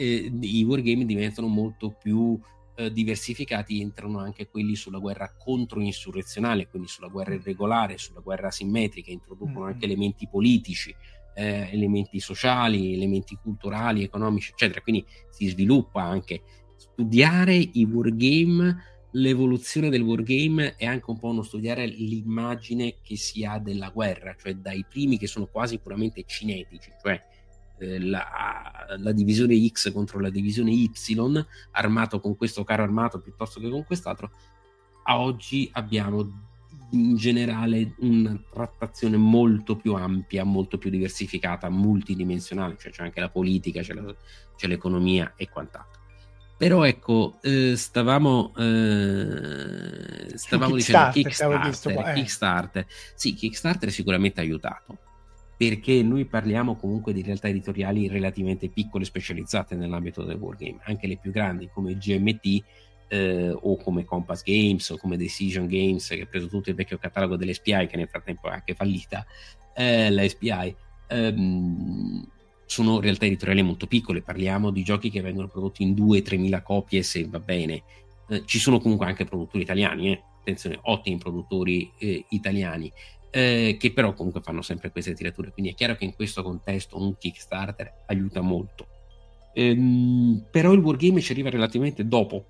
eh, 0.00 0.32
i 0.40 0.64
wargame 0.64 1.04
diventano 1.04 1.46
molto 1.46 1.90
più 1.90 2.40
eh, 2.76 2.90
diversificati, 2.90 3.80
entrano 3.82 4.18
anche 4.18 4.48
quelli 4.48 4.74
sulla 4.74 4.98
guerra 4.98 5.34
controinsurrezionale, 5.36 6.68
quindi 6.68 6.88
sulla 6.88 7.08
guerra 7.08 7.34
irregolare, 7.34 7.98
sulla 7.98 8.20
guerra 8.20 8.48
asimmetrica, 8.48 9.10
introducono 9.10 9.66
Mm. 9.66 9.68
anche 9.68 9.84
elementi 9.84 10.26
politici, 10.26 10.94
eh, 11.34 11.68
elementi 11.70 12.18
sociali, 12.20 12.94
elementi 12.94 13.38
culturali, 13.40 14.02
economici, 14.02 14.52
eccetera. 14.52 14.80
Quindi 14.80 15.04
si 15.28 15.48
sviluppa 15.48 16.02
anche 16.02 16.42
studiare 16.76 17.54
i 17.54 17.84
wargame, 17.84 18.84
l'evoluzione 19.12 19.90
del 19.90 20.02
wargame 20.02 20.76
è 20.76 20.86
anche 20.86 21.10
un 21.10 21.18
po' 21.18 21.28
uno 21.28 21.42
studiare 21.42 21.84
l'immagine 21.86 22.96
che 23.02 23.16
si 23.16 23.44
ha 23.44 23.58
della 23.58 23.90
guerra, 23.90 24.34
cioè 24.38 24.54
dai 24.54 24.86
primi 24.88 25.18
che 25.18 25.26
sono 25.26 25.46
quasi 25.46 25.78
puramente 25.78 26.24
cinetici, 26.26 26.90
cioè 27.02 27.20
la, 27.80 28.96
la 28.98 29.12
divisione 29.12 29.66
X 29.68 29.92
contro 29.92 30.20
la 30.20 30.30
divisione 30.30 30.70
Y, 30.72 30.90
armato 31.72 32.20
con 32.20 32.36
questo 32.36 32.64
carro 32.64 32.82
armato 32.82 33.20
piuttosto 33.20 33.60
che 33.60 33.70
con 33.70 33.84
quest'altro, 33.84 34.30
a 35.04 35.18
oggi 35.18 35.68
abbiamo 35.72 36.48
in 36.92 37.16
generale 37.16 37.94
una 37.98 38.38
trattazione 38.52 39.16
molto 39.16 39.76
più 39.76 39.94
ampia, 39.94 40.44
molto 40.44 40.78
più 40.78 40.90
diversificata, 40.90 41.70
multidimensionale, 41.70 42.76
cioè 42.78 42.90
c'è 42.90 43.04
anche 43.04 43.20
la 43.20 43.30
politica, 43.30 43.80
c'è, 43.80 43.94
la- 43.94 44.14
c'è 44.56 44.66
l'economia 44.66 45.34
e 45.36 45.48
quant'altro. 45.48 45.98
Però 46.56 46.84
ecco, 46.84 47.38
eh, 47.40 47.74
stavamo, 47.74 48.52
eh, 48.56 50.36
stavamo 50.36 50.74
dicendo 50.74 51.10
Kickstarter, 51.10 51.60
Kickstarter, 51.62 52.08
eh. 52.08 52.12
Kickstarter. 52.14 52.86
Sì, 53.14 53.34
Kickstarter 53.34 53.90
sicuramente 53.90 54.40
ha 54.40 54.42
aiutato 54.42 54.98
perché 55.60 56.02
noi 56.02 56.24
parliamo 56.24 56.74
comunque 56.74 57.12
di 57.12 57.20
realtà 57.20 57.48
editoriali 57.48 58.08
relativamente 58.08 58.70
piccole 58.70 59.04
specializzate 59.04 59.74
nell'ambito 59.74 60.24
del 60.24 60.38
wargame, 60.38 60.78
anche 60.84 61.06
le 61.06 61.18
più 61.18 61.30
grandi 61.30 61.68
come 61.68 61.98
GMT 61.98 62.64
eh, 63.08 63.50
o 63.50 63.76
come 63.76 64.06
Compass 64.06 64.42
Games 64.42 64.88
o 64.88 64.96
come 64.96 65.18
Decision 65.18 65.66
Games 65.66 66.08
che 66.08 66.22
ha 66.22 66.24
preso 66.26 66.48
tutto 66.48 66.70
il 66.70 66.76
vecchio 66.76 66.96
catalogo 66.96 67.36
dell'SPI 67.36 67.88
che 67.88 67.98
nel 67.98 68.08
frattempo 68.08 68.48
è 68.48 68.52
anche 68.52 68.72
fallita, 68.72 69.26
eh, 69.74 70.08
la 70.08 70.26
SPI, 70.26 70.74
ehm, 71.08 72.26
sono 72.64 72.98
realtà 72.98 73.26
editoriali 73.26 73.60
molto 73.60 73.86
piccole, 73.86 74.22
parliamo 74.22 74.70
di 74.70 74.82
giochi 74.82 75.10
che 75.10 75.20
vengono 75.20 75.48
prodotti 75.48 75.82
in 75.82 75.92
2-3 75.92 76.38
mila 76.38 76.62
copie 76.62 77.02
se 77.02 77.26
va 77.28 77.38
bene, 77.38 77.82
Eh, 78.30 78.44
ci 78.46 78.58
sono 78.58 78.78
comunque 78.78 79.04
anche 79.04 79.24
produttori 79.26 79.62
italiani, 79.64 80.12
eh. 80.12 80.22
attenzione, 80.38 80.78
ottimi 80.84 81.18
produttori 81.18 81.90
eh, 81.98 82.24
italiani, 82.30 82.90
eh, 83.30 83.76
che 83.78 83.92
però 83.92 84.12
comunque 84.12 84.40
fanno 84.40 84.62
sempre 84.62 84.90
queste 84.90 85.14
tirature. 85.14 85.52
Quindi 85.52 85.72
è 85.72 85.74
chiaro 85.74 85.94
che 85.94 86.04
in 86.04 86.14
questo 86.14 86.42
contesto 86.42 87.00
un 87.00 87.16
Kickstarter 87.16 88.04
aiuta 88.06 88.40
molto. 88.40 88.86
Ehm, 89.54 90.44
però 90.50 90.72
il 90.72 90.80
wargame 90.80 91.20
ci 91.20 91.32
arriva 91.32 91.50
relativamente 91.50 92.06
dopo 92.06 92.44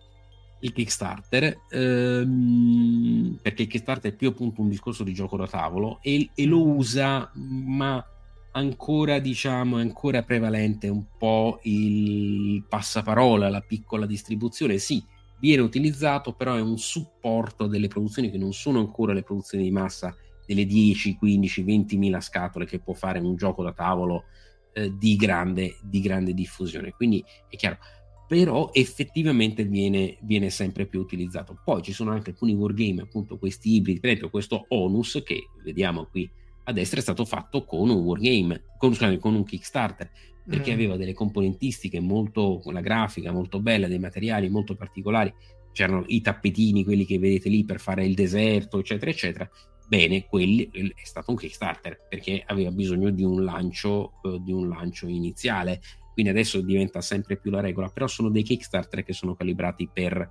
il 0.60 0.72
Kickstarter, 0.72 1.60
ehm, 1.70 3.38
perché 3.40 3.62
il 3.62 3.68
Kickstarter 3.68 4.12
è 4.12 4.16
più 4.16 4.28
appunto 4.28 4.60
un 4.60 4.68
discorso 4.68 5.04
di 5.04 5.14
gioco 5.14 5.36
da 5.36 5.46
tavolo 5.46 6.00
e, 6.02 6.30
e 6.34 6.44
lo 6.44 6.62
usa, 6.62 7.30
ma 7.34 8.04
ancora 8.52 9.20
diciamo 9.20 9.78
è 9.78 9.80
ancora 9.80 10.22
prevalente 10.22 10.88
un 10.88 11.04
po' 11.16 11.60
il 11.62 12.64
passaparola, 12.68 13.48
la 13.48 13.60
piccola 13.62 14.06
distribuzione. 14.06 14.78
Sì, 14.78 15.02
viene 15.38 15.62
utilizzato, 15.62 16.34
però 16.34 16.54
è 16.56 16.60
un 16.60 16.78
supporto 16.78 17.66
delle 17.66 17.88
produzioni 17.88 18.30
che 18.30 18.38
non 18.38 18.52
sono 18.52 18.80
ancora 18.80 19.12
le 19.14 19.22
produzioni 19.22 19.64
di 19.64 19.70
massa 19.70 20.14
delle 20.50 20.66
10, 20.66 21.16
15, 21.16 21.62
20 21.62 21.96
mila 21.96 22.20
scatole 22.20 22.66
che 22.66 22.80
può 22.80 22.92
fare 22.92 23.20
un 23.20 23.36
gioco 23.36 23.62
da 23.62 23.72
tavolo 23.72 24.24
eh, 24.72 24.92
di, 24.98 25.14
grande, 25.14 25.76
di 25.80 26.00
grande 26.00 26.34
diffusione. 26.34 26.90
Quindi 26.90 27.24
è 27.48 27.54
chiaro, 27.54 27.78
però 28.26 28.70
effettivamente 28.72 29.64
viene, 29.64 30.18
viene 30.22 30.50
sempre 30.50 30.86
più 30.86 30.98
utilizzato. 30.98 31.60
Poi 31.64 31.82
ci 31.82 31.92
sono 31.92 32.10
anche 32.10 32.30
alcuni 32.30 32.52
wargame, 32.52 33.02
appunto 33.02 33.38
questi 33.38 33.74
ibridi, 33.74 34.00
per 34.00 34.10
esempio 34.10 34.30
questo 34.30 34.64
Onus 34.70 35.22
che 35.24 35.50
vediamo 35.62 36.06
qui 36.06 36.28
a 36.64 36.72
destra 36.72 36.98
è 36.98 37.02
stato 37.02 37.24
fatto 37.24 37.64
con 37.64 37.88
un 37.88 38.02
wargame, 38.02 38.64
con, 38.76 38.96
con 39.20 39.34
un 39.36 39.44
Kickstarter, 39.44 40.10
perché 40.44 40.72
Mm. 40.72 40.74
aveva 40.74 40.96
delle 40.96 41.14
componentistiche 41.14 42.00
molto, 42.00 42.60
la 42.72 42.80
grafica 42.80 43.30
molto 43.30 43.60
bella, 43.60 43.86
dei 43.86 44.00
materiali 44.00 44.48
molto 44.48 44.74
particolari, 44.74 45.32
c'erano 45.72 46.02
i 46.08 46.20
tappetini, 46.20 46.82
quelli 46.82 47.06
che 47.06 47.20
vedete 47.20 47.48
lì 47.48 47.64
per 47.64 47.78
fare 47.78 48.04
il 48.04 48.14
deserto, 48.14 48.80
eccetera, 48.80 49.10
eccetera. 49.12 49.48
Bene, 49.90 50.24
quelli 50.24 50.70
è 50.70 51.02
stato 51.02 51.32
un 51.32 51.36
Kickstarter 51.36 52.06
perché 52.08 52.44
aveva 52.46 52.70
bisogno 52.70 53.10
di 53.10 53.24
un 53.24 53.42
lancio, 53.42 54.20
eh, 54.22 54.38
di 54.40 54.52
un 54.52 54.68
lancio 54.68 55.08
iniziale. 55.08 55.80
Quindi 56.12 56.30
adesso 56.30 56.60
diventa 56.60 57.00
sempre 57.00 57.36
più 57.36 57.50
la 57.50 57.58
regola, 57.58 57.88
però 57.88 58.06
sono 58.06 58.30
dei 58.30 58.44
Kickstarter 58.44 59.02
che 59.02 59.12
sono 59.12 59.34
calibrati 59.34 59.90
per 59.92 60.30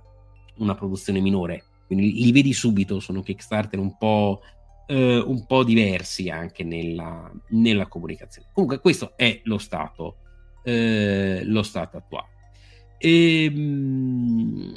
una 0.60 0.74
produzione 0.74 1.20
minore. 1.20 1.64
Quindi 1.86 2.10
li 2.22 2.32
vedi 2.32 2.54
subito, 2.54 3.00
sono 3.00 3.20
Kickstarter 3.20 3.78
un 3.78 3.98
po', 3.98 4.40
eh, 4.86 5.18
un 5.18 5.44
po 5.44 5.62
diversi 5.62 6.30
anche 6.30 6.64
nella, 6.64 7.30
nella, 7.48 7.86
comunicazione. 7.86 8.48
Comunque 8.54 8.80
questo 8.80 9.12
è 9.14 9.42
lo 9.44 9.58
stato, 9.58 10.16
eh, 10.64 11.42
lo 11.44 11.62
stato 11.62 11.98
attuale. 11.98 12.28
E, 12.96 13.44
ehm, 13.44 14.74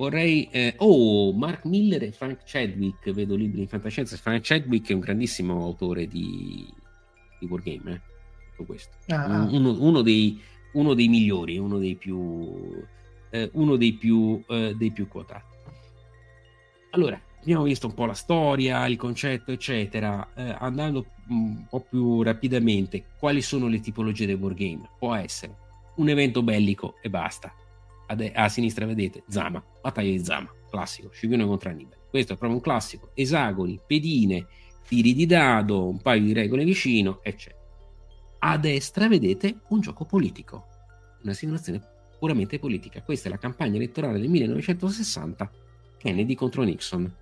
vorrei 0.00 0.48
eh, 0.50 0.72
oh 0.78 1.30
Mark 1.34 1.66
Miller 1.66 2.02
e 2.02 2.12
Frank 2.12 2.40
Chadwick 2.46 3.10
vedo 3.12 3.34
libri 3.34 3.60
in 3.60 3.68
fantascienza. 3.68 4.16
Frank 4.16 4.40
Chadwick 4.42 4.88
è 4.88 4.94
un 4.94 5.00
grandissimo 5.00 5.62
autore 5.62 6.06
di, 6.06 6.66
di 7.38 7.46
wargame 7.46 7.92
eh? 7.92 8.00
tutto 8.48 8.64
questo. 8.64 8.96
Ah, 9.08 9.24
ah. 9.24 9.48
uno, 9.50 9.76
uno, 9.78 10.00
dei, 10.00 10.40
uno, 10.72 10.94
dei, 10.94 11.06
migliori 11.06 11.58
uno 11.58 11.76
dei 11.76 11.96
più 11.96 12.82
eh, 13.28 13.50
uno 13.52 13.76
dei 13.76 13.92
più, 13.92 14.42
eh, 14.48 14.74
dei 14.74 14.90
più 14.90 15.06
quotati. 15.06 15.58
Allora 16.92 17.20
abbiamo 17.42 17.64
visto 17.64 17.86
un 17.86 17.92
po' 17.92 18.06
la 18.06 18.14
storia 18.14 18.86
il 18.86 18.96
concetto 18.96 19.52
eccetera. 19.52 20.32
Eh, 20.34 20.56
andando 20.60 21.04
un 21.28 21.66
po' 21.68 21.80
più 21.80 22.22
rapidamente 22.22 23.04
quali 23.18 23.42
sono 23.42 23.68
le 23.68 23.80
tipologie 23.80 24.24
del 24.24 24.36
wargame? 24.36 24.88
Può 24.98 25.14
essere 25.14 25.54
un 25.96 26.08
evento 26.08 26.42
bellico 26.42 26.94
e 27.02 27.10
basta 27.10 27.54
a, 28.10 28.14
de- 28.14 28.32
a 28.32 28.48
sinistra 28.48 28.86
vedete 28.86 29.22
Zama, 29.28 29.64
battaglia 29.80 30.10
di 30.10 30.24
Zama, 30.24 30.52
classico, 30.68 31.10
Scipione 31.12 31.46
contro 31.46 31.70
Annibale. 31.70 31.98
Questo 32.10 32.32
è 32.32 32.36
proprio 32.36 32.58
un 32.58 32.62
classico, 32.62 33.10
esagoni, 33.14 33.80
pedine, 33.86 34.46
tiri 34.86 35.14
di 35.14 35.26
dado, 35.26 35.88
un 35.88 36.00
paio 36.00 36.22
di 36.22 36.32
regole 36.32 36.64
vicino, 36.64 37.20
eccetera. 37.22 37.58
A 38.40 38.58
destra 38.58 39.06
vedete 39.06 39.60
un 39.68 39.80
gioco 39.80 40.04
politico, 40.04 40.66
una 41.22 41.34
simulazione 41.34 41.80
puramente 42.18 42.58
politica. 42.58 43.02
Questa 43.02 43.28
è 43.28 43.30
la 43.30 43.38
campagna 43.38 43.76
elettorale 43.76 44.18
del 44.18 44.28
1960, 44.28 45.50
Kennedy 45.98 46.34
contro 46.34 46.62
Nixon. 46.64 47.14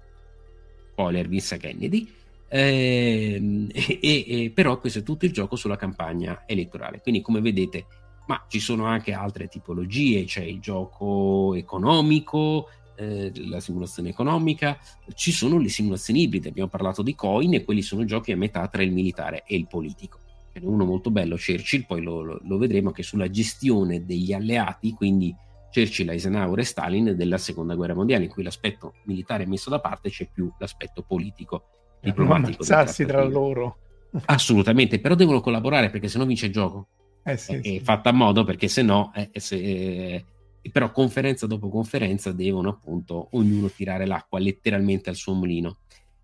Spoiler, 0.93 1.29
vinse 1.29 1.59
Kennedy. 1.59 2.11
Eh, 2.51 3.69
e, 3.75 4.01
e, 4.27 4.51
però 4.55 4.79
questo 4.79 5.01
è 5.01 5.03
tutto 5.03 5.27
il 5.27 5.33
gioco 5.33 5.55
sulla 5.55 5.77
campagna 5.77 6.45
elettorale. 6.47 7.01
Quindi, 7.03 7.21
come 7.21 7.41
vedete, 7.41 7.87
ma 8.29 8.45
ci 8.47 8.61
sono 8.61 8.85
anche 8.85 9.13
altre 9.13 9.49
tipologie, 9.49 10.25
c'è 10.25 10.43
il 10.43 10.61
gioco 10.61 11.55
economico, 11.55 12.69
eh, 12.95 13.33
la 13.47 13.59
simulazione 13.59 14.11
economica, 14.11 14.79
ci 15.15 15.33
sono 15.33 15.59
le 15.59 15.71
simulazioni 15.71 16.23
ibride, 16.23 16.51
abbiamo 16.51 16.69
parlato 16.69 17.03
di 17.03 17.15
coin 17.15 17.55
e 17.55 17.65
quelli 17.65 17.81
sono 17.81 18.05
giochi 18.05 18.33
a 18.33 18.37
metà 18.37 18.69
tra 18.69 18.83
il 18.83 18.93
militare 18.93 19.45
e 19.47 19.57
il 19.57 19.67
politico. 19.67 20.19
Ce 20.53 20.61
n'è 20.61 20.67
uno 20.67 20.85
molto 20.85 21.11
bello, 21.11 21.37
Churchill, 21.37 21.87
poi 21.87 22.03
lo, 22.03 22.21
lo, 22.21 22.41
lo 22.43 22.59
vedremo 22.59 22.91
che 22.91 23.03
sulla 23.03 23.31
gestione 23.31 24.05
degli 24.05 24.35
alleati, 24.35 24.93
quindi 24.93 25.35
Churchill, 25.73 26.11
Eisenhower 26.11 26.59
e 26.59 26.65
Stalin 26.65 27.15
della 27.17 27.39
seconda 27.39 27.75
guerra 27.77 27.95
mondiale, 27.95 28.25
in 28.25 28.31
cui 28.31 28.43
l'aspetto 28.43 28.97
militare 29.05 29.45
è 29.45 29.47
messo 29.47 29.71
da 29.71 29.81
parte, 29.81 30.11
c'è 30.11 30.29
più 30.31 30.53
l'aspetto 30.59 31.03
politico, 31.03 31.65
diplomatico. 32.03 32.63
Ammazzarsi 32.63 33.07
tra 33.07 33.25
loro. 33.25 33.79
Assolutamente, 34.27 35.01
però 35.01 35.15
devono 35.15 35.41
collaborare 35.41 35.89
perché 35.89 36.09
sennò 36.09 36.27
vince 36.27 36.47
il 36.47 36.53
gioco 36.53 36.89
eh 37.33 37.37
sì, 37.37 37.55
è, 37.55 37.61
sì. 37.63 37.81
fatta 37.81 38.11
a 38.11 38.13
modo 38.13 38.45
perché 38.45 38.69
se 38.69 38.83
no, 38.83 39.13
eh, 39.15 39.31
se, 39.35 39.57
eh, 39.57 40.25
però 40.73 40.91
conferenza 40.91 41.47
dopo 41.47 41.69
conferenza 41.69 42.33
devono 42.33 42.71
appunto 42.71 43.29
ognuno 43.33 43.69
tirare 43.71 44.07
l'acqua 44.07 44.39
letteralmente 44.39 45.11
al 45.11 45.17
suo 45.17 45.35
mulino. 45.35 45.79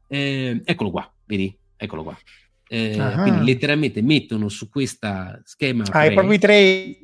Eh, 0.09 0.61
eccolo 0.64 0.90
qua, 0.90 1.12
vedi? 1.24 1.57
Eccolo 1.76 2.02
qua. 2.02 2.18
Eh, 2.66 2.96
quindi 3.22 3.44
letteralmente 3.44 4.02
mettono 4.02 4.48
su 4.48 4.68
questa 4.68 5.40
schema. 5.44 5.84
Ah, 5.90 6.07
i 6.07 6.38
tre. 6.38 6.96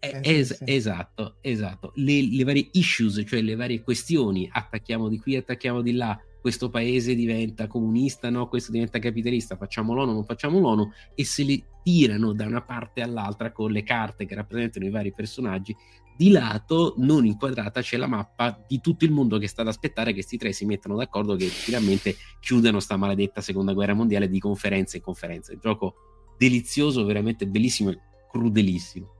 Eh, 0.00 0.20
es- 0.22 0.62
esatto, 0.64 1.36
esatto. 1.40 1.92
Le, 1.96 2.22
le 2.22 2.44
varie 2.44 2.68
issues, 2.72 3.24
cioè 3.26 3.42
le 3.42 3.56
varie 3.56 3.82
questioni, 3.82 4.48
attacchiamo 4.50 5.08
di 5.08 5.18
qui, 5.18 5.36
attacchiamo 5.36 5.82
di 5.82 5.92
là, 5.92 6.18
questo 6.40 6.68
paese 6.70 7.14
diventa 7.14 7.66
comunista, 7.66 8.30
no, 8.30 8.48
questo 8.48 8.72
diventa 8.72 8.98
capitalista, 8.98 9.56
facciamo 9.56 9.94
l'ONU, 9.94 10.12
non 10.12 10.24
facciamo 10.24 10.58
l'ONU, 10.60 10.90
e 11.14 11.24
se 11.24 11.44
le 11.44 11.62
tirano 11.82 12.32
da 12.32 12.46
una 12.46 12.62
parte 12.62 13.00
all'altra 13.00 13.52
con 13.52 13.70
le 13.70 13.82
carte 13.82 14.26
che 14.26 14.34
rappresentano 14.34 14.86
i 14.86 14.90
vari 14.90 15.12
personaggi. 15.12 15.74
Di 16.16 16.30
lato, 16.30 16.94
non 16.98 17.24
inquadrata, 17.24 17.80
c'è 17.80 17.96
la 17.96 18.08
mappa 18.08 18.64
di 18.66 18.80
tutto 18.80 19.04
il 19.04 19.12
mondo 19.12 19.38
che 19.38 19.46
sta 19.46 19.62
ad 19.62 19.68
aspettare 19.68 20.08
che 20.08 20.16
questi 20.16 20.36
tre 20.36 20.52
si 20.52 20.64
mettano 20.64 20.96
d'accordo 20.96 21.36
che 21.36 21.46
finalmente 21.46 22.16
chiudano 22.40 22.80
sta 22.80 22.96
maledetta 22.96 23.40
seconda 23.40 23.72
guerra 23.72 23.94
mondiale 23.94 24.28
di 24.28 24.40
conferenze 24.40 24.96
e 24.96 25.00
conferenze. 25.00 25.52
Un 25.52 25.60
gioco 25.60 25.94
delizioso, 26.36 27.04
veramente 27.04 27.46
bellissimo 27.46 27.90
e 27.90 28.00
crudelissimo. 28.30 29.14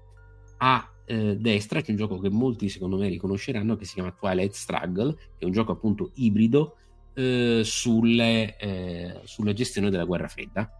A 0.59 0.93
eh, 1.05 1.37
destra 1.37 1.81
c'è 1.81 1.93
un 1.93 1.97
gioco 1.97 2.19
che 2.19 2.31
molti 2.31 2.69
secondo 2.69 2.97
me 2.97 3.09
riconosceranno 3.09 3.77
che 3.77 3.85
si 3.85 3.95
chiama 3.95 4.13
Twilight 4.13 4.53
Struggle, 4.53 5.15
che 5.15 5.39
è 5.39 5.45
un 5.45 5.53
gioco 5.53 5.73
appunto 5.73 6.11
ibrido 6.15 6.77
eh, 7.19 7.63
sulle, 7.65 8.57
eh, 8.57 9.21
sulla 9.25 9.53
gestione 9.53 9.91
della 9.91 10.05
guerra 10.05 10.29
fredda. 10.29 10.71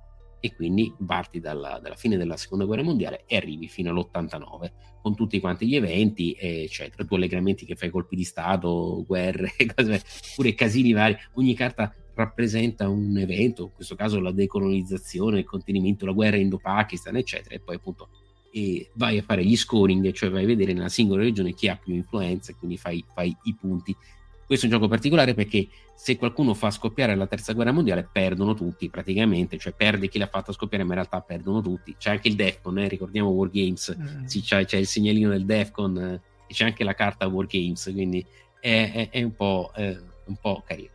E 0.41 0.55
quindi 0.55 0.95
parti 1.05 1.41
dalla, 1.41 1.81
dalla, 1.83 1.97
fine 1.97 2.17
della 2.17 2.37
seconda 2.37 2.65
guerra 2.65 2.85
mondiale 2.85 3.25
e 3.27 3.37
arrivi 3.37 3.67
fino 3.67 3.91
all'89 3.91 4.71
con 5.03 5.17
tutti 5.17 5.41
quanti 5.41 5.67
gli 5.67 5.75
eventi 5.75 6.37
eccetera. 6.39 7.05
Tu 7.05 7.17
allegramenti 7.17 7.67
che 7.67 7.75
fai 7.75 7.91
colpi 7.91 8.15
di 8.15 8.23
stato 8.23 9.05
guerre 9.05 9.51
cose, 9.75 10.01
pure 10.37 10.55
casini 10.55 10.93
vari. 10.93 11.17
Ogni 11.35 11.55
carta 11.55 11.93
rappresenta 12.15 12.89
un 12.89 13.19
evento 13.19 13.65
in 13.65 13.73
questo 13.73 13.97
caso 13.97 14.21
la 14.21 14.31
decolonizzazione 14.31 15.39
il 15.41 15.45
contenimento 15.45 16.07
la 16.07 16.13
guerra 16.13 16.37
indo-pakistan 16.37 17.17
eccetera. 17.17 17.57
E 17.57 17.61
poi 17.61 17.75
appunto 17.75 18.09
e 18.53 18.91
vai 18.95 19.19
a 19.19 19.23
fare 19.23 19.45
gli 19.45 19.57
scoring 19.57 20.13
cioè 20.13 20.31
vai 20.31 20.45
a 20.45 20.47
vedere 20.47 20.73
nella 20.73 20.89
singola 20.89 21.23
regione 21.23 21.53
chi 21.53 21.69
ha 21.69 21.77
più 21.77 21.95
influenza 21.95 22.55
quindi 22.55 22.79
fai, 22.79 23.05
fai 23.13 23.37
i 23.43 23.55
punti 23.55 23.95
questo 24.49 24.65
è 24.65 24.71
un 24.71 24.77
gioco 24.77 24.89
particolare 24.89 25.35
perché 25.35 25.69
se 25.95 26.17
qualcuno 26.17 26.55
fa 26.55 26.71
scoppiare 26.71 27.15
la 27.15 27.27
terza 27.27 27.53
guerra 27.53 27.71
mondiale 27.71 28.09
perdono 28.11 28.55
tutti 28.55 28.89
praticamente, 28.89 29.59
cioè 29.59 29.75
perde 29.75 30.09
chi 30.09 30.17
l'ha 30.17 30.27
fatta 30.27 30.53
scoppiare 30.53 30.85
ma 30.85 30.95
in 30.95 31.01
realtà 31.01 31.21
perdono 31.21 31.61
tutti. 31.61 31.95
C'è 31.99 32.13
anche 32.13 32.29
il 32.29 32.35
Defcon, 32.35 32.79
eh, 32.79 32.89
ricordiamo 32.89 33.29
Wargames, 33.29 33.95
mm. 33.95 34.25
sì, 34.25 34.41
c'è, 34.41 34.65
c'è, 34.65 34.79
il 34.79 34.87
segnalino 34.87 35.29
del 35.29 35.45
Defcon 35.45 35.99
eh, 35.99 36.21
e 36.47 36.55
c'è 36.55 36.65
anche 36.65 36.83
la 36.83 36.95
carta 36.95 37.27
Wargames, 37.27 37.91
quindi 37.93 38.25
è, 38.59 38.91
è, 38.91 39.11
è 39.11 39.23
un, 39.23 39.35
po', 39.35 39.71
un, 39.77 40.37
po', 40.41 40.63
carino. 40.67 40.93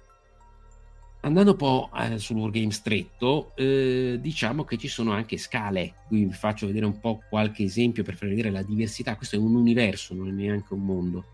Andando 1.22 1.52
un 1.52 1.58
po' 1.58 1.92
eh, 1.96 2.18
sul 2.18 2.38
wargame 2.38 2.72
stretto, 2.72 3.52
eh, 3.56 4.18
diciamo 4.20 4.64
che 4.64 4.78
ci 4.80 4.88
sono 4.88 5.12
anche 5.12 5.38
scale. 5.38 5.94
Qui 6.08 6.26
vi 6.26 6.34
faccio 6.34 6.66
vedere 6.66 6.88
un 6.88 7.00
po' 7.00 7.22
qualche 7.30 7.64
esempio 7.64 8.02
per 8.02 8.16
far 8.16 8.30
vedere 8.30 8.50
la 8.50 8.64
diversità. 8.64 9.16
Questo 9.16 9.36
è 9.36 9.40
un 9.40 9.54
universo, 9.54 10.16
non 10.16 10.30
è 10.30 10.32
neanche 10.32 10.74
un 10.74 10.84
mondo 10.84 11.26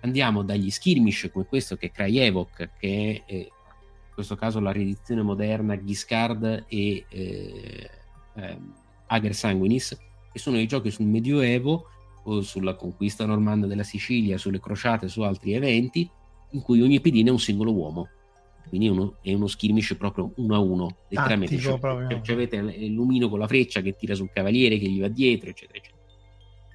andiamo 0.00 0.42
dagli 0.42 0.70
skirmish 0.70 1.30
come 1.32 1.46
questo 1.46 1.76
che 1.76 1.86
è 1.86 1.90
Krajevok, 1.90 2.70
che 2.78 3.22
è 3.26 3.32
eh, 3.32 3.38
in 3.38 4.14
questo 4.14 4.36
caso 4.36 4.60
la 4.60 4.72
riedizione 4.72 5.22
moderna 5.22 5.76
Ghiscard 5.76 6.64
e 6.68 7.04
eh, 7.08 7.90
eh, 8.36 8.58
Ager 9.06 9.34
Sanguinis, 9.34 9.96
che 10.32 10.38
sono 10.38 10.58
i 10.58 10.66
giochi 10.66 10.90
sul 10.90 11.06
Medioevo 11.06 11.86
o 12.24 12.40
sulla 12.42 12.74
conquista 12.74 13.24
normanna 13.24 13.66
della 13.66 13.84
Sicilia, 13.84 14.38
sulle 14.38 14.60
crociate, 14.60 15.08
su 15.08 15.22
altri 15.22 15.54
eventi, 15.54 16.08
in 16.50 16.62
cui 16.62 16.82
ogni 16.82 17.00
pedina 17.00 17.28
è 17.28 17.32
un 17.32 17.38
singolo 17.38 17.72
uomo. 17.72 18.08
Quindi 18.68 18.88
uno, 18.88 19.16
è 19.22 19.32
uno 19.32 19.46
skirmish 19.46 19.94
proprio 19.96 20.32
uno 20.36 20.54
a 20.54 20.58
uno, 20.58 20.96
letteralmente. 21.08 21.56
Tattico, 21.56 21.78
cioè, 21.80 22.20
cioè, 22.20 22.34
avete 22.34 22.60
l'umino 22.88 23.30
con 23.30 23.38
la 23.38 23.46
freccia 23.46 23.80
che 23.80 23.96
tira 23.96 24.14
sul 24.14 24.30
cavaliere, 24.30 24.78
che 24.78 24.88
gli 24.88 25.00
va 25.00 25.08
dietro, 25.08 25.48
eccetera, 25.48 25.78
eccetera. 25.78 25.96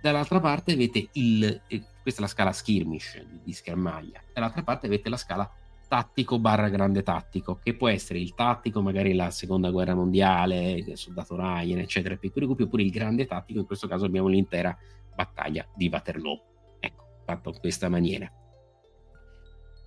Dall'altra 0.02 0.40
parte 0.40 0.74
avete 0.74 1.08
il, 1.14 1.62
questa 2.04 2.20
è 2.20 2.24
la 2.24 2.30
scala 2.30 2.52
skirmish 2.52 3.26
di, 3.26 3.40
di 3.44 3.54
schermaglia, 3.54 4.22
dall'altra 4.32 4.62
parte 4.62 4.86
avete 4.86 5.10
la 5.10 5.18
scala 5.18 5.52
tattico 5.88 6.40
barra 6.40 6.70
grande 6.70 7.04
tattico, 7.04 7.60
che 7.62 7.76
può 7.76 7.88
essere 7.88 8.20
il 8.20 8.34
tattico, 8.34 8.82
magari 8.82 9.14
la 9.14 9.30
seconda 9.30 9.70
guerra 9.70 9.94
mondiale, 9.94 10.72
il 10.72 10.98
soldato 10.98 11.36
Ryan, 11.36 11.80
eccetera, 11.80 12.16
piccoli 12.16 12.46
gruppi, 12.46 12.64
oppure 12.64 12.84
il 12.84 12.90
grande 12.90 13.26
tattico, 13.26 13.60
in 13.60 13.66
questo 13.66 13.88
caso 13.88 14.06
abbiamo 14.06 14.28
l'intera 14.28 14.76
battaglia 15.14 15.68
di 15.76 15.90
Waterloo. 15.92 16.42
Ecco, 16.80 17.22
fatto 17.26 17.50
in 17.50 17.60
questa 17.60 17.90
maniera. 17.90 18.32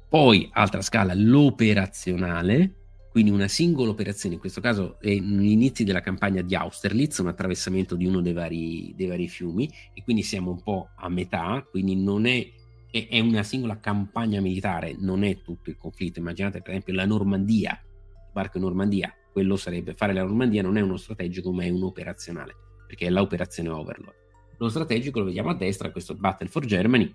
Poi, 0.09 0.48
altra 0.52 0.80
scala, 0.80 1.12
l'operazionale, 1.12 2.86
quindi 3.16 3.32
una 3.32 3.48
singola 3.48 3.88
operazione, 3.88 4.34
in 4.34 4.40
questo 4.43 4.60
caso 4.60 4.98
è 5.01 5.09
gli 5.09 5.48
inizi 5.48 5.84
della 5.84 6.02
campagna 6.02 6.43
di 6.43 6.55
Austerlitz, 6.55 7.16
un 7.16 7.28
attraversamento 7.28 7.97
di 7.97 8.05
uno 8.05 8.20
dei 8.20 8.34
vari, 8.34 8.93
dei 8.94 9.06
vari 9.06 9.26
fiumi, 9.26 9.72
e 9.94 10.02
quindi 10.02 10.22
siamo 10.22 10.51
un 10.51 10.60
po' 10.62 10.90
a 10.94 11.09
metà, 11.09 11.66
quindi 11.70 11.97
non 11.97 12.26
è, 12.26 12.47
è, 12.90 13.18
una 13.20 13.43
singola 13.43 13.80
campagna 13.80 14.38
militare, 14.43 14.97
non 14.98 15.24
è 15.24 15.40
tutto 15.40 15.70
il 15.70 15.78
conflitto. 15.78 16.18
Immaginate 16.18 16.60
per 16.60 16.72
esempio 16.72 16.93
la 16.93 17.06
Normandia, 17.06 17.80
il 17.82 18.32
barco 18.34 18.59
in 18.59 18.64
Normandia, 18.64 19.14
quello 19.32 19.56
sarebbe 19.56 19.94
fare 19.94 20.12
la 20.12 20.22
Normandia, 20.22 20.60
non 20.60 20.76
è 20.76 20.82
uno 20.82 20.98
strategico, 20.98 21.51
ma 21.55 21.64
è 21.64 21.70
un 21.70 21.84
operazionale, 21.84 22.55
perché 22.86 23.06
è 23.06 23.09
l'operazione 23.09 23.70
Overlord. 23.70 24.16
Lo 24.59 24.68
strategico 24.68 25.20
lo 25.20 25.24
vediamo 25.24 25.48
a 25.48 25.55
destra, 25.55 25.90
questo 25.90 26.14
Battle 26.16 26.48
for 26.48 26.66
Germany, 26.66 27.10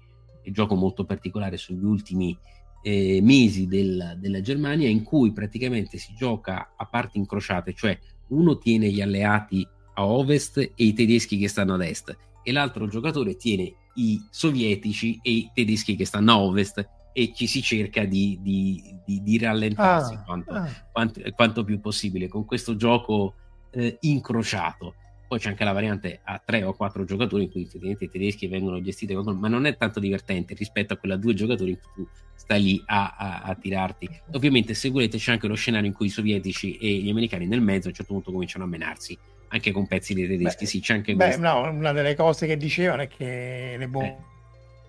il 0.45 0.51
gioco 0.51 0.73
molto 0.73 1.05
particolare 1.05 1.57
sugli 1.57 1.83
ultimi 1.83 2.35
eh, 2.81 3.19
mesi 3.21 3.67
del, 3.67 4.17
della 4.19 4.41
Germania, 4.41 4.89
in 4.89 5.03
cui 5.03 5.31
praticamente 5.31 5.97
si 5.97 6.13
gioca 6.15 6.73
a 6.75 6.85
parti 6.85 7.17
incrociate, 7.17 7.73
cioè 7.73 7.97
uno 8.29 8.57
tiene 8.57 8.89
gli 8.89 9.01
alleati 9.01 9.67
a 9.93 10.05
ovest 10.05 10.57
e 10.57 10.73
i 10.75 10.93
tedeschi 10.93 11.37
che 11.37 11.47
stanno 11.47 11.73
ad 11.73 11.81
est, 11.81 12.15
e 12.43 12.51
l'altro 12.51 12.87
giocatore 12.87 13.35
tiene 13.35 13.73
i 13.95 14.25
sovietici 14.29 15.19
e 15.21 15.31
i 15.31 15.51
tedeschi 15.53 15.95
che 15.95 16.05
stanno 16.05 16.31
a 16.31 16.39
ovest 16.39 16.87
e 17.13 17.33
ci 17.33 17.45
si 17.45 17.61
cerca 17.61 18.05
di, 18.05 18.39
di, 18.41 18.81
di, 19.05 19.21
di 19.21 19.37
rallentarsi 19.37 20.13
ah, 20.13 20.23
quanto, 20.23 20.51
ah. 20.53 20.69
Quanto, 20.91 21.21
quanto, 21.35 21.63
più 21.63 21.79
possibile 21.81 22.29
con 22.29 22.45
questo 22.45 22.75
gioco 22.75 23.35
eh, 23.71 23.97
incrociato. 24.01 24.95
Poi 25.31 25.39
c'è 25.39 25.47
anche 25.47 25.63
la 25.63 25.71
variante 25.71 26.19
a 26.25 26.41
tre 26.43 26.61
o 26.65 26.73
quattro 26.73 27.05
giocatori 27.05 27.43
in 27.43 27.51
cui 27.51 27.61
effettivamente 27.61 28.03
i 28.03 28.09
tedeschi 28.09 28.47
vengono 28.47 28.81
gestiti, 28.81 29.15
ma 29.15 29.47
non 29.47 29.65
è 29.65 29.77
tanto 29.77 30.01
divertente 30.01 30.53
rispetto 30.55 30.91
a 30.91 30.97
quella 30.97 31.15
a 31.15 31.17
due 31.17 31.33
giocatori 31.33 31.69
in 31.69 31.77
cui 31.79 32.03
tu 32.03 32.09
stai 32.35 32.61
lì 32.61 32.83
a, 32.85 33.15
a, 33.17 33.41
a, 33.43 33.55
tirarti. 33.55 34.09
Ovviamente 34.33 34.73
se 34.73 34.89
volete 34.89 35.17
c'è 35.17 35.31
anche 35.31 35.47
lo 35.47 35.55
scenario 35.55 35.87
in 35.87 35.93
cui 35.93 36.07
i 36.07 36.09
sovietici 36.09 36.75
e 36.75 36.95
gli 36.95 37.09
americani 37.09 37.47
nel 37.47 37.61
mezzo 37.61 37.85
a 37.85 37.91
un 37.91 37.95
certo 37.95 38.11
punto 38.11 38.33
cominciano 38.33 38.65
a 38.65 38.67
menarsi 38.67 39.17
anche 39.47 39.71
con 39.71 39.87
pezzi 39.87 40.13
dei 40.13 40.27
tedeschi. 40.27 40.65
Beh, 40.65 40.69
sì, 40.69 40.81
c'è 40.81 40.95
anche 40.95 41.15
beh, 41.15 41.37
no, 41.37 41.61
una 41.61 41.93
delle 41.93 42.13
cose 42.13 42.45
che 42.45 42.57
dicevano 42.57 43.03
è 43.03 43.07
che 43.07 43.75
le 43.77 43.87
bombe 43.87 44.07
eh 44.07 44.29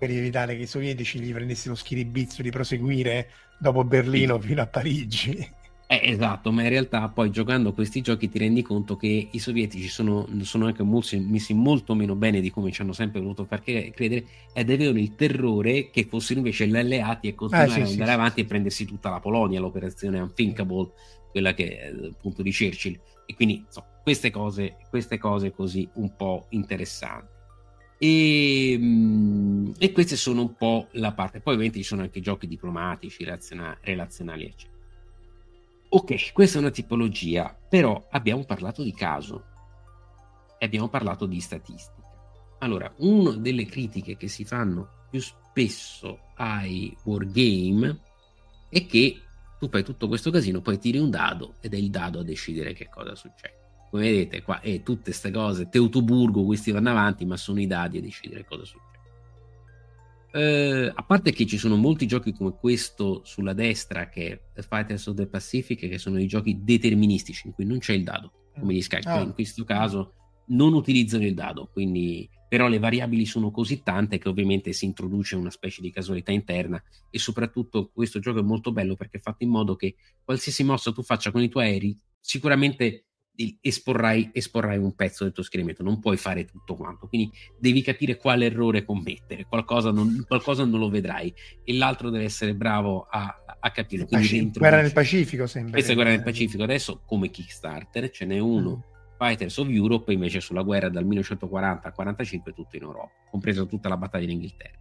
per 0.03 0.11
evitare 0.11 0.57
che 0.57 0.63
i 0.63 0.67
sovietici 0.67 1.21
gli 1.21 1.33
prendessero 1.33 1.77
schiribizzo 1.77 2.43
di 2.43 2.51
proseguire 2.51 3.29
dopo 3.61 3.85
Berlino 3.85 4.41
sì. 4.41 4.49
fino 4.49 4.61
a 4.61 4.67
Parigi. 4.67 5.49
Eh, 5.93 6.01
esatto, 6.11 6.51
ma 6.53 6.63
in 6.63 6.71
realtà 6.71 7.07
poi 7.11 7.31
giocando 7.31 7.75
questi 7.75 8.01
giochi 8.01 8.31
ti 8.31 8.39
rendi 8.39 8.63
conto 8.63 8.97
che 8.97 9.29
i 9.31 9.39
sovietici 9.39 9.89
sono, 9.89 10.27
sono 10.41 10.65
anche 10.65 10.83
molto, 10.83 11.21
messi 11.21 11.53
molto 11.53 11.95
meno 11.95 12.15
bene 12.15 12.41
di 12.41 12.51
come 12.51 12.73
ci 12.73 12.81
hanno 12.81 12.95
sempre 12.95 13.21
voluto 13.21 13.45
far 13.45 13.63
credere 13.63 14.25
ed 14.55 14.71
avevano 14.71 14.99
il 14.99 15.15
terrore 15.15 15.91
che 15.91 16.07
fossero 16.07 16.39
invece 16.39 16.67
gli 16.67 16.75
alleati 16.75 17.29
e 17.29 17.35
continuare 17.35 17.69
ah, 17.69 17.75
sì, 17.75 17.81
ad 17.81 17.89
andare 17.89 18.11
sì, 18.11 18.15
avanti 18.15 18.35
sì. 18.37 18.41
e 18.41 18.45
prendersi 18.47 18.85
tutta 18.87 19.11
la 19.11 19.21
Polonia, 19.21 19.61
l'operazione 19.61 20.19
Unthinkable, 20.19 20.93
quella 21.31 21.53
che 21.53 21.79
è 21.79 21.89
il 21.89 22.17
punto 22.19 22.41
di 22.41 22.55
Churchill. 22.55 22.99
E 23.27 23.35
quindi 23.35 23.57
insomma, 23.67 23.89
queste, 24.03 24.31
cose, 24.31 24.77
queste 24.89 25.19
cose 25.19 25.51
così 25.51 25.87
un 25.97 26.17
po' 26.17 26.47
interessanti. 26.53 27.29
E, 27.99 28.77
mm, 28.79 29.73
e, 29.79 29.93
queste 29.93 30.17
sono 30.17 30.41
un 30.41 30.55
po' 30.57 30.89
la 30.93 31.13
parte. 31.13 31.41
Poi 31.41 31.53
ovviamente 31.53 31.81
ci 31.81 31.85
sono 31.85 32.01
anche 32.01 32.21
giochi 32.21 32.47
diplomatici, 32.47 33.25
relazionali, 33.25 34.47
eccetera. 34.47 34.72
Ok, 35.95 36.33
questa 36.33 36.57
è 36.57 36.61
una 36.63 36.71
tipologia, 36.71 37.55
però 37.69 38.07
abbiamo 38.13 38.45
parlato 38.45 38.83
di 38.83 38.95
caso. 38.95 39.45
E 40.59 40.65
abbiamo 40.65 40.89
parlato 40.89 41.27
di 41.27 41.39
statistica. 41.39 42.09
Allora, 42.61 42.91
una 42.99 43.33
delle 43.33 43.67
critiche 43.67 44.17
che 44.17 44.27
si 44.27 44.47
fanno 44.47 44.89
più 45.11 45.21
spesso 45.21 46.31
ai 46.37 46.97
wargame 47.05 48.01
è 48.71 48.87
che 48.87 49.21
tu 49.59 49.69
fai 49.69 49.85
tutto 49.85 50.09
questo 50.09 50.31
casino, 50.31 50.63
poi 50.63 50.79
tiri 50.79 50.97
un 50.97 51.11
dado 51.11 51.57
ed 51.61 51.75
è 51.75 51.77
il 51.77 51.91
dado 51.91 52.21
a 52.21 52.25
decidere 52.25 52.73
che 52.73 52.89
cosa 52.89 53.15
succede. 53.15 53.87
Come 53.91 54.05
vedete 54.05 54.41
qua 54.41 54.61
è 54.61 54.83
tutte 54.83 55.11
queste 55.11 55.31
cose 55.31 55.69
Teutoburgo 55.69 56.47
questi 56.47 56.71
vanno 56.71 56.89
avanti 56.89 57.27
ma 57.27 57.37
sono 57.37 57.61
i 57.61 57.67
dadi 57.67 57.99
a 57.99 58.01
decidere 58.01 58.47
cosa 58.47 58.65
succede 58.65 58.92
eh, 60.33 60.91
a 60.95 61.05
parte 61.05 61.33
che 61.33 61.47
ci 61.47 61.59
sono 61.59 61.77
molti 61.77 62.07
giochi 62.07 62.33
come 62.33 62.55
questo 62.59 63.23
sulla 63.25 63.53
destra 63.53 64.09
che 64.09 64.45
è 64.53 64.63
Fighters 64.63 65.07
of 65.07 65.17
the 65.17 65.27
Pacific 65.27 65.89
che 65.89 65.99
sono 65.99 66.19
i 66.19 66.27
giochi 66.27 66.61
deterministici 66.63 67.47
in 67.47 67.53
cui 67.53 67.65
non 67.65 67.79
c'è 67.79 67.93
il 67.93 68.05
dado 68.05 68.51
come 68.59 68.75
gli 68.75 68.83
Skype 68.83 69.09
ah. 69.09 69.21
in 69.21 69.35
questo 69.35 69.65
caso 69.65 70.15
non 70.49 70.73
utilizzano 70.73 71.25
il 71.25 71.35
dado 71.35 71.69
quindi 71.73 72.29
però 72.49 72.69
le 72.69 72.79
variabili 72.79 73.25
sono 73.25 73.51
così 73.51 73.83
tante 73.83 74.19
che 74.19 74.29
ovviamente 74.29 74.73
si 74.73 74.85
introduce 74.85 75.37
una 75.37 75.51
specie 75.51 75.81
di 75.81 75.91
casualità 75.91 76.33
interna 76.33 76.83
e 77.11 77.19
soprattutto 77.19 77.91
questo 77.93 78.19
gioco 78.19 78.41
è 78.41 78.43
molto 78.43 78.73
bello 78.73 78.95
perché 78.95 79.19
è 79.19 79.21
fatto 79.21 79.45
in 79.45 79.51
modo 79.51 79.77
che 79.77 79.97
qualsiasi 80.23 80.65
mossa 80.65 80.93
tu 80.93 81.03
faccia 81.03 81.31
con 81.31 81.43
i 81.43 81.49
tuoi 81.49 81.67
aerei 81.67 81.99
sicuramente 82.21 83.07
esporrai, 83.61 84.31
esporrai 84.33 84.79
un 84.79 84.95
pezzo 84.95 85.25
del 85.25 85.33
tuo 85.33 85.43
schieramento, 85.43 85.83
non 85.83 86.01
puoi 86.01 86.17
fare 86.17 86.45
tutto 86.45 86.77
quanto, 86.77 87.09
quindi 87.09 87.31
devi 87.59 87.83
capire 87.83 88.17
quale 88.17 88.47
errore 88.47 88.85
commettere, 88.85 89.47
qualcosa 89.47 89.91
non, 89.91 90.25
qualcosa 90.27 90.65
non 90.65 90.79
lo 90.79 90.91
vedrai 90.91 91.33
e 91.65 91.75
l'altro 91.75 92.11
deve 92.11 92.25
essere 92.25 92.55
bravo 92.55 93.07
a, 93.11 93.45
a 93.59 93.71
capire. 93.71 94.07
Paci- 94.07 94.51
guerra 94.51 94.83
nel 94.83 94.93
Pacifico 94.93 95.47
sembra. 95.47 95.73
Questa 95.73 95.93
è 95.93 95.95
guerra 95.95 96.11
nel 96.11 96.23
Pacifico, 96.23 96.63
adesso 96.63 97.03
come 97.07 97.31
Kickstarter 97.31 98.11
ce 98.11 98.25
n'è 98.27 98.39
uno. 98.39 98.77
Mm. 98.77 98.91
Fighters 99.19 99.57
of 99.59 99.69
Europe 99.69 100.13
invece 100.13 100.41
sulla 100.41 100.63
guerra 100.63 100.89
dal 100.89 101.05
1940 101.05 101.87
al 101.87 101.95
45 101.95 102.53
tutto 102.53 102.77
in 102.77 102.83
Europa, 102.83 103.13
compresa 103.31 103.65
tutta 103.65 103.89
la 103.89 103.97
battaglia 103.97 104.25
in 104.25 104.31
Inghilterra. 104.31 104.79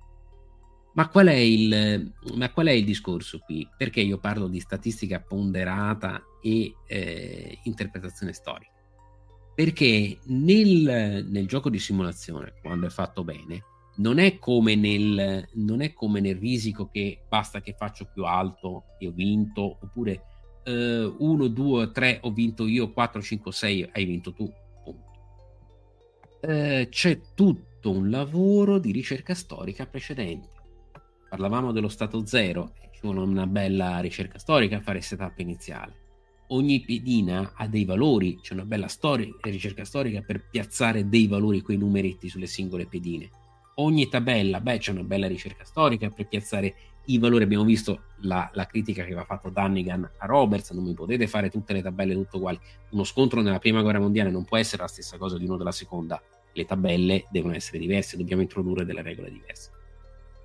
Ma 0.94 1.08
qual, 1.08 1.30
il, 1.30 2.12
ma 2.36 2.52
qual, 2.52 2.68
è 2.68 2.72
il, 2.72 2.84
discorso 2.84 3.40
qui? 3.40 3.68
Perché 3.78 4.02
io 4.02 4.18
parlo 4.18 4.48
di 4.48 4.60
statistica 4.60 5.22
ponderata 5.22 6.22
e 6.42 6.76
eh, 6.86 7.60
interpretazione 7.64 8.34
storica? 8.34 8.72
Perché 9.56 10.20
nel, 10.26 11.26
nel, 11.30 11.48
gioco 11.48 11.70
di 11.70 11.80
simulazione, 11.80 12.56
quando 12.62 12.88
è 12.88 12.90
fatto 12.90 13.24
bene, 13.24 13.64
non 13.98 14.20
è, 14.20 14.38
come 14.38 14.76
nel, 14.76 15.48
non 15.54 15.82
è 15.82 15.94
come 15.94 16.20
nel 16.20 16.36
risico 16.36 16.90
che 16.90 17.24
basta 17.28 17.62
che 17.62 17.74
faccio 17.78 18.10
più 18.12 18.26
alto 18.26 18.84
e 19.00 19.08
ho 19.08 19.12
vinto, 19.12 19.78
oppure 19.82 20.26
1, 20.66 21.48
2, 21.48 21.92
3 21.92 22.20
ho 22.24 22.32
vinto 22.32 22.68
io, 22.68 22.92
4, 22.92 23.22
5, 23.22 23.52
6 23.52 23.90
hai 23.94 24.06
vinto 24.06 24.34
tu. 24.34 24.52
Eh, 26.42 26.88
c'è 26.90 27.22
tutto 27.34 27.92
un 27.92 28.10
lavoro 28.10 28.78
di 28.78 28.92
ricerca 28.92 29.34
storica 29.36 29.86
precedente 29.86 30.61
parlavamo 31.32 31.72
dello 31.72 31.88
stato 31.88 32.26
zero, 32.26 32.74
ci 32.92 33.00
vuole 33.04 33.22
una 33.22 33.48
bella 33.48 34.02
ricerca 34.02 34.38
storica 34.38 34.76
a 34.76 34.82
fare 34.82 35.00
setup 35.00 35.40
iniziale. 35.40 36.00
Ogni 36.48 36.82
pedina 36.82 37.54
ha 37.56 37.68
dei 37.70 37.86
valori, 37.86 38.42
c'è 38.42 38.52
una 38.52 38.66
bella 38.66 38.90
storia, 38.90 39.34
ricerca 39.40 39.86
storica 39.86 40.20
per 40.20 40.50
piazzare 40.50 41.08
dei 41.08 41.28
valori, 41.28 41.62
quei 41.62 41.78
numeretti 41.78 42.28
sulle 42.28 42.48
singole 42.48 42.86
pedine. 42.86 43.30
Ogni 43.76 44.10
tabella, 44.10 44.60
beh, 44.60 44.80
c'è 44.80 44.92
una 44.92 45.04
bella 45.04 45.28
ricerca 45.28 45.64
storica 45.64 46.10
per 46.10 46.28
piazzare 46.28 46.76
i 47.06 47.18
valori. 47.18 47.46
Abbiamo 47.46 47.64
visto 47.64 48.08
la, 48.24 48.52
la 48.54 48.66
critica 48.66 49.04
che 49.04 49.12
aveva 49.14 49.24
fatto 49.24 49.50
Dannigan 49.50 50.04
a 50.18 50.26
Roberts, 50.26 50.72
non 50.72 50.84
mi 50.84 50.94
potete 50.94 51.28
fare 51.28 51.50
tutte 51.50 51.72
le 51.72 51.82
tabelle 51.82 52.14
tutto 52.14 52.36
uguali. 52.36 52.60
Uno 52.90 53.06
scontro 53.06 53.40
nella 53.40 53.60
prima 53.60 53.82
guerra 53.82 54.00
mondiale 54.00 54.32
non 54.32 54.44
può 54.44 54.58
essere 54.58 54.82
la 54.82 54.90
stessa 54.90 55.18
cosa 55.18 55.38
di 55.38 55.46
uno 55.46 55.56
della 55.56 55.72
seconda. 55.72 56.22
Le 56.52 56.66
tabelle 56.66 57.28
devono 57.32 57.56
essere 57.56 57.80
diverse, 57.80 58.18
dobbiamo 58.18 58.42
introdurre 58.42 58.84
delle 58.84 59.02
regole 59.02 59.32
diverse. 59.32 59.72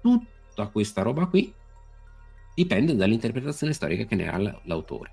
Tutto 0.00 0.35
tutta 0.56 0.68
questa 0.68 1.02
roba 1.02 1.26
qui 1.26 1.52
dipende 2.54 2.96
dall'interpretazione 2.96 3.74
storica 3.74 4.04
che 4.04 4.14
ne 4.14 4.28
ha 4.28 4.60
l'autore. 4.64 5.12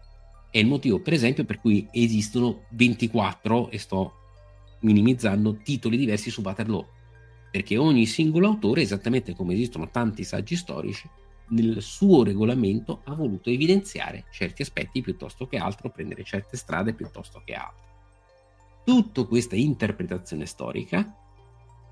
È 0.50 0.58
il 0.60 0.68
motivo, 0.68 1.02
per 1.02 1.12
esempio, 1.12 1.44
per 1.44 1.60
cui 1.60 1.86
esistono 1.92 2.64
24, 2.70 3.70
e 3.70 3.78
sto 3.78 4.14
minimizzando, 4.82 5.58
titoli 5.58 5.98
diversi 5.98 6.30
su 6.30 6.42
Waterloo. 6.42 6.88
Perché 7.52 7.78
ogni 7.78 8.06
singolo 8.06 8.48
autore, 8.48 8.82
esattamente 8.82 9.36
come 9.36 9.54
esistono 9.54 9.90
tanti 9.90 10.24
saggi 10.24 10.56
storici, 10.56 11.10
nel 11.50 11.82
suo 11.82 12.24
regolamento 12.24 13.02
ha 13.04 13.14
voluto 13.14 13.50
evidenziare 13.50 14.26
certi 14.32 14.62
aspetti 14.62 15.02
piuttosto 15.02 15.48
che 15.48 15.58
altro, 15.58 15.90
prendere 15.90 16.24
certe 16.24 16.56
strade 16.56 16.94
piuttosto 16.94 17.42
che 17.44 17.54
altre. 17.54 17.92
Tutta 18.86 19.24
questa 19.26 19.56
interpretazione 19.56 20.46
storica 20.46 21.14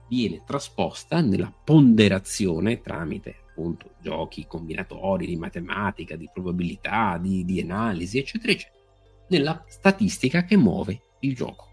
viene 0.07 0.44
trasposta 0.45 1.22
nella 1.22 1.52
ponderazione 1.52 2.82
tramite 2.82 3.40
appunto 3.52 3.95
giochi 4.02 4.48
combinatori 4.48 5.28
di 5.28 5.36
matematica, 5.36 6.15
di 6.15 6.30
probabilità, 6.34 7.18
di, 7.22 7.45
di 7.45 7.61
analisi, 7.61 8.18
eccetera, 8.18 8.53
eccetera, 8.53 8.80
nella 9.28 9.64
statistica 9.68 10.44
che 10.44 10.57
muove 10.57 11.02
il 11.19 11.36
gioco. 11.36 11.68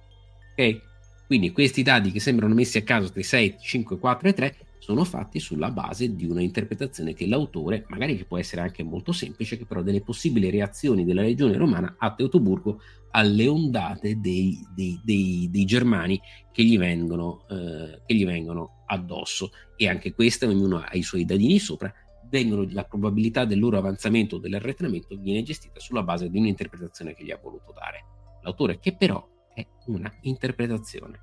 Ok? 0.53 0.87
Quindi 1.27 1.53
questi 1.53 1.83
dati 1.83 2.11
che 2.11 2.21
sembrano 2.21 2.55
messi 2.55 2.79
a 2.79 2.83
caso 2.83 3.11
tra 3.13 3.23
6, 3.23 3.57
5, 3.61 3.99
4 3.99 4.29
e 4.29 4.33
3 4.33 4.57
sono 4.79 5.05
fatti 5.05 5.41
sulla 5.41 5.71
base 5.71 6.15
di 6.15 6.25
una 6.25 6.41
interpretazione 6.41 7.13
che 7.13 7.27
l'autore, 7.27 7.85
magari 7.89 8.17
che 8.17 8.25
può 8.25 8.39
essere 8.39 8.63
anche 8.63 8.83
molto 8.83 9.13
semplice, 9.13 9.59
che 9.59 9.67
però 9.67 9.83
delle 9.83 10.01
possibili 10.01 10.51
reazioni 10.51 11.05
della 11.05 11.23
legione 11.23 11.57
romana 11.57 11.97
a 11.99 12.15
Teutoburgo 12.15 12.81
alle 13.11 13.49
ondate 13.49 14.19
dei, 14.21 14.65
dei, 14.75 14.99
dei, 15.03 15.49
dei 15.51 15.65
germani 15.65 16.21
che 16.53 16.63
gli, 16.65 16.79
vengono, 16.79 17.45
eh, 17.51 18.01
che 18.07 18.15
gli 18.15 18.25
vengono 18.25 18.78
addosso. 18.89 19.53
E 19.77 19.89
anche 19.89 20.13
queste, 20.13 20.47
ognuno 20.47 20.79
ha 20.79 20.91
i 20.93 21.03
suoi 21.03 21.25
dadini 21.25 21.59
sopra, 21.59 21.93
vengono, 22.29 22.67
la 22.71 22.85
probabilità 22.85 23.45
del 23.45 23.59
loro 23.59 23.79
avanzamento 23.79 24.37
o 24.37 24.39
dell'arretramento 24.39 25.17
viene 25.17 25.43
gestita 25.43 25.81
sulla 25.81 26.03
base 26.03 26.29
di 26.29 26.39
un'interpretazione 26.39 27.15
che 27.15 27.25
gli 27.25 27.31
ha 27.31 27.39
voluto 27.43 27.73
dare 27.73 28.05
l'autore, 28.43 28.79
che 28.79 28.95
però 28.97 29.27
è 29.55 29.67
una 29.87 30.13
interpretazione, 30.23 31.21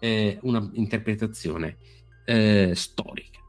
eh, 0.00 0.38
una 0.42 0.68
interpretazione 0.74 1.76
eh, 2.24 2.72
storica. 2.74 3.40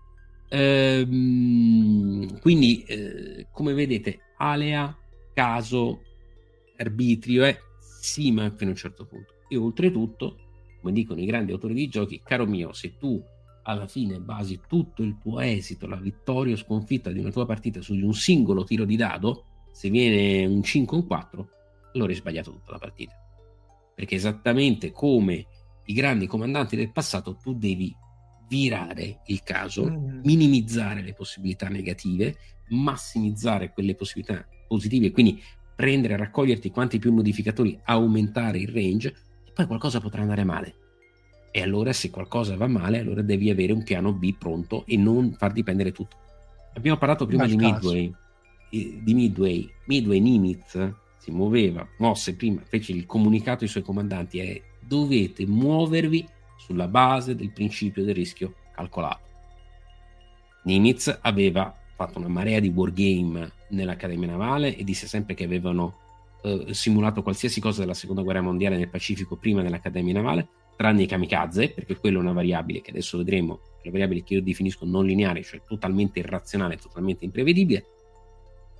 Ehm, 0.50 2.40
quindi, 2.40 2.84
eh, 2.84 3.48
come 3.52 3.74
vedete, 3.74 4.20
alea, 4.38 4.96
caso, 5.34 6.02
arbitrio, 6.78 7.46
eh, 7.46 7.60
sì, 7.80 8.32
ma 8.32 8.50
fino 8.52 8.70
a 8.70 8.74
un 8.74 8.80
certo 8.80 9.06
punto. 9.06 9.34
E 9.50 9.58
oltretutto, 9.58 10.38
come 10.80 10.94
dicono 10.94 11.22
i 11.22 11.26
grandi 11.26 11.52
autori 11.52 11.74
di 11.74 11.88
giochi, 11.88 12.22
caro 12.24 12.46
mio, 12.46 12.72
se 12.74 12.98
tu 12.98 13.22
alla 13.68 13.88
fine 13.88 14.20
basi 14.20 14.62
tutto 14.66 15.04
il 15.04 15.18
tuo 15.18 15.42
esito, 15.42 15.88
la 15.88 15.98
vittoria 15.98 16.54
o 16.54 16.58
sconfitta 16.58 17.12
di 17.12 17.20
una 17.20 17.32
tua 17.32 17.46
partita 17.46 17.82
su 17.82 17.94
un 17.94 18.14
singolo 18.14 18.64
tiro 18.64 18.86
di 18.86 18.96
dado, 18.96 19.44
se 19.72 19.90
viene 19.90 20.46
un 20.46 20.64
5 20.64 20.96
o 20.96 21.00
un 21.02 21.06
4, 21.06 21.50
allora 21.94 22.12
hai 22.12 22.18
sbagliato 22.18 22.52
tutta 22.52 22.72
la 22.72 22.78
partita. 22.78 23.14
Perché 23.94 24.16
esattamente 24.16 24.92
come 24.92 25.46
i 25.86 25.94
grandi 25.94 26.28
comandanti 26.28 26.78
del 26.78 26.94
passato, 26.94 27.36
tu 27.36 27.56
devi 27.56 27.94
virare 28.48 29.20
il 29.26 29.44
caso, 29.44 29.90
mm. 29.90 30.22
minimizzare 30.24 31.02
le 31.02 31.14
possibilità 31.14 31.68
negative, 31.68 32.38
massimizzare 32.70 33.74
quelle 33.74 33.96
possibilità 33.96 34.48
positive, 34.66 35.12
quindi 35.12 35.42
prendere 35.76 36.16
raccoglierti 36.16 36.72
quanti 36.72 37.00
più 37.00 37.12
modificatori, 37.12 37.78
aumentare 37.84 38.60
il 38.60 38.70
range, 38.70 39.14
e 39.46 39.52
poi 39.52 39.66
qualcosa 39.66 40.00
potrà 40.00 40.22
andare 40.22 40.46
male. 40.46 40.87
E 41.58 41.64
allora 41.64 41.92
se 41.92 42.12
qualcosa 42.12 42.56
va 42.56 42.68
male, 42.68 43.00
allora 43.00 43.24
devi 43.24 43.50
avere 43.50 43.74
un 43.74 43.82
piano 43.82 44.14
B 44.14 44.32
pronto 44.38 44.86
e 44.86 44.96
non 44.96 45.34
far 45.40 45.54
dipendere 45.54 45.92
tutto. 45.92 46.16
Abbiamo 46.76 47.00
parlato 47.00 47.26
prima 47.26 47.48
di 47.48 47.56
Midway, 47.56 48.14
di 48.70 49.14
Midway. 49.16 49.68
Midway 49.88 50.20
Nimitz 50.20 50.94
si 51.18 51.32
muoveva, 51.32 51.84
mosse 51.98 52.36
prima, 52.36 52.62
fece 52.64 52.92
il 52.92 53.08
comunicato 53.08 53.64
ai 53.64 53.72
suoi 53.72 53.82
comandanti 53.82 54.38
e 54.38 54.62
dovete 54.82 55.48
muovervi 55.48 56.28
sulla 56.60 56.88
base 56.88 57.36
del 57.36 57.52
principio 57.52 58.04
del 58.04 58.14
rischio 58.14 58.54
calcolato. 58.76 59.26
Nimitz 60.66 61.18
aveva 61.24 61.76
fatto 61.96 62.20
una 62.20 62.28
marea 62.28 62.60
di 62.60 62.70
wargame 62.70 63.52
nell'Accademia 63.70 64.28
Navale 64.28 64.78
e 64.78 64.84
disse 64.84 65.08
sempre 65.08 65.34
che 65.34 65.46
avevano 65.46 65.96
eh, 66.44 66.68
simulato 66.76 67.24
qualsiasi 67.24 67.60
cosa 67.60 67.80
della 67.80 67.96
seconda 67.96 68.22
guerra 68.22 68.42
mondiale 68.42 68.78
nel 68.78 68.90
Pacifico 68.90 69.38
prima 69.38 69.64
dell'Accademia 69.64 70.14
Navale, 70.14 70.48
tranne 70.78 71.04
i 71.04 71.08
kamikaze, 71.08 71.72
perché 71.72 71.98
quello 71.98 72.20
è 72.20 72.22
una 72.22 72.32
variabile 72.32 72.82
che 72.82 72.92
adesso 72.92 73.18
vedremo, 73.18 73.60
la 73.84 73.92
variabile 73.92 74.24
che 74.24 74.36
io 74.36 74.42
definisco 74.42 74.86
non 74.86 75.06
lineare, 75.06 75.44
cioè 75.44 75.62
totalmente 75.68 76.20
irrazionale, 76.20 76.78
totalmente 76.78 77.26
imprevedibile, 77.26 77.86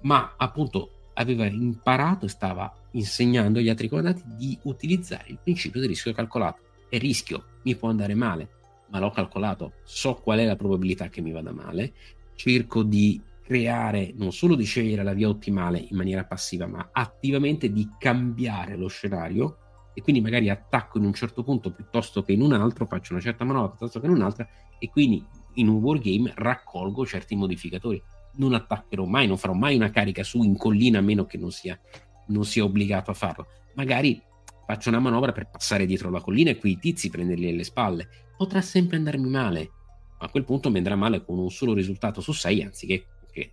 ma 0.02 0.36
appunto 0.38 0.92
aveva 1.14 1.46
imparato 1.48 2.26
e 2.26 2.30
stava 2.30 2.72
insegnando 2.92 3.60
agli 3.60 3.70
altri 3.70 3.90
comandanti 3.90 4.24
di 4.38 4.58
utilizzare 4.64 5.26
il 5.28 5.40
principio 5.42 5.80
del 5.80 5.90
rischio 5.90 6.14
calcolato. 6.14 6.62
E 6.90 7.00
rischio, 7.00 7.44
mi 7.64 7.76
può 7.76 7.90
andare 7.90 8.14
male, 8.14 8.50
ma 8.90 9.00
l'ho 9.00 9.10
calcolato, 9.10 9.74
so 9.84 10.14
qual 10.16 10.40
è 10.40 10.46
la 10.46 10.56
probabilità 10.56 11.10
che 11.10 11.22
mi 11.22 11.32
vada 11.32 11.52
male, 11.52 11.92
cerco 12.36 12.84
di 12.84 13.20
creare, 13.44 14.14
non 14.16 14.32
solo 14.32 14.56
di 14.56 14.64
scegliere 14.64 15.04
la 15.04 15.14
via 15.14 15.28
ottimale 15.28 15.80
in 15.80 15.98
maniera 15.98 16.24
passiva, 16.24 16.68
ma 16.68 16.90
attivamente 16.92 17.72
di 17.72 17.90
cambiare 17.98 18.76
lo 18.76 18.88
scenario 18.88 19.58
e 19.98 20.04
quindi 20.04 20.22
magari 20.22 20.48
attacco 20.48 21.00
in 21.00 21.06
un 21.06 21.14
certo 21.16 21.42
punto 21.42 21.72
piuttosto 21.72 22.22
che 22.22 22.32
in 22.32 22.42
un 22.42 22.54
altro, 22.54 22.86
faccio 22.86 23.14
una 23.14 23.22
certa 23.22 23.44
manovra 23.44 23.70
piuttosto 23.70 24.00
che 24.00 24.06
in 24.06 24.12
un'altra 24.12 24.48
e 24.78 24.92
quindi 24.92 25.26
in 25.56 25.70
un 25.70 25.82
wargame 25.82 26.34
raccolgo 26.36 27.04
certi 27.04 27.36
modificatori 27.36 28.00
non 28.36 28.54
attaccherò 28.54 29.06
mai, 29.06 29.26
non 29.26 29.40
farò 29.40 29.54
mai 29.54 29.76
una 29.76 29.90
carica 29.90 30.22
su 30.22 30.44
in 30.44 30.56
collina 30.56 31.00
a 31.00 31.02
meno 31.02 31.26
che 31.26 31.40
non 31.40 31.50
sia, 31.50 31.80
non 32.28 32.46
sia 32.46 32.64
obbligato 32.64 33.10
a 33.10 33.16
farlo. 33.16 33.48
Magari 33.74 34.22
faccio 34.68 34.90
una 34.90 35.00
manovra 35.00 35.32
per 35.32 35.50
passare 35.50 35.88
dietro 35.88 36.12
la 36.12 36.22
collina 36.22 36.52
e 36.52 36.58
quei 36.58 36.78
tizi 36.78 37.10
prenderli 37.10 37.50
alle 37.50 37.64
spalle. 37.64 38.08
Potrà 38.38 38.62
sempre 38.62 38.98
andarmi 38.98 39.28
male, 39.28 39.72
ma 40.20 40.28
a 40.28 40.30
quel 40.30 40.44
punto 40.44 40.70
mi 40.70 40.78
andrà 40.78 40.96
male 40.96 41.26
con 41.26 41.40
un 41.40 41.50
solo 41.50 41.74
risultato 41.74 42.22
su 42.22 42.34
6 42.34 42.62
anziché, 42.62 43.08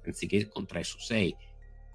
anziché 0.05 0.47
con 0.49 0.67
3 0.67 0.85
su 0.85 0.99
6. 0.99 1.37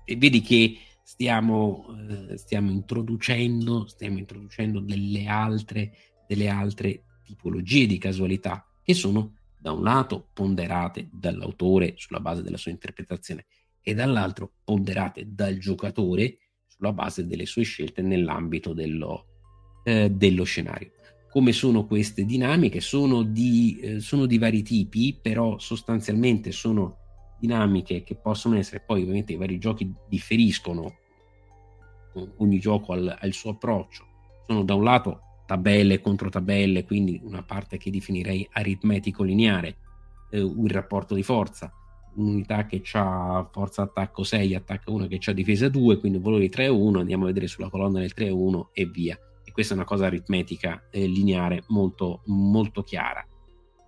E 0.05 0.15
vedi 0.15 0.41
che 0.41 0.75
stiamo, 1.09 1.87
eh, 2.07 2.37
stiamo, 2.37 2.69
introducendo, 2.69 3.87
stiamo 3.87 4.19
introducendo 4.19 4.79
delle 4.79 5.25
altre, 5.25 5.91
delle 6.27 6.49
altre 6.49 7.03
tipologie 7.23 7.87
di 7.87 7.97
casualità 7.97 8.63
che 8.83 8.93
sono 8.93 9.33
da 9.59 9.71
un 9.71 9.81
lato 9.81 10.29
ponderate 10.31 11.09
dall'autore 11.11 11.95
sulla 11.97 12.19
base 12.19 12.43
della 12.43 12.57
sua 12.57 12.69
interpretazione 12.69 13.47
e 13.81 13.95
dall'altro 13.95 14.51
ponderate 14.63 15.25
dal 15.27 15.57
giocatore 15.57 16.37
sulla 16.67 16.93
base 16.93 17.25
delle 17.25 17.47
sue 17.47 17.63
scelte 17.63 18.03
nell'ambito 18.03 18.73
dello, 18.73 19.25
eh, 19.85 20.11
dello 20.11 20.43
scenario. 20.43 20.91
Come 21.31 21.53
sono 21.53 21.87
queste 21.87 22.23
dinamiche? 22.23 22.81
Sono 22.81 23.23
di, 23.23 23.79
eh, 23.81 23.99
sono 23.99 24.27
di 24.27 24.37
vari 24.37 24.61
tipi, 24.61 25.17
però 25.19 25.57
sostanzialmente 25.57 26.51
sono 26.51 26.97
dinamiche 27.39 28.03
che 28.03 28.15
possono 28.15 28.57
essere, 28.57 28.83
poi 28.85 29.01
ovviamente 29.01 29.33
i 29.33 29.37
vari 29.37 29.57
giochi 29.57 29.91
differiscono, 30.07 30.97
ogni 32.37 32.59
gioco 32.59 32.93
ha 32.93 33.25
il 33.25 33.33
suo 33.33 33.51
approccio. 33.51 34.05
Sono 34.47 34.63
da 34.63 34.73
un 34.73 34.83
lato 34.83 35.21
tabelle 35.45 35.99
contro 35.99 36.29
tabelle, 36.29 36.85
quindi 36.85 37.19
una 37.23 37.41
parte 37.43 37.77
che 37.77 37.89
definirei 37.89 38.47
aritmetico 38.51 39.23
lineare, 39.23 39.77
eh, 40.29 40.41
un 40.41 40.67
rapporto 40.67 41.15
di 41.15 41.23
forza, 41.23 41.73
un'unità 42.15 42.65
che 42.65 42.83
ha 42.93 43.47
forza 43.51 43.83
attacco 43.83 44.23
6, 44.23 44.53
attacca 44.55 44.91
1 44.91 45.07
che 45.07 45.19
ha 45.25 45.33
difesa 45.33 45.69
2, 45.69 45.97
quindi 45.97 46.19
valori 46.19 46.49
3 46.49 46.67
1, 46.67 46.99
andiamo 46.99 47.23
a 47.23 47.27
vedere 47.27 47.47
sulla 47.47 47.69
colonna 47.69 47.99
del 47.99 48.13
3 48.13 48.29
1 48.29 48.69
e 48.73 48.85
via. 48.85 49.17
E 49.43 49.51
questa 49.51 49.73
è 49.73 49.77
una 49.77 49.85
cosa 49.85 50.05
aritmetica 50.05 50.87
eh, 50.91 51.07
lineare 51.07 51.63
molto, 51.69 52.21
molto 52.25 52.83
chiara. 52.83 53.25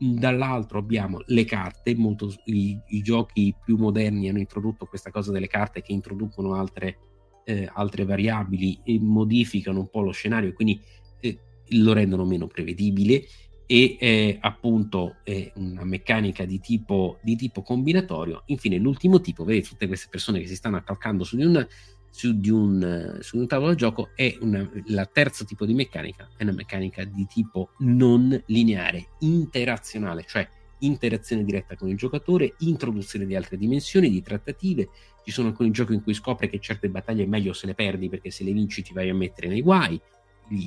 Dall'altro 0.04 0.80
abbiamo 0.80 1.22
le 1.28 1.46
carte, 1.46 1.94
molto, 1.96 2.34
i, 2.46 2.76
i, 2.88 3.02
giochi 3.04 3.56
più 3.64 3.78
moderni 3.78 4.30
hanno 4.30 4.40
introdotto 4.40 4.88
questa 4.88 5.12
cosa 5.12 5.32
delle 5.32 5.46
carte 5.46 5.84
che 5.84 5.92
introducono 5.92 6.56
altre, 6.56 6.98
eh, 7.44 7.70
altre 7.72 8.04
variabili 8.04 8.82
e 8.84 8.98
modificano 9.00 9.80
un 9.80 9.90
po' 9.92 10.02
lo 10.02 10.10
scenario, 10.10 10.54
quindi 10.54 10.82
eh, 11.20 11.40
lo 11.68 11.94
rendono 11.94 12.26
meno 12.26 12.48
prevedibile 12.48 13.24
e 13.68 13.96
eh, 14.00 14.38
appunto 14.42 15.18
una 15.54 15.86
meccanica 15.86 16.46
di 16.46 16.60
tipo, 16.60 17.20
di 17.22 17.36
tipo, 17.36 17.62
combinatorio. 17.62 18.42
Infine, 18.48 18.78
l'ultimo 18.78 19.22
tipo, 19.22 19.44
vedete 19.44 19.70
tutte 19.70 19.86
queste 19.86 20.08
persone 20.10 20.40
che 20.40 20.48
si 20.48 20.56
stanno 20.56 20.78
accalcando 20.78 21.24
su 21.24 21.38
di 21.38 21.46
un, 21.46 21.66
su 22.12 22.38
di 22.38 22.50
un, 22.50 23.18
su 23.22 23.38
un 23.38 23.48
tavolo 23.48 23.70
da 23.70 23.76
gioco, 23.76 24.10
è 24.16 24.38
una, 24.42 24.70
la 24.88 25.06
terzo 25.06 25.46
tipo 25.46 25.66
di 25.66 25.74
meccanica, 25.74 26.30
è 26.38 26.44
una 26.44 26.52
meccanica 26.52 27.04
di 27.04 27.26
tipo 27.26 27.72
non 27.80 28.40
lineare, 28.48 29.08
interazionale, 29.20 30.26
cioè 30.28 30.48
interazione 30.80 31.44
diretta 31.44 31.76
con 31.76 31.90
il 31.90 31.98
giocatore, 31.98 32.56
introduzione 32.60 33.26
di 33.26 33.36
altre 33.36 33.58
dimensioni, 33.58 34.10
di 34.10 34.22
trattative. 34.22 34.90
Ci 35.24 35.32
sono 35.32 35.50
alcuni 35.50 35.72
giochi 35.72 35.94
in 35.94 36.04
cui 36.04 36.14
scopre 36.14 36.50
che 36.50 36.60
certe 36.60 36.90
battaglie 36.90 37.24
è 37.24 37.28
meglio 37.28 37.54
se 37.54 37.68
le 37.68 37.76
perdi 37.76 38.10
perché 38.10 38.32
se 38.32 38.44
le 38.44 38.52
vinci 38.52 38.82
ti 38.82 38.94
vai 38.94 39.10
a 39.10 39.16
mettere 39.16 39.48
nei 39.48 39.62
guai 39.62 40.00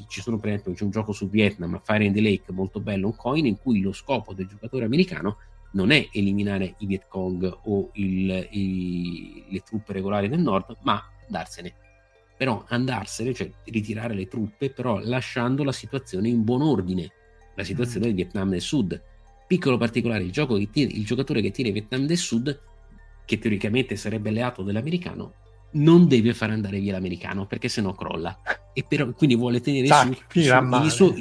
ci 0.09 0.23
sono 0.23 0.39
per 0.39 0.51
esempio 0.51 0.73
c'è 0.73 0.85
un 0.85 0.91
gioco 0.91 1.13
su 1.13 1.29
Vietnam, 1.29 1.81
Fire 1.85 2.05
in 2.05 2.13
the 2.13 2.21
Lake, 2.21 2.53
molto 2.53 2.81
bello, 2.81 3.09
un 3.09 3.17
coin 3.17 3.45
in 3.45 3.59
cui 3.59 3.81
lo 3.81 3.93
scopo 3.93 4.33
del 4.33 4.47
giocatore 4.47 4.85
americano 4.85 5.39
non 5.73 5.91
è 5.91 6.09
eliminare 6.13 6.77
i 6.79 6.87
Viet 6.87 7.07
Cong 7.09 7.59
o 7.65 7.91
il, 7.95 8.49
i, 8.53 9.45
le 9.49 9.61
truppe 9.61 9.93
regolari 9.93 10.29
del 10.29 10.41
nord, 10.41 10.77
ma 10.83 11.03
andarsene. 11.27 11.75
Però 12.37 12.65
andarsene, 12.69 13.33
cioè 13.33 13.51
ritirare 13.65 14.15
le 14.15 14.27
truppe, 14.27 14.71
però 14.71 14.99
lasciando 14.99 15.63
la 15.63 15.73
situazione 15.73 16.29
in 16.29 16.43
buon 16.43 16.63
ordine, 16.63 17.11
la 17.55 17.65
situazione 17.65 18.07
mm. 18.07 18.09
del 18.09 18.15
Vietnam 18.15 18.51
del 18.51 18.61
Sud. 18.61 19.03
Piccolo 19.47 19.77
particolare, 19.77 20.25
il, 20.25 20.33
gioco 20.33 20.57
che 20.57 20.69
tira, 20.71 20.91
il 20.93 21.05
giocatore 21.05 21.41
che 21.41 21.51
tira 21.51 21.69
il 21.69 21.75
Vietnam 21.75 22.07
del 22.07 22.17
Sud, 22.17 22.61
che 23.25 23.39
teoricamente 23.39 23.97
sarebbe 23.97 24.31
alleato 24.31 24.63
dell'americano, 24.63 25.35
non 25.75 26.07
deve 26.07 26.35
far 26.35 26.51
andare 26.51 26.79
via 26.79 26.93
l'americano 26.93 27.47
perché 27.47 27.69
sennò 27.69 27.93
crolla 27.95 28.41
e 28.73 28.85
però, 28.85 29.11
quindi 29.13 29.35
vuole 29.37 29.61
tenere 29.61 29.87
Tac, 29.87 30.25
su 30.31 30.39
il 30.39 30.91
suo, 30.91 31.15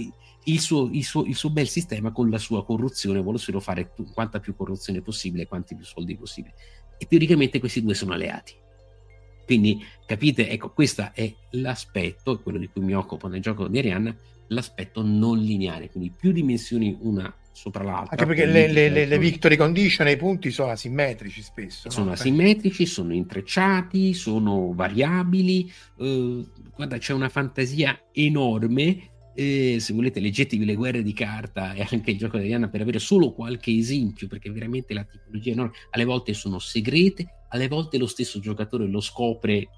il, 0.45 0.59
suo, 0.59 0.89
il, 0.91 1.03
suo, 1.03 1.23
il, 1.25 1.35
suo, 1.35 1.49
bel 1.49 1.67
sistema 1.67 2.11
con 2.11 2.29
la 2.29 2.37
sua 2.37 2.65
corruzione 2.65 3.21
vuole 3.21 3.37
solo 3.37 3.59
fare 3.59 3.93
quanta 4.13 4.39
più 4.39 4.55
corruzione 4.55 5.01
possibile 5.01 5.47
quanti 5.47 5.75
più 5.75 5.85
soldi 5.85 6.15
possibile 6.15 6.53
e 6.97 7.07
teoricamente 7.07 7.59
questi 7.59 7.81
due 7.81 7.93
sono 7.93 8.13
alleati 8.13 8.53
quindi 9.45 9.83
capite 10.05 10.49
ecco 10.49 10.71
questo 10.71 11.11
è 11.13 11.33
l'aspetto 11.51 12.39
quello 12.39 12.57
di 12.57 12.69
cui 12.69 12.81
mi 12.81 12.95
occupo 12.95 13.27
nel 13.27 13.41
gioco 13.41 13.67
di 13.67 13.77
Arianna 13.77 14.15
l'aspetto 14.47 15.01
non 15.01 15.39
lineare 15.39 15.89
quindi 15.89 16.11
più 16.15 16.31
dimensioni 16.31 16.97
una 17.01 17.33
sopra 17.53 17.83
l'altra. 17.83 18.11
Anche 18.11 18.25
perché 18.25 18.45
le, 18.45 18.71
le, 18.71 18.89
le, 18.89 19.05
le, 19.05 19.19
victory 19.19 19.55
condition 19.55 20.07
e 20.07 20.13
i 20.13 20.17
punti 20.17 20.51
sono 20.51 20.71
asimmetrici 20.71 21.41
spesso. 21.41 21.89
Sono 21.89 22.07
no? 22.07 22.11
asimmetrici, 22.13 22.85
sono 22.85 23.13
intrecciati, 23.13 24.13
sono 24.13 24.73
variabili. 24.73 25.71
Eh, 25.99 26.45
guarda, 26.75 26.97
c'è 26.97 27.13
una 27.13 27.29
fantasia 27.29 28.07
enorme. 28.11 29.11
Eh, 29.35 29.77
se 29.79 29.93
volete, 29.93 30.19
leggetevi 30.19 30.65
le 30.65 30.75
guerre 30.75 31.01
di 31.01 31.13
carta 31.13 31.73
e 31.73 31.85
anche 31.89 32.11
il 32.11 32.17
gioco 32.17 32.37
di 32.37 32.45
Diana 32.45 32.67
per 32.67 32.81
avere 32.81 32.99
solo 32.99 33.31
qualche 33.33 33.71
esempio, 33.71 34.27
perché 34.27 34.51
veramente 34.51 34.93
la 34.93 35.03
tipologia 35.03 35.51
è 35.51 35.53
enorme. 35.53 35.73
Alle 35.91 36.05
volte 36.05 36.33
sono 36.33 36.59
segrete, 36.59 37.42
alle 37.53 37.67
volte 37.67 37.97
lo 37.97 38.07
stesso 38.07 38.39
giocatore 38.39 38.85
lo 38.87 38.99
scopre 38.99 39.69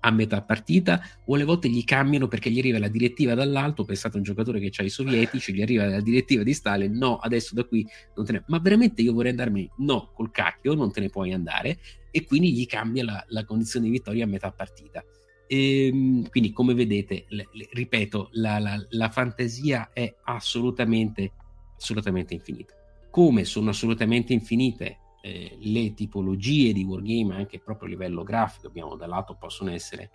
a 0.00 0.10
metà 0.10 0.42
partita 0.42 1.02
o 1.26 1.34
alle 1.34 1.44
volte 1.44 1.68
gli 1.68 1.84
cambiano 1.84 2.26
perché 2.26 2.50
gli 2.50 2.58
arriva 2.58 2.78
la 2.78 2.88
direttiva 2.88 3.34
dall'alto, 3.34 3.84
pensate 3.84 4.14
a 4.14 4.18
un 4.18 4.24
giocatore 4.24 4.58
che 4.58 4.70
ha 4.74 4.82
i 4.82 4.88
sovietici, 4.88 5.52
gli 5.52 5.62
arriva 5.62 5.86
la 5.86 6.00
direttiva 6.00 6.42
di 6.42 6.54
Stalin, 6.54 6.92
no, 6.92 7.18
adesso 7.18 7.54
da 7.54 7.64
qui 7.64 7.86
non 8.16 8.24
te 8.24 8.32
ne... 8.32 8.44
Ma 8.46 8.58
veramente 8.58 9.02
io 9.02 9.12
vorrei 9.12 9.30
andarmi, 9.30 9.70
no, 9.78 10.10
col 10.14 10.30
cacchio, 10.30 10.74
non 10.74 10.90
te 10.90 11.00
ne 11.00 11.10
puoi 11.10 11.32
andare 11.32 11.78
e 12.10 12.24
quindi 12.24 12.52
gli 12.52 12.66
cambia 12.66 13.04
la, 13.04 13.24
la 13.28 13.44
condizione 13.44 13.86
di 13.86 13.92
vittoria 13.92 14.24
a 14.24 14.28
metà 14.28 14.50
partita. 14.50 15.04
E, 15.46 15.86
ehm, 15.86 16.30
quindi 16.30 16.50
come 16.52 16.72
vedete, 16.72 17.26
le, 17.28 17.48
le, 17.52 17.68
ripeto, 17.70 18.30
la, 18.32 18.58
la, 18.58 18.82
la 18.88 19.10
fantasia 19.10 19.90
è 19.92 20.14
assolutamente, 20.24 21.32
assolutamente 21.76 22.32
infinita. 22.32 22.72
come 23.10 23.44
sono 23.44 23.68
assolutamente 23.68 24.32
infinite 24.32 24.98
eh, 25.22 25.56
le 25.60 25.94
tipologie 25.94 26.72
di 26.72 26.84
wargame 26.84 27.36
anche 27.36 27.60
proprio 27.60 27.88
a 27.88 27.90
livello 27.90 28.22
grafico. 28.22 28.66
Abbiamo 28.66 28.96
da 28.96 29.06
lato 29.06 29.36
possono 29.38 29.70
essere 29.70 30.10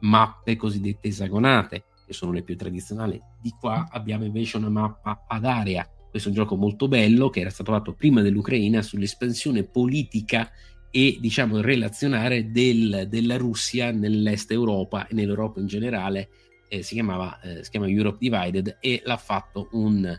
mappe 0.00 0.56
cosiddette 0.56 1.08
esagonate, 1.08 1.84
che 2.06 2.12
sono 2.12 2.32
le 2.32 2.42
più 2.42 2.56
tradizionali. 2.56 3.20
Di 3.40 3.54
qua 3.58 3.88
abbiamo 3.90 4.24
invece 4.24 4.56
una 4.56 4.68
mappa 4.68 5.24
ad 5.26 5.44
area. 5.44 5.88
Questo 6.08 6.28
è 6.28 6.32
un 6.32 6.38
gioco 6.38 6.56
molto 6.56 6.88
bello 6.88 7.28
che 7.28 7.40
era 7.40 7.50
stato 7.50 7.72
fatto 7.72 7.92
prima 7.92 8.22
dell'Ucraina 8.22 8.80
sull'espansione 8.80 9.64
politica 9.64 10.50
e 10.90 11.18
diciamo 11.20 11.60
relazionare 11.60 12.50
del, 12.50 13.06
della 13.08 13.36
Russia 13.36 13.90
nell'est 13.90 14.50
Europa 14.50 15.06
e 15.06 15.14
nell'Europa 15.14 15.60
in 15.60 15.66
generale. 15.66 16.28
Eh, 16.68 16.82
si, 16.82 16.94
chiamava, 16.94 17.38
eh, 17.40 17.62
si 17.62 17.70
chiama 17.70 17.88
Europe 17.88 18.18
Divided 18.18 18.78
e 18.80 19.02
l'ha 19.04 19.16
fatto 19.16 19.68
un 19.72 20.18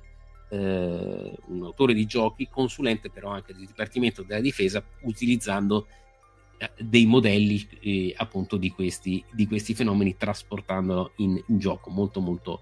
eh, 0.49 1.38
un 1.48 1.64
autore 1.64 1.94
di 1.94 2.06
giochi, 2.06 2.48
consulente 2.49 3.10
però 3.10 3.30
anche 3.30 3.53
del 3.53 3.65
Dipartimento 3.65 4.24
della 4.24 4.41
Difesa, 4.41 4.84
utilizzando 5.02 5.88
eh, 6.57 6.72
dei 6.80 7.06
modelli 7.06 7.68
eh, 7.82 8.14
appunto 8.18 8.57
di 8.57 8.72
questi, 8.72 9.24
di 9.32 9.48
questi, 9.48 9.74
fenomeni, 9.74 10.18
trasportandolo 10.18 11.14
in, 11.18 11.41
in, 11.48 11.60
gioco. 11.60 11.90
Molto 11.90 12.19
molto 12.19 12.61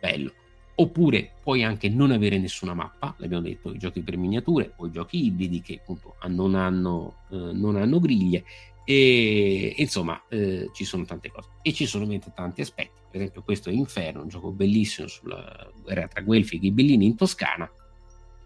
bello. 0.00 0.32
Oppure 0.74 1.32
puoi 1.42 1.64
anche 1.64 1.88
non 1.88 2.12
avere 2.12 2.38
nessuna 2.38 2.72
mappa, 2.72 3.14
l'abbiamo 3.18 3.42
detto, 3.42 3.72
i 3.72 3.78
giochi 3.78 4.00
per 4.00 4.16
miniature 4.16 4.74
o 4.76 4.86
i 4.86 4.92
giochi 4.92 5.24
ibridi 5.24 5.60
che 5.60 5.80
appunto 5.80 6.14
non 6.28 6.54
hanno, 6.54 7.24
eh, 7.30 7.36
non 7.52 7.74
hanno 7.74 7.98
griglie 7.98 8.44
e 8.90 9.74
insomma 9.76 10.22
eh, 10.30 10.70
ci 10.72 10.86
sono 10.86 11.04
tante 11.04 11.30
cose. 11.30 11.50
E 11.60 11.74
ci 11.74 11.84
sono 11.84 12.04
ovviamente 12.04 12.32
tanti 12.34 12.62
aspetti. 12.62 13.02
Per 13.10 13.20
esempio 13.20 13.42
questo 13.42 13.68
è 13.68 13.72
Inferno 13.74 14.22
un 14.22 14.28
gioco 14.28 14.50
bellissimo 14.50 15.08
sulla 15.08 15.70
guerra 15.82 16.08
tra 16.08 16.22
Guelfi 16.22 16.56
e 16.56 16.58
Ghibellini 16.60 17.04
in 17.04 17.14
Toscana 17.14 17.70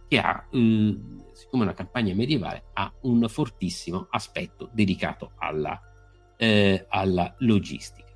che 0.08 0.18
ha 0.18 0.44
eh, 0.50 0.98
siccome 1.32 1.62
una 1.62 1.74
campagna 1.74 2.12
medievale 2.12 2.64
ha 2.72 2.92
un 3.02 3.24
fortissimo 3.28 4.08
aspetto 4.10 4.68
dedicato 4.72 5.30
alla, 5.36 5.80
eh, 6.36 6.86
alla 6.88 7.32
logistica. 7.38 8.10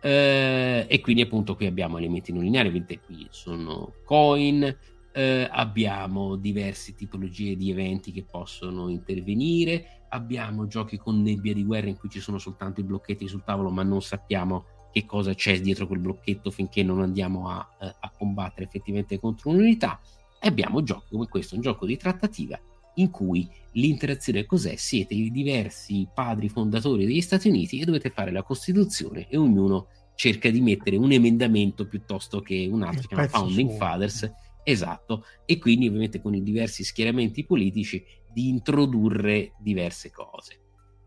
Eh, 0.00 0.86
e 0.88 1.00
quindi 1.00 1.22
appunto 1.22 1.56
qui 1.56 1.66
abbiamo 1.66 1.98
elementi 1.98 2.32
non 2.32 2.44
lineari 2.44 2.70
vedete 2.70 3.00
qui 3.00 3.26
sono 3.30 3.94
coin 4.04 4.78
eh, 5.14 5.48
abbiamo 5.50 6.36
diverse 6.36 6.94
tipologie 6.94 7.56
di 7.56 7.70
eventi 7.70 8.12
che 8.12 8.24
possono 8.24 8.88
intervenire 8.88 10.04
abbiamo 10.14 10.66
giochi 10.66 10.96
con 10.96 11.20
nebbia 11.22 11.52
di 11.52 11.64
guerra 11.64 11.88
in 11.88 11.98
cui 11.98 12.08
ci 12.08 12.20
sono 12.20 12.38
soltanto 12.38 12.80
i 12.80 12.84
blocchetti 12.84 13.26
sul 13.26 13.42
tavolo, 13.44 13.70
ma 13.70 13.82
non 13.82 14.00
sappiamo 14.00 14.64
che 14.92 15.04
cosa 15.04 15.34
c'è 15.34 15.60
dietro 15.60 15.88
quel 15.88 15.98
blocchetto 15.98 16.50
finché 16.52 16.84
non 16.84 17.00
andiamo 17.00 17.50
a, 17.50 17.68
eh, 17.80 17.94
a 17.98 18.12
combattere 18.16 18.66
effettivamente 18.66 19.18
contro 19.18 19.50
un'unità. 19.50 20.00
E 20.40 20.48
abbiamo 20.48 20.82
giochi 20.82 21.08
come 21.10 21.26
questo, 21.26 21.56
un 21.56 21.62
gioco 21.62 21.84
di 21.84 21.96
trattativa 21.96 22.58
in 22.96 23.10
cui 23.10 23.48
l'interazione 23.72 24.46
cos'è? 24.46 24.76
Siete 24.76 25.14
i 25.14 25.32
diversi 25.32 26.06
padri 26.14 26.48
fondatori 26.48 27.06
degli 27.06 27.20
Stati 27.20 27.48
Uniti 27.48 27.80
e 27.80 27.84
dovete 27.84 28.10
fare 28.10 28.30
la 28.30 28.44
Costituzione 28.44 29.26
e 29.28 29.36
ognuno 29.36 29.88
cerca 30.14 30.48
di 30.48 30.60
mettere 30.60 30.96
un 30.96 31.10
emendamento 31.10 31.88
piuttosto 31.88 32.40
che 32.40 32.68
un 32.70 32.82
altro, 32.82 33.00
si 33.00 33.08
chiama 33.08 33.26
Founding. 33.26 33.76
Fathers, 33.76 34.30
esatto, 34.64 35.24
e 35.44 35.58
quindi 35.58 35.86
ovviamente 35.86 36.20
con 36.20 36.34
i 36.34 36.42
diversi 36.42 36.82
schieramenti 36.82 37.44
politici 37.44 38.04
di 38.32 38.48
introdurre 38.48 39.52
diverse 39.60 40.10
cose. 40.10 40.60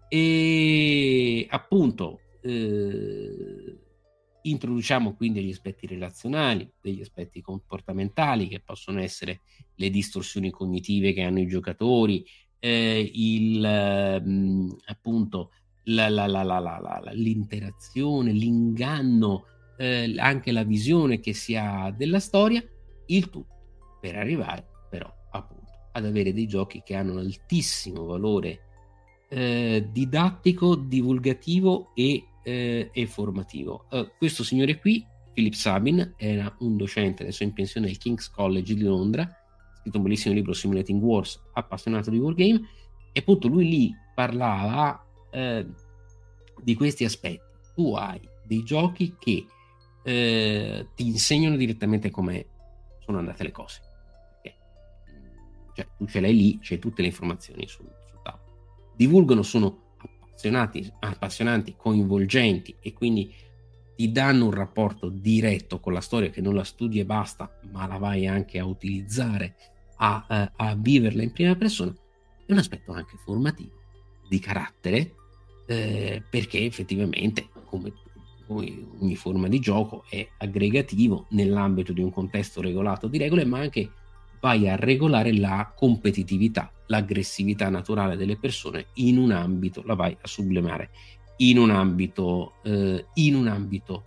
E 0.08 1.46
appunto 1.50 2.22
eh, 2.42 3.78
introduciamo 4.42 5.16
quindi 5.16 5.42
degli 5.42 5.52
aspetti 5.52 5.88
relazionali, 5.88 6.72
degli 6.80 7.02
aspetti 7.02 7.42
comportamentali 7.42 8.48
che 8.48 8.62
possono 8.62 9.02
essere 9.02 9.42
le 9.76 9.90
distorsioni 9.90 10.50
cognitive 10.50 11.14
che 11.14 11.24
hanno 11.24 11.40
i 11.40 11.48
giocatori, 11.48 12.26
eh, 12.60 13.12
il, 13.14 14.22
mh, 14.24 14.30
mm, 14.30 14.70
appunto 14.86 15.52
la, 15.86 16.10
la, 16.10 16.28
la, 16.28 17.02
l'interazione, 17.14 18.32
l'inganno, 18.32 19.46
eh, 19.78 20.14
anche 20.18 20.52
la 20.52 20.64
visione 20.64 21.20
che 21.20 21.34
si 21.34 21.56
ha 21.56 21.92
della 21.92 22.20
storia, 22.20 22.64
il 23.08 23.30
tutto 23.30 23.56
per 24.00 24.16
arrivare 24.16 24.66
però 24.90 25.12
appunto 25.32 25.72
ad 25.92 26.06
avere 26.06 26.34
dei 26.34 26.48
giochi 26.48 26.82
che 26.84 26.96
hanno 26.96 27.14
un 27.14 27.20
altissimo 27.20 28.06
valore 28.06 28.62
eh, 29.30 29.90
didattico, 29.92 30.76
divulgativo 30.76 31.92
e, 31.96 32.24
eh, 32.44 32.90
e 32.94 33.06
formativo. 33.08 33.86
Uh, 33.90 34.08
questo 34.18 34.44
signore 34.44 34.80
qui, 34.80 35.06
Philip 35.34 35.54
Sabin, 35.54 36.14
era 36.18 36.56
un 36.60 36.78
docente 36.78 37.24
adesso 37.24 37.44
in 37.44 37.54
pensione 37.54 37.88
al 37.88 37.98
King's 37.98 38.30
College 38.30 38.76
di 38.76 38.84
Londra, 38.84 39.24
ha 39.24 39.78
scritto 39.80 39.98
un 39.98 40.04
bellissimo 40.04 40.36
libro 40.36 40.54
Simulating 40.54 41.02
Wars, 41.02 41.42
appassionato 41.54 42.10
di 42.12 42.20
wargame, 42.20 42.62
e 43.12 43.20
appunto 43.20 43.48
lui 43.48 43.68
lì 43.68 43.92
parlava 44.14 45.04
eh, 45.32 45.66
di 46.62 46.76
questi 46.76 47.04
aspetti. 47.04 47.42
Tu 47.76 47.94
hai 47.96 48.20
dei 48.46 48.64
giochi 48.64 49.16
che 49.20 49.46
eh, 50.04 50.88
ti 50.96 51.08
insegnano 51.08 51.58
direttamente 51.58 52.12
come 52.12 52.46
sono 53.08 53.20
andate 53.20 53.44
le 53.44 53.52
cose. 53.52 53.80
Cioè 55.74 55.88
tu 55.96 56.06
ce 56.08 56.20
l'hai 56.20 56.36
lì, 56.36 56.60
c'è 56.60 56.78
tutte 56.80 57.02
le 57.02 57.08
informazioni 57.08 57.68
sul, 57.68 57.88
sul 58.10 58.20
tavolo. 58.22 58.92
Divulgano, 58.96 59.44
sono 59.44 59.94
appassionati, 59.98 60.92
appassionanti, 61.00 61.76
coinvolgenti 61.78 62.76
e 62.82 62.94
quindi 62.94 63.34
ti 63.96 64.12
danno 64.12 64.46
un 64.46 64.52
rapporto 64.52 65.10
diretto 65.10 65.80
con 65.80 65.94
la 65.94 66.02
storia 66.02 66.30
che 66.30 66.42
non 66.42 66.56
la 66.56 66.64
studi 66.64 67.00
e 67.00 67.06
basta, 67.06 67.60
ma 67.72 67.88
la 67.88 67.98
vai 67.98 68.28
anche 68.28 68.60
a 68.60 68.66
utilizzare, 68.66 69.56
a, 69.98 70.26
a, 70.28 70.52
a 70.56 70.76
viverla 70.76 71.24
in 71.24 71.32
prima 71.32 71.56
persona, 71.56 71.96
è 72.46 72.52
un 72.52 72.58
aspetto 72.58 72.92
anche 72.92 73.16
formativo, 73.18 73.76
di 74.28 74.40
carattere, 74.40 75.16
eh, 75.68 76.24
perché 76.28 76.66
effettivamente, 76.66 77.50
come, 77.66 77.94
come 78.48 78.88
ogni 79.00 79.16
forma 79.16 79.48
di 79.48 79.60
gioco, 79.60 80.06
è 80.10 80.26
aggregativo 80.38 81.26
nell'ambito 81.30 81.94
di 81.94 82.02
un 82.02 82.12
contesto 82.12 82.62
regolato 82.62 83.08
di 83.08 83.18
regole, 83.18 83.46
ma 83.46 83.60
anche 83.60 83.92
vai 84.40 84.70
a 84.70 84.76
regolare 84.76 85.34
la 85.34 85.72
competitività, 85.76 86.72
l'aggressività 86.88 87.70
naturale 87.70 88.16
delle 88.16 88.38
persone 88.38 88.88
in 88.96 89.18
un 89.18 89.32
ambito, 89.32 89.84
la 89.86 89.96
vai 89.96 90.16
a 90.20 90.28
sublimare 90.28 90.90
in 91.38 91.58
un 91.58 91.70
ambito, 91.70 92.54
eh, 92.64 93.06
in 93.16 93.36
un 93.36 93.48
ambito 93.48 94.04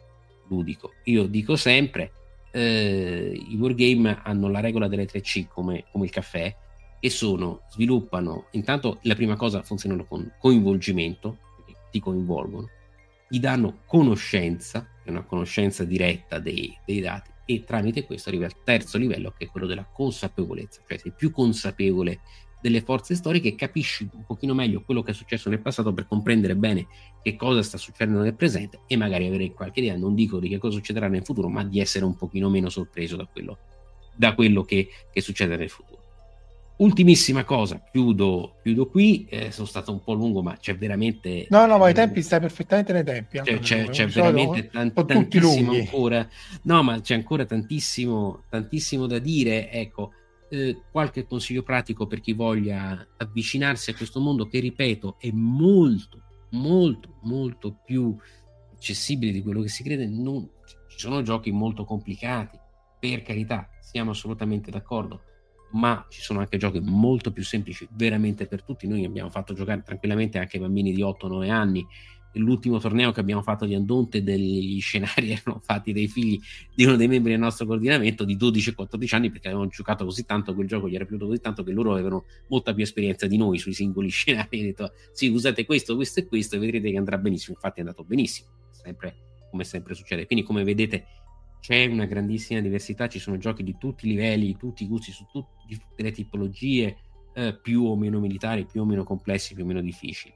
ludico. 0.48 0.94
Io 1.04 1.26
dico 1.26 1.56
sempre, 1.56 2.12
eh, 2.50 3.32
i 3.48 3.54
wargame 3.56 4.20
hanno 4.22 4.48
la 4.48 4.60
regola 4.60 4.88
delle 4.88 5.06
3C 5.06 5.46
come, 5.48 5.84
come 5.92 6.06
il 6.06 6.10
caffè 6.10 6.54
e 6.98 7.10
sono, 7.10 7.62
sviluppano, 7.70 8.46
intanto 8.52 8.98
la 9.02 9.14
prima 9.14 9.36
cosa 9.36 9.62
funzionano 9.62 10.04
con 10.04 10.34
coinvolgimento, 10.38 11.38
ti 11.90 12.00
coinvolgono, 12.00 12.68
ti 13.30 13.38
danno 13.38 13.82
conoscenza, 13.86 14.88
una 15.06 15.22
conoscenza 15.22 15.84
diretta 15.84 16.40
dei, 16.40 16.76
dei 16.84 17.00
dati, 17.00 17.30
e 17.44 17.62
tramite 17.64 18.04
questo 18.04 18.28
arrivi 18.28 18.44
al 18.44 18.62
terzo 18.64 18.98
livello 18.98 19.32
che 19.36 19.44
è 19.44 19.48
quello 19.48 19.68
della 19.68 19.84
consapevolezza, 19.84 20.82
cioè 20.86 20.98
sei 20.98 21.12
più 21.12 21.30
consapevole 21.30 22.20
delle 22.60 22.82
forze 22.82 23.14
storiche, 23.14 23.54
capisci 23.54 24.08
un 24.12 24.24
pochino 24.26 24.52
meglio 24.52 24.82
quello 24.82 25.02
che 25.02 25.12
è 25.12 25.14
successo 25.14 25.48
nel 25.48 25.60
passato 25.60 25.94
per 25.94 26.06
comprendere 26.06 26.56
bene 26.56 26.88
che 27.22 27.36
cosa 27.36 27.62
sta 27.62 27.78
succedendo 27.78 28.20
nel 28.20 28.34
presente 28.34 28.80
e 28.86 28.96
magari 28.96 29.26
avere 29.26 29.52
qualche 29.52 29.80
idea, 29.80 29.96
non 29.96 30.14
dico 30.14 30.40
di 30.40 30.48
che 30.48 30.58
cosa 30.58 30.76
succederà 30.76 31.08
nel 31.08 31.24
futuro, 31.24 31.48
ma 31.48 31.64
di 31.64 31.80
essere 31.80 32.04
un 32.04 32.16
pochino 32.16 32.50
meno 32.50 32.68
sorpreso 32.68 33.16
da 33.16 33.26
quello, 33.26 33.58
da 34.14 34.34
quello 34.34 34.62
che, 34.62 34.88
che 35.10 35.20
succede 35.20 35.56
nel 35.56 35.70
futuro. 35.70 35.89
Ultimissima 36.80 37.44
cosa, 37.44 37.82
chiudo, 37.92 38.56
chiudo 38.62 38.88
qui, 38.88 39.26
eh, 39.28 39.50
sono 39.50 39.66
stato 39.66 39.92
un 39.92 40.02
po' 40.02 40.14
lungo 40.14 40.40
ma 40.40 40.56
c'è 40.56 40.74
veramente... 40.78 41.46
No, 41.50 41.66
no, 41.66 41.76
ma 41.76 41.90
i 41.90 41.92
tempi 41.92 42.22
stai 42.22 42.40
perfettamente 42.40 42.94
nei 42.94 43.04
tempi. 43.04 43.38
C'è, 43.38 43.58
c'è, 43.58 43.88
c'è 43.90 44.06
veramente 44.06 44.70
tant- 44.70 45.04
tantissimo 45.04 45.72
ancora, 45.72 46.26
no 46.62 46.82
ma 46.82 46.98
c'è 47.02 47.14
ancora 47.14 47.44
tantissimo, 47.44 48.44
tantissimo 48.48 49.06
da 49.06 49.18
dire, 49.18 49.70
ecco, 49.70 50.12
eh, 50.48 50.80
qualche 50.90 51.26
consiglio 51.26 51.62
pratico 51.62 52.06
per 52.06 52.20
chi 52.20 52.32
voglia 52.32 53.06
avvicinarsi 53.18 53.90
a 53.90 53.94
questo 53.94 54.18
mondo 54.18 54.46
che, 54.46 54.58
ripeto, 54.60 55.16
è 55.20 55.30
molto, 55.32 56.22
molto, 56.52 57.18
molto 57.24 57.78
più 57.84 58.16
accessibile 58.72 59.32
di 59.32 59.42
quello 59.42 59.60
che 59.60 59.68
si 59.68 59.82
crede, 59.82 60.06
non, 60.06 60.48
ci 60.88 60.98
sono 60.98 61.20
giochi 61.20 61.50
molto 61.50 61.84
complicati, 61.84 62.58
per 62.98 63.20
carità, 63.20 63.68
siamo 63.82 64.12
assolutamente 64.12 64.70
d'accordo 64.70 65.24
ma 65.72 66.04
ci 66.08 66.20
sono 66.20 66.40
anche 66.40 66.56
giochi 66.58 66.80
molto 66.80 67.32
più 67.32 67.44
semplici 67.44 67.86
veramente 67.92 68.46
per 68.46 68.62
tutti. 68.62 68.86
Noi 68.86 69.04
abbiamo 69.04 69.30
fatto 69.30 69.54
giocare 69.54 69.82
tranquillamente 69.82 70.38
anche 70.38 70.58
bambini 70.58 70.92
di 70.92 71.02
8-9 71.02 71.50
anni. 71.50 71.86
L'ultimo 72.34 72.78
torneo 72.78 73.10
che 73.10 73.18
abbiamo 73.18 73.42
fatto 73.42 73.66
di 73.66 73.74
Andonte, 73.74 74.22
degli 74.22 74.80
scenari 74.80 75.32
erano 75.32 75.60
fatti 75.64 75.92
dai 75.92 76.06
figli 76.06 76.40
di 76.72 76.84
uno 76.84 76.94
dei 76.94 77.08
membri 77.08 77.32
del 77.32 77.40
nostro 77.40 77.66
coordinamento 77.66 78.24
di 78.24 78.36
12-14 78.36 79.14
anni 79.16 79.30
perché 79.30 79.48
avevano 79.48 79.68
giocato 79.68 80.04
così 80.04 80.24
tanto, 80.24 80.54
quel 80.54 80.68
gioco 80.68 80.88
gli 80.88 80.94
era 80.94 81.04
piaciuto 81.04 81.26
così 81.26 81.40
tanto 81.40 81.64
che 81.64 81.72
loro 81.72 81.92
avevano 81.92 82.26
molta 82.48 82.72
più 82.72 82.84
esperienza 82.84 83.26
di 83.26 83.36
noi 83.36 83.58
sui 83.58 83.72
singoli 83.72 84.08
scenari. 84.10 84.60
Ha 84.60 84.62
detto 84.62 84.92
sì, 85.12 85.28
usate 85.28 85.64
questo, 85.64 85.96
questo 85.96 86.20
e 86.20 86.26
questo 86.26 86.56
e 86.56 86.58
vedrete 86.60 86.90
che 86.90 86.96
andrà 86.96 87.18
benissimo. 87.18 87.54
Infatti 87.54 87.78
è 87.78 87.82
andato 87.82 88.04
benissimo, 88.04 88.48
sempre, 88.70 89.14
come 89.50 89.64
sempre 89.64 89.94
succede. 89.94 90.26
Quindi 90.26 90.44
come 90.44 90.62
vedete 90.62 91.19
c'è 91.60 91.86
una 91.86 92.06
grandissima 92.06 92.60
diversità, 92.60 93.06
ci 93.08 93.18
sono 93.18 93.36
giochi 93.36 93.62
di 93.62 93.76
tutti 93.78 94.06
i 94.06 94.10
livelli, 94.10 94.46
di 94.46 94.56
tutti 94.56 94.84
i 94.84 94.86
gusti, 94.86 95.12
su 95.12 95.26
tut- 95.30 95.64
di 95.66 95.76
tutte 95.76 96.02
le 96.02 96.10
tipologie, 96.10 96.96
eh, 97.34 97.56
più 97.56 97.84
o 97.84 97.96
meno 97.96 98.18
militari, 98.18 98.64
più 98.64 98.80
o 98.80 98.84
meno 98.84 99.04
complessi, 99.04 99.54
più 99.54 99.64
o 99.64 99.66
meno 99.66 99.80
difficili. 99.80 100.34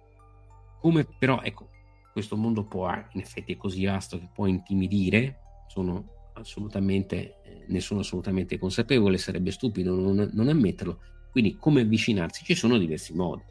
Come 0.81 1.07
però, 1.19 1.41
ecco, 1.43 1.71
questo 2.13 2.37
mondo 2.37 2.65
può, 2.65 2.89
in 3.13 3.21
effetti 3.21 3.53
è 3.53 3.57
così 3.57 3.85
vasto 3.85 4.19
che 4.19 4.29
può 4.33 4.47
intimidire, 4.47 5.41
sono 5.67 6.13
assolutamente, 6.35 7.41
eh, 7.43 7.65
ne 7.67 7.81
sono 7.81 8.01
assolutamente 8.01 8.59
consapevole, 8.59 9.19
sarebbe 9.19 9.51
stupido 9.51 9.95
non, 9.95 10.31
non 10.33 10.49
ammetterlo, 10.49 11.01
quindi 11.31 11.57
come 11.57 11.81
avvicinarsi? 11.81 12.45
Ci 12.45 12.55
sono 12.55 12.79
diversi 12.79 13.15
modi. 13.15 13.43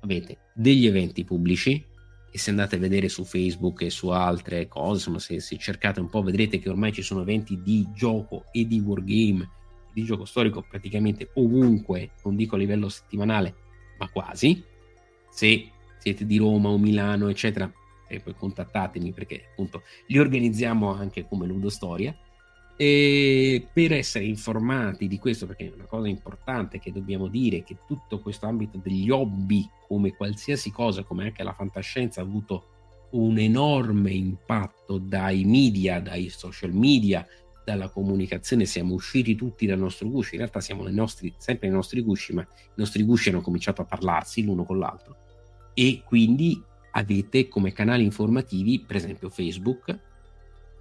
Avete 0.00 0.38
degli 0.52 0.86
eventi 0.86 1.24
pubblici, 1.24 1.84
e 2.34 2.38
se 2.38 2.50
andate 2.50 2.74
a 2.74 2.78
vedere 2.80 3.08
su 3.08 3.22
Facebook 3.22 3.82
e 3.82 3.90
su 3.90 4.08
altre 4.08 4.66
cose, 4.66 4.94
insomma, 4.94 5.20
se, 5.20 5.38
se, 5.38 5.56
cercate 5.56 6.00
un 6.00 6.08
po', 6.08 6.20
vedrete 6.20 6.58
che 6.58 6.68
ormai 6.68 6.92
ci 6.92 7.00
sono 7.00 7.20
eventi 7.20 7.62
di 7.62 7.86
gioco 7.94 8.46
e 8.50 8.66
di 8.66 8.80
wargame, 8.80 9.48
di 9.92 10.02
gioco 10.02 10.24
storico 10.24 10.66
praticamente 10.68 11.30
ovunque, 11.34 12.10
non 12.24 12.34
dico 12.34 12.56
a 12.56 12.58
livello 12.58 12.88
settimanale, 12.88 13.54
ma 14.00 14.08
quasi. 14.08 14.60
Se 15.30 15.70
siete 15.98 16.26
di 16.26 16.36
Roma 16.38 16.70
o 16.70 16.76
Milano, 16.76 17.28
eccetera, 17.28 17.72
e 18.08 18.18
poi 18.18 18.34
contattatemi 18.34 19.12
perché 19.12 19.50
appunto 19.52 19.84
li 20.08 20.18
organizziamo 20.18 20.92
anche 20.92 21.28
come 21.28 21.46
Ludo 21.46 21.68
Storia. 21.68 22.18
E 22.76 23.68
per 23.72 23.92
essere 23.92 24.24
informati 24.24 25.06
di 25.06 25.18
questo, 25.18 25.46
perché 25.46 25.66
è 25.66 25.72
una 25.74 25.84
cosa 25.84 26.08
importante 26.08 26.80
che 26.80 26.90
dobbiamo 26.90 27.28
dire 27.28 27.62
che 27.62 27.78
tutto 27.86 28.18
questo 28.20 28.46
ambito 28.46 28.80
degli 28.82 29.10
hobby, 29.10 29.68
come 29.86 30.14
qualsiasi 30.14 30.72
cosa, 30.72 31.04
come 31.04 31.24
anche 31.24 31.44
la 31.44 31.52
fantascienza, 31.52 32.20
ha 32.20 32.24
avuto 32.24 32.68
un 33.10 33.38
enorme 33.38 34.10
impatto 34.10 34.98
dai 34.98 35.44
media, 35.44 36.00
dai 36.00 36.28
social 36.30 36.72
media, 36.72 37.24
dalla 37.64 37.88
comunicazione. 37.88 38.64
Siamo 38.64 38.94
usciti 38.94 39.36
tutti 39.36 39.66
dal 39.66 39.78
nostro 39.78 40.08
guscio. 40.08 40.34
In 40.34 40.40
realtà 40.40 40.60
siamo 40.60 40.86
nostri, 40.88 41.32
sempre 41.38 41.68
nei 41.68 41.76
nostri 41.76 42.02
gusci, 42.02 42.32
ma 42.32 42.42
i 42.42 42.72
nostri 42.74 43.04
gusci 43.04 43.28
hanno 43.28 43.40
cominciato 43.40 43.82
a 43.82 43.86
parlarsi 43.86 44.42
l'uno 44.42 44.64
con 44.64 44.78
l'altro. 44.78 45.16
E 45.74 46.02
quindi 46.04 46.60
avete 46.90 47.46
come 47.46 47.72
canali 47.72 48.02
informativi, 48.02 48.80
per 48.80 48.96
esempio, 48.96 49.28
Facebook 49.28 50.12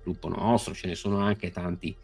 gruppo 0.04 0.30
nostro, 0.30 0.74
ce 0.74 0.88
ne 0.88 0.96
sono 0.96 1.20
anche 1.20 1.52
tanti, 1.52 1.96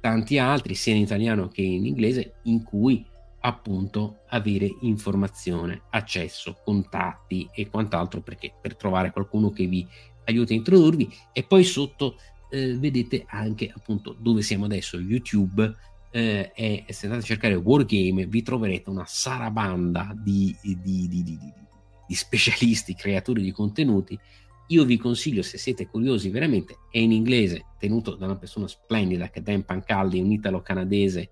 tanti 0.00 0.38
altri, 0.38 0.74
sia 0.74 0.94
in 0.94 1.02
italiano 1.02 1.48
che 1.48 1.62
in 1.62 1.86
inglese, 1.86 2.34
in 2.44 2.62
cui 2.62 3.04
appunto 3.40 4.20
avere 4.28 4.74
informazione, 4.80 5.82
accesso, 5.90 6.58
contatti 6.64 7.48
e 7.54 7.68
quant'altro 7.68 8.20
perché 8.20 8.52
per 8.60 8.76
trovare 8.76 9.12
qualcuno 9.12 9.50
che 9.50 9.66
vi 9.66 9.86
aiuti 10.24 10.52
a 10.52 10.56
introdurvi. 10.56 11.08
E 11.32 11.44
poi 11.44 11.62
sotto 11.62 12.16
eh, 12.50 12.76
vedete 12.76 13.24
anche 13.28 13.72
appunto 13.74 14.16
dove 14.18 14.42
siamo 14.42 14.64
adesso 14.64 14.98
YouTube 14.98 15.74
eh, 16.10 16.52
e 16.54 16.84
se 16.88 17.06
andate 17.06 17.24
a 17.24 17.26
cercare 17.26 17.54
Wargame 17.54 18.26
vi 18.26 18.42
troverete 18.42 18.90
una 18.90 19.04
sarabanda 19.06 20.12
di, 20.16 20.56
di, 20.62 20.76
di, 20.82 21.22
di 21.22 22.14
specialisti 22.14 22.94
creatori 22.94 23.42
di 23.42 23.52
contenuti 23.52 24.18
io 24.68 24.84
vi 24.84 24.96
consiglio, 24.96 25.42
se 25.42 25.58
siete 25.58 25.86
curiosi 25.86 26.30
veramente, 26.30 26.78
è 26.90 26.98
in 26.98 27.12
inglese, 27.12 27.66
tenuto 27.78 28.14
da 28.16 28.26
una 28.26 28.36
persona 28.36 28.66
splendida 28.66 29.30
che 29.30 29.40
è 29.40 29.42
Dan 29.42 29.64
Pancaldi, 29.64 30.20
un 30.20 30.32
italo-canadese 30.32 31.30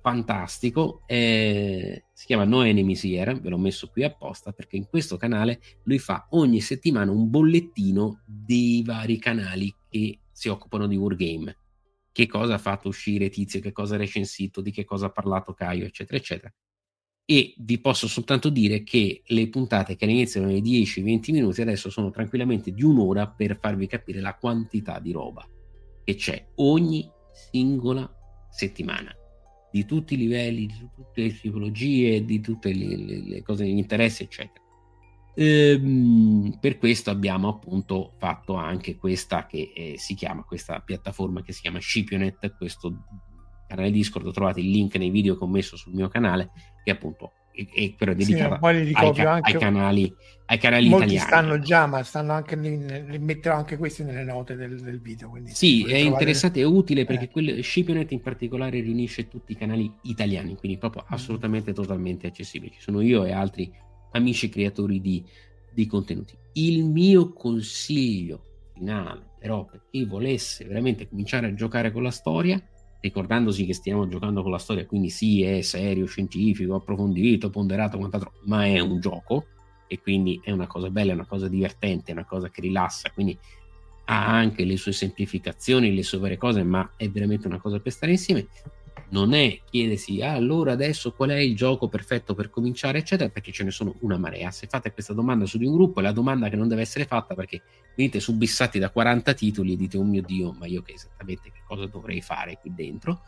fantastico, 0.00 1.02
eh, 1.06 2.06
si 2.12 2.26
chiama 2.26 2.44
No 2.44 2.62
Enemies 2.62 3.04
Here, 3.04 3.38
ve 3.38 3.50
l'ho 3.50 3.58
messo 3.58 3.88
qui 3.88 4.02
apposta 4.02 4.50
perché 4.52 4.76
in 4.76 4.86
questo 4.88 5.16
canale 5.16 5.60
lui 5.84 5.98
fa 5.98 6.26
ogni 6.30 6.60
settimana 6.60 7.12
un 7.12 7.30
bollettino 7.30 8.22
dei 8.26 8.82
vari 8.84 9.18
canali 9.18 9.72
che 9.88 10.18
si 10.32 10.48
occupano 10.48 10.88
di 10.88 10.96
Wargame. 10.96 11.56
Che 12.10 12.26
cosa 12.26 12.54
ha 12.54 12.58
fatto 12.58 12.88
uscire 12.88 13.28
Tizio, 13.28 13.60
che 13.60 13.72
cosa 13.72 13.94
ha 13.94 13.98
recensito, 13.98 14.60
di 14.60 14.72
che 14.72 14.84
cosa 14.84 15.06
ha 15.06 15.10
parlato 15.10 15.54
Caio, 15.54 15.84
eccetera, 15.84 16.18
eccetera 16.18 16.52
e 17.24 17.54
vi 17.58 17.78
posso 17.78 18.08
soltanto 18.08 18.48
dire 18.48 18.82
che 18.82 19.22
le 19.24 19.48
puntate 19.48 19.96
che 19.96 20.04
iniziano 20.04 20.48
nei 20.48 20.60
10-20 20.60 21.32
minuti 21.32 21.60
adesso 21.62 21.88
sono 21.88 22.10
tranquillamente 22.10 22.72
di 22.72 22.82
un'ora 22.82 23.28
per 23.28 23.58
farvi 23.60 23.86
capire 23.86 24.20
la 24.20 24.34
quantità 24.34 24.98
di 24.98 25.12
roba 25.12 25.46
che 26.04 26.14
c'è 26.16 26.48
ogni 26.56 27.08
singola 27.50 28.10
settimana 28.50 29.14
di 29.70 29.86
tutti 29.86 30.14
i 30.14 30.18
livelli, 30.18 30.66
di 30.66 30.88
tutte 30.94 31.22
le 31.22 31.34
tipologie, 31.34 32.24
di 32.24 32.40
tutte 32.40 32.74
le, 32.74 32.96
le, 32.96 33.22
le 33.22 33.42
cose, 33.42 33.66
gli 33.66 33.78
interessi, 33.78 34.24
eccetera. 34.24 34.60
Ehm, 35.34 36.58
per 36.60 36.76
questo 36.76 37.08
abbiamo 37.08 37.48
appunto 37.48 38.12
fatto 38.18 38.54
anche 38.54 38.96
questa 38.96 39.46
che 39.46 39.72
eh, 39.74 39.94
si 39.96 40.14
chiama, 40.14 40.42
questa 40.42 40.80
piattaforma 40.80 41.42
che 41.42 41.52
si 41.52 41.62
chiama 41.62 41.78
Scipionet, 41.78 42.54
questo 42.58 43.04
canale 43.74 43.90
Discord, 43.90 44.32
trovate 44.32 44.60
il 44.60 44.70
link 44.70 44.96
nei 44.96 45.10
video 45.10 45.36
che 45.36 45.44
ho 45.44 45.48
messo 45.48 45.76
sul 45.76 45.94
mio 45.94 46.08
canale, 46.08 46.50
che 46.84 46.90
appunto 46.90 47.32
è, 47.52 47.66
è 47.70 47.92
però 47.92 48.14
dedicato 48.14 48.58
sì, 48.60 48.76
ai, 48.90 49.12
ca- 49.14 49.38
ai, 49.40 49.58
canali, 49.58 50.14
ai 50.46 50.58
canali 50.58 50.88
molti 50.88 51.14
italiani. 51.14 51.28
stanno 51.28 51.58
già, 51.58 51.86
ma 51.86 52.02
stanno 52.02 52.32
anche, 52.32 52.56
li 52.56 53.18
metterò 53.18 53.56
anche 53.56 53.76
questi 53.76 54.02
nelle 54.02 54.24
note 54.24 54.56
del, 54.56 54.80
del 54.80 55.00
video. 55.00 55.30
sì, 55.44 55.84
è 55.84 55.96
interessante 55.96 56.60
e 56.60 56.64
utile 56.64 57.04
perché 57.04 57.30
eh. 57.32 57.62
Scipionet 57.62 58.10
in 58.12 58.20
particolare 58.20 58.80
riunisce 58.80 59.28
tutti 59.28 59.52
i 59.52 59.56
canali 59.56 59.92
italiani, 60.02 60.56
quindi 60.56 60.78
proprio 60.78 61.02
mm. 61.02 61.12
assolutamente 61.12 61.72
totalmente 61.72 62.26
accessibili. 62.26 62.72
Ci 62.72 62.80
sono 62.80 63.00
io 63.00 63.24
e 63.24 63.32
altri 63.32 63.70
amici 64.12 64.48
creatori 64.48 65.00
di, 65.00 65.24
di 65.72 65.86
contenuti. 65.86 66.34
Il 66.54 66.84
mio 66.84 67.32
consiglio 67.32 68.42
finale, 68.74 69.30
però, 69.38 69.64
per 69.64 69.82
chi 69.90 70.04
volesse 70.04 70.64
veramente 70.64 71.08
cominciare 71.08 71.48
a 71.48 71.54
giocare 71.54 71.92
con 71.92 72.02
la 72.02 72.10
storia, 72.10 72.62
ricordandosi 73.02 73.66
che 73.66 73.74
stiamo 73.74 74.06
giocando 74.08 74.42
con 74.42 74.52
la 74.52 74.58
storia, 74.58 74.86
quindi 74.86 75.10
sì, 75.10 75.42
è 75.42 75.60
serio, 75.60 76.06
scientifico, 76.06 76.76
approfondito, 76.76 77.50
ponderato, 77.50 77.98
quant'altro, 77.98 78.32
ma 78.44 78.64
è 78.64 78.78
un 78.78 79.00
gioco 79.00 79.46
e 79.88 80.00
quindi 80.00 80.40
è 80.42 80.52
una 80.52 80.68
cosa 80.68 80.88
bella, 80.88 81.10
è 81.10 81.14
una 81.14 81.26
cosa 81.26 81.48
divertente, 81.48 82.12
è 82.12 82.14
una 82.14 82.24
cosa 82.24 82.48
che 82.48 82.60
rilassa, 82.60 83.10
quindi 83.10 83.36
ha 84.04 84.26
anche 84.28 84.64
le 84.64 84.76
sue 84.76 84.92
semplificazioni, 84.92 85.94
le 85.94 86.02
sue 86.04 86.18
varie 86.18 86.36
cose, 86.36 86.62
ma 86.62 86.92
è 86.96 87.10
veramente 87.10 87.48
una 87.48 87.60
cosa 87.60 87.80
per 87.80 87.92
stare 87.92 88.12
insieme 88.12 88.46
non 89.12 89.34
è 89.34 89.60
chiedersi 89.68 90.22
ah, 90.22 90.32
allora 90.32 90.72
adesso 90.72 91.12
qual 91.12 91.30
è 91.30 91.36
il 91.36 91.54
gioco 91.54 91.88
perfetto 91.88 92.34
per 92.34 92.50
cominciare, 92.50 92.98
eccetera, 92.98 93.28
perché 93.30 93.52
ce 93.52 93.64
ne 93.64 93.70
sono 93.70 93.94
una 94.00 94.16
marea. 94.16 94.50
Se 94.50 94.66
fate 94.66 94.92
questa 94.92 95.12
domanda 95.12 95.46
su 95.46 95.58
di 95.58 95.66
un 95.66 95.74
gruppo, 95.74 96.00
è 96.00 96.02
la 96.02 96.12
domanda 96.12 96.48
che 96.48 96.56
non 96.56 96.68
deve 96.68 96.82
essere 96.82 97.04
fatta 97.04 97.34
perché 97.34 97.62
venite 97.94 98.20
subissati 98.20 98.78
da 98.78 98.90
40 98.90 99.34
titoli 99.34 99.72
e 99.72 99.76
dite 99.76 99.98
oh 99.98 100.04
mio 100.04 100.22
dio, 100.22 100.52
ma 100.52 100.66
io 100.66 100.82
che 100.82 100.92
esattamente 100.92 101.50
che 101.52 101.60
cosa 101.66 101.86
dovrei 101.86 102.20
fare 102.20 102.58
qui 102.60 102.72
dentro? 102.74 103.20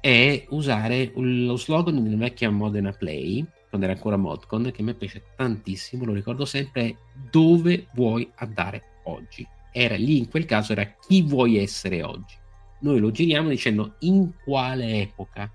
È 0.00 0.44
usare 0.50 1.12
lo 1.14 1.56
slogan 1.56 2.02
della 2.02 2.16
vecchia 2.16 2.50
Modena 2.50 2.92
Play, 2.92 3.44
quando 3.68 3.86
era 3.86 3.96
ancora 3.96 4.16
Modcon, 4.16 4.70
che 4.72 4.82
mi 4.82 4.94
piace 4.94 5.22
tantissimo, 5.34 6.04
lo 6.04 6.12
ricordo 6.12 6.44
sempre, 6.44 6.96
dove 7.30 7.88
vuoi 7.94 8.30
andare 8.36 9.00
oggi? 9.04 9.46
Era 9.72 9.96
lì, 9.96 10.18
in 10.18 10.28
quel 10.28 10.44
caso 10.44 10.72
era 10.72 10.84
chi 10.84 11.22
vuoi 11.22 11.56
essere 11.56 12.02
oggi 12.04 12.42
noi 12.84 12.98
lo 12.98 13.10
giriamo 13.10 13.48
dicendo 13.48 13.94
in 14.00 14.30
quale 14.44 15.00
epoca 15.00 15.50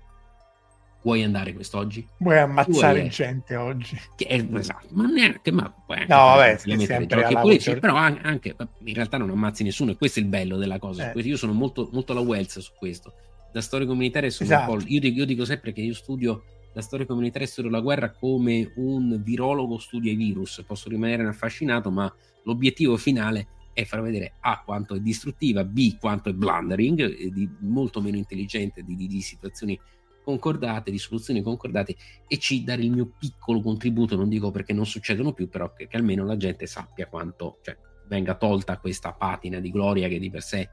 vuoi 1.02 1.22
andare 1.22 1.54
quest'oggi? 1.54 2.06
Vuoi 2.18 2.38
ammazzare 2.38 2.98
vuoi 2.98 3.08
gente 3.10 3.54
oggi? 3.54 3.98
Che 4.16 4.26
è, 4.26 4.44
esatto, 4.52 4.88
ma 4.90 5.06
neanche, 5.06 5.52
ma 5.52 5.72
puoi 5.86 5.98
anche 5.98 6.12
no, 6.12 6.18
vabbè, 6.18 6.58
sempre 6.58 7.28
politici, 7.40 7.78
però 7.78 7.94
anche, 7.94 8.56
in 8.84 8.94
realtà 8.94 9.16
non 9.16 9.30
ammazzi 9.30 9.62
nessuno 9.62 9.92
e 9.92 9.96
questo 9.96 10.18
è 10.18 10.22
il 10.22 10.28
bello 10.28 10.56
della 10.56 10.80
cosa. 10.80 11.12
Eh. 11.12 11.20
Io 11.20 11.36
sono 11.36 11.52
molto, 11.52 11.88
molto 11.92 12.12
alla 12.12 12.20
Wells 12.20 12.58
su 12.58 12.72
questo. 12.76 13.14
Da 13.52 13.60
storico 13.60 13.94
militare 13.94 14.30
sono 14.30 14.50
esatto. 14.50 14.78
Io 14.86 15.00
dico, 15.00 15.18
io 15.20 15.24
dico 15.24 15.44
sempre 15.44 15.72
che 15.72 15.80
io 15.80 15.94
studio 15.94 16.42
da 16.72 16.80
storico 16.82 17.14
militare 17.14 17.46
studio 17.46 17.70
la 17.70 17.80
guerra 17.80 18.10
come 18.10 18.72
un 18.76 19.22
virologo 19.22 19.78
studia 19.78 20.10
i 20.10 20.16
virus. 20.16 20.64
Posso 20.66 20.88
rimanere 20.88 21.24
affascinato, 21.26 21.90
ma 21.92 22.12
l'obiettivo 22.44 22.96
finale 22.96 23.46
è 23.80 23.84
far 23.84 24.02
vedere 24.02 24.34
A 24.40 24.62
quanto 24.64 24.94
è 24.94 25.00
distruttiva, 25.00 25.64
B 25.64 25.98
quanto 25.98 26.28
è 26.28 26.32
blundering, 26.32 27.28
di, 27.28 27.48
molto 27.60 28.00
meno 28.00 28.16
intelligente 28.16 28.82
di, 28.82 28.94
di, 28.94 29.06
di, 29.06 29.20
situazioni 29.20 29.78
concordate, 30.22 30.90
di 30.90 30.98
soluzioni 30.98 31.42
concordate 31.42 31.96
e 32.26 32.36
C 32.38 32.62
dare 32.62 32.82
il 32.82 32.90
mio 32.90 33.12
piccolo 33.18 33.60
contributo, 33.60 34.16
non 34.16 34.28
dico 34.28 34.50
perché 34.50 34.72
non 34.72 34.86
succedono 34.86 35.32
più, 35.32 35.48
però 35.48 35.72
che, 35.72 35.88
che 35.88 35.96
almeno 35.96 36.24
la 36.24 36.36
gente 36.36 36.66
sappia 36.66 37.06
quanto, 37.06 37.58
cioè 37.62 37.76
venga 38.06 38.34
tolta 38.34 38.78
questa 38.78 39.12
patina 39.12 39.60
di 39.60 39.70
gloria 39.70 40.08
che 40.08 40.18
di 40.18 40.30
per 40.30 40.42
sé 40.42 40.68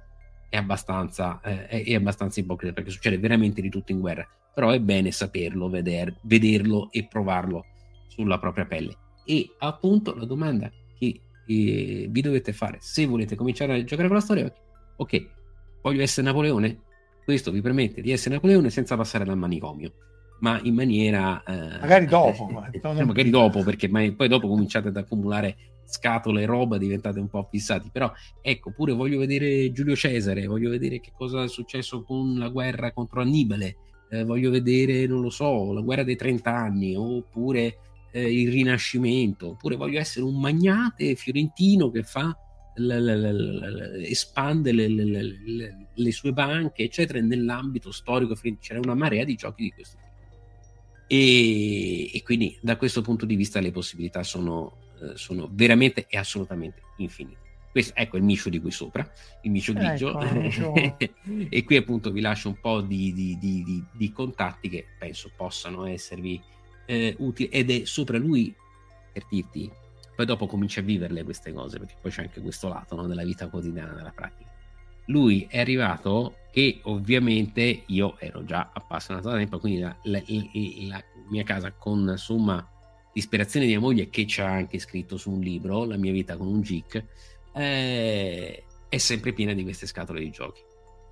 è 0.50 0.58
abbastanza, 0.58 1.40
eh, 1.42 1.68
è, 1.68 1.84
è 1.84 1.96
abbastanza 1.96 2.40
ipocrita 2.40 2.74
perché 2.74 2.90
succede 2.90 3.18
veramente 3.18 3.62
di 3.62 3.70
tutto 3.70 3.92
in 3.92 4.00
guerra, 4.00 4.28
però 4.54 4.72
è 4.72 4.80
bene 4.80 5.12
saperlo, 5.12 5.70
veder, 5.70 6.14
vederlo 6.24 6.92
e 6.92 7.06
provarlo 7.08 7.66
sulla 8.08 8.40
propria 8.40 8.66
pelle. 8.66 8.98
E 9.24 9.56
appunto 9.60 10.16
la 10.16 10.26
domanda 10.26 10.72
che 10.98 11.22
eh, 11.48 12.07
vi 12.10 12.22
dovete 12.22 12.53
fare 12.53 12.78
se 12.82 13.06
volete 13.06 13.36
cominciare 13.36 13.74
a 13.74 13.84
giocare 13.84 14.07
con 14.07 14.18
la 14.18 14.24
storia 14.24 14.53
ok 14.98 15.30
voglio 15.82 16.02
essere 16.02 16.26
Napoleone? 16.28 16.82
Questo 17.24 17.52
vi 17.52 17.61
permette 17.61 18.02
di 18.02 18.11
essere 18.11 18.36
Napoleone 18.36 18.69
senza 18.69 18.95
passare 18.95 19.26
dal 19.26 19.38
manicomio 19.38 19.91
ma 20.40 20.60
in 20.64 20.76
maniera 20.76 21.44
eh, 21.44 21.80
magari 21.80 22.06
dopo 22.06 22.48
eh, 22.49 23.03
magari 23.03 23.30
dopo 23.30 23.64
perché 23.64 23.90
poi 23.90 24.28
dopo 24.28 24.48
cominciate 24.48 24.90
ad 24.90 24.98
accumulare 24.98 25.56
scatole 25.88 26.44
e 26.44 26.45
roba 26.45 26.78
diventate 26.78 27.19
un 27.19 27.30
po' 27.30 27.48
fissati, 27.49 27.90
però 27.91 28.11
ecco, 28.41 28.72
pure 28.72 28.94
voglio 28.94 29.19
vedere 29.19 29.72
Giulio 29.72 29.95
Cesare, 29.95 30.45
voglio 30.45 30.69
vedere 30.69 30.99
che 30.99 31.11
cosa 31.15 31.44
è 31.44 31.48
successo 31.48 32.03
con 32.03 32.38
la 32.38 32.49
guerra 32.49 32.91
contro 32.91 33.22
Annibale, 33.22 33.78
eh, 34.10 34.24
voglio 34.24 34.52
vedere, 34.52 35.07
non 35.07 35.22
lo 35.22 35.30
so, 35.30 35.72
la 35.74 35.82
guerra 35.82 36.03
dei 36.03 36.15
30 36.15 36.53
anni, 36.53 36.95
oppure 36.95 37.78
eh, 38.18 38.41
il 38.41 38.52
Rinascimento, 38.52 39.49
oppure 39.49 39.76
voglio 39.76 39.99
essere 39.99 40.26
un 40.26 40.39
magnate 40.39 41.15
fiorentino 41.15 41.91
che 41.91 42.02
fa 42.02 42.35
l- 42.76 42.88
l- 42.88 43.95
l- 43.95 44.03
espande 44.03 44.72
le, 44.72 46.11
sue 46.11 46.34
banche, 46.34 46.84
eccetera, 46.84 47.19
nell'ambito 47.22 47.91
storico, 47.91 48.35
c'era 48.60 48.80
una 48.80 48.95
marea 48.95 49.23
di 49.23 49.35
giochi 49.35 49.64
di 49.64 49.72
questo 49.72 49.98
tipo. 49.98 50.15
E, 51.07 52.11
e 52.11 52.23
quindi 52.23 52.57
da 52.61 52.76
questo 52.76 53.02
punto 53.02 53.26
di 53.26 53.35
vista 53.35 53.60
le 53.60 53.72
possibilità 53.72 54.23
sono, 54.23 54.77
eh, 55.02 55.15
sono 55.15 55.49
veramente 55.52 56.07
e 56.10 56.18
assolutamente 56.18 56.81
infinite. 56.98 57.45
Questo, 57.72 57.94
ecco 57.95 58.18
il 58.18 58.23
micio 58.23 58.49
di 58.49 58.60
qui 58.60 58.72
sopra, 58.72 59.07
il 59.44 59.52
micio 59.52 59.73
grigio. 59.73 60.19
Ecco, 60.19 60.73
e 61.49 61.64
qui 61.64 61.76
appunto 61.76 62.11
vi 62.11 62.22
lascio 62.22 62.49
un 62.49 62.60
po' 62.60 62.81
di, 62.81 63.14
di, 63.14 63.38
di, 63.38 63.84
di 63.91 64.11
contatti 64.11 64.69
che 64.69 64.85
penso 64.98 65.31
possano 65.35 65.85
esservi 65.85 66.41
eh, 66.88 67.15
utili 67.19 67.49
ed 67.49 67.69
è 67.69 67.85
sopra 67.85 68.18
lui, 68.18 68.53
per 69.14 69.26
dirti, 69.30 69.69
poi 70.15 70.26
dopo 70.26 70.47
comincia 70.47 70.80
a 70.80 70.84
viverle 70.84 71.23
queste 71.23 71.53
cose, 71.53 71.77
perché 71.77 71.95
poi 72.01 72.09
c'è 72.09 72.23
anche 72.23 72.41
questo 72.41 72.69
lato 72.69 72.95
no, 72.95 73.05
della 73.05 73.23
vita 73.23 73.47
quotidiana, 73.47 73.93
della 73.93 74.11
pratica. 74.11 74.49
Lui 75.05 75.45
è 75.49 75.59
arrivato 75.59 76.38
che 76.51 76.80
ovviamente 76.84 77.84
io 77.85 78.18
ero 78.19 78.43
già 78.43 78.72
appassionato 78.73 79.30
da 79.30 79.38
tempo, 79.38 79.59
quindi 79.59 79.81
la, 79.81 79.95
la, 80.03 80.22
la, 80.26 81.03
mia 81.30 81.43
casa 81.43 81.72
con 81.72 82.15
somma 82.18 82.68
disperazione 83.14 83.65
di 83.65 83.72
mia 83.73 83.81
moglie 83.81 84.09
che 84.09 84.26
ci 84.26 84.41
ha 84.41 84.47
anche 84.47 84.80
scritto 84.80 85.18
su 85.18 85.31
un 85.31 85.39
libro, 85.39 85.85
La 85.85 85.97
mia 85.97 86.11
vita 86.11 86.35
con 86.35 86.47
un 86.47 86.61
geek, 86.61 87.03
eh, 87.53 88.64
è 88.89 88.97
sempre 88.97 89.34
piena 89.34 89.53
di 89.53 89.64
queste 89.64 89.88
scatole 89.88 90.19
di 90.19 90.30
giochi 90.30 90.61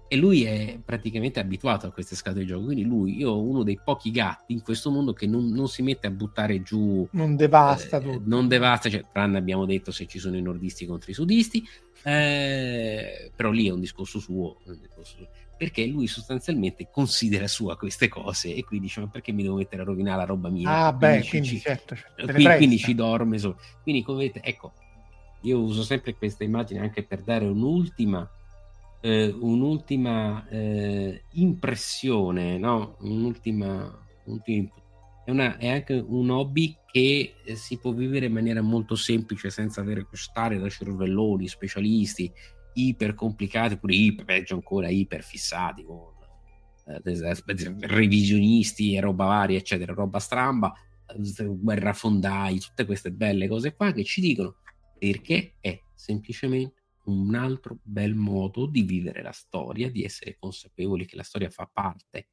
e 0.08 0.18
lui 0.18 0.44
è 0.44 0.80
praticamente 0.84 1.40
abituato 1.40 1.88
a 1.88 1.92
queste 1.92 2.16
scatole 2.16 2.44
di 2.44 2.50
gioco. 2.50 2.66
Quindi 2.66 2.84
lui, 2.84 3.18
io 3.18 3.40
uno 3.42 3.64
dei 3.64 3.80
pochi 3.84 4.12
gatti 4.12 4.54
in 4.54 4.62
questo 4.62 4.92
mondo 4.92 5.14
che 5.14 5.26
non, 5.26 5.50
non 5.50 5.68
si 5.68 5.82
mette 5.82 6.08
a 6.08 6.12
buttare 6.12 6.62
giù. 6.62 7.08
Non 7.12 7.36
devasta 7.36 8.00
eh. 8.00 8.22
Non 8.24 8.48
devasta, 8.48 8.90
cioè, 8.90 9.04
tranne 9.12 9.38
abbiamo 9.38 9.66
detto 9.66 9.92
se 9.92 10.06
ci 10.06 10.20
sono 10.20 10.38
i 10.38 10.42
nordisti 10.42 10.86
contro 10.86 11.12
i 11.12 11.14
sudisti. 11.14 11.64
Eh, 12.04 13.32
però 13.36 13.50
lì 13.50 13.68
è 13.68 13.72
un 13.72 13.80
discorso 13.80 14.20
suo. 14.20 14.58
Un 14.66 14.78
discorso 14.80 15.16
suo 15.16 15.28
perché 15.58 15.86
lui 15.86 16.08
sostanzialmente 16.08 16.90
considera 16.92 17.48
sua 17.48 17.78
queste 17.78 18.10
cose 18.10 18.54
e 18.54 18.66
quindi 18.66 18.88
dice 18.88 19.00
ma 19.00 19.08
perché 19.08 19.32
mi 19.32 19.42
devo 19.42 19.56
mettere 19.56 19.84
a 19.84 19.86
rovinare 19.86 20.18
la 20.18 20.26
roba 20.26 20.50
mia 20.50 20.70
ah 20.70 20.92
beh 20.92 21.26
quindi, 21.30 21.48
ci, 21.48 21.60
certo, 21.60 21.96
certo. 21.96 22.26
Quindi, 22.26 22.56
quindi, 22.58 22.78
ci 22.78 22.94
dorme 22.94 23.38
so. 23.38 23.58
quindi 23.82 24.04
come 24.04 24.26
vedete 24.26 24.42
ecco 24.46 24.74
io 25.44 25.62
uso 25.62 25.84
sempre 25.84 26.14
questa 26.16 26.44
immagine 26.44 26.82
anche 26.82 27.04
per 27.04 27.22
dare 27.22 27.46
un'ultima 27.46 28.30
eh, 29.06 29.28
un'ultima 29.40 30.48
eh, 30.50 31.26
impressione, 31.34 32.58
no? 32.58 32.98
un'ultima, 33.02 34.04
un'ultima 34.24 34.68
è, 35.24 35.30
una, 35.30 35.58
è, 35.58 35.68
anche 35.68 35.94
un 35.94 36.32
hobby 36.32 36.76
che 36.92 37.36
eh, 37.44 37.56
si 37.56 37.78
può 37.78 37.92
vivere 37.92 38.26
in 38.26 38.32
maniera 38.32 38.62
molto 38.62 38.96
semplice 38.96 39.52
senza 39.52 39.82
avere 39.82 40.08
stare 40.14 40.58
da 40.58 40.68
cervelloni, 40.70 41.48
specialisti, 41.48 42.32
iper 42.74 43.14
complicati, 43.14 43.78
pure 43.78 43.94
iper, 43.94 44.26
peggio 44.26 44.56
ancora 44.56 44.90
iper 44.90 45.22
fissati 45.22 45.84
con 45.84 46.12
eh, 46.88 47.36
revisionisti 47.82 48.96
e 48.96 49.02
roba 49.02 49.26
varia, 49.26 49.60
eccetera, 49.60 49.94
roba 49.94 50.18
stramba, 50.18 50.74
guerrafondai, 51.38 52.60
tutte 52.60 52.86
queste 52.86 53.12
belle 53.12 53.48
cose 53.48 53.76
qua 53.76 53.92
che 53.92 54.04
ci 54.04 54.20
dicono 54.20 54.56
perché 54.98 55.54
è 55.60 55.80
semplicemente 55.94 56.85
un 57.06 57.36
altro 57.36 57.78
bel 57.84 58.16
modo 58.16 58.66
di 58.66 58.82
vivere 58.82 59.22
la 59.22 59.32
storia, 59.32 59.90
di 59.90 60.04
essere 60.04 60.38
consapevoli 60.40 61.06
che 61.06 61.16
la 61.16 61.24
storia 61.24 61.50
fa 61.50 61.70
parte 61.72 62.30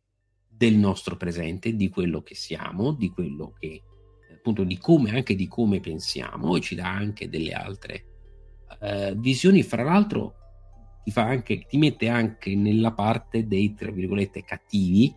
del 0.49 0.75
nostro 0.75 1.17
presente, 1.17 1.75
di 1.75 1.89
quello 1.89 2.23
che 2.23 2.35
siamo, 2.35 2.93
di 2.93 3.11
quello 3.11 3.55
che 3.59 3.83
appunto 4.35 4.65
di 4.65 4.77
come 4.79 5.11
anche 5.11 5.35
di 5.35 5.47
come 5.47 5.81
pensiamo 5.81 6.57
e 6.57 6.61
ci 6.61 6.75
dà 6.75 6.91
anche 6.91 7.29
delle 7.29 7.53
altre 7.53 8.05
uh, 8.81 9.19
visioni. 9.19 9.63
Fra 9.63 9.83
l'altro, 9.83 10.35
ti, 11.05 11.11
fa 11.11 11.23
anche, 11.23 11.67
ti 11.67 11.79
mette 11.79 12.09
anche 12.09 12.55
nella 12.55 12.93
parte 12.93 13.47
dei 13.47 13.75
tra 13.75 13.91
virgolette 13.91 14.43
cattivi. 14.43 15.15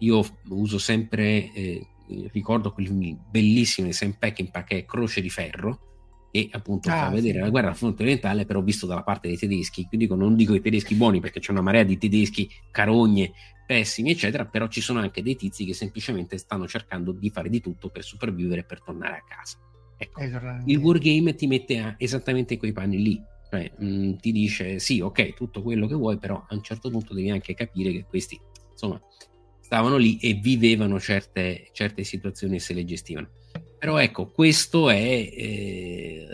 Io 0.00 0.22
uso 0.50 0.78
sempre, 0.78 1.52
eh, 1.52 1.86
ricordo 2.30 2.72
quel 2.72 3.16
bellissimo 3.30 3.88
di 3.88 3.92
Sam 3.92 4.12
Peckinpah 4.12 4.64
che 4.64 4.78
è 4.78 4.84
Croce 4.84 5.20
di 5.20 5.30
Ferro 5.30 5.87
e 6.30 6.48
appunto 6.52 6.90
ah, 6.90 7.04
fa 7.04 7.08
vedere 7.08 7.40
la 7.40 7.48
guerra 7.48 7.74
fronte 7.74 8.02
orientale 8.02 8.44
però 8.44 8.60
visto 8.60 8.86
dalla 8.86 9.02
parte 9.02 9.28
dei 9.28 9.38
tedeschi. 9.38 9.86
Quindi 9.86 10.06
dico, 10.06 10.18
non 10.18 10.36
dico 10.36 10.54
i 10.54 10.60
tedeschi 10.60 10.94
buoni 10.94 11.20
perché 11.20 11.40
c'è 11.40 11.50
una 11.52 11.60
marea 11.60 11.82
di 11.82 11.98
tedeschi 11.98 12.48
carogne 12.70 13.32
pessimi 13.66 14.10
eccetera 14.10 14.46
però 14.46 14.66
ci 14.68 14.80
sono 14.80 14.98
anche 15.00 15.22
dei 15.22 15.36
tizi 15.36 15.66
che 15.66 15.74
semplicemente 15.74 16.38
stanno 16.38 16.66
cercando 16.66 17.12
di 17.12 17.28
fare 17.28 17.50
di 17.50 17.60
tutto 17.60 17.90
per 17.90 18.02
sopravvivere 18.02 18.60
e 18.60 18.64
per 18.64 18.82
tornare 18.82 19.16
a 19.16 19.24
casa. 19.26 19.58
Ecco, 19.96 20.22
il 20.66 20.76
wargame 20.78 21.34
ti 21.34 21.46
mette 21.46 21.78
a, 21.78 21.94
esattamente 21.98 22.56
quei 22.56 22.72
panni 22.72 23.02
lì. 23.02 23.22
Cioè, 23.50 23.72
mh, 23.78 23.86
mm, 23.86 24.14
ti 24.16 24.30
dice 24.30 24.78
sì 24.78 25.00
ok 25.00 25.32
tutto 25.32 25.62
quello 25.62 25.86
che 25.86 25.94
vuoi 25.94 26.18
però 26.18 26.36
a 26.46 26.54
un 26.54 26.62
certo 26.62 26.90
punto 26.90 27.14
devi 27.14 27.30
anche 27.30 27.54
capire 27.54 27.90
che 27.92 28.04
questi 28.04 28.38
insomma 28.70 29.00
stavano 29.58 29.96
lì 29.96 30.18
e 30.18 30.34
vivevano 30.34 31.00
certe, 31.00 31.68
certe 31.72 32.04
situazioni 32.04 32.56
e 32.56 32.60
se 32.60 32.74
le 32.74 32.84
gestivano 32.84 33.30
però 33.78 33.98
ecco, 33.98 34.26
questo 34.26 34.90
è, 34.90 34.96
eh, 34.96 36.28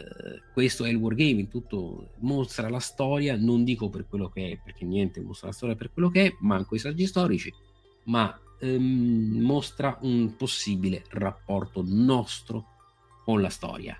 questo 0.53 0.85
è 0.85 0.89
il 0.89 0.97
wargaming, 0.97 1.49
tutto 1.49 2.11
mostra 2.21 2.71
la 2.71 2.79
storia, 2.79 3.37
non 3.37 3.65
dico 3.65 3.91
per 3.91 4.07
quello 4.09 4.29
che 4.29 4.53
è, 4.53 4.59
perché 4.62 4.85
niente 4.85 5.21
mostra 5.21 5.49
la 5.49 5.53
storia 5.53 5.77
per 5.77 5.93
quello 5.93 6.09
che 6.09 6.27
è, 6.27 6.35
manco 6.41 6.75
i 6.75 6.79
saggi 6.79 7.07
storici, 7.07 7.53
ma 8.05 8.39
ehm, 8.61 9.41
mostra 9.41 9.99
un 10.03 10.35
possibile 10.37 11.05
rapporto 11.11 11.83
nostro 11.85 12.65
con 13.25 13.41
la 13.41 13.51
storia 13.51 13.99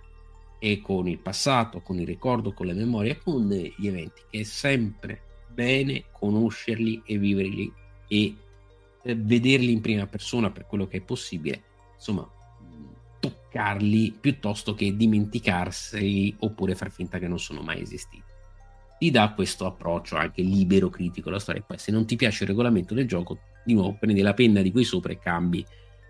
e 0.59 0.81
con 0.81 1.07
il 1.07 1.19
passato, 1.19 1.83
con 1.83 1.99
il 1.99 2.07
ricordo, 2.07 2.55
con 2.55 2.67
le 2.67 2.73
memorie, 2.73 3.19
con 3.19 3.47
gli 3.49 3.87
eventi, 3.87 4.23
che 4.31 4.41
è 4.41 4.45
sempre 4.45 5.21
bene 5.53 6.05
conoscerli 6.11 7.03
e 7.05 7.19
viverli 7.19 7.73
e 8.09 8.37
eh, 9.03 9.15
vederli 9.15 9.71
in 9.71 9.83
prima 9.83 10.07
persona 10.07 10.51
per 10.51 10.67
quello 10.67 10.87
che 10.87 10.99
è 10.99 11.03
possibile. 11.03 11.63
Insomma, 11.95 12.27
toccarli 13.25 14.17
piuttosto 14.21 14.75
che 14.75 14.95
dimenticarsi 14.95 16.37
oppure 16.41 16.75
far 16.75 16.91
finta 16.91 17.19
che 17.19 17.27
non 17.27 17.39
sono 17.39 17.63
mai 17.63 17.81
esistiti. 17.81 18.23
Ti 18.99 19.11
dà 19.11 19.33
questo 19.33 19.65
approccio 19.65 20.17
anche 20.17 20.43
libero, 20.43 20.91
critico 20.91 21.31
alla 21.31 21.39
storia. 21.39 21.63
E 21.63 21.65
poi, 21.67 21.79
se 21.79 21.91
non 21.91 22.05
ti 22.05 22.17
piace 22.17 22.43
il 22.43 22.51
regolamento 22.51 22.93
del 22.93 23.09
gioco, 23.09 23.39
di 23.65 23.73
nuovo 23.73 23.97
prendi 23.99 24.21
la 24.21 24.35
penna 24.35 24.61
di 24.61 24.71
qui 24.71 24.85
sopra 24.85 25.13
e 25.13 25.19
cambi 25.19 25.65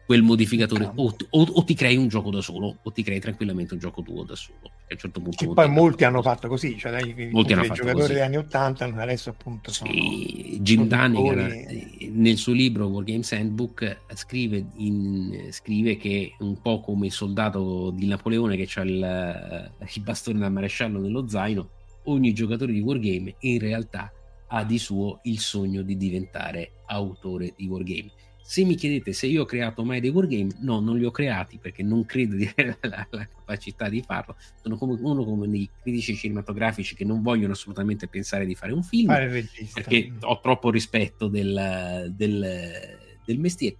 quel 0.06 0.22
modificatore 0.22 0.90
o, 0.94 1.16
o, 1.30 1.42
o, 1.42 1.64
ti 1.64 1.74
crei 1.74 1.96
un 1.96 2.08
gioco 2.08 2.30
da 2.30 2.40
solo 2.40 2.76
o 2.82 2.92
ti 2.92 3.02
crei 3.02 3.20
tranquillamente 3.20 3.74
un 3.74 3.80
gioco 3.80 4.02
tuo 4.02 4.22
da 4.22 4.34
solo 4.34 4.58
a 4.64 4.70
un 4.90 4.98
certo 4.98 5.20
punto 5.20 5.52
poi 5.52 5.68
molti 5.68 6.04
hanno 6.04 6.20
fatto 6.20 6.46
così 6.48 6.76
cioè 6.76 6.92
dai, 6.92 7.30
molti 7.30 7.52
hanno 7.52 7.62
fatto 7.64 7.74
giocatori 7.74 8.00
così. 8.02 8.12
degli 8.12 8.22
anni 8.22 8.36
80 8.36 8.84
adesso 8.96 9.30
appunto 9.30 9.72
sono 9.72 9.90
sì, 9.90 10.58
Jim 10.60 10.86
Dunnigan 10.86 11.38
eh, 11.38 12.10
nel 12.12 12.36
suo 12.36 12.52
libro 12.52 12.86
War 12.86 13.04
Games 13.04 13.32
Handbook 13.32 14.00
scrive, 14.14 14.64
in, 14.76 15.48
scrive 15.50 15.96
che 15.96 16.34
un 16.40 16.60
po' 16.60 16.80
come 16.80 17.06
il 17.06 17.12
soldato 17.12 17.90
di 17.90 18.06
Napoleone 18.06 18.56
che 18.56 18.68
ha 18.78 18.82
il, 18.82 19.72
il 19.94 20.02
bastone 20.02 20.38
da 20.38 20.50
maresciallo 20.50 21.00
nello 21.00 21.26
zaino 21.28 21.68
ogni 22.04 22.34
giocatore 22.34 22.72
di 22.72 22.80
Wargame 22.80 23.36
in 23.40 23.58
realtà 23.58 24.12
ha 24.48 24.64
di 24.64 24.78
suo 24.78 25.20
il 25.22 25.40
sogno 25.40 25.82
di 25.82 25.96
diventare 25.96 26.72
autore 26.86 27.54
di 27.56 27.66
Wargame 27.66 28.10
se 28.46 28.62
mi 28.62 28.74
chiedete 28.74 29.14
se 29.14 29.26
io 29.26 29.42
ho 29.42 29.46
creato 29.46 29.84
mai 29.84 30.00
dei 30.00 30.10
wargame, 30.10 30.50
no, 30.60 30.78
non 30.78 30.98
li 30.98 31.06
ho 31.06 31.10
creati 31.10 31.56
perché 31.56 31.82
non 31.82 32.04
credo 32.04 32.36
di 32.36 32.44
avere 32.54 32.76
la, 32.82 33.06
la 33.08 33.26
capacità 33.26 33.88
di 33.88 34.02
farlo. 34.02 34.36
Sono 34.60 34.76
come 34.76 34.98
uno 35.00 35.24
come 35.24 35.48
dei 35.48 35.68
critici 35.80 36.14
cinematografici 36.14 36.94
che 36.94 37.06
non 37.06 37.22
vogliono 37.22 37.54
assolutamente 37.54 38.06
pensare 38.06 38.44
di 38.44 38.54
fare 38.54 38.74
un 38.74 38.82
film 38.82 39.06
fare 39.06 39.46
perché 39.72 40.12
ho 40.20 40.40
troppo 40.40 40.68
rispetto 40.68 41.28
del, 41.28 42.12
del, 42.14 42.98
del, 43.24 43.38
mestiere. 43.38 43.76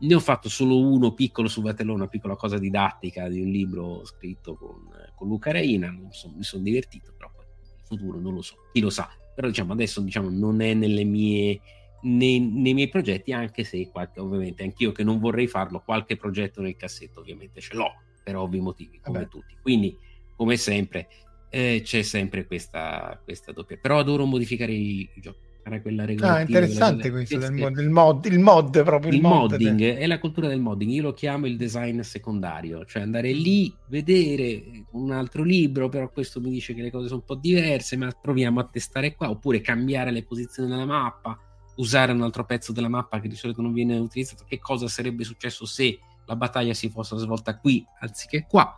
Ne 0.00 0.14
ho 0.16 0.20
fatto 0.20 0.48
solo 0.48 0.80
uno 0.80 1.14
piccolo 1.14 1.46
su 1.46 1.62
Vatellone, 1.62 2.00
una 2.00 2.08
piccola 2.08 2.34
cosa 2.34 2.58
didattica 2.58 3.28
di 3.28 3.40
un 3.40 3.48
libro 3.50 4.04
scritto 4.04 4.56
con, 4.56 4.88
con 5.14 5.28
Luca 5.28 5.52
Reina. 5.52 5.96
So, 6.10 6.32
mi 6.36 6.42
sono 6.42 6.64
divertito, 6.64 7.12
però 7.16 7.30
il 7.36 7.84
futuro 7.84 8.18
non 8.18 8.34
lo 8.34 8.42
so, 8.42 8.56
chi 8.72 8.80
lo 8.80 8.90
sa. 8.90 9.08
Però 9.32 9.46
diciamo 9.46 9.74
adesso 9.74 10.00
diciamo, 10.00 10.28
non 10.28 10.60
è 10.60 10.74
nelle 10.74 11.04
mie 11.04 11.60
nei, 12.02 12.40
nei, 12.40 12.74
miei 12.74 12.88
progetti, 12.88 13.32
anche 13.32 13.64
se 13.64 13.88
qualche, 13.90 14.20
ovviamente 14.20 14.62
anch'io 14.62 14.92
che 14.92 15.02
non 15.04 15.18
vorrei 15.18 15.46
farlo, 15.46 15.80
qualche 15.84 16.16
progetto 16.16 16.60
nel 16.60 16.76
cassetto 16.76 17.20
ovviamente 17.20 17.60
ce 17.60 17.74
l'ho, 17.74 17.92
per 18.22 18.36
ovvi 18.36 18.60
motivi, 18.60 19.00
come 19.02 19.18
Vabbè. 19.18 19.28
tutti. 19.30 19.56
Quindi, 19.60 19.96
come 20.36 20.56
sempre, 20.56 21.08
eh, 21.50 21.80
c'è 21.82 22.02
sempre 22.02 22.46
questa, 22.46 23.20
questa 23.24 23.52
doppia. 23.52 23.78
Però 23.80 23.98
adoro 23.98 24.24
modificare 24.24 24.72
i, 24.72 25.08
i 25.14 25.20
giochi. 25.20 25.46
era 25.68 25.82
quella 25.82 26.02
Ah, 26.02 26.06
regolativa. 26.06 26.40
interessante 26.40 27.10
quella- 27.10 27.26
questo 27.26 27.38
del 27.38 27.52
mod, 27.52 27.78
il 27.78 27.90
mod, 27.90 28.24
il 28.26 28.38
mod 28.38 28.82
proprio 28.84 29.10
il, 29.10 29.16
il 29.16 29.22
mod 29.22 29.50
modding 29.50 29.78
del- 29.78 29.96
è 29.96 30.06
la 30.06 30.18
cultura 30.18 30.48
del 30.48 30.60
modding, 30.60 30.90
io 30.92 31.02
lo 31.02 31.12
chiamo 31.12 31.46
il 31.46 31.56
design 31.58 32.00
secondario, 32.00 32.86
cioè 32.86 33.02
andare 33.02 33.32
lì, 33.32 33.70
vedere 33.88 34.86
un 34.92 35.10
altro 35.10 35.42
libro, 35.42 35.90
però 35.90 36.08
questo 36.10 36.40
mi 36.40 36.48
dice 36.50 36.72
che 36.72 36.80
le 36.80 36.90
cose 36.90 37.08
sono 37.08 37.18
un 37.20 37.26
po' 37.26 37.34
diverse, 37.34 37.96
ma 37.98 38.10
proviamo 38.10 38.60
a 38.60 38.64
testare 38.66 39.14
qua, 39.14 39.28
oppure 39.28 39.60
cambiare 39.60 40.10
le 40.10 40.24
posizioni 40.24 40.70
della 40.70 40.86
mappa, 40.86 41.38
usare 41.78 42.12
un 42.12 42.22
altro 42.22 42.44
pezzo 42.44 42.72
della 42.72 42.88
mappa 42.88 43.18
che 43.20 43.28
di 43.28 43.34
solito 43.36 43.62
non 43.62 43.72
viene 43.72 43.96
utilizzato, 43.98 44.44
che 44.44 44.58
cosa 44.58 44.86
sarebbe 44.88 45.24
successo 45.24 45.66
se 45.66 45.98
la 46.26 46.36
battaglia 46.36 46.74
si 46.74 46.88
fosse 46.90 47.16
svolta 47.18 47.56
qui 47.58 47.84
anziché 48.00 48.46
qua. 48.48 48.76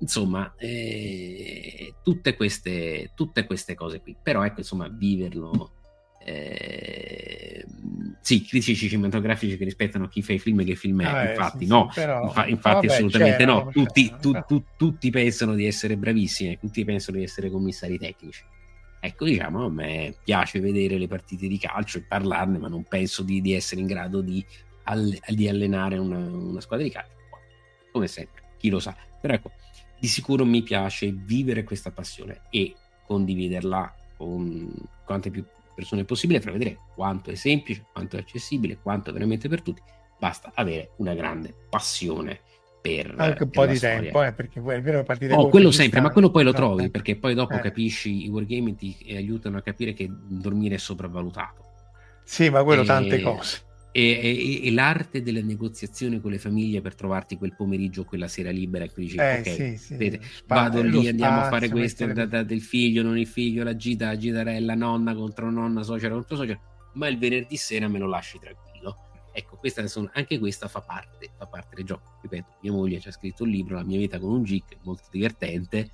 Insomma, 0.00 0.52
eh, 0.56 1.94
tutte, 2.02 2.34
queste, 2.34 3.12
tutte 3.14 3.44
queste 3.46 3.74
cose 3.74 4.00
qui, 4.00 4.16
però 4.20 4.44
ecco, 4.44 4.60
insomma, 4.60 4.88
viverlo 4.88 5.70
eh, 6.24 7.64
sì, 8.20 8.42
critici 8.44 8.88
cinematografici 8.88 9.56
che 9.56 9.64
rispettano 9.64 10.08
chi 10.08 10.22
fa 10.22 10.32
i 10.32 10.38
film 10.38 10.60
e 10.60 10.64
che 10.64 10.74
film 10.74 11.02
è. 11.02 11.04
Ah, 11.04 11.24
eh, 11.24 11.30
infatti, 11.30 11.64
sì, 11.64 11.70
no, 11.70 11.88
sì, 11.90 12.00
però- 12.00 12.22
Infa- 12.24 12.46
infatti, 12.46 12.86
vabbè, 12.86 12.98
assolutamente 12.98 13.44
no. 13.44 13.68
Tutti, 13.70 14.14
tu- 14.20 14.30
però. 14.32 14.44
tu- 14.44 14.64
tutti 14.76 15.10
pensano 15.10 15.54
di 15.54 15.66
essere 15.66 15.96
bravissimi, 15.96 16.58
tutti 16.58 16.84
pensano 16.84 17.18
di 17.18 17.24
essere 17.24 17.50
commissari 17.50 17.98
tecnici. 17.98 18.42
Ecco, 19.04 19.24
diciamo, 19.24 19.64
a 19.64 19.68
me 19.68 20.14
piace 20.22 20.60
vedere 20.60 20.96
le 20.96 21.08
partite 21.08 21.48
di 21.48 21.58
calcio 21.58 21.98
e 21.98 22.02
parlarne, 22.02 22.58
ma 22.58 22.68
non 22.68 22.84
penso 22.84 23.24
di, 23.24 23.40
di 23.40 23.52
essere 23.52 23.80
in 23.80 23.88
grado 23.88 24.20
di, 24.20 24.46
all- 24.84 25.18
di 25.26 25.48
allenare 25.48 25.98
una, 25.98 26.18
una 26.18 26.60
squadra 26.60 26.86
di 26.86 26.92
calcio. 26.92 27.16
Come 27.90 28.06
sempre, 28.06 28.54
chi 28.58 28.70
lo 28.70 28.78
sa. 28.78 28.96
Però 29.20 29.34
ecco, 29.34 29.50
di 29.98 30.06
sicuro 30.06 30.44
mi 30.44 30.62
piace 30.62 31.10
vivere 31.10 31.64
questa 31.64 31.90
passione 31.90 32.42
e 32.50 32.76
condividerla 33.04 33.92
con 34.16 34.72
quante 35.04 35.30
più 35.30 35.44
persone 35.74 36.04
possibile 36.04 36.38
per 36.38 36.52
vedere 36.52 36.78
quanto 36.94 37.32
è 37.32 37.34
semplice, 37.34 37.86
quanto 37.90 38.14
è 38.14 38.20
accessibile, 38.20 38.78
quanto 38.78 39.10
è 39.10 39.12
veramente 39.12 39.48
per 39.48 39.62
tutti. 39.62 39.82
Basta 40.16 40.52
avere 40.54 40.92
una 40.98 41.14
grande 41.14 41.52
passione 41.68 42.42
per 42.82 43.14
anche 43.16 43.44
un 43.44 43.48
per 43.50 43.64
po' 43.64 43.66
di 43.70 43.76
storia. 43.76 44.00
tempo, 44.00 44.22
eh, 44.24 44.32
perché 44.32 44.58
è 44.60 44.82
vero 44.82 45.02
partite 45.04 45.32
Oh, 45.34 45.48
quello 45.48 45.70
sempre, 45.70 46.00
ma 46.00 46.10
stanno, 46.10 46.30
quello 46.30 46.30
poi 46.30 46.44
lo 46.44 46.52
trovi 46.52 46.84
eh. 46.84 46.90
perché 46.90 47.16
poi 47.16 47.32
dopo 47.34 47.54
Eh. 47.54 47.60
capisci 47.60 48.24
i 48.24 48.28
wargaming 48.28 48.76
ti 48.76 48.96
aiutano 49.10 49.56
a 49.58 49.62
capire 49.62 49.92
che 49.94 50.10
dormire 50.10 50.74
è 50.74 50.78
sopravvalutato. 50.78 51.62
Sì, 52.24 52.50
ma 52.50 52.62
quello 52.64 52.82
E- 52.82 52.86
tante 52.86 53.20
cose. 53.22 53.62
E, 53.94 54.02
e- 54.22 54.66
e 54.66 54.72
l'arte 54.72 55.22
della 55.22 55.42
negoziazione 55.42 56.18
con 56.20 56.30
le 56.30 56.38
famiglie 56.38 56.80
per 56.80 56.94
trovarti 56.94 57.36
quel 57.36 57.54
pomeriggio 57.54 58.04
quella 58.04 58.26
sera 58.26 58.50
libera 58.50 58.84
e 58.84 58.90
qui 58.90 59.04
dici 59.04 59.16
Eh, 59.18 59.38
ok, 59.40 59.46
sì, 59.48 59.76
sì, 59.76 59.96
vede, 59.96 60.18
vado 60.46 60.80
lì, 60.82 61.06
andiamo 61.08 61.40
a 61.40 61.44
fare 61.44 61.66
spazio, 61.66 61.76
questo 61.76 62.06
mettere- 62.06 62.26
da- 62.26 62.36
da- 62.38 62.42
del 62.42 62.62
figlio, 62.62 63.02
non 63.02 63.18
il 63.18 63.26
figlio, 63.26 63.62
la 63.62 63.76
gita, 63.76 64.06
la 64.06 64.16
gitarella, 64.16 64.74
nonna 64.74 65.14
contro 65.14 65.50
nonna, 65.50 65.82
suocera 65.82 66.14
contro 66.14 66.36
suocera, 66.36 66.58
ma 66.94 67.06
il 67.08 67.18
venerdì 67.18 67.56
sera 67.56 67.86
me 67.86 67.98
lo 67.98 68.06
lasci 68.08 68.38
tranquillo. 68.38 68.71
Ecco, 69.32 69.56
questa 69.56 69.86
sono- 69.86 70.10
anche 70.12 70.38
questa 70.38 70.68
fa 70.68 70.80
parte, 70.80 71.30
fa 71.36 71.46
parte 71.46 71.74
del 71.76 71.84
gioco. 71.84 72.18
Ripeto, 72.20 72.56
mia 72.60 72.72
moglie 72.72 73.00
ci 73.00 73.08
ha 73.08 73.12
scritto 73.12 73.44
un 73.44 73.50
libro, 73.50 73.76
La 73.76 73.82
mia 73.84 73.98
vita 73.98 74.18
con 74.18 74.30
un 74.30 74.42
geek, 74.42 74.76
molto 74.82 75.04
divertente, 75.10 75.90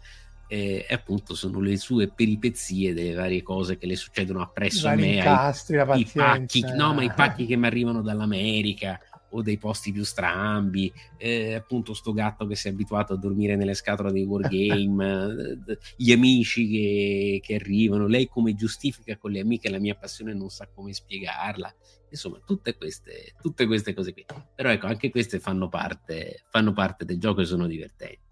eh, 0.48 0.86
e 0.88 0.94
appunto 0.94 1.34
sono 1.34 1.60
le 1.60 1.76
sue 1.76 2.08
peripezie 2.08 2.94
delle 2.94 3.14
varie 3.14 3.42
cose 3.42 3.76
che 3.78 3.86
le 3.86 3.96
succedono 3.96 4.40
appresso 4.40 4.88
a 4.88 4.94
me, 4.94 5.02
ai 5.02 5.16
incastri, 5.16 5.76
la 5.76 5.94
i 5.94 6.04
pacchi, 6.04 6.60
no, 6.74 6.94
ma 6.94 7.02
i 7.02 7.12
pacchi 7.12 7.46
che 7.46 7.56
mi 7.56 7.66
arrivano 7.66 8.02
dall'America 8.02 8.98
o 9.30 9.42
dei 9.42 9.58
posti 9.58 9.92
più 9.92 10.04
strambi, 10.04 10.92
eh, 11.16 11.54
appunto 11.54 11.94
sto 11.94 12.12
gatto 12.12 12.46
che 12.46 12.56
si 12.56 12.68
è 12.68 12.70
abituato 12.70 13.12
a 13.12 13.16
dormire 13.16 13.56
nelle 13.56 13.74
scatole 13.74 14.12
dei 14.12 14.24
wargame, 14.24 15.58
eh, 15.66 15.78
gli 15.96 16.12
amici 16.12 16.68
che, 16.68 17.40
che 17.42 17.54
arrivano, 17.56 18.06
lei 18.06 18.28
come 18.28 18.54
giustifica 18.54 19.16
con 19.16 19.30
le 19.30 19.40
amiche 19.40 19.70
la 19.70 19.78
mia 19.78 19.94
passione 19.94 20.34
non 20.34 20.48
sa 20.50 20.68
come 20.68 20.92
spiegarla, 20.92 21.74
insomma 22.10 22.40
tutte 22.44 22.76
queste, 22.76 23.34
tutte 23.40 23.66
queste 23.66 23.94
cose 23.94 24.12
qui, 24.12 24.24
però 24.54 24.70
ecco 24.70 24.86
anche 24.86 25.10
queste 25.10 25.38
fanno 25.38 25.68
parte, 25.68 26.44
fanno 26.50 26.72
parte 26.72 27.04
del 27.04 27.18
gioco 27.18 27.40
e 27.40 27.44
sono 27.44 27.66
divertenti. 27.66 28.26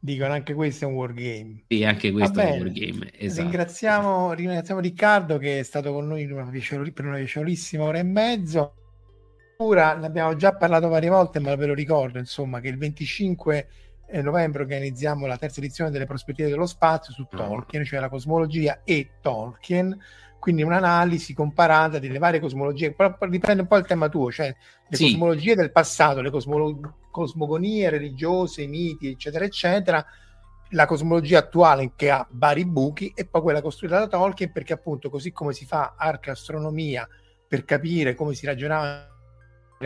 Dicono 0.00 0.32
anche 0.32 0.54
questo 0.54 0.84
è 0.84 0.88
un 0.88 0.94
wargame. 0.94 1.64
E 1.66 1.84
anche 1.84 2.12
questo 2.12 2.34
Va 2.34 2.44
è 2.44 2.52
un 2.52 2.58
wargame, 2.58 3.10
esatto. 3.18 3.42
Ringraziamo, 3.42 4.32
ringraziamo 4.32 4.80
Riccardo 4.80 5.38
che 5.38 5.58
è 5.58 5.62
stato 5.64 5.92
con 5.92 6.06
noi 6.06 6.22
in 6.22 6.32
una 6.32 6.48
piacevoli- 6.48 6.92
per 6.92 7.06
una 7.06 7.16
piacevolissima 7.16 7.82
ora 7.82 7.98
e 7.98 8.04
mezzo. 8.04 8.77
Ora 9.60 9.94
ne 9.96 10.06
abbiamo 10.06 10.36
già 10.36 10.54
parlato 10.54 10.86
varie 10.86 11.08
volte, 11.08 11.40
ma 11.40 11.52
ve 11.56 11.66
lo 11.66 11.74
ricordo, 11.74 12.18
insomma, 12.18 12.60
che 12.60 12.68
il 12.68 12.78
25 12.78 13.68
eh, 14.06 14.22
novembre 14.22 14.62
organizziamo 14.62 15.26
la 15.26 15.36
terza 15.36 15.58
edizione 15.58 15.90
delle 15.90 16.06
prospettive 16.06 16.48
dello 16.48 16.64
spazio 16.64 17.12
su 17.12 17.26
Ah. 17.32 17.36
Tolkien, 17.38 17.84
cioè 17.84 17.98
la 17.98 18.08
cosmologia 18.08 18.82
e 18.84 19.14
Tolkien, 19.20 19.98
quindi 20.38 20.62
un'analisi 20.62 21.34
comparata 21.34 21.98
delle 21.98 22.18
varie 22.18 22.38
cosmologie. 22.38 22.94
Però 22.94 23.16
riprende 23.18 23.62
un 23.62 23.66
po' 23.66 23.76
il 23.78 23.84
tema 23.84 24.08
tuo, 24.08 24.30
cioè 24.30 24.54
le 24.88 24.96
Sì. 24.96 25.10
cosmologie 25.10 25.56
del 25.56 25.72
passato, 25.72 26.20
le 26.20 26.30
cosmolo- 26.30 26.94
cosmogonie 27.10 27.90
religiose, 27.90 28.62
i 28.62 28.68
miti, 28.68 29.08
eccetera, 29.08 29.44
eccetera, 29.44 30.06
la 30.70 30.86
cosmologia 30.86 31.40
attuale 31.40 31.94
che 31.96 32.10
ha 32.10 32.24
vari 32.30 32.64
buchi 32.64 33.10
e 33.12 33.24
poi 33.26 33.42
quella 33.42 33.60
costruita 33.60 33.98
da 33.98 34.06
Tolkien 34.06 34.52
perché 34.52 34.74
appunto 34.74 35.10
così 35.10 35.32
come 35.32 35.52
si 35.52 35.66
fa 35.66 35.94
arcastronomia 35.98 37.08
per 37.48 37.64
capire 37.64 38.14
come 38.14 38.34
si 38.34 38.46
ragionava 38.46 39.16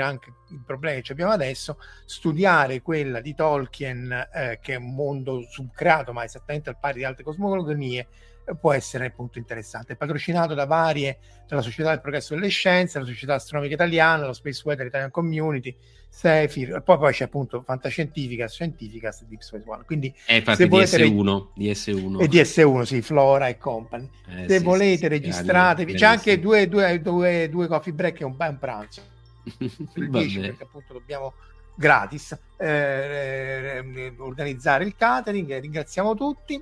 anche 0.00 0.32
il 0.50 0.62
problema 0.64 0.96
che 0.96 1.02
ci 1.02 1.12
abbiamo 1.12 1.32
adesso, 1.32 1.78
studiare 2.04 2.80
quella 2.82 3.20
di 3.20 3.34
Tolkien 3.34 4.10
eh, 4.32 4.58
che 4.62 4.74
è 4.74 4.76
un 4.76 4.94
mondo 4.94 5.42
subcreato 5.48 6.12
ma 6.12 6.24
esattamente 6.24 6.70
al 6.70 6.78
pari 6.78 6.98
di 6.98 7.04
altre 7.04 7.24
cosmogonie 7.24 8.06
eh, 8.44 8.56
può 8.56 8.72
essere 8.72 9.06
appunto 9.06 9.38
interessante. 9.38 9.92
È 9.92 9.96
patrocinato 9.96 10.54
da 10.54 10.66
varie, 10.66 11.18
dalla 11.46 11.62
Società 11.62 11.90
del 11.90 12.00
Progresso 12.00 12.34
delle 12.34 12.48
Scienze, 12.48 12.98
la 12.98 13.04
Società 13.04 13.34
Astronomica 13.34 13.74
Italiana, 13.74 14.26
lo 14.26 14.32
Space 14.32 14.62
Weather 14.64 14.86
Italian 14.86 15.10
Community, 15.10 15.76
Sefir, 16.08 16.82
poi, 16.82 16.98
poi 16.98 17.12
c'è 17.12 17.24
appunto 17.24 17.62
Fantascientifica, 17.62 18.48
Scientificas 18.48 19.22
e 19.22 19.26
Deep 19.28 19.40
Space 19.40 19.64
One. 19.66 19.84
Quindi 19.84 20.12
È 20.26 20.34
infatti 20.34 20.62
se 20.62 20.68
volete 20.68 20.96
DS1, 20.96 21.46
DS1. 21.56 22.20
e 22.20 22.26
DS1, 22.26 22.82
sì, 22.82 23.02
Flora 23.02 23.48
e 23.48 23.58
Company. 23.58 24.10
Eh, 24.28 24.48
Se 24.48 24.58
sì, 24.58 24.64
volete 24.64 24.96
sì, 24.96 25.08
registratevi, 25.08 25.94
c'è 25.94 26.06
anche 26.06 26.40
due, 26.40 26.68
due, 26.68 27.00
due, 27.00 27.48
due 27.48 27.66
coffee 27.68 27.92
break 27.92 28.20
e 28.20 28.24
un, 28.24 28.36
un 28.36 28.58
pranzo. 28.58 29.11
Il 29.44 30.10
10 30.10 30.36
Vabbè. 30.36 30.46
perché 30.48 30.62
appunto 30.64 30.92
dobbiamo 30.92 31.34
gratis 31.74 32.38
eh, 32.58 33.82
eh, 33.94 34.14
organizzare 34.18 34.84
il 34.84 34.94
catering 34.94 35.50
eh, 35.50 35.58
ringraziamo 35.60 36.14
tutti 36.14 36.54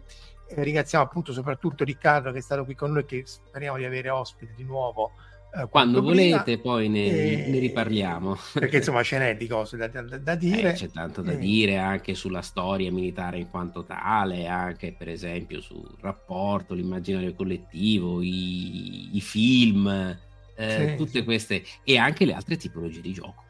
eh, 0.48 0.62
ringraziamo 0.62 1.04
appunto 1.04 1.32
soprattutto 1.32 1.84
Riccardo 1.84 2.30
che 2.32 2.38
è 2.38 2.42
stato 2.42 2.64
qui 2.64 2.74
con 2.74 2.92
noi 2.92 3.04
che 3.04 3.22
speriamo 3.26 3.76
di 3.76 3.84
avere 3.84 4.10
ospite 4.10 4.52
di 4.56 4.64
nuovo 4.64 5.12
eh, 5.52 5.66
Quando 5.68 5.98
prima, 6.00 6.14
volete, 6.36 6.58
poi 6.60 6.88
ne, 6.88 7.48
ne 7.48 7.58
riparliamo. 7.58 8.36
perché 8.52 8.76
insomma 8.78 9.02
ce 9.02 9.18
n'è 9.18 9.36
di 9.36 9.48
cose 9.48 9.76
da, 9.76 9.88
da- 9.88 10.02
da 10.02 10.34
dire 10.36 10.70
Eh, 10.70 10.74
c'è 10.74 10.90
tanto 10.90 11.22
da 11.22 11.32
Eh, 11.32 11.38
dire 11.38 11.76
anche 11.76 12.14
sulla 12.14 12.40
storia 12.40 12.92
militare 12.92 13.38
in 13.38 13.50
quanto 13.50 13.82
tale, 13.82 14.46
anche 14.46 14.94
per 14.96 15.08
esempio 15.08 15.60
sul 15.60 15.92
rapporto, 16.02 16.72
l'immaginario 16.74 17.34
collettivo, 17.34 18.22
i, 18.22 19.16
i 19.16 19.20
film, 19.20 20.16
eh, 20.60 20.92
Sì, 20.92 20.94
tutte 20.94 21.24
queste 21.24 21.62
e 21.84 21.98
anche 21.98 22.24
le 22.24 22.34
altre 22.34 22.56
tipologie 22.56 23.00
di 23.00 23.12
gioco. 23.12 23.44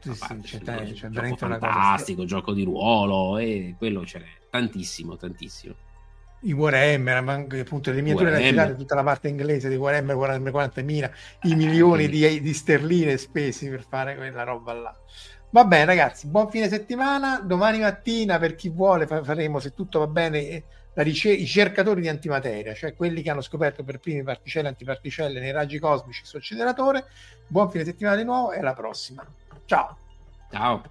Sì, 0.00 0.12
a 0.12 0.14
sì, 0.14 0.18
parte, 0.18 0.48
c'è 0.48 0.60
c'è 0.60 0.92
c'è 0.92 1.08
gioco 1.08 1.10
veramente 1.10 1.44
una 1.44 1.58
cosa 1.58 1.82
fantastico, 1.82 2.24
gioco 2.24 2.52
di 2.52 2.62
ruolo 2.64 3.38
e 3.38 3.74
quello 3.76 4.04
ce 4.06 4.18
n'è 4.20 4.38
tantissimo, 4.48 5.16
tantissimo. 5.16 5.76
i 6.40 6.52
Warhammer, 6.52 7.20
ma 7.22 7.34
appunto 7.60 7.90
le 7.90 8.00
miniature 8.00 8.30
da 8.30 8.40
Warhammer. 8.40 8.76
tutta 8.76 8.94
la 8.94 9.02
parte 9.02 9.28
inglese 9.28 9.68
di 9.68 9.74
Warhammer, 9.76 10.14
Warhammer 10.16 10.52
40.000, 10.52 11.12
i 11.42 11.54
milioni 11.56 12.08
di, 12.08 12.40
di 12.40 12.54
sterline 12.54 13.16
spesi 13.16 13.68
per 13.68 13.84
fare 13.84 14.14
quella 14.16 14.44
roba 14.44 14.72
là. 14.72 15.00
Va 15.50 15.64
bene 15.64 15.84
ragazzi, 15.86 16.28
buon 16.28 16.50
fine 16.50 16.68
settimana, 16.68 17.40
domani 17.40 17.78
mattina 17.80 18.38
per 18.38 18.54
chi 18.54 18.68
vuole 18.70 19.06
fa- 19.06 19.24
faremo, 19.24 19.58
se 19.60 19.72
tutto 19.72 19.98
va 20.00 20.06
bene, 20.06 20.38
eh, 20.48 20.66
rice- 21.02 21.32
i 21.32 21.46
cercatori 21.46 22.00
di 22.00 22.08
antimateria, 22.08 22.74
cioè 22.74 22.94
quelli 22.94 23.22
che 23.22 23.30
hanno 23.30 23.40
scoperto 23.40 23.84
per 23.84 23.98
primi 23.98 24.22
particelle 24.22 24.66
e 24.66 24.70
antiparticelle 24.70 25.40
nei 25.40 25.52
raggi 25.52 25.78
cosmici 25.78 26.24
su 26.24 26.36
acceleratore. 26.36 27.06
Buon 27.46 27.70
fine 27.70 27.84
settimana 27.84 28.16
di 28.16 28.24
nuovo 28.24 28.52
e 28.52 28.58
alla 28.58 28.74
prossima. 28.74 29.24
Ciao! 29.64 29.98
Ciao! 30.50 30.82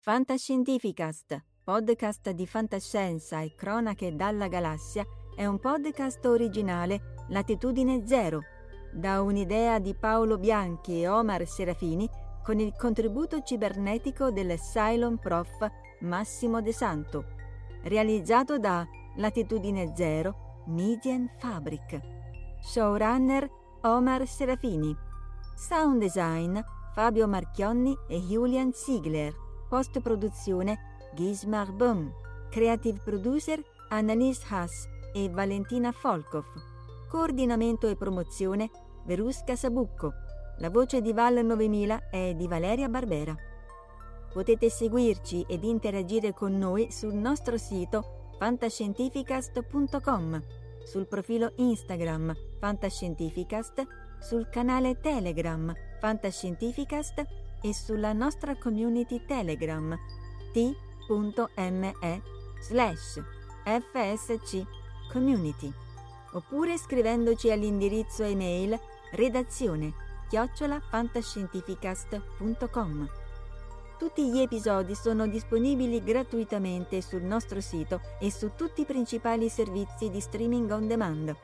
Fantascientificast, 0.00 1.42
podcast 1.64 2.30
di 2.30 2.46
fantascienza 2.46 3.40
e 3.40 3.54
cronache 3.56 4.14
dalla 4.14 4.48
galassia, 4.48 5.04
è 5.34 5.44
un 5.44 5.58
podcast 5.58 6.24
originale 6.26 7.14
Latitudine 7.28 8.06
Zero, 8.06 8.42
da 8.92 9.20
un'idea 9.20 9.78
di 9.78 9.94
Paolo 9.94 10.38
Bianchi 10.38 11.02
e 11.02 11.08
Omar 11.08 11.46
Serafini 11.46 12.08
con 12.42 12.60
il 12.60 12.72
contributo 12.76 13.42
cibernetico 13.42 14.30
del 14.30 14.56
Cylon 14.58 15.18
Prof 15.18 15.68
Massimo 16.00 16.62
De 16.62 16.72
Santo, 16.72 17.35
realizzato 17.86 18.58
da 18.58 18.86
Latitudine 19.16 19.92
Zero 19.94 20.62
Median 20.66 21.30
Fabric. 21.38 22.00
Showrunner 22.60 23.48
Omar 23.82 24.26
Serafini. 24.26 24.94
Sound 25.54 26.00
design 26.00 26.58
Fabio 26.94 27.28
Marchionni 27.28 27.96
e 28.08 28.18
Julian 28.18 28.72
Ziegler. 28.72 29.32
Post 29.68 30.00
produzione 30.00 30.78
Gismar 31.14 31.72
Bum. 31.72 32.12
Creative 32.50 33.00
producer 33.04 33.62
Annalise 33.90 34.44
Haas 34.48 34.88
e 35.14 35.28
Valentina 35.28 35.92
Folkov. 35.92 36.46
coordinamento 37.08 37.88
e 37.88 37.96
promozione 37.96 38.68
Verusca 39.04 39.54
Sabucco. 39.54 40.12
La 40.58 40.70
voce 40.70 41.00
di 41.00 41.12
Val 41.12 41.44
9000 41.44 42.08
è 42.10 42.34
di 42.34 42.48
Valeria 42.48 42.88
Barbera. 42.88 43.34
Potete 44.32 44.68
seguirci 44.68 45.44
ed 45.48 45.64
interagire 45.64 46.32
con 46.32 46.58
noi 46.58 46.90
sul 46.90 47.14
nostro 47.14 47.56
sito 47.56 48.32
fantascientificast.com, 48.38 50.42
sul 50.84 51.06
profilo 51.06 51.52
Instagram 51.56 52.34
Fantascientificast, 52.60 53.86
sul 54.20 54.48
canale 54.50 55.00
Telegram 55.00 55.72
Fantascientificast 56.00 57.24
e 57.62 57.74
sulla 57.74 58.12
nostra 58.12 58.56
community 58.56 59.24
Telegram 59.24 59.96
t.me 60.52 61.94
slash 62.60 63.22
fsc 63.64 64.62
community 65.10 65.72
oppure 66.32 66.76
scrivendoci 66.76 67.50
all'indirizzo 67.50 68.24
email 68.24 68.78
redazione 69.12 69.94
chiocciolafantascientificast.com. 70.28 73.25
Tutti 73.98 74.28
gli 74.28 74.40
episodi 74.40 74.94
sono 74.94 75.26
disponibili 75.26 76.04
gratuitamente 76.04 77.00
sul 77.00 77.22
nostro 77.22 77.62
sito 77.62 78.02
e 78.20 78.30
su 78.30 78.50
tutti 78.54 78.82
i 78.82 78.84
principali 78.84 79.48
servizi 79.48 80.10
di 80.10 80.20
streaming 80.20 80.70
on 80.70 80.86
demand. 80.86 81.34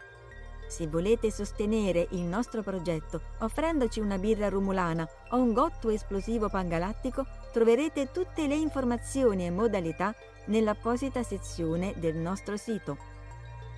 Se 0.66 0.86
volete 0.86 1.30
sostenere 1.30 2.08
il 2.10 2.20
nostro 2.20 2.62
progetto 2.62 3.22
offrendoci 3.38 4.00
una 4.00 4.18
birra 4.18 4.50
rumulana 4.50 5.08
o 5.30 5.38
un 5.38 5.54
gotto 5.54 5.88
esplosivo 5.88 6.50
pangalattico, 6.50 7.24
troverete 7.52 8.10
tutte 8.12 8.46
le 8.46 8.56
informazioni 8.56 9.46
e 9.46 9.50
modalità 9.50 10.14
nell'apposita 10.46 11.22
sezione 11.22 11.94
del 11.96 12.16
nostro 12.16 12.58
sito. 12.58 12.98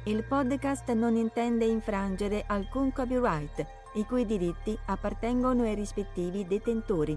Il 0.07 0.25
podcast 0.25 0.91
non 0.93 1.15
intende 1.15 1.65
infrangere 1.65 2.43
alcun 2.49 2.93
copyright, 2.93 3.65
i 3.95 4.05
cui 4.05 4.27
diritti 4.27 4.77
appartengono 4.87 5.63
ai 5.63 5.77
rispettivi 5.77 6.45
detentori. 6.45 7.17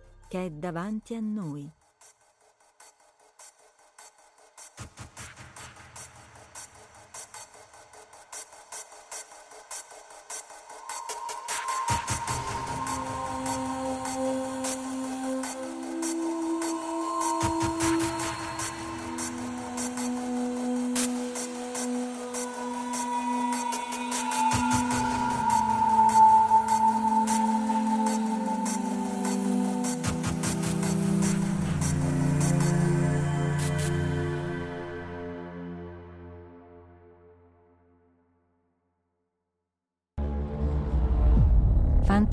che 0.31 0.45
è 0.45 0.49
davanti 0.49 1.13
a 1.13 1.19
noi. 1.19 1.69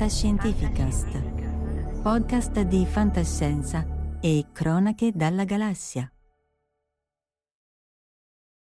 Fantascientificast, 0.08 1.06
podcast 2.02 2.62
di 2.62 2.86
fantascienza 2.86 3.86
e 4.22 4.46
cronache 4.54 5.12
dalla 5.14 5.44
galassia. 5.44 6.10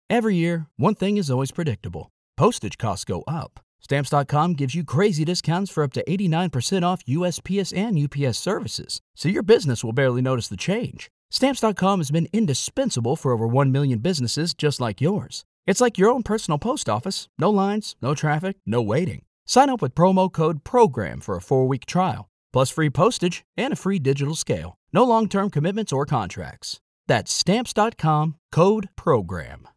Every 0.08 0.36
year, 0.36 0.68
one 0.78 0.94
thing 0.94 1.18
is 1.18 1.32
always 1.32 1.52
predictable 1.52 2.12
postage 2.38 2.78
costs 2.78 3.06
go 3.06 3.24
up. 3.28 3.60
Stamps.com 3.80 4.54
gives 4.54 4.76
you 4.76 4.84
crazy 4.84 5.26
discounts 5.26 5.72
for 5.72 5.84
up 5.84 5.94
to 5.94 6.04
89% 6.08 6.84
off 6.84 7.04
USPS 7.08 7.76
and 7.76 7.98
UPS 7.98 8.38
services, 8.38 9.02
so 9.16 9.28
your 9.28 9.42
business 9.44 9.84
will 9.84 9.94
barely 9.94 10.22
notice 10.22 10.48
the 10.48 10.56
change. 10.56 11.10
Stamps.com 11.32 12.00
has 12.02 12.12
been 12.12 12.28
indispensable 12.32 13.16
for 13.16 13.32
over 13.32 13.48
1 13.48 13.72
million 13.72 13.98
businesses 13.98 14.54
just 14.54 14.80
like 14.80 15.02
yours. 15.02 15.44
It's 15.66 15.82
like 15.82 15.98
your 15.98 16.12
own 16.12 16.22
personal 16.22 16.60
post 16.60 16.88
office 16.88 17.30
no 17.40 17.50
lines, 17.50 17.96
no 18.00 18.14
traffic, 18.14 18.58
no 18.68 18.84
waiting. 18.84 19.24
Sign 19.52 19.70
up 19.70 19.82
with 19.82 19.96
promo 19.96 20.32
code 20.32 20.64
PROGRAM 20.64 21.20
for 21.20 21.36
a 21.36 21.42
four 21.42 21.68
week 21.68 21.86
trial, 21.86 22.30
plus 22.54 22.70
free 22.70 22.90
postage 22.90 23.44
and 23.58 23.74
a 23.74 23.76
free 23.76 24.00
digital 24.00 24.34
scale. 24.34 24.78
No 24.94 25.04
long 25.04 25.28
term 25.28 25.50
commitments 25.50 25.92
or 25.92 26.06
contracts. 26.06 26.80
That's 27.06 27.34
stamps.com 27.34 28.36
code 28.54 28.88
PROGRAM. 28.96 29.68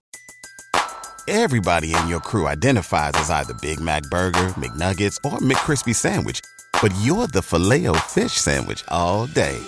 Everybody 1.27 1.93
in 1.93 2.07
your 2.07 2.21
crew 2.21 2.47
identifies 2.47 3.15
as 3.15 3.31
either 3.31 3.55
Big 3.55 3.81
Mac 3.81 4.05
Burger, 4.13 4.55
McNuggets, 4.59 5.17
or 5.25 5.39
McCrispy 5.39 5.93
Sandwich, 5.93 6.41
but 6.81 6.95
you're 7.03 7.27
the 7.27 7.43
filet 7.43 7.89
fish 8.07 8.35
Sandwich 8.35 8.85
all 8.89 9.27
day. 9.27 9.59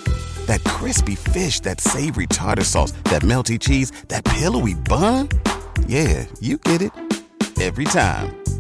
That 0.47 0.63
crispy 0.63 1.17
fish, 1.17 1.59
that 1.61 1.81
savory 1.81 2.29
tartar 2.29 2.63
sauce, 2.63 2.93
that 3.11 3.23
melty 3.23 3.59
cheese, 3.59 3.91
that 4.07 4.25
pillowy 4.25 4.75
bun. 4.75 5.31
Yeah, 5.89 6.27
you 6.39 6.59
get 6.59 6.81
it 6.81 6.93
every 7.59 7.87
time. 7.87 8.46